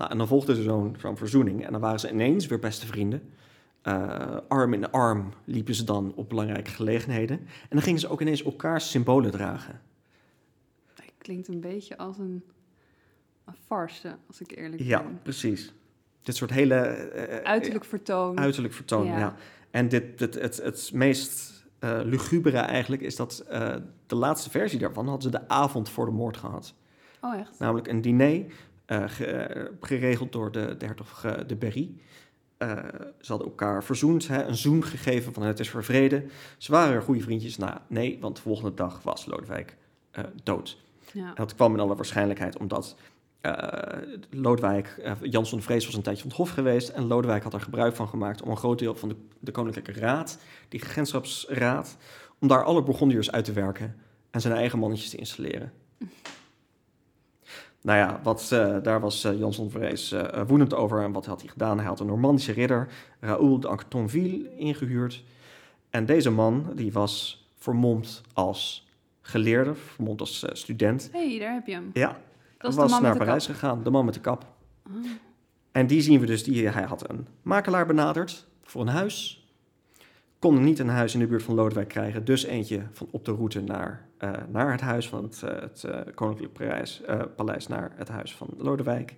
Nou, 0.00 0.12
en 0.12 0.18
dan 0.18 0.26
volgde 0.28 0.56
er 0.56 0.62
zo'n 0.62 0.96
zo'n 0.98 1.16
verzoening. 1.16 1.66
En 1.66 1.72
dan 1.72 1.80
waren 1.80 2.00
ze 2.00 2.10
ineens 2.10 2.46
weer 2.46 2.58
beste 2.58 2.86
vrienden. 2.86 3.22
Eh, 3.82 4.36
arm 4.48 4.72
in 4.72 4.90
arm 4.90 5.32
liepen 5.44 5.74
ze 5.74 5.84
dan 5.84 6.12
op 6.14 6.28
belangrijke 6.28 6.70
gelegenheden. 6.70 7.38
En 7.38 7.68
dan 7.68 7.82
gingen 7.82 8.00
ze 8.00 8.08
ook 8.08 8.20
ineens 8.20 8.42
elkaars 8.44 8.90
symbolen 8.90 9.30
dragen. 9.30 9.80
Klinkt 11.18 11.48
een 11.48 11.60
beetje 11.60 11.96
als 11.98 12.18
een, 12.18 12.44
een 13.44 13.54
farce, 13.66 14.16
als 14.26 14.40
ik 14.40 14.56
eerlijk 14.56 14.82
Ja, 14.82 15.02
ben. 15.02 15.18
precies. 15.22 15.72
dit 16.22 16.36
soort 16.36 16.50
hele... 16.50 16.74
eh, 16.74 17.44
Uiterlijk 17.50 17.84
vertoon. 17.84 18.38
uiterlijk 18.38 18.74
vertoon, 18.74 19.06
ja. 19.06 19.18
Ja. 19.18 19.34
En 19.70 19.88
dit, 19.88 20.18
dit, 20.18 20.34
het, 20.34 20.56
het 20.62 20.90
meest 20.94 21.58
eh 21.78 22.00
lugubere 22.04 22.56
eigenlijk 22.58 23.02
is 23.02 23.16
dat 23.16 23.44
eh, 23.48 23.74
de 24.06 24.14
laatste 24.14 24.50
versie 24.50 24.78
daarvan 24.78 25.08
hadden 25.08 25.30
ze 25.32 25.38
de 25.38 25.48
avond 25.48 25.88
voor 25.90 26.04
de 26.06 26.12
moord 26.12 26.36
gehad. 26.36 26.74
Oh, 27.20 27.34
echt? 27.34 27.58
Namelijk 27.58 27.88
een 27.88 28.00
diner 28.00 28.28
eh, 28.30 28.38
eh, 28.38 28.50
geregeld 29.80 30.32
door 30.32 30.52
de, 30.52 30.74
de 30.78 30.86
hertog 30.86 31.24
eh, 31.24 31.32
de 31.46 31.56
Berry. 31.56 31.94
Eh, 32.56 32.76
ze 33.20 33.26
hadden 33.26 33.46
elkaar 33.48 33.84
verzoend, 33.84 34.28
hè, 34.28 34.44
een 34.44 34.56
zoen 34.56 34.84
gegeven 34.84 35.32
van 35.32 35.42
het 35.42 35.60
is 35.60 35.70
voor 35.70 35.84
vrede. 35.84 36.24
Ze 36.58 36.72
waren 36.72 37.02
goede 37.02 37.20
vriendjes. 37.22 37.56
Nou, 37.56 37.78
nee, 37.86 38.18
want 38.20 38.36
de 38.36 38.42
volgende 38.42 38.74
dag 38.74 39.02
was 39.02 39.26
Lodewijk 39.26 39.76
eh, 40.10 40.24
dood. 40.42 40.78
Ja. 41.12 41.28
En 41.28 41.34
dat 41.34 41.54
kwam 41.54 41.74
in 41.74 41.80
alle 41.80 41.96
waarschijnlijkheid 41.96 42.58
omdat 42.58 42.96
eh, 43.40 43.98
Lodewijk, 44.30 44.86
eh, 45.02 45.12
Jansson 45.22 45.62
Vrees 45.62 45.86
was 45.86 45.94
een 45.94 46.02
tijdje 46.02 46.22
van 46.22 46.30
het 46.30 46.38
hof 46.38 46.50
geweest. 46.50 46.88
En 46.88 47.06
Lodewijk 47.06 47.42
had 47.42 47.54
er 47.54 47.60
gebruik 47.60 47.94
van 47.94 48.08
gemaakt 48.08 48.42
om 48.42 48.50
een 48.50 48.56
groot 48.56 48.78
deel 48.78 48.94
van 48.94 49.08
de, 49.08 49.16
de 49.38 49.50
Koninklijke 49.50 49.92
Raad, 49.92 50.38
die 50.68 50.80
Genschapsraad, 50.80 51.96
om 52.38 52.48
daar 52.48 52.64
alle 52.64 52.82
Bourgondiërs 52.82 53.30
uit 53.30 53.44
te 53.44 53.52
werken 53.52 53.96
en 54.30 54.40
zijn 54.40 54.54
eigen 54.54 54.78
mannetjes 54.78 55.10
te 55.10 55.16
installeren. 55.16 55.72
Nou 57.82 57.98
ja, 57.98 58.20
wat, 58.22 58.48
eh, 58.52 58.76
daar 58.82 59.00
was 59.00 59.24
eh, 59.24 59.38
Jansson 59.38 59.70
Vrees 59.70 60.12
eh, 60.12 60.42
woedend 60.46 60.74
over. 60.74 61.02
En 61.02 61.12
wat 61.12 61.26
had 61.26 61.40
hij 61.40 61.50
gedaan? 61.50 61.78
Hij 61.78 61.86
had 61.86 62.00
een 62.00 62.06
Normandische 62.06 62.52
ridder, 62.52 62.88
Raoul 63.20 63.60
de 63.60 63.68
Anquetonville, 63.68 64.56
ingehuurd. 64.56 65.24
En 65.90 66.06
deze 66.06 66.30
man, 66.30 66.72
die 66.74 66.92
was 66.92 67.44
vermomd 67.58 68.22
als 68.32 68.88
geleerde, 69.20 69.74
vermomd 69.74 70.20
als 70.20 70.44
student. 70.52 71.08
Hé, 71.12 71.28
hey, 71.30 71.38
daar 71.38 71.52
heb 71.52 71.66
je 71.66 71.72
hem. 71.72 71.90
Ja, 71.92 72.20
Dat 72.58 72.74
was 72.74 72.74
de 72.74 72.80
man 72.80 72.90
naar 72.90 73.10
met 73.10 73.12
de 73.12 73.18
Parijs 73.18 73.46
kap. 73.46 73.54
gegaan, 73.54 73.82
de 73.82 73.90
man 73.90 74.04
met 74.04 74.14
de 74.14 74.20
kap. 74.20 74.46
Oh. 74.86 75.06
En 75.72 75.86
die 75.86 76.00
zien 76.00 76.20
we 76.20 76.26
dus, 76.26 76.44
die, 76.44 76.68
hij 76.68 76.82
had 76.82 77.10
een 77.10 77.26
makelaar 77.42 77.86
benaderd 77.86 78.46
voor 78.62 78.80
een 78.80 78.88
huis. 78.88 79.44
Kon 80.38 80.64
niet 80.64 80.78
een 80.78 80.88
huis 80.88 81.14
in 81.14 81.20
de 81.20 81.26
buurt 81.26 81.42
van 81.42 81.54
Lodewijk 81.54 81.88
krijgen, 81.88 82.24
dus 82.24 82.44
eentje 82.44 82.82
van 82.92 83.08
op 83.10 83.24
de 83.24 83.32
route 83.32 83.60
naar, 83.60 84.06
eh, 84.20 84.32
naar 84.48 84.70
het 84.70 84.80
huis 84.80 85.08
van 85.08 85.22
het, 85.22 85.42
eh, 85.42 85.60
het 85.60 85.84
eh, 85.84 86.00
Koninklijk 86.14 86.52
Parijs, 86.52 87.02
Paleis, 87.36 87.66
naar 87.66 87.92
het 87.94 88.08
huis 88.08 88.34
van 88.34 88.48
Lodewijk. 88.58 89.16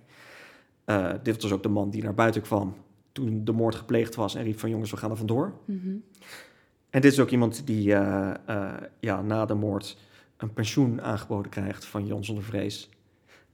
Dit 1.23 1.41
was 1.41 1.51
ook 1.51 1.63
de 1.63 1.69
man 1.69 1.89
die 1.89 2.03
naar 2.03 2.13
buiten 2.13 2.41
kwam 2.41 2.75
toen 3.11 3.45
de 3.45 3.51
moord 3.51 3.75
gepleegd 3.75 4.15
was 4.15 4.35
en 4.35 4.43
riep 4.43 4.59
van 4.59 4.69
jongens, 4.69 4.91
we 4.91 4.97
gaan 4.97 5.11
er 5.11 5.17
vandoor. 5.17 5.53
Mhm. 5.65 5.95
En 6.89 7.01
dit 7.01 7.11
is 7.11 7.19
ook 7.19 7.29
iemand 7.29 7.67
die 7.67 7.83
ja, 8.99 9.21
na 9.23 9.45
de 9.45 9.53
moord 9.53 9.97
een 10.37 10.53
pensioen 10.53 11.01
aangeboden 11.01 11.51
krijgt 11.51 11.85
van 11.85 12.05
Jan 12.05 12.23
zonder 12.23 12.43
vrees. 12.43 12.89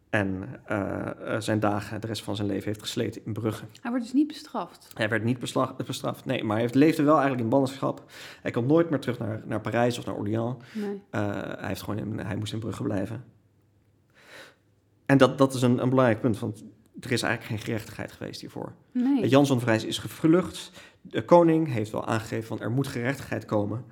En 0.10 0.50
eh, 0.66 1.36
eh, 1.36 1.42
zijn 1.42 1.60
dagen, 1.60 2.02
de 2.02 2.08
rest 2.08 2.24
van 2.24 2.36
zijn 2.36 2.48
leven, 2.48 2.66
heeft 2.66 2.82
gesleten 2.82 3.22
in 3.26 3.34
Brugge. 3.34 3.66
Hij 3.82 3.92
wordt 3.92 4.06
dus 4.06 4.14
niet 4.14 4.28
bestraft. 4.28 4.88
Hij 4.94 5.10
werd 5.10 5.24
niet 5.24 5.40
bestraft, 5.86 6.26
nee, 6.26 6.44
maar 6.44 6.52
hij 6.52 6.62
heeft, 6.62 6.76
leefde 6.76 7.04
wel 7.04 7.14
eigenlijk 7.14 7.44
in 7.44 7.50
ballingschap. 7.50 8.04
Hij 8.42 8.52
komt 8.52 8.68
nooit 8.68 8.90
meer 8.90 9.00
terug 9.00 9.20
naar, 9.20 9.42
naar 9.46 9.62
Parijs 9.62 9.98
of 9.98 10.06
naar 10.06 10.16
Orléans. 10.16 10.64
Nee. 10.74 11.02
Eh, 11.10 11.22
hij, 11.42 11.68
heeft 11.68 11.82
gewoon 11.82 12.00
in, 12.00 12.20
hij 12.20 12.36
moest 12.36 12.54
in 12.54 12.60
Brugge 12.60 12.84
blijven. 12.84 13.24
En 15.06 15.18
dat, 15.18 15.38
dat 15.38 15.54
is 15.54 15.62
een, 15.62 15.82
een 15.82 15.90
belangrijk 15.90 16.22
punt, 16.22 16.40
want 16.40 16.64
er 17.00 17.12
is 17.12 17.22
eigenlijk 17.22 17.54
geen 17.54 17.66
gerechtigheid 17.66 18.12
geweest 18.12 18.42
hiervoor. 18.42 18.74
Nee. 18.92 19.28
Jan 19.28 19.48
van 19.48 19.60
Vrijs 19.60 19.86
is 19.86 19.98
gevlucht. 19.98 20.72
De 21.02 21.26
koning 21.26 21.68
heeft 21.68 21.92
wel 21.92 22.06
aangegeven 22.06 22.48
van 22.48 22.60
er 22.60 22.72
moet 22.72 22.88
gerechtigheid 22.88 23.46
komen. 23.46 23.86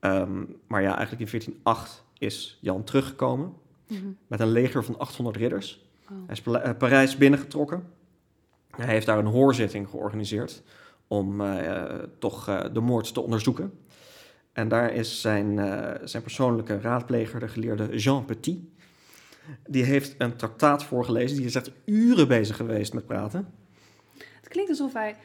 Ehm, 0.00 0.44
maar 0.66 0.82
ja, 0.82 0.96
eigenlijk 0.96 1.20
in 1.20 1.38
1408 1.40 2.04
is 2.18 2.58
Jan 2.60 2.84
teruggekomen 2.84 3.52
Mhm. 3.88 4.06
met 4.26 4.40
een 4.40 4.50
leger 4.50 4.84
van 4.84 4.98
800 4.98 5.36
ridders. 5.36 5.86
Oh. 6.10 6.16
Hij 6.26 6.34
is 6.34 6.40
Pala- 6.42 6.60
eh, 6.60 6.76
Parijs 6.76 7.16
binnengetrokken. 7.16 7.82
Hij 8.70 8.86
heeft 8.86 9.06
daar 9.06 9.18
een 9.18 9.26
hoorzitting 9.26 9.88
georganiseerd 9.88 10.62
om 11.06 11.40
eh, 11.40 11.84
toch 12.18 12.48
eh, 12.48 12.64
de 12.72 12.80
moord 12.80 13.14
te 13.14 13.20
onderzoeken. 13.20 13.72
En 14.52 14.68
daar 14.68 14.92
is 14.92 15.20
zijn, 15.20 15.56
zijn 16.08 16.22
persoonlijke 16.22 16.80
raadpleger, 16.80 17.40
de 17.40 17.48
geleerde 17.48 17.96
Jean 17.96 18.24
Petit, 18.24 18.58
die 19.66 19.84
heeft 19.84 20.14
een 20.18 20.36
traktaat 20.36 20.84
voorgelezen. 20.84 21.36
Die 21.36 21.46
is 21.46 21.54
echt 21.54 21.70
uren 21.84 22.28
bezig 22.28 22.56
geweest 22.56 22.92
met 22.92 23.06
praten. 23.06 23.48
Het 24.18 24.48
klinkt 24.48 24.70
alsof 24.70 24.92
hij 24.92 25.16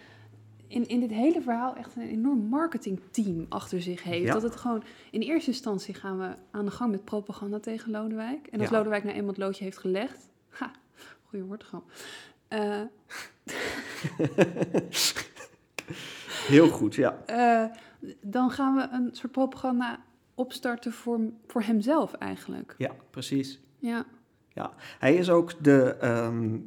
in, 0.73 0.87
in 0.87 0.99
dit 0.99 1.09
hele 1.09 1.41
verhaal 1.41 1.75
echt 1.75 1.95
een 1.95 2.01
enorm 2.07 2.39
marketingteam 2.39 3.45
achter 3.49 3.81
zich 3.81 4.03
heeft. 4.03 4.25
Ja. 4.27 4.33
Dat 4.33 4.41
het 4.41 4.55
gewoon, 4.55 4.83
in 5.11 5.21
eerste 5.21 5.49
instantie 5.49 5.93
gaan 5.93 6.17
we 6.19 6.29
aan 6.51 6.65
de 6.65 6.71
gang 6.71 6.91
met 6.91 7.03
propaganda 7.03 7.59
tegen 7.59 7.91
Lodewijk. 7.91 8.47
En 8.47 8.59
als 8.59 8.69
Ja. 8.69 8.77
Lodewijk 8.77 9.03
nou 9.03 9.15
eenmaal 9.15 9.29
het 9.29 9.37
loodje 9.37 9.63
heeft 9.63 9.77
gelegd, 9.77 10.29
ha, 10.49 10.71
goede 11.29 11.45
woordgrap. 11.45 11.91
Eh 12.47 12.81
Heel 16.47 16.69
goed, 16.69 16.95
ja. 16.95 17.17
eh, 17.25 17.65
dan 18.21 18.49
gaan 18.51 18.75
we 18.75 18.87
een 18.91 19.09
soort 19.11 19.31
propaganda 19.31 19.99
opstarten 20.35 20.91
voor, 20.91 21.19
voor 21.47 21.61
hemzelf 21.61 22.13
eigenlijk. 22.13 22.75
Ja, 22.77 22.91
precies. 23.09 23.59
Ja, 23.79 24.05
Hij 24.99 25.15
is 25.15 25.29
ook 25.29 25.63
de. 25.63 25.95
ehm, 26.01 26.57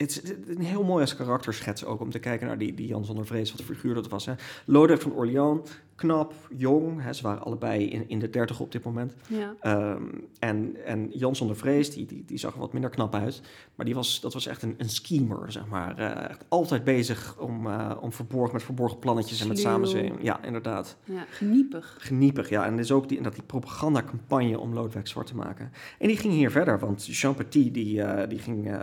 het 0.00 0.22
is 0.22 0.30
een 0.46 0.64
heel 0.64 0.84
mooi 0.84 1.00
als 1.00 1.16
karakterschets 1.16 1.84
ook 1.84 2.00
om 2.00 2.10
te 2.10 2.18
kijken 2.18 2.46
naar 2.46 2.58
die, 2.58 2.74
die 2.74 2.86
Jan 2.86 3.04
zonder 3.04 3.26
Vrees, 3.26 3.52
wat 3.52 3.62
voor 3.62 3.74
figuur 3.74 3.94
dat 3.94 4.08
was. 4.08 4.26
Hè. 4.26 4.32
Lodewijk 4.64 5.02
van 5.02 5.12
Orléans, 5.12 5.70
knap, 6.00 6.34
jong. 6.56 7.02
Hè, 7.02 7.12
ze 7.12 7.22
waren 7.22 7.42
allebei 7.42 7.90
in, 7.90 8.08
in 8.08 8.18
de 8.18 8.30
dertig 8.30 8.60
op 8.60 8.72
dit 8.72 8.84
moment. 8.84 9.14
ja. 9.26 9.54
Ehm, 9.60 10.04
en, 10.38 10.76
en 10.84 11.10
Jan 11.12 11.36
zonder 11.36 11.56
Vrees, 11.56 11.90
die, 11.90 12.06
die, 12.06 12.24
die 12.26 12.38
zag 12.38 12.52
er 12.52 12.58
wat 12.58 12.72
minder 12.72 12.90
knap 12.90 13.14
uit. 13.14 13.40
Maar 13.74 13.86
die 13.86 13.94
was, 13.94 14.20
dat 14.20 14.32
was 14.32 14.46
echt 14.46 14.62
een, 14.62 14.74
een 14.78 14.88
schemer, 14.88 15.52
zeg 15.52 15.66
maar. 15.66 15.98
Eh, 15.98 16.30
echt 16.30 16.44
altijd 16.48 16.84
bezig 16.84 17.36
om, 17.38 17.66
eh, 17.66 17.96
om 18.00 18.12
verborgen, 18.12 18.52
met 18.52 18.62
verborgen 18.62 18.98
plannetjes 18.98 19.40
en 19.40 19.48
met 19.48 19.58
samenzwering. 19.58 20.22
Ja, 20.22 20.44
inderdaad. 20.44 20.96
ja, 21.04 21.24
geniepig. 21.30 21.96
Geniepig, 21.98 22.48
ja. 22.48 22.66
En 22.66 22.78
is 22.78 22.92
ook 22.92 23.08
die, 23.08 23.22
dat 23.22 23.34
die 23.34 23.42
propagandacampagne 23.42 24.58
om 24.58 24.74
Lodewijk 24.74 25.06
zwart 25.06 25.26
te 25.26 25.36
maken. 25.36 25.72
En 25.98 26.08
die 26.08 26.16
ging 26.16 26.32
hier 26.32 26.50
verder, 26.50 26.78
want 26.78 27.06
Jean 27.06 27.34
Petit 27.34 27.74
die, 27.74 28.02
eh, 28.02 28.28
die 28.28 28.38
ging 28.38 28.78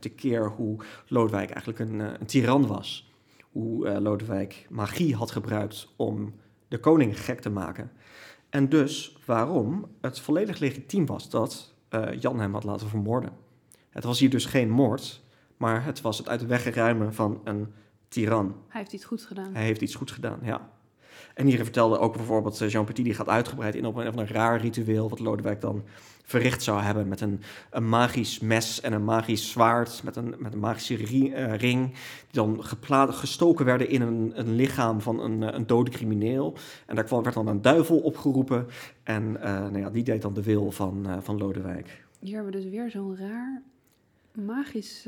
tekeer 0.00 0.48
hoe 0.48 0.76
Lodewijk 1.06 1.50
eigenlijk 1.50 1.78
een, 1.78 2.00
een 2.00 2.26
tiran 2.26 2.66
was. 2.66 3.09
Hoe 3.50 3.88
eh, 3.88 4.00
Lodewijk 4.00 4.66
magie 4.70 5.14
had 5.14 5.30
gebruikt 5.30 5.92
om 5.96 6.34
de 6.68 6.78
koning 6.78 7.20
gek 7.20 7.40
te 7.40 7.50
maken. 7.50 7.90
En 8.50 8.68
dus 8.68 9.16
waarom 9.26 9.86
het 10.00 10.20
volledig 10.20 10.58
legitiem 10.58 11.06
was 11.06 11.30
dat 11.30 11.74
eh, 11.88 12.20
Jan 12.20 12.40
hem 12.40 12.52
had 12.52 12.64
laten 12.64 12.88
vermoorden. 12.88 13.32
Het 13.90 14.04
was 14.04 14.18
hier 14.18 14.30
dus 14.30 14.44
geen 14.44 14.70
moord, 14.70 15.22
maar 15.56 15.84
het 15.84 16.00
was 16.00 16.18
het 16.18 16.28
uit 16.28 16.40
de 16.40 16.46
weg 16.46 16.74
ruimen 16.74 17.14
van 17.14 17.40
een 17.44 17.72
tiran. 18.08 18.56
Hij 18.68 18.80
heeft 18.80 18.92
iets 18.92 19.04
goeds 19.04 19.24
gedaan. 19.24 19.54
Hij 19.54 19.64
heeft 19.64 19.80
iets 19.80 19.94
goeds 19.94 20.12
gedaan, 20.12 20.38
ja. 20.42 20.70
En 21.34 21.46
hier 21.46 21.58
vertelde 21.58 21.98
ook 21.98 22.16
bijvoorbeeld 22.16 22.58
Jean 22.58 22.84
Petit, 22.84 23.04
die 23.04 23.14
gaat 23.14 23.28
uitgebreid 23.28 23.74
in 23.74 23.86
op 23.86 23.96
een, 23.96 24.18
een 24.18 24.26
raar 24.28 24.60
ritueel, 24.60 25.08
wat 25.08 25.18
Lodewijk 25.18 25.60
dan 25.60 25.82
verricht 26.30 26.62
zou 26.62 26.80
hebben 26.80 27.08
met 27.08 27.20
een, 27.20 27.40
een 27.70 27.88
magisch 27.88 28.40
mes 28.40 28.80
en 28.80 28.92
een 28.92 29.04
magisch 29.04 29.50
zwaard, 29.50 30.02
met 30.04 30.16
een, 30.16 30.34
met 30.38 30.52
een 30.52 30.58
magische 30.58 30.96
ri- 30.96 31.32
eh, 31.32 31.54
ring, 31.54 31.86
die 31.90 31.96
dan 32.30 32.64
gestoken 33.12 33.64
werden 33.64 33.88
in 33.88 34.00
een, 34.00 34.32
een 34.34 34.54
lichaam 34.54 35.00
van 35.00 35.20
een, 35.20 35.42
eh, 35.42 35.54
een 35.54 35.66
dode 35.66 35.90
crimineel. 35.90 36.56
En 36.86 36.94
daar 36.94 37.04
kwam, 37.04 37.22
werd 37.22 37.34
dan 37.34 37.46
een 37.46 37.62
duivel 37.62 37.98
opgeroepen 37.98 38.66
en 39.02 39.42
eh, 39.42 39.52
nou 39.52 39.78
ja, 39.78 39.90
die 39.90 40.04
deed 40.04 40.22
dan 40.22 40.34
de 40.34 40.42
wil 40.42 40.70
van, 40.70 41.06
van 41.22 41.38
Lodewijk. 41.38 42.04
Hier 42.20 42.34
hebben 42.34 42.52
we 42.52 42.60
dus 42.60 42.70
weer 42.70 42.90
zo'n 42.90 43.16
raar 43.16 43.62
magisch 44.32 45.06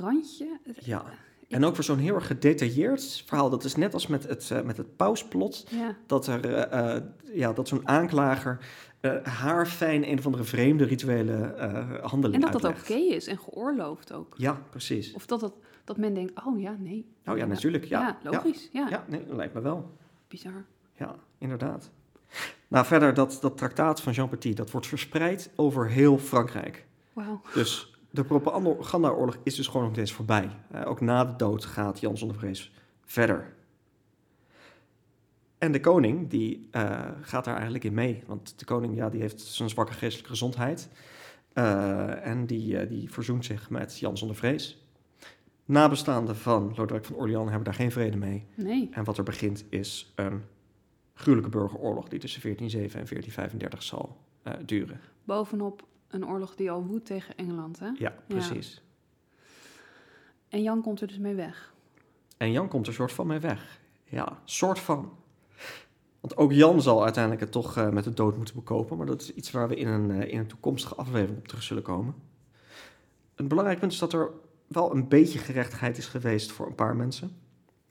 randje. 0.00 0.58
Ja. 0.78 1.04
En 1.48 1.64
ook 1.64 1.74
voor 1.74 1.84
zo'n 1.84 1.98
heel 1.98 2.14
erg 2.14 2.26
gedetailleerd 2.26 3.22
verhaal. 3.26 3.50
Dat 3.50 3.64
is 3.64 3.74
net 3.74 3.94
als 3.94 4.06
met 4.06 4.28
het, 4.28 4.50
eh, 4.50 4.62
met 4.62 4.76
het 4.76 4.96
pausplot. 4.96 5.66
Ja, 5.70 5.96
dat 6.06 6.26
er 6.26 6.54
eh, 6.54 6.96
eh, 6.96 7.02
ja, 7.32 7.52
dat 7.52 7.68
zo'n 7.68 7.88
aanklager 7.88 8.58
eh 9.00 9.24
haarfijn 9.24 10.08
een 10.08 10.18
of 10.18 10.24
andere 10.24 10.44
vreemde 10.44 10.84
rituele 10.84 11.32
eh 11.32 12.04
handeling 12.04 12.44
en 12.44 12.52
dat 12.52 12.62
dat 12.62 12.80
oké 12.80 12.94
is 12.94 13.26
en 13.26 13.38
geoorloofd 13.38 14.12
ook. 14.12 14.34
Ja, 14.36 14.62
precies. 14.70 15.12
Of 15.12 15.26
dat, 15.26 15.40
dat, 15.40 15.54
dat 15.84 15.96
men 15.96 16.14
denkt, 16.14 16.44
oh 16.44 16.60
ja, 16.60 16.76
nee. 16.78 17.06
Oh 17.26 17.36
ja, 17.36 17.46
natuurlijk. 17.46 17.84
Ja, 17.84 18.00
Ja, 18.22 18.30
logisch. 18.30 18.68
Ja, 18.72 18.80
Ja, 18.80 18.88
ja 18.90 19.04
nee, 19.08 19.24
dat 19.26 19.36
lijkt 19.36 19.54
me 19.54 19.60
wel. 19.60 19.90
bizar. 20.28 20.64
Ja, 20.96 21.14
inderdaad. 21.38 21.90
Nou, 22.68 22.86
verder, 22.86 23.14
dat, 23.14 23.38
dat 23.40 23.56
traktaat 23.56 24.00
van 24.00 24.12
Jean 24.12 24.28
Petit, 24.28 24.56
dat 24.56 24.70
wordt 24.70 24.86
verspreid 24.86 25.50
over 25.56 25.88
heel 25.88 26.18
Frankrijk. 26.18 26.86
Wauw. 27.12 27.40
Dus 27.54 27.97
de 28.18 28.24
propagandaoorlog 28.24 29.38
is 29.42 29.54
dus 29.54 29.66
gewoon 29.66 29.82
nog 29.82 29.92
steeds 29.92 30.12
voorbij. 30.12 30.50
Eh, 30.70 30.86
ook 30.86 31.00
na 31.00 31.24
de 31.24 31.36
dood 31.36 31.64
gaat 31.64 32.00
Jan 32.00 32.18
zonder 32.18 32.36
vrees 32.36 32.72
verder. 33.04 33.54
En 35.58 35.72
de 35.72 35.80
koning, 35.80 36.28
die 36.30 36.68
eh, 36.70 37.10
gaat 37.20 37.44
daar 37.44 37.54
eigenlijk 37.54 37.84
in 37.84 37.94
mee. 37.94 38.22
Want 38.26 38.58
de 38.58 38.64
koning, 38.64 38.96
ja, 38.96 39.08
die 39.08 39.20
heeft 39.20 39.40
zijn 39.40 39.68
zwakke 39.68 39.92
geestelijke 39.92 40.30
gezondheid. 40.30 40.88
Eh, 41.52 42.26
en 42.26 42.46
die, 42.46 42.86
die 42.86 43.10
verzoent 43.12 43.44
zich 43.44 43.70
met 43.70 43.98
Jan 43.98 44.18
zonder 44.18 44.36
vrees. 44.36 44.86
Nabestaanden 45.64 46.36
van 46.36 46.72
Lodewijk 46.76 47.04
van 47.04 47.16
Orléans 47.16 47.48
hebben 47.48 47.64
daar 47.64 47.74
geen 47.74 47.92
vrede 47.92 48.16
mee. 48.16 48.46
Nee. 48.54 48.88
En 48.92 49.04
wat 49.04 49.18
er 49.18 49.24
begint 49.24 49.64
is 49.68 50.12
een 50.14 50.42
gruwelijke 51.14 51.50
burgeroorlog 51.50 52.08
die 52.08 52.18
tussen 52.18 52.42
1407 52.42 53.00
en 53.00 53.06
1435 53.06 53.82
zal 53.82 54.16
duren. 54.66 55.00
Bovenop 55.24 55.86
een 56.08 56.26
oorlog 56.26 56.54
die 56.54 56.70
al 56.70 56.84
woedt 56.84 57.06
tegen 57.06 57.36
Engeland, 57.36 57.78
hè? 57.78 57.90
Ja, 57.98 58.14
precies. 58.26 58.82
En 60.48 60.62
Jan 60.62 60.82
komt 60.82 61.00
er 61.00 61.06
dus 61.06 61.18
mee 61.18 61.34
weg. 61.34 61.74
En 62.36 62.52
Jan 62.52 62.68
komt 62.68 62.86
er 62.86 62.92
soort 62.92 63.12
van 63.12 63.26
mee 63.26 63.38
weg. 63.38 63.80
Ja, 64.04 64.38
soort 64.44 64.78
van. 64.78 65.12
Want 66.20 66.36
ook 66.36 66.52
Jan 66.52 66.82
zal 66.82 67.02
uiteindelijk 67.02 67.42
het 67.42 67.52
toch 67.52 67.76
eh, 67.76 67.88
met 67.88 68.04
de 68.04 68.14
dood 68.14 68.36
moeten 68.36 68.54
bekopen. 68.54 68.96
Maar 68.96 69.06
dat 69.06 69.20
is 69.20 69.34
iets 69.34 69.50
waar 69.50 69.68
we 69.68 69.76
in 69.76 69.88
een, 69.88 70.10
eh, 70.10 70.32
in 70.32 70.38
een 70.38 70.46
toekomstige 70.46 70.94
aflevering 70.94 71.38
op 71.38 71.48
terug 71.48 71.62
zullen 71.62 71.82
komen. 71.82 72.14
Een 73.34 73.48
belangrijk 73.48 73.80
punt 73.80 73.92
is 73.92 73.98
dat 73.98 74.12
er 74.12 74.30
wel 74.66 74.94
een 74.94 75.08
beetje 75.08 75.38
gerechtigheid 75.38 75.98
is 75.98 76.06
geweest 76.06 76.52
voor 76.52 76.66
een 76.66 76.74
paar 76.74 76.96
mensen. 76.96 77.36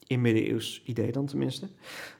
In 0.08 0.22
middeleeuws 0.22 0.82
idee 0.86 1.12
dan 1.12 1.26
tenminste. 1.26 1.68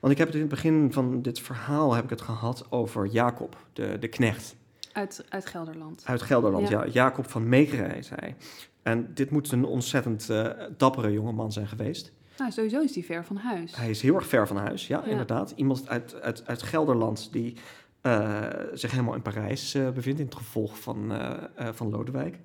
Want 0.00 0.12
ik 0.12 0.18
heb 0.18 0.26
het 0.26 0.36
in 0.36 0.42
het 0.42 0.50
begin 0.50 0.92
van 0.92 1.22
dit 1.22 1.40
verhaal 1.40 1.94
heb 1.94 2.04
ik 2.04 2.10
het 2.10 2.20
gehad 2.20 2.66
over 2.70 3.06
Jacob, 3.06 3.66
de, 3.72 3.96
de 4.00 4.08
knecht. 4.08 4.56
Uit, 4.98 5.24
uit 5.28 5.46
Gelderland. 5.46 6.02
Uit 6.06 6.22
Gelderland, 6.22 6.68
ja. 6.68 6.84
Ja. 6.84 6.90
Jacob 6.90 7.30
van 7.30 7.48
Meekeren 7.48 7.90
heet 7.90 8.10
hij. 8.14 8.36
En 8.82 9.14
dit 9.14 9.30
moet 9.30 9.52
een 9.52 9.64
ontzettend 9.64 10.30
eh, 10.30 10.50
dappere 10.76 11.12
jongeman 11.12 11.52
zijn 11.52 11.66
geweest. 11.68 12.12
Nou, 12.38 12.50
sowieso 12.50 12.80
is 12.80 12.92
die 12.92 13.04
ver 13.04 13.24
van 13.24 13.36
huis. 13.36 13.76
Hij 13.76 13.90
is 13.90 14.02
heel 14.02 14.14
erg 14.14 14.26
ver 14.26 14.46
van 14.46 14.56
huis, 14.56 14.86
ja, 14.86 15.02
Ja. 15.04 15.10
inderdaad. 15.10 15.52
Iemand 15.56 15.88
uit, 15.88 16.20
uit, 16.20 16.46
uit 16.46 16.62
Gelderland 16.62 17.32
die 17.32 17.56
eh, 18.00 18.46
zich 18.72 18.90
helemaal 18.90 19.14
in 19.14 19.22
Parijs 19.22 19.74
eh, 19.74 19.90
bevindt... 19.90 20.18
in 20.18 20.24
het 20.24 20.34
gevolg 20.34 20.80
van, 20.80 21.12
van 21.56 21.90
Lodewijk. 21.90 22.38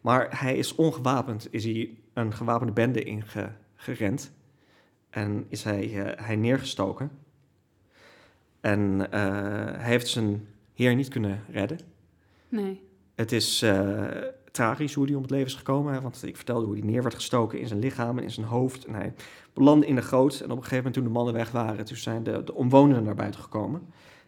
Maar 0.00 0.40
hij 0.40 0.56
is 0.56 0.74
ongewapend, 0.74 1.48
is 1.50 1.64
hij 1.64 1.98
een 2.12 2.32
gewapende 2.34 2.72
bende 2.72 3.02
ingerend. 3.02 4.32
En 5.10 5.46
is 5.48 5.64
hij, 5.64 5.86
hij 6.16 6.36
neergestoken. 6.36 7.10
En 8.60 8.98
hij 9.10 9.90
heeft 9.90 10.08
zijn 10.08 10.46
heer 10.74 10.94
niet 10.94 11.08
kunnen 11.08 11.44
redden. 11.50 11.95
Nee. 12.62 12.82
Het 13.14 13.32
is 13.32 13.62
eh, 13.62 14.04
tragisch 14.50 14.94
hoe 14.94 15.06
hij 15.06 15.14
om 15.14 15.22
het 15.22 15.30
leven 15.30 15.46
is 15.46 15.54
gekomen. 15.54 16.02
Want 16.02 16.22
ik 16.26 16.36
vertelde 16.36 16.66
hoe 16.66 16.76
hij 16.76 16.86
neer 16.86 17.02
werd 17.02 17.14
gestoken 17.14 17.60
in 17.60 17.68
zijn 17.68 17.80
lichaam 17.80 18.18
en 18.18 18.24
in 18.24 18.30
zijn 18.30 18.46
hoofd. 18.46 18.84
En 18.84 18.94
hij 18.94 19.14
belandde 19.52 19.86
in 19.86 19.94
de 19.94 20.02
goot. 20.02 20.40
En 20.40 20.44
op 20.44 20.56
een 20.56 20.56
gegeven 20.56 20.76
moment 20.76 20.94
toen 20.94 21.04
de 21.04 21.10
mannen 21.10 21.34
weg 21.34 21.50
waren... 21.50 21.84
toen 21.84 21.96
zijn 21.96 22.22
de, 22.22 22.44
de 22.44 22.54
omwonenden 22.54 23.04
naar 23.04 23.14
buiten 23.14 23.40
gekomen. 23.40 23.82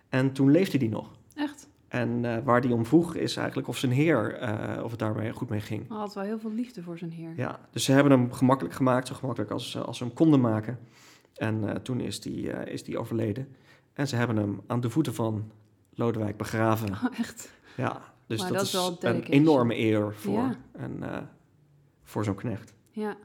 En 0.09 0.33
toen 0.33 0.51
leefde 0.51 0.79
hij 0.79 0.87
nog. 0.87 1.11
Echt? 1.35 1.68
En 1.89 2.24
eh, 2.24 2.45
waar 2.45 2.61
hij 2.61 2.70
om 2.70 2.87
vroeg 2.87 3.14
is 3.14 3.37
eigenlijk 3.37 3.68
of 3.68 3.76
zijn 3.76 3.93
heer... 3.93 4.35
eh, 4.35 4.85
of 4.85 4.91
het 4.91 4.99
daarmee 4.99 5.33
goed 5.33 5.49
mee 5.49 5.61
ging. 5.61 5.89
Hij 5.89 5.97
had 5.97 6.14
wel 6.14 6.24
heel 6.24 6.39
veel 6.39 6.53
liefde 6.53 6.83
voor 6.83 6.99
zijn 6.99 7.11
heer. 7.11 7.33
Ja, 7.37 7.61
dus 7.70 7.85
ze 7.85 7.93
hebben 7.93 8.12
hem 8.12 8.33
gemakkelijk 8.33 8.74
gemaakt. 8.74 9.07
Zo 9.07 9.14
gemakkelijk 9.14 9.51
als, 9.51 9.76
als 9.76 9.99
ze 9.99 10.05
hem 10.05 10.12
konden 10.12 10.41
maken. 10.41 10.79
En 11.35 11.83
toen 11.83 12.01
is 12.01 12.20
eh, 12.20 12.66
is 12.66 12.85
die 12.85 12.99
overleden. 12.99 13.49
En 13.93 14.09
ze 14.09 14.16
hebben 14.16 14.37
hem 14.37 14.61
aan 14.66 14.81
de 14.81 14.91
voeten 14.91 15.14
van 15.14 15.51
Lodewijk 15.95 16.37
begraven. 16.37 16.93
Oh, 16.93 17.18
echt? 17.18 17.51
Ja, 17.76 18.01
dus 18.29 18.41
dat, 18.41 18.49
dat 18.49 18.62
is 18.62 18.72
wel 18.72 18.97
een 19.01 19.22
enorme 19.22 19.76
eer 19.76 20.14
voor, 20.14 20.57
een, 20.72 21.03
eh, 21.03 21.18
voor 22.03 22.24
zo'n 22.24 22.35
knecht. 22.35 22.74
Ja. 22.91 23.16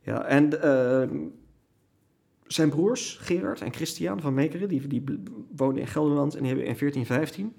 Ja, 0.00 0.24
en 0.24 0.62
ehm, 0.62 1.18
zijn 2.46 2.68
broers, 2.68 3.16
Gerard 3.20 3.60
en 3.60 3.72
Christian 3.72 4.20
van 4.20 4.34
Meekeren, 4.34 4.68
die, 4.68 4.86
die 4.86 5.04
woonden 5.56 5.82
in 5.82 5.86
Gelderland 5.86 6.34
en 6.34 6.38
die 6.38 6.48
hebben 6.48 6.66
in 6.66 6.76
1415 6.78 7.54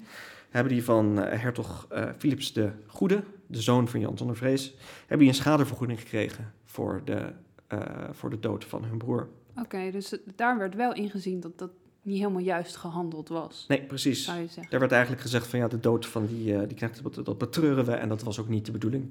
hebben 0.50 0.74
die 0.74 0.84
van 0.84 1.20
eh, 1.20 1.42
hertog 1.42 1.86
eh, 1.90 2.10
Philips 2.18 2.54
de 2.54 2.72
Goede, 2.88 3.24
de 3.48 3.62
zoon 3.62 3.88
van 3.88 4.00
Jan 4.00 4.18
zonder 4.18 4.36
Vrees, 4.36 4.76
hebben 5.00 5.20
die 5.20 5.28
een 5.28 5.34
schadevergoeding 5.34 6.00
gekregen 6.00 6.54
voor 6.64 7.02
de, 7.06 7.32
voor 8.12 8.30
de 8.30 8.40
dood 8.40 8.66
van 8.66 8.84
hun 8.84 8.98
broer. 8.98 9.30
Oké, 9.56 9.92
dus 9.92 10.18
daar 10.36 10.58
werd 10.58 10.76
wel 10.76 10.94
ingezien 10.94 11.40
dat 11.40 11.58
dat 11.58 11.72
niet 12.06 12.18
helemaal 12.18 12.42
juist 12.42 12.76
gehandeld 12.76 13.30
was. 13.30 13.66
Nee, 13.68 13.82
precies. 13.82 14.26
Zou 14.26 14.40
je 14.40 14.48
zeggen. 14.48 14.74
Er 14.74 14.80
werd 14.80 14.92
eigenlijk 14.92 15.22
gezegd 15.22 15.48
van 15.48 15.60
ja, 15.60 15.68
de 15.68 15.80
dood 15.80 16.06
van 16.06 16.26
die, 16.26 16.56
eh 16.56 16.68
die 16.68 16.78
knecht, 16.78 17.04
dat, 17.04 17.26
dat 17.26 17.38
betreuren 17.38 17.86
we 17.86 17.92
en 17.92 18.10
dat 18.10 18.24
was 18.24 18.40
ook 18.40 18.48
niet 18.48 18.66
de 18.66 18.72
bedoeling. 18.72 19.10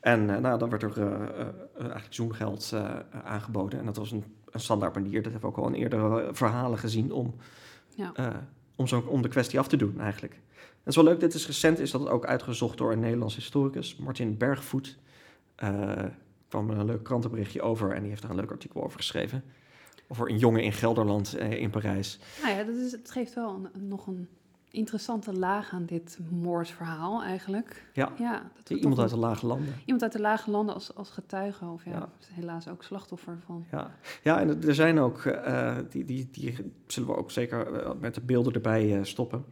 En 0.00 0.30
eh, 0.30 0.40
nou, 0.40 0.58
dan 0.58 0.70
werd 0.70 0.82
er 0.82 1.00
eh, 1.02 1.46
eigenlijk 1.76 2.14
zoengeld 2.14 2.74
aangeboden. 3.24 3.78
En 3.78 3.84
dat 3.84 3.96
was 3.96 4.10
een, 4.12 4.24
een 4.50 4.60
standaard 4.60 4.94
manier, 4.94 5.22
dat 5.22 5.32
hebben 5.32 5.50
we 5.50 5.56
ook 5.56 5.62
al 5.64 5.72
in 5.72 5.80
eerdere 5.80 6.28
verhalen 6.32 6.78
gezien, 6.78 7.12
om, 7.12 7.34
Ja. 7.96 8.12
om, 8.76 8.86
zo, 8.86 9.04
om 9.08 9.22
de 9.22 9.28
kwestie 9.28 9.58
af 9.58 9.68
te 9.68 9.76
doen 9.76 10.00
eigenlijk. 10.00 10.32
En 10.34 10.40
het 10.90 10.96
is 10.96 10.96
wel 10.96 11.04
leuk, 11.04 11.20
dit 11.20 11.34
is 11.34 11.46
recent, 11.46 11.78
is 11.78 11.90
dat 11.90 12.00
het 12.00 12.10
ook 12.10 12.26
uitgezocht 12.26 12.78
door 12.78 12.92
een 12.92 13.00
Nederlands 13.00 13.34
historicus, 13.34 13.96
Martin 13.96 14.36
Bergvoet. 14.36 14.98
Eh 15.54 16.04
kwam 16.48 16.70
er 16.70 16.78
een 16.78 16.86
leuk 16.86 17.02
krantenberichtje 17.02 17.62
over 17.62 17.92
en 17.92 18.00
die 18.00 18.08
heeft 18.08 18.22
daar 18.22 18.30
een 18.30 18.36
leuk 18.36 18.50
artikel 18.50 18.84
over 18.84 18.98
geschreven. 18.98 19.44
Over 20.08 20.30
een 20.30 20.38
jongen 20.38 20.62
in 20.62 20.72
Gelderland 20.72 21.34
eh, 21.34 21.50
in 21.52 21.70
Parijs. 21.70 22.18
Nou 22.42 22.56
ja, 22.56 22.64
dat 22.64 22.74
is, 22.76 22.92
het 22.92 23.10
geeft 23.10 23.34
wel 23.34 23.68
een- 23.72 23.88
nog 23.88 24.06
een 24.06 24.28
interessante 24.70 25.32
laag 25.32 25.72
aan 25.72 25.84
dit 25.86 26.18
moordverhaal 26.30 27.22
eigenlijk. 27.22 27.84
Ja. 27.92 28.12
Ja, 28.18 28.50
dat 28.64 28.78
Iemand 28.78 28.98
uit 28.98 29.10
de 29.10 29.16
lage 29.16 29.46
landen. 29.46 29.74
iemand 29.84 30.02
uit 30.02 30.12
de 30.12 30.20
lage 30.20 30.50
landen 30.50 30.74
als, 30.74 30.94
als 30.94 31.10
getuige, 31.10 31.64
of 31.64 31.84
ja, 31.84 31.90
Ja. 31.90 32.08
helaas 32.32 32.68
ook 32.68 32.82
slachtoffer 32.82 33.38
van. 33.46 33.64
Ja, 33.70 33.90
ja 34.22 34.40
en 34.40 34.62
er 34.66 34.74
zijn 34.74 34.98
ook, 34.98 35.24
eh, 35.24 35.76
die, 35.90 36.04
die, 36.04 36.28
die 36.32 36.72
zullen 36.86 37.08
we 37.08 37.16
ook 37.16 37.30
zeker 37.30 37.72
eh, 37.82 37.90
met 38.00 38.14
de 38.14 38.20
beelden 38.20 38.52
erbij 38.52 38.98
stoppen. 39.04 39.44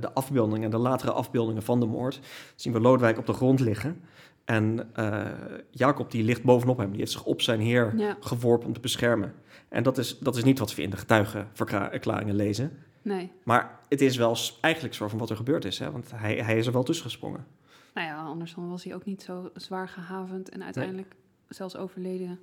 De 0.00 0.12
afbeeldingen, 0.14 0.70
de 0.70 0.78
latere 0.78 1.12
afbeeldingen 1.12 1.62
van 1.62 1.80
de 1.80 1.86
moord, 1.86 2.20
zien 2.54 2.72
we 2.72 2.80
Lodewijk 2.80 3.18
op 3.18 3.26
de 3.26 3.32
grond 3.32 3.60
liggen. 3.60 4.00
En 4.48 4.88
eh, 4.94 5.26
Jacob 5.70 6.10
die 6.10 6.24
ligt 6.24 6.42
bovenop 6.42 6.78
hem, 6.78 6.90
die 6.90 6.98
heeft 6.98 7.12
zich 7.12 7.24
op 7.24 7.40
zijn 7.42 7.60
heer 7.60 7.92
Ja, 7.96 8.16
geworpen 8.20 8.66
om 8.66 8.72
te 8.72 8.80
beschermen. 8.80 9.34
En 9.68 9.82
dat 9.82 9.98
is, 9.98 10.18
dat 10.18 10.36
is 10.36 10.44
niet 10.44 10.58
wat 10.58 10.74
we 10.74 10.82
in 10.82 10.90
de 10.90 10.96
getuigenverklaringen 10.96 12.34
lezen. 12.34 12.72
nee. 13.02 13.32
Maar 13.44 13.78
het 13.88 14.00
is 14.00 14.16
wel 14.16 14.36
eigenlijk 14.60 14.94
zo 14.94 15.08
van 15.08 15.18
wat 15.18 15.30
er 15.30 15.36
gebeurd 15.36 15.64
is, 15.64 15.78
hè? 15.78 15.90
want 15.90 16.10
hij, 16.14 16.36
hij 16.36 16.58
is 16.58 16.66
er 16.66 16.72
wel 16.72 16.82
tussen 16.82 17.04
gesprongen. 17.04 17.46
Nou 17.94 18.06
ja, 18.06 18.22
anders 18.22 18.54
dan 18.54 18.68
was 18.70 18.84
hij 18.84 18.94
ook 18.94 19.04
niet 19.04 19.22
zo 19.22 19.50
zwaar 19.54 19.88
gehavend 19.88 20.48
en 20.48 20.62
uiteindelijk 20.64 21.14
zelfs 21.48 21.76
overleden 21.76 22.38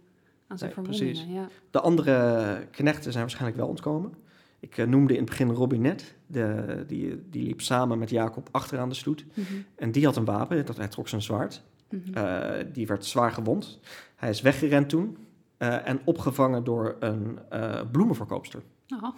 aan 0.48 0.58
zijn 0.58 0.72
Nee, 0.76 0.84
verwondingen. 0.84 1.14
precies. 1.14 1.34
Ja. 1.36 1.48
De 1.72 1.82
andere 1.82 2.68
knechten 2.72 3.12
zijn 3.12 3.24
waarschijnlijk 3.24 3.58
wel 3.58 3.68
ontkomen. 3.68 4.14
Ik 4.60 4.78
eh, 4.78 4.86
noemde 4.88 5.14
in 5.14 5.20
het 5.20 5.30
begin 5.30 5.50
Robinet, 5.50 6.16
de, 6.28 6.84
die, 6.88 7.30
die 7.30 7.44
liep 7.44 7.62
samen 7.62 8.00
met 8.00 8.10
Jacob 8.10 8.48
achteraan 8.52 8.90
de 8.90 8.96
stoet. 8.96 9.26
Mhm, 9.34 9.54
En 9.76 9.92
die 9.92 10.06
had 10.06 10.16
een 10.16 10.26
wapen, 10.26 10.66
dat, 10.66 10.78
hij 10.78 10.88
trok 10.88 11.08
zijn 11.08 11.22
zwaard. 11.22 11.64
Mhm. 11.90 12.14
Eh, 12.14 12.66
die 12.74 12.88
werd 12.88 13.06
zwaar 13.06 13.32
gewond. 13.32 13.80
Hij 14.16 14.30
is 14.30 14.42
weggerend 14.42 14.90
toen 14.90 15.18
eh, 15.58 15.88
en 15.88 16.02
opgevangen 16.04 16.64
door 16.64 16.96
een 17.00 17.40
eh, 17.50 17.82
bloemenverkoopster. 17.92 18.62
Nou, 18.88 19.14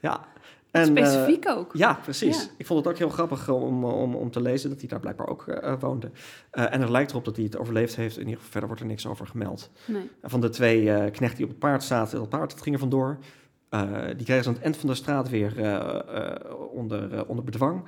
Ja, 0.00 0.24
en, 0.70 0.86
specifiek 0.86 1.48
ook. 1.48 1.70
ja, 1.74 1.94
precies. 1.94 2.42
Ja. 2.42 2.50
Ik 2.56 2.66
vond 2.66 2.84
het 2.84 2.92
ook 2.92 2.98
heel 2.98 3.08
grappig 3.08 3.48
om, 3.48 3.84
om, 3.84 4.14
om 4.14 4.30
te 4.30 4.40
lezen 4.40 4.70
dat 4.70 4.78
hij 4.78 4.88
daar 4.88 5.00
blijkbaar 5.00 5.28
ook 5.28 5.44
woonde. 5.80 6.10
En 6.50 6.80
het 6.80 6.90
lijkt 6.90 7.10
erop 7.10 7.24
dat 7.24 7.36
hij 7.36 7.44
het 7.44 7.58
overleefd 7.58 7.96
heeft. 7.96 8.14
In 8.14 8.22
ieder 8.22 8.34
geval 8.34 8.50
verder 8.50 8.68
wordt 8.68 8.82
er 8.82 8.88
niks 8.88 9.06
over 9.06 9.26
gemeld. 9.26 9.70
Nee. 9.86 10.10
Van 10.22 10.40
de 10.40 10.48
twee 10.48 11.10
knechten 11.10 11.36
die 11.36 11.44
op 11.44 11.50
het 11.50 11.58
paard 11.58 11.82
zaten, 11.84 12.18
dat 12.18 12.28
paard 12.28 12.62
ging 12.62 12.74
er 12.74 12.80
vandoor. 12.80 13.18
Die 14.16 14.24
kregen 14.24 14.42
ze 14.42 14.48
aan 14.48 14.54
het 14.54 14.62
eind 14.62 14.76
van 14.76 14.88
de 14.88 14.94
straat 14.94 15.28
weer 15.28 15.52
onder, 16.72 17.26
onder 17.26 17.44
bedwang. 17.44 17.84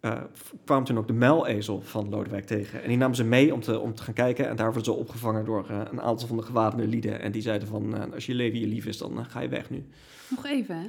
Eh, 0.00 0.22
kwam 0.64 0.84
toen 0.84 0.98
ook 0.98 1.06
de 1.06 1.12
muilezel 1.12 1.80
van 1.80 2.08
Lodewijk 2.08 2.46
tegen. 2.46 2.82
En 2.82 2.88
die 2.88 2.96
namen 2.96 3.16
ze 3.16 3.24
mee 3.24 3.54
om 3.54 3.60
te, 3.60 3.78
om 3.78 3.94
te 3.94 4.02
gaan 4.02 4.14
kijken. 4.14 4.48
En 4.48 4.56
daar 4.56 4.66
werden 4.66 4.84
ze 4.84 4.92
opgevangen 4.92 5.44
door 5.44 5.68
eh, 5.68 5.80
een 5.90 6.00
aantal 6.00 6.28
van 6.28 6.36
de 6.36 6.42
gewapende 6.42 6.86
lieden. 6.86 7.20
En 7.20 7.32
die 7.32 7.42
zeiden 7.42 7.68
van, 7.68 7.96
eh, 7.96 8.12
als 8.12 8.26
je 8.26 8.34
leven 8.34 8.60
je 8.60 8.66
lief 8.66 8.86
is, 8.86 8.98
dan 8.98 9.24
ga 9.24 9.40
je 9.40 9.48
weg 9.48 9.70
nu. 9.70 9.84
Nog 10.30 10.46
even, 10.46 10.76
hè. 10.76 10.88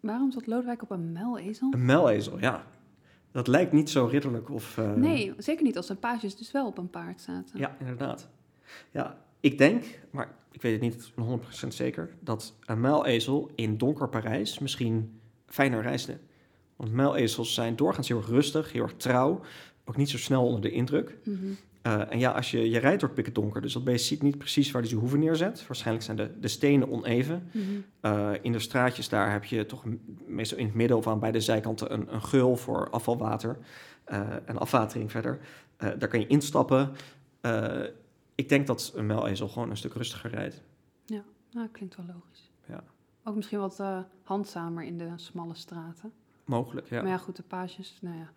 Waarom 0.00 0.32
zat 0.32 0.46
Lodewijk 0.46 0.82
op 0.82 0.90
een 0.90 1.12
muilezel? 1.12 1.72
Een 1.72 1.84
muilezel, 1.84 2.38
ja. 2.38 2.66
Dat 3.32 3.46
lijkt 3.46 3.72
niet 3.72 3.90
zo 3.90 4.06
ridderlijk 4.06 4.50
of... 4.50 4.80
Nee, 4.96 5.34
zeker 5.38 5.64
niet 5.64 5.76
als 5.76 5.86
zijn 5.86 5.98
pages 5.98 6.36
dus 6.36 6.52
wel 6.52 6.66
op 6.66 6.78
een 6.78 6.90
paard 6.90 7.20
zaten. 7.20 7.58
Ja, 7.58 7.76
inderdaad. 7.78 8.28
Ja, 8.90 9.18
ik 9.40 9.58
denk, 9.58 9.84
maar 10.10 10.34
ik 10.52 10.62
weet 10.62 10.72
het 10.72 10.80
niet 10.80 11.12
100% 11.64 11.68
zeker, 11.68 12.10
dat 12.20 12.54
een 12.66 12.80
muilezel 12.80 13.50
in 13.54 13.78
donker 13.78 14.08
Parijs 14.08 14.58
misschien 14.58 15.20
fijner 15.46 15.82
reisde. 15.82 16.18
Want 16.76 16.92
muilezels 16.92 17.54
zijn 17.54 17.76
doorgaans 17.76 18.08
heel 18.08 18.16
erg 18.16 18.28
rustig, 18.28 18.72
heel 18.72 18.82
erg 18.82 18.96
trouw, 18.96 19.40
ook 19.84 19.96
niet 19.96 20.10
zo 20.10 20.18
snel 20.18 20.46
onder 20.46 20.60
de 20.60 20.70
indruk. 20.70 21.18
Mhm. 21.24 21.46
Eh, 21.86 22.12
en 22.12 22.18
ja, 22.18 22.30
als 22.30 22.50
je, 22.50 22.70
je 22.70 22.78
rijdt 22.78 23.00
door 23.00 23.08
het 23.08 23.16
pikken 23.16 23.42
donker, 23.42 23.62
dus 23.62 23.72
dat 23.72 23.84
beest 23.84 24.06
ziet 24.06 24.22
niet 24.22 24.38
precies 24.38 24.70
waar 24.70 24.80
hij 24.80 24.90
zijn 24.90 25.00
hoeven 25.00 25.18
neerzet. 25.18 25.66
Waarschijnlijk 25.66 26.04
zijn 26.04 26.16
de, 26.16 26.30
de 26.40 26.48
stenen 26.48 26.90
oneven. 26.90 27.50
Mhm. 27.52 27.64
Eh, 28.00 28.30
in 28.42 28.52
de 28.52 28.58
straatjes 28.58 29.08
daar 29.08 29.32
heb 29.32 29.44
je 29.44 29.66
toch 29.66 29.84
meestal 30.26 30.58
in 30.58 30.66
het 30.66 30.74
midden 30.74 30.96
of 30.96 31.06
aan 31.06 31.20
beide 31.20 31.40
zijkanten 31.40 31.92
een, 31.92 32.14
een 32.14 32.22
geul 32.22 32.56
voor 32.56 32.90
afvalwater 32.90 33.58
eh, 34.04 34.20
en 34.44 34.58
afwatering 34.58 35.10
verder. 35.10 35.38
Daar 35.76 36.08
kan 36.08 36.20
je 36.20 36.26
instappen. 36.26 36.92
Ik 38.34 38.48
denk 38.48 38.66
dat 38.66 38.92
een 38.94 39.06
muilezel 39.06 39.48
gewoon 39.48 39.70
een 39.70 39.76
stuk 39.76 39.94
rustiger 39.94 40.30
rijdt. 40.30 40.62
Nou, 41.50 41.68
klinkt 41.68 41.96
wel 41.96 42.06
logisch. 42.06 42.50
Ja. 42.68 42.82
Ook 43.24 43.36
misschien 43.36 43.58
wat 43.58 43.82
handzamer 44.22 44.84
in 44.84 44.98
de 44.98 45.12
smalle 45.16 45.54
straten. 45.54 46.12
Mogelijk, 46.46 46.88
ja. 46.88 47.02
Maar 47.02 47.10
ja, 47.10 47.18
goed, 47.18 47.36
de 47.36 47.42
pages, 47.42 47.98
nou 48.00 48.16
ja. 48.16 48.30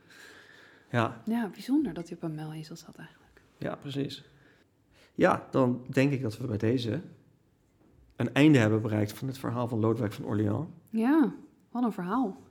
Ja, 0.91 1.21
Ja, 1.25 1.47
bijzonder 1.47 1.93
dat 1.93 2.07
hij 2.07 2.17
op 2.17 2.23
een 2.23 2.35
muilezel 2.35 2.75
zat 2.75 2.95
eigenlijk. 2.97 3.41
ja, 3.57 3.75
precies. 3.75 4.23
Ja, 5.13 5.47
dan 5.51 5.85
denk 5.89 6.11
ik 6.11 6.21
dat 6.21 6.37
we 6.37 6.47
bij 6.47 6.57
deze 6.57 7.01
een 8.15 8.33
einde 8.33 8.57
hebben 8.57 8.81
bereikt 8.81 9.13
van 9.13 9.27
het 9.27 9.37
verhaal 9.37 9.67
van 9.67 9.79
Lodewijk 9.79 10.13
van 10.13 10.25
Orléans. 10.25 10.67
Ja, 10.89 11.33
wat 11.71 11.83
een 11.83 11.91
verhaal. 11.91 12.41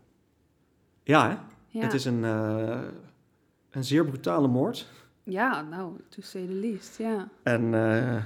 Ja, 1.02 1.28
hè? 1.28 1.36
Ja, 1.66 1.84
het 1.84 1.92
is 1.94 2.04
een, 2.04 2.24
eh, 2.24 2.80
een 3.70 3.84
zeer 3.84 4.04
brutale 4.04 4.48
moord. 4.48 4.88
ja 5.22 5.62
nou, 5.62 6.00
to 6.08 6.22
say 6.22 6.46
the 6.46 6.52
least, 6.52 6.98
ja. 6.98 7.28
En 7.42 7.74
eh, 7.74 8.24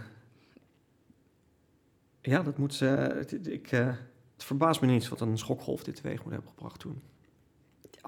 Ja, 2.20 2.43
dat 2.43 2.59
moet... 2.59 2.78
het- 2.80 3.47
ik, 3.49 3.72
eh, 3.72 3.87
het 4.33 4.45
verbaast 4.45 4.80
me 4.80 4.87
niet 4.87 5.09
wat 5.09 5.20
een 5.20 5.39
schokgolf 5.39 5.83
dit 5.85 5.97
teweeg 5.97 6.22
moet 6.22 6.33
hebben 6.33 6.51
gebracht 6.51 6.78
toen. 6.80 7.03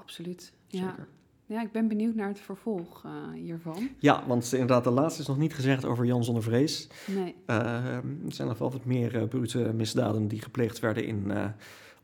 Absoluut. 0.05 0.53
Ja. 0.67 0.79
Zeker. 0.79 1.07
ja, 1.45 1.61
ik 1.61 1.71
ben 1.71 1.87
benieuwd 1.87 2.15
naar 2.15 2.27
het 2.27 2.39
vervolg 2.39 3.05
eh, 3.05 3.11
hiervan. 3.33 3.89
Ja, 3.99 4.23
want 4.27 4.51
inderdaad, 4.51 4.83
de 4.83 4.89
laatste 4.89 5.21
is 5.21 5.27
nog 5.27 5.37
niet 5.37 5.53
gezegd 5.53 5.85
over 5.85 6.05
Jan 6.05 6.23
zonder 6.23 6.43
vrees. 6.43 6.87
Nee. 7.07 7.35
Eh, 7.45 7.95
er 7.95 8.03
zijn 8.27 8.47
nog 8.47 8.57
wel 8.57 8.71
wat 8.71 8.85
meer 8.85 9.15
eh 9.15 9.27
brute 9.27 9.73
misdaden 9.73 10.27
die 10.27 10.41
gepleegd 10.41 10.79
werden 10.79 11.05
in, 11.05 11.31
eh, 11.31 11.45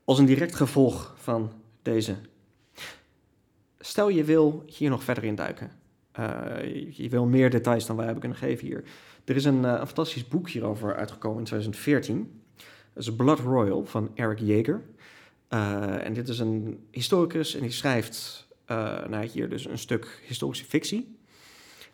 als 0.04 0.20
een 0.20 0.26
direct 0.26 0.56
gevolg 0.56 1.14
van 1.18 1.52
deze. 1.82 2.16
Stel 3.80 4.10
je 4.10 4.24
wil 4.24 4.64
hier 4.66 4.90
nog 4.90 5.04
verder 5.04 5.24
in 5.24 5.36
duiken. 5.36 5.72
Je, 6.92 7.08
wil 7.10 7.26
meer 7.26 7.50
details 7.50 7.86
dan 7.86 7.96
wij 7.96 8.06
hebben 8.06 8.22
kunnen 8.24 8.40
geven 8.40 8.68
hier. 8.68 8.84
Er 9.26 9.36
is 9.36 9.46
een, 9.46 9.64
een 9.64 9.88
fantastisch 9.88 10.28
boek 10.28 10.50
hierover 10.50 10.96
uitgekomen 10.96 11.38
in 11.38 11.46
2014. 11.46 12.42
Dat 12.94 13.04
is 13.04 13.16
Blood 13.16 13.40
Royal 13.40 13.86
van 13.86 14.12
Eric 14.16 14.40
Jaeger. 14.40 14.82
Eh, 15.52 16.06
en 16.06 16.14
dit 16.14 16.28
is 16.28 16.40
een 16.40 16.86
historicus 16.92 17.56
en 17.56 17.62
die 17.62 17.72
schrijft 17.72 18.48
eh, 18.66 19.06
nou, 19.08 19.26
hier 19.26 19.50
dus 19.50 19.66
een 19.66 19.78
stuk 19.78 20.24
historische 20.28 20.66
fictie. 20.66 21.18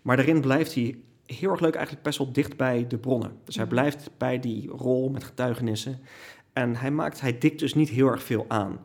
Maar 0.02 0.16
daarin 0.16 0.42
blijft 0.42 0.74
hij 0.74 0.98
heel 1.26 1.52
erg 1.52 1.60
leuk 1.60 1.76
eigenlijk 1.76 2.06
best 2.06 2.18
wel 2.18 2.32
dicht 2.32 2.58
bij 2.58 2.88
de 2.88 2.98
bronnen. 2.98 3.32
Dus 3.44 3.56
hij 3.56 3.66
Mhm. 3.66 3.74
blijft 3.74 4.10
bij 4.18 4.40
die 4.40 4.70
rol 4.70 5.10
met 5.10 5.24
getuigenissen. 5.24 6.00
En 6.54 6.76
hij, 6.76 6.92
maakt, 6.92 7.22
hij 7.22 7.38
dikt 7.38 7.60
dus 7.60 7.74
niet 7.74 7.90
heel 7.90 8.08
erg 8.08 8.24
veel 8.24 8.46
aan. 8.48 8.80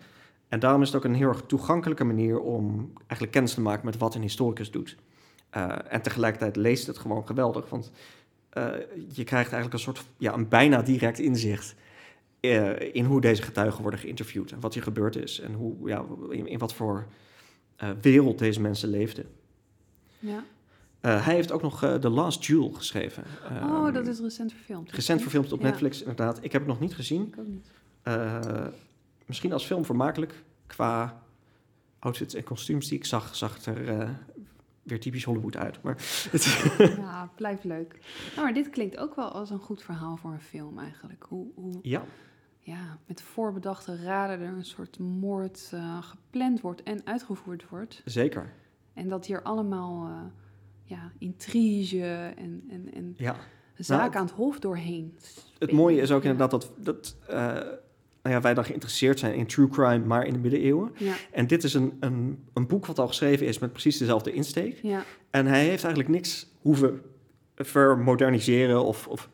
En 0.49 0.61
daarom 0.61 0.83
is 0.83 0.87
het 0.87 0.97
ook 0.97 1.05
een 1.05 1.15
heel 1.15 1.29
erg 1.29 1.43
toegankelijke 1.47 2.05
manier 2.05 2.41
om 2.41 2.93
eigenlijk 2.97 3.33
kennis 3.33 3.55
te 3.55 3.61
maken 3.61 3.85
met 3.85 3.99
wat 3.99 4.15
een 4.15 4.23
historicus 4.23 4.71
doet. 4.71 4.97
Eh, 5.51 5.73
en 5.89 6.03
tegelijkertijd 6.03 6.57
leest 6.57 6.87
het 6.87 6.99
gewoon 6.99 7.27
geweldig, 7.27 7.69
want 7.69 7.93
je 9.13 9.25
krijgt 9.25 9.53
eigenlijk 9.53 9.73
een 9.73 9.79
soort, 9.79 10.05
ja, 10.19 10.33
een 10.35 10.49
bijna 10.49 10.83
direct 10.83 11.19
inzicht 11.19 11.75
eh, 12.43 12.95
in 12.95 13.05
hoe 13.05 13.21
deze 13.21 13.43
getuigen 13.43 13.83
worden 13.83 14.01
geïnterviewd 14.01 14.53
en 14.53 14.61
wat 14.61 14.75
hier 14.75 14.83
gebeurd 14.83 15.17
is 15.17 15.41
en 15.41 15.53
hoe, 15.53 15.89
ja, 15.89 16.05
in, 16.31 16.47
in 16.47 16.59
wat 16.59 16.75
voor 16.75 17.07
eh, 17.77 17.91
wereld 18.01 18.39
deze 18.39 18.61
mensen 18.61 18.89
leefden. 18.89 19.27
Ja. 20.19 20.45
Eh, 21.01 21.25
hij 21.25 21.35
heeft 21.35 21.53
ook 21.53 21.63
nog 21.63 21.79
The 22.01 22.09
Last 22.11 22.45
Jewel 22.45 22.71
geschreven. 22.71 23.25
oh, 23.45 23.57
Ehm, 23.57 23.93
dat 23.93 24.07
is 24.07 24.21
recent 24.21 24.53
verfilmd. 24.53 24.93
Recent 24.93 25.23
verfilmd 25.23 25.53
op 25.53 25.61
Ja. 25.61 25.67
Netflix, 25.67 26.01
inderdaad. 26.01 26.39
Ik 26.45 26.53
heb 26.53 26.61
het 26.63 26.71
nog 26.71 26.81
niet 26.81 26.95
gezien. 26.95 27.27
Ik 27.27 27.39
ook 27.39 27.47
niet. 27.47 27.71
Misschien 29.27 29.53
als 29.53 29.65
film 29.65 29.85
vermakelijk. 29.85 30.43
Qua 30.67 31.23
outfits 31.99 32.35
en 32.35 32.45
kostuums 32.45 32.89
die 32.89 32.99
ik 32.99 33.05
zag, 33.05 33.37
zag 33.37 33.55
het 33.55 33.67
er 33.67 34.09
weer 34.83 35.01
typisch 35.01 35.25
Hollywood 35.25 35.57
uit. 35.57 35.83
Maar 35.83 35.95
het, 36.31 36.45
Ja, 36.97 37.31
blijft 37.37 37.65
leuk. 37.65 37.99
Nou, 38.31 38.43
maar 38.43 38.55
dit 38.55 38.71
klinkt 38.71 38.97
ook 38.99 39.17
wel 39.17 39.29
als 39.29 39.51
een 39.51 39.59
goed 39.59 39.83
verhaal 39.83 40.17
voor 40.17 40.33
een 40.33 40.41
film 40.41 40.79
eigenlijk. 40.79 41.25
Hoe, 41.29 41.47
hoe 41.55 41.79
ja, 41.83 42.05
ja, 42.65 42.99
met 43.07 43.23
voorbedachte 43.23 43.97
raden 44.03 44.41
er 44.47 44.53
een 44.53 44.65
soort 44.65 44.99
moord 44.99 45.71
eh, 45.75 46.03
gepland 46.03 46.61
wordt 46.61 46.83
en 46.83 47.01
uitgevoerd 47.05 47.69
wordt. 47.69 48.03
zeker. 48.05 48.53
En 48.95 49.09
dat 49.09 49.27
hier 49.27 49.43
allemaal 49.43 50.07
eh, 50.09 50.15
ja, 50.85 51.13
intrige 51.19 52.33
en, 52.37 52.65
en, 52.71 52.95
en 52.95 53.15
Ja. 53.19 53.37
zaken 53.77 54.05
Nou, 54.11 54.17
aan 54.17 54.25
het 54.27 54.35
hof 54.35 54.59
doorheen. 54.59 55.17
Het 55.59 55.73
mooie 55.73 56.01
is 56.01 56.11
ook 56.11 56.23
Ja. 56.23 56.31
inderdaad 56.31 56.51
dat, 56.61 56.73
dat 56.77 57.17
eh, 57.29 57.37
nou 58.23 58.35
ja, 58.35 58.41
wij 58.41 58.55
dan 58.55 58.65
geïnteresseerd 58.65 59.19
zijn 59.19 59.35
in 59.35 59.47
true 59.47 59.69
crime, 59.69 60.05
maar 60.07 60.27
in 60.27 60.33
de 60.33 60.39
middeleeuwen. 60.39 60.91
Ja, 60.97 61.15
En 61.33 61.47
dit 61.47 61.65
is 61.65 61.75
een, 61.75 61.97
een, 62.01 62.45
een 62.55 62.67
boek 62.67 62.87
wat 62.87 62.99
al 62.99 63.09
geschreven 63.09 63.47
is 63.47 63.59
met 63.59 63.73
precies 63.73 63.99
dezelfde 63.99 64.33
insteek. 64.33 64.79
ja, 64.83 65.03
En 65.31 65.47
hij 65.47 65.65
heeft 65.65 65.85
eigenlijk 65.85 66.15
niks 66.15 66.47
hoeven 66.61 67.03
vermoderniseren 67.57 68.85
of, 68.85 69.07
of, 69.09 69.29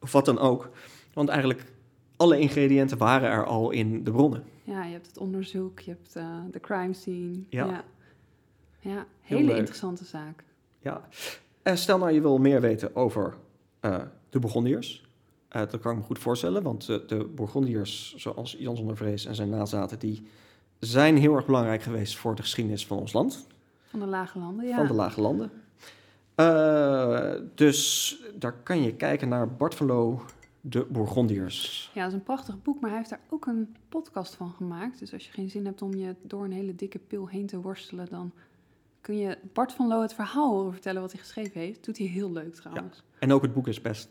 of 0.00 0.12
wat 0.12 0.24
dan 0.24 0.38
ook. 0.38 0.70
Want 1.12 1.28
eigenlijk 1.28 1.72
alle 2.16 2.38
ingrediënten 2.38 2.98
waren 2.98 3.30
er 3.30 3.46
al 3.46 3.70
in 3.70 4.04
de 4.04 4.10
bronnen. 4.10 4.44
ja, 4.64 4.84
je 4.84 4.92
hebt 4.92 5.06
het 5.06 5.18
onderzoek, 5.18 5.80
je 5.80 5.90
hebt 5.90 6.16
eh, 6.16 6.26
de 6.50 6.60
crime 6.60 6.92
scene. 6.92 7.38
Ja. 7.48 7.84
ja. 8.80 9.06
Hele 9.20 9.44
leuk. 9.44 9.56
interessante 9.56 10.04
zaak. 10.04 10.44
Ja. 10.80 11.08
En 11.62 11.78
stel 11.78 11.98
nou 11.98 12.12
je 12.12 12.20
wil 12.20 12.38
meer 12.38 12.60
weten 12.60 12.96
over 12.96 13.34
eh, 13.80 14.02
de 14.30 14.38
Bourgondiërs. 14.38 15.04
Eh, 15.54 15.60
dat 15.70 15.80
kan 15.80 15.92
ik 15.92 15.98
me 15.98 16.04
goed 16.04 16.18
voorstellen, 16.18 16.62
want 16.62 16.88
eh, 16.88 16.96
de 17.06 17.24
Bourgondiërs, 17.24 18.14
zoals 18.16 18.56
Jan 18.58 18.76
zonder 18.76 18.96
Vrees 18.96 19.24
en 19.24 19.34
zijn 19.34 19.48
nazaten, 19.48 19.98
die 19.98 20.26
zijn 20.78 21.16
heel 21.16 21.34
erg 21.34 21.46
belangrijk 21.46 21.82
geweest 21.82 22.16
voor 22.16 22.34
de 22.34 22.42
geschiedenis 22.42 22.86
van 22.86 22.98
ons 22.98 23.12
land, 23.12 23.46
Van 23.84 24.00
de 24.00 24.06
Lage 24.06 24.38
Landen, 24.38 24.66
ja. 24.66 24.76
van 24.76 24.86
de 24.86 24.92
Lage 24.92 25.20
Landen. 25.20 25.50
Eh, 26.34 27.32
dus 27.54 28.16
daar 28.38 28.52
kan 28.62 28.82
je 28.82 28.94
kijken 28.94 29.28
naar 29.28 29.48
Bart 29.48 29.74
van 29.74 29.86
Loo, 29.86 30.22
de 30.66 30.86
Bourgondiërs. 30.90 31.90
Ja, 31.94 32.00
dat 32.02 32.12
is 32.12 32.18
een 32.18 32.22
prachtig 32.24 32.62
boek, 32.62 32.80
maar 32.80 32.90
hij 32.90 32.98
heeft 32.98 33.10
daar 33.10 33.20
ook 33.28 33.46
een 33.46 33.76
podcast 33.88 34.34
van 34.34 34.50
gemaakt. 34.50 34.98
Dus 34.98 35.12
als 35.12 35.26
je 35.26 35.32
geen 35.32 35.50
zin 35.50 35.64
hebt 35.64 35.82
om 35.82 35.94
je 35.94 36.14
door 36.22 36.44
een 36.44 36.52
hele 36.52 36.74
dikke 36.74 36.98
pil 36.98 37.28
heen 37.28 37.46
te 37.46 37.60
worstelen, 37.60 38.06
dan 38.10 38.32
kun 39.00 39.16
je 39.16 39.38
Bart 39.52 39.72
van 39.72 39.86
Loo 39.88 40.02
het 40.02 40.14
verhaal 40.14 40.50
horen 40.50 40.72
vertellen 40.72 41.00
wat 41.00 41.12
hij 41.12 41.20
geschreven 41.20 41.60
heeft. 41.60 41.84
Doet 41.84 41.98
hij 41.98 42.06
heel 42.06 42.32
leuk 42.32 42.54
trouwens. 42.54 43.02
En 43.18 43.32
ook 43.32 43.42
het 43.42 43.52
boek 43.54 43.68
is 43.68 43.80
best 43.80 44.08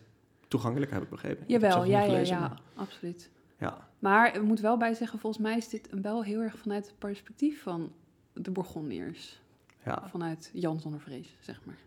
toegankelijk, 0.48 0.92
heb 0.92 1.04
ik 1.04 1.10
begrepen. 1.10 1.44
Ik 1.44 1.50
Jawel, 1.50 1.72
zelf 1.72 1.86
ja, 1.88 2.02
ja, 2.02 2.18
ja, 2.18 2.40
maar- 2.40 2.62
absoluut. 2.76 3.30
ja. 3.60 3.88
Maar 4.00 4.36
ik 4.36 4.42
moet 4.42 4.60
wel 4.60 4.78
bij 4.78 4.94
zeggen, 4.94 5.20
volgens 5.20 5.44
mij 5.44 5.58
is 5.58 5.70
dit 5.70 5.90
wel 6.02 6.24
heel 6.24 6.40
erg 6.42 6.58
vanuit 6.58 6.86
het 6.86 6.98
perspectief 7.00 7.62
van 7.62 7.92
de 8.34 8.52
Bourgondiërs. 8.52 9.42
Ja, 9.86 10.10
Vanuit 10.10 10.50
Jan 10.54 10.80
zonder 10.80 11.00
vrees, 11.00 11.36
zeg 11.40 11.62
maar. 11.66 11.78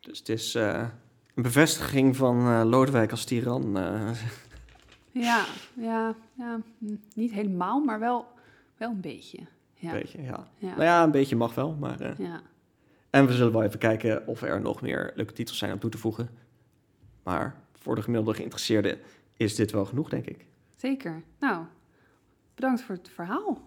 dus 0.00 0.18
het 0.18 0.28
is 0.28 0.54
eh, 0.54 0.88
een 1.36 1.42
bevestiging 1.42 2.16
van 2.16 2.38
eh, 2.38 2.62
Lodewijk 2.64 3.10
als 3.10 3.24
tiran. 3.24 3.76
eh. 3.78 4.10
Ja, 5.10 5.44
ja, 5.76 6.14
ja, 6.32 6.60
hm, 6.78 6.94
niet 7.14 7.32
helemaal, 7.32 7.84
maar 7.84 7.98
wel, 7.98 8.26
wel 8.76 8.90
een 8.90 9.00
beetje. 9.00 9.38
Ja, 9.74 9.92
Een 9.92 9.98
beetje, 9.98 10.22
ja. 10.22 10.48
ja, 10.58 10.68
Nou 10.68 10.82
ja, 10.82 11.02
een 11.02 11.10
beetje 11.10 11.36
mag 11.36 11.54
wel, 11.54 11.74
maar... 11.74 12.00
eh, 12.00 12.18
ja. 12.18 12.40
En 13.10 13.26
we 13.26 13.32
zullen 13.32 13.52
wel 13.52 13.62
even 13.62 13.78
kijken 13.78 14.26
of 14.26 14.42
er 14.42 14.60
nog 14.60 14.80
meer 14.80 15.12
leuke 15.14 15.32
titels 15.32 15.58
zijn 15.58 15.72
om 15.72 15.78
toe 15.78 15.90
te 15.90 15.98
voegen. 15.98 16.28
Maar 17.22 17.54
voor 17.72 17.94
de 17.94 18.02
gemiddelde 18.02 18.34
geïnteresseerde 18.36 18.98
is 19.36 19.54
dit 19.54 19.70
wel 19.72 19.84
genoeg, 19.84 20.08
denk 20.08 20.26
ik. 20.26 20.46
Zeker. 20.76 21.22
Nou, 21.38 21.64
bedankt 22.54 22.82
voor 22.82 22.94
het 22.94 23.08
verhaal. 23.08 23.62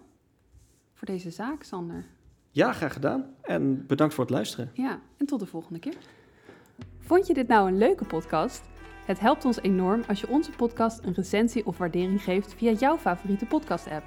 Voor 0.94 1.06
deze 1.06 1.30
zaak, 1.30 1.62
Sander. 1.62 2.04
Ja, 2.50 2.72
graag 2.72 2.92
gedaan. 2.92 3.34
En 3.42 3.86
bedankt 3.86 4.14
voor 4.14 4.24
het 4.24 4.32
luisteren. 4.32 4.70
Ja, 4.74 5.00
en 5.16 5.26
tot 5.26 5.40
de 5.40 5.46
volgende 5.46 5.78
keer. 5.78 5.96
Vond 6.98 7.26
je 7.26 7.34
dit 7.34 7.48
nou 7.48 7.68
een 7.68 7.78
leuke 7.78 8.04
podcast? 8.04 8.62
Het 9.06 9.20
helpt 9.20 9.44
ons 9.44 9.60
enorm 9.60 10.02
als 10.08 10.20
je 10.20 10.28
onze 10.28 10.50
podcast 10.50 11.04
een 11.04 11.14
recensie 11.14 11.66
of 11.66 11.78
waardering 11.78 12.22
geeft 12.22 12.54
via 12.54 12.72
jouw 12.72 12.96
favoriete 12.96 13.46
podcast-app. 13.46 14.04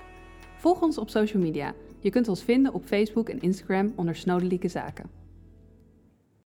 Volg 0.57 0.81
ons 0.81 0.97
op 0.97 1.09
social 1.09 1.41
media. 1.41 1.73
Je 1.99 2.09
kunt 2.09 2.27
ons 2.27 2.43
vinden 2.43 2.73
op 2.73 2.85
Facebook 2.85 3.29
en 3.29 3.41
Instagram 3.41 3.93
onder 3.95 4.15
Snodelijke 4.15 4.67
Zaken. 4.67 5.22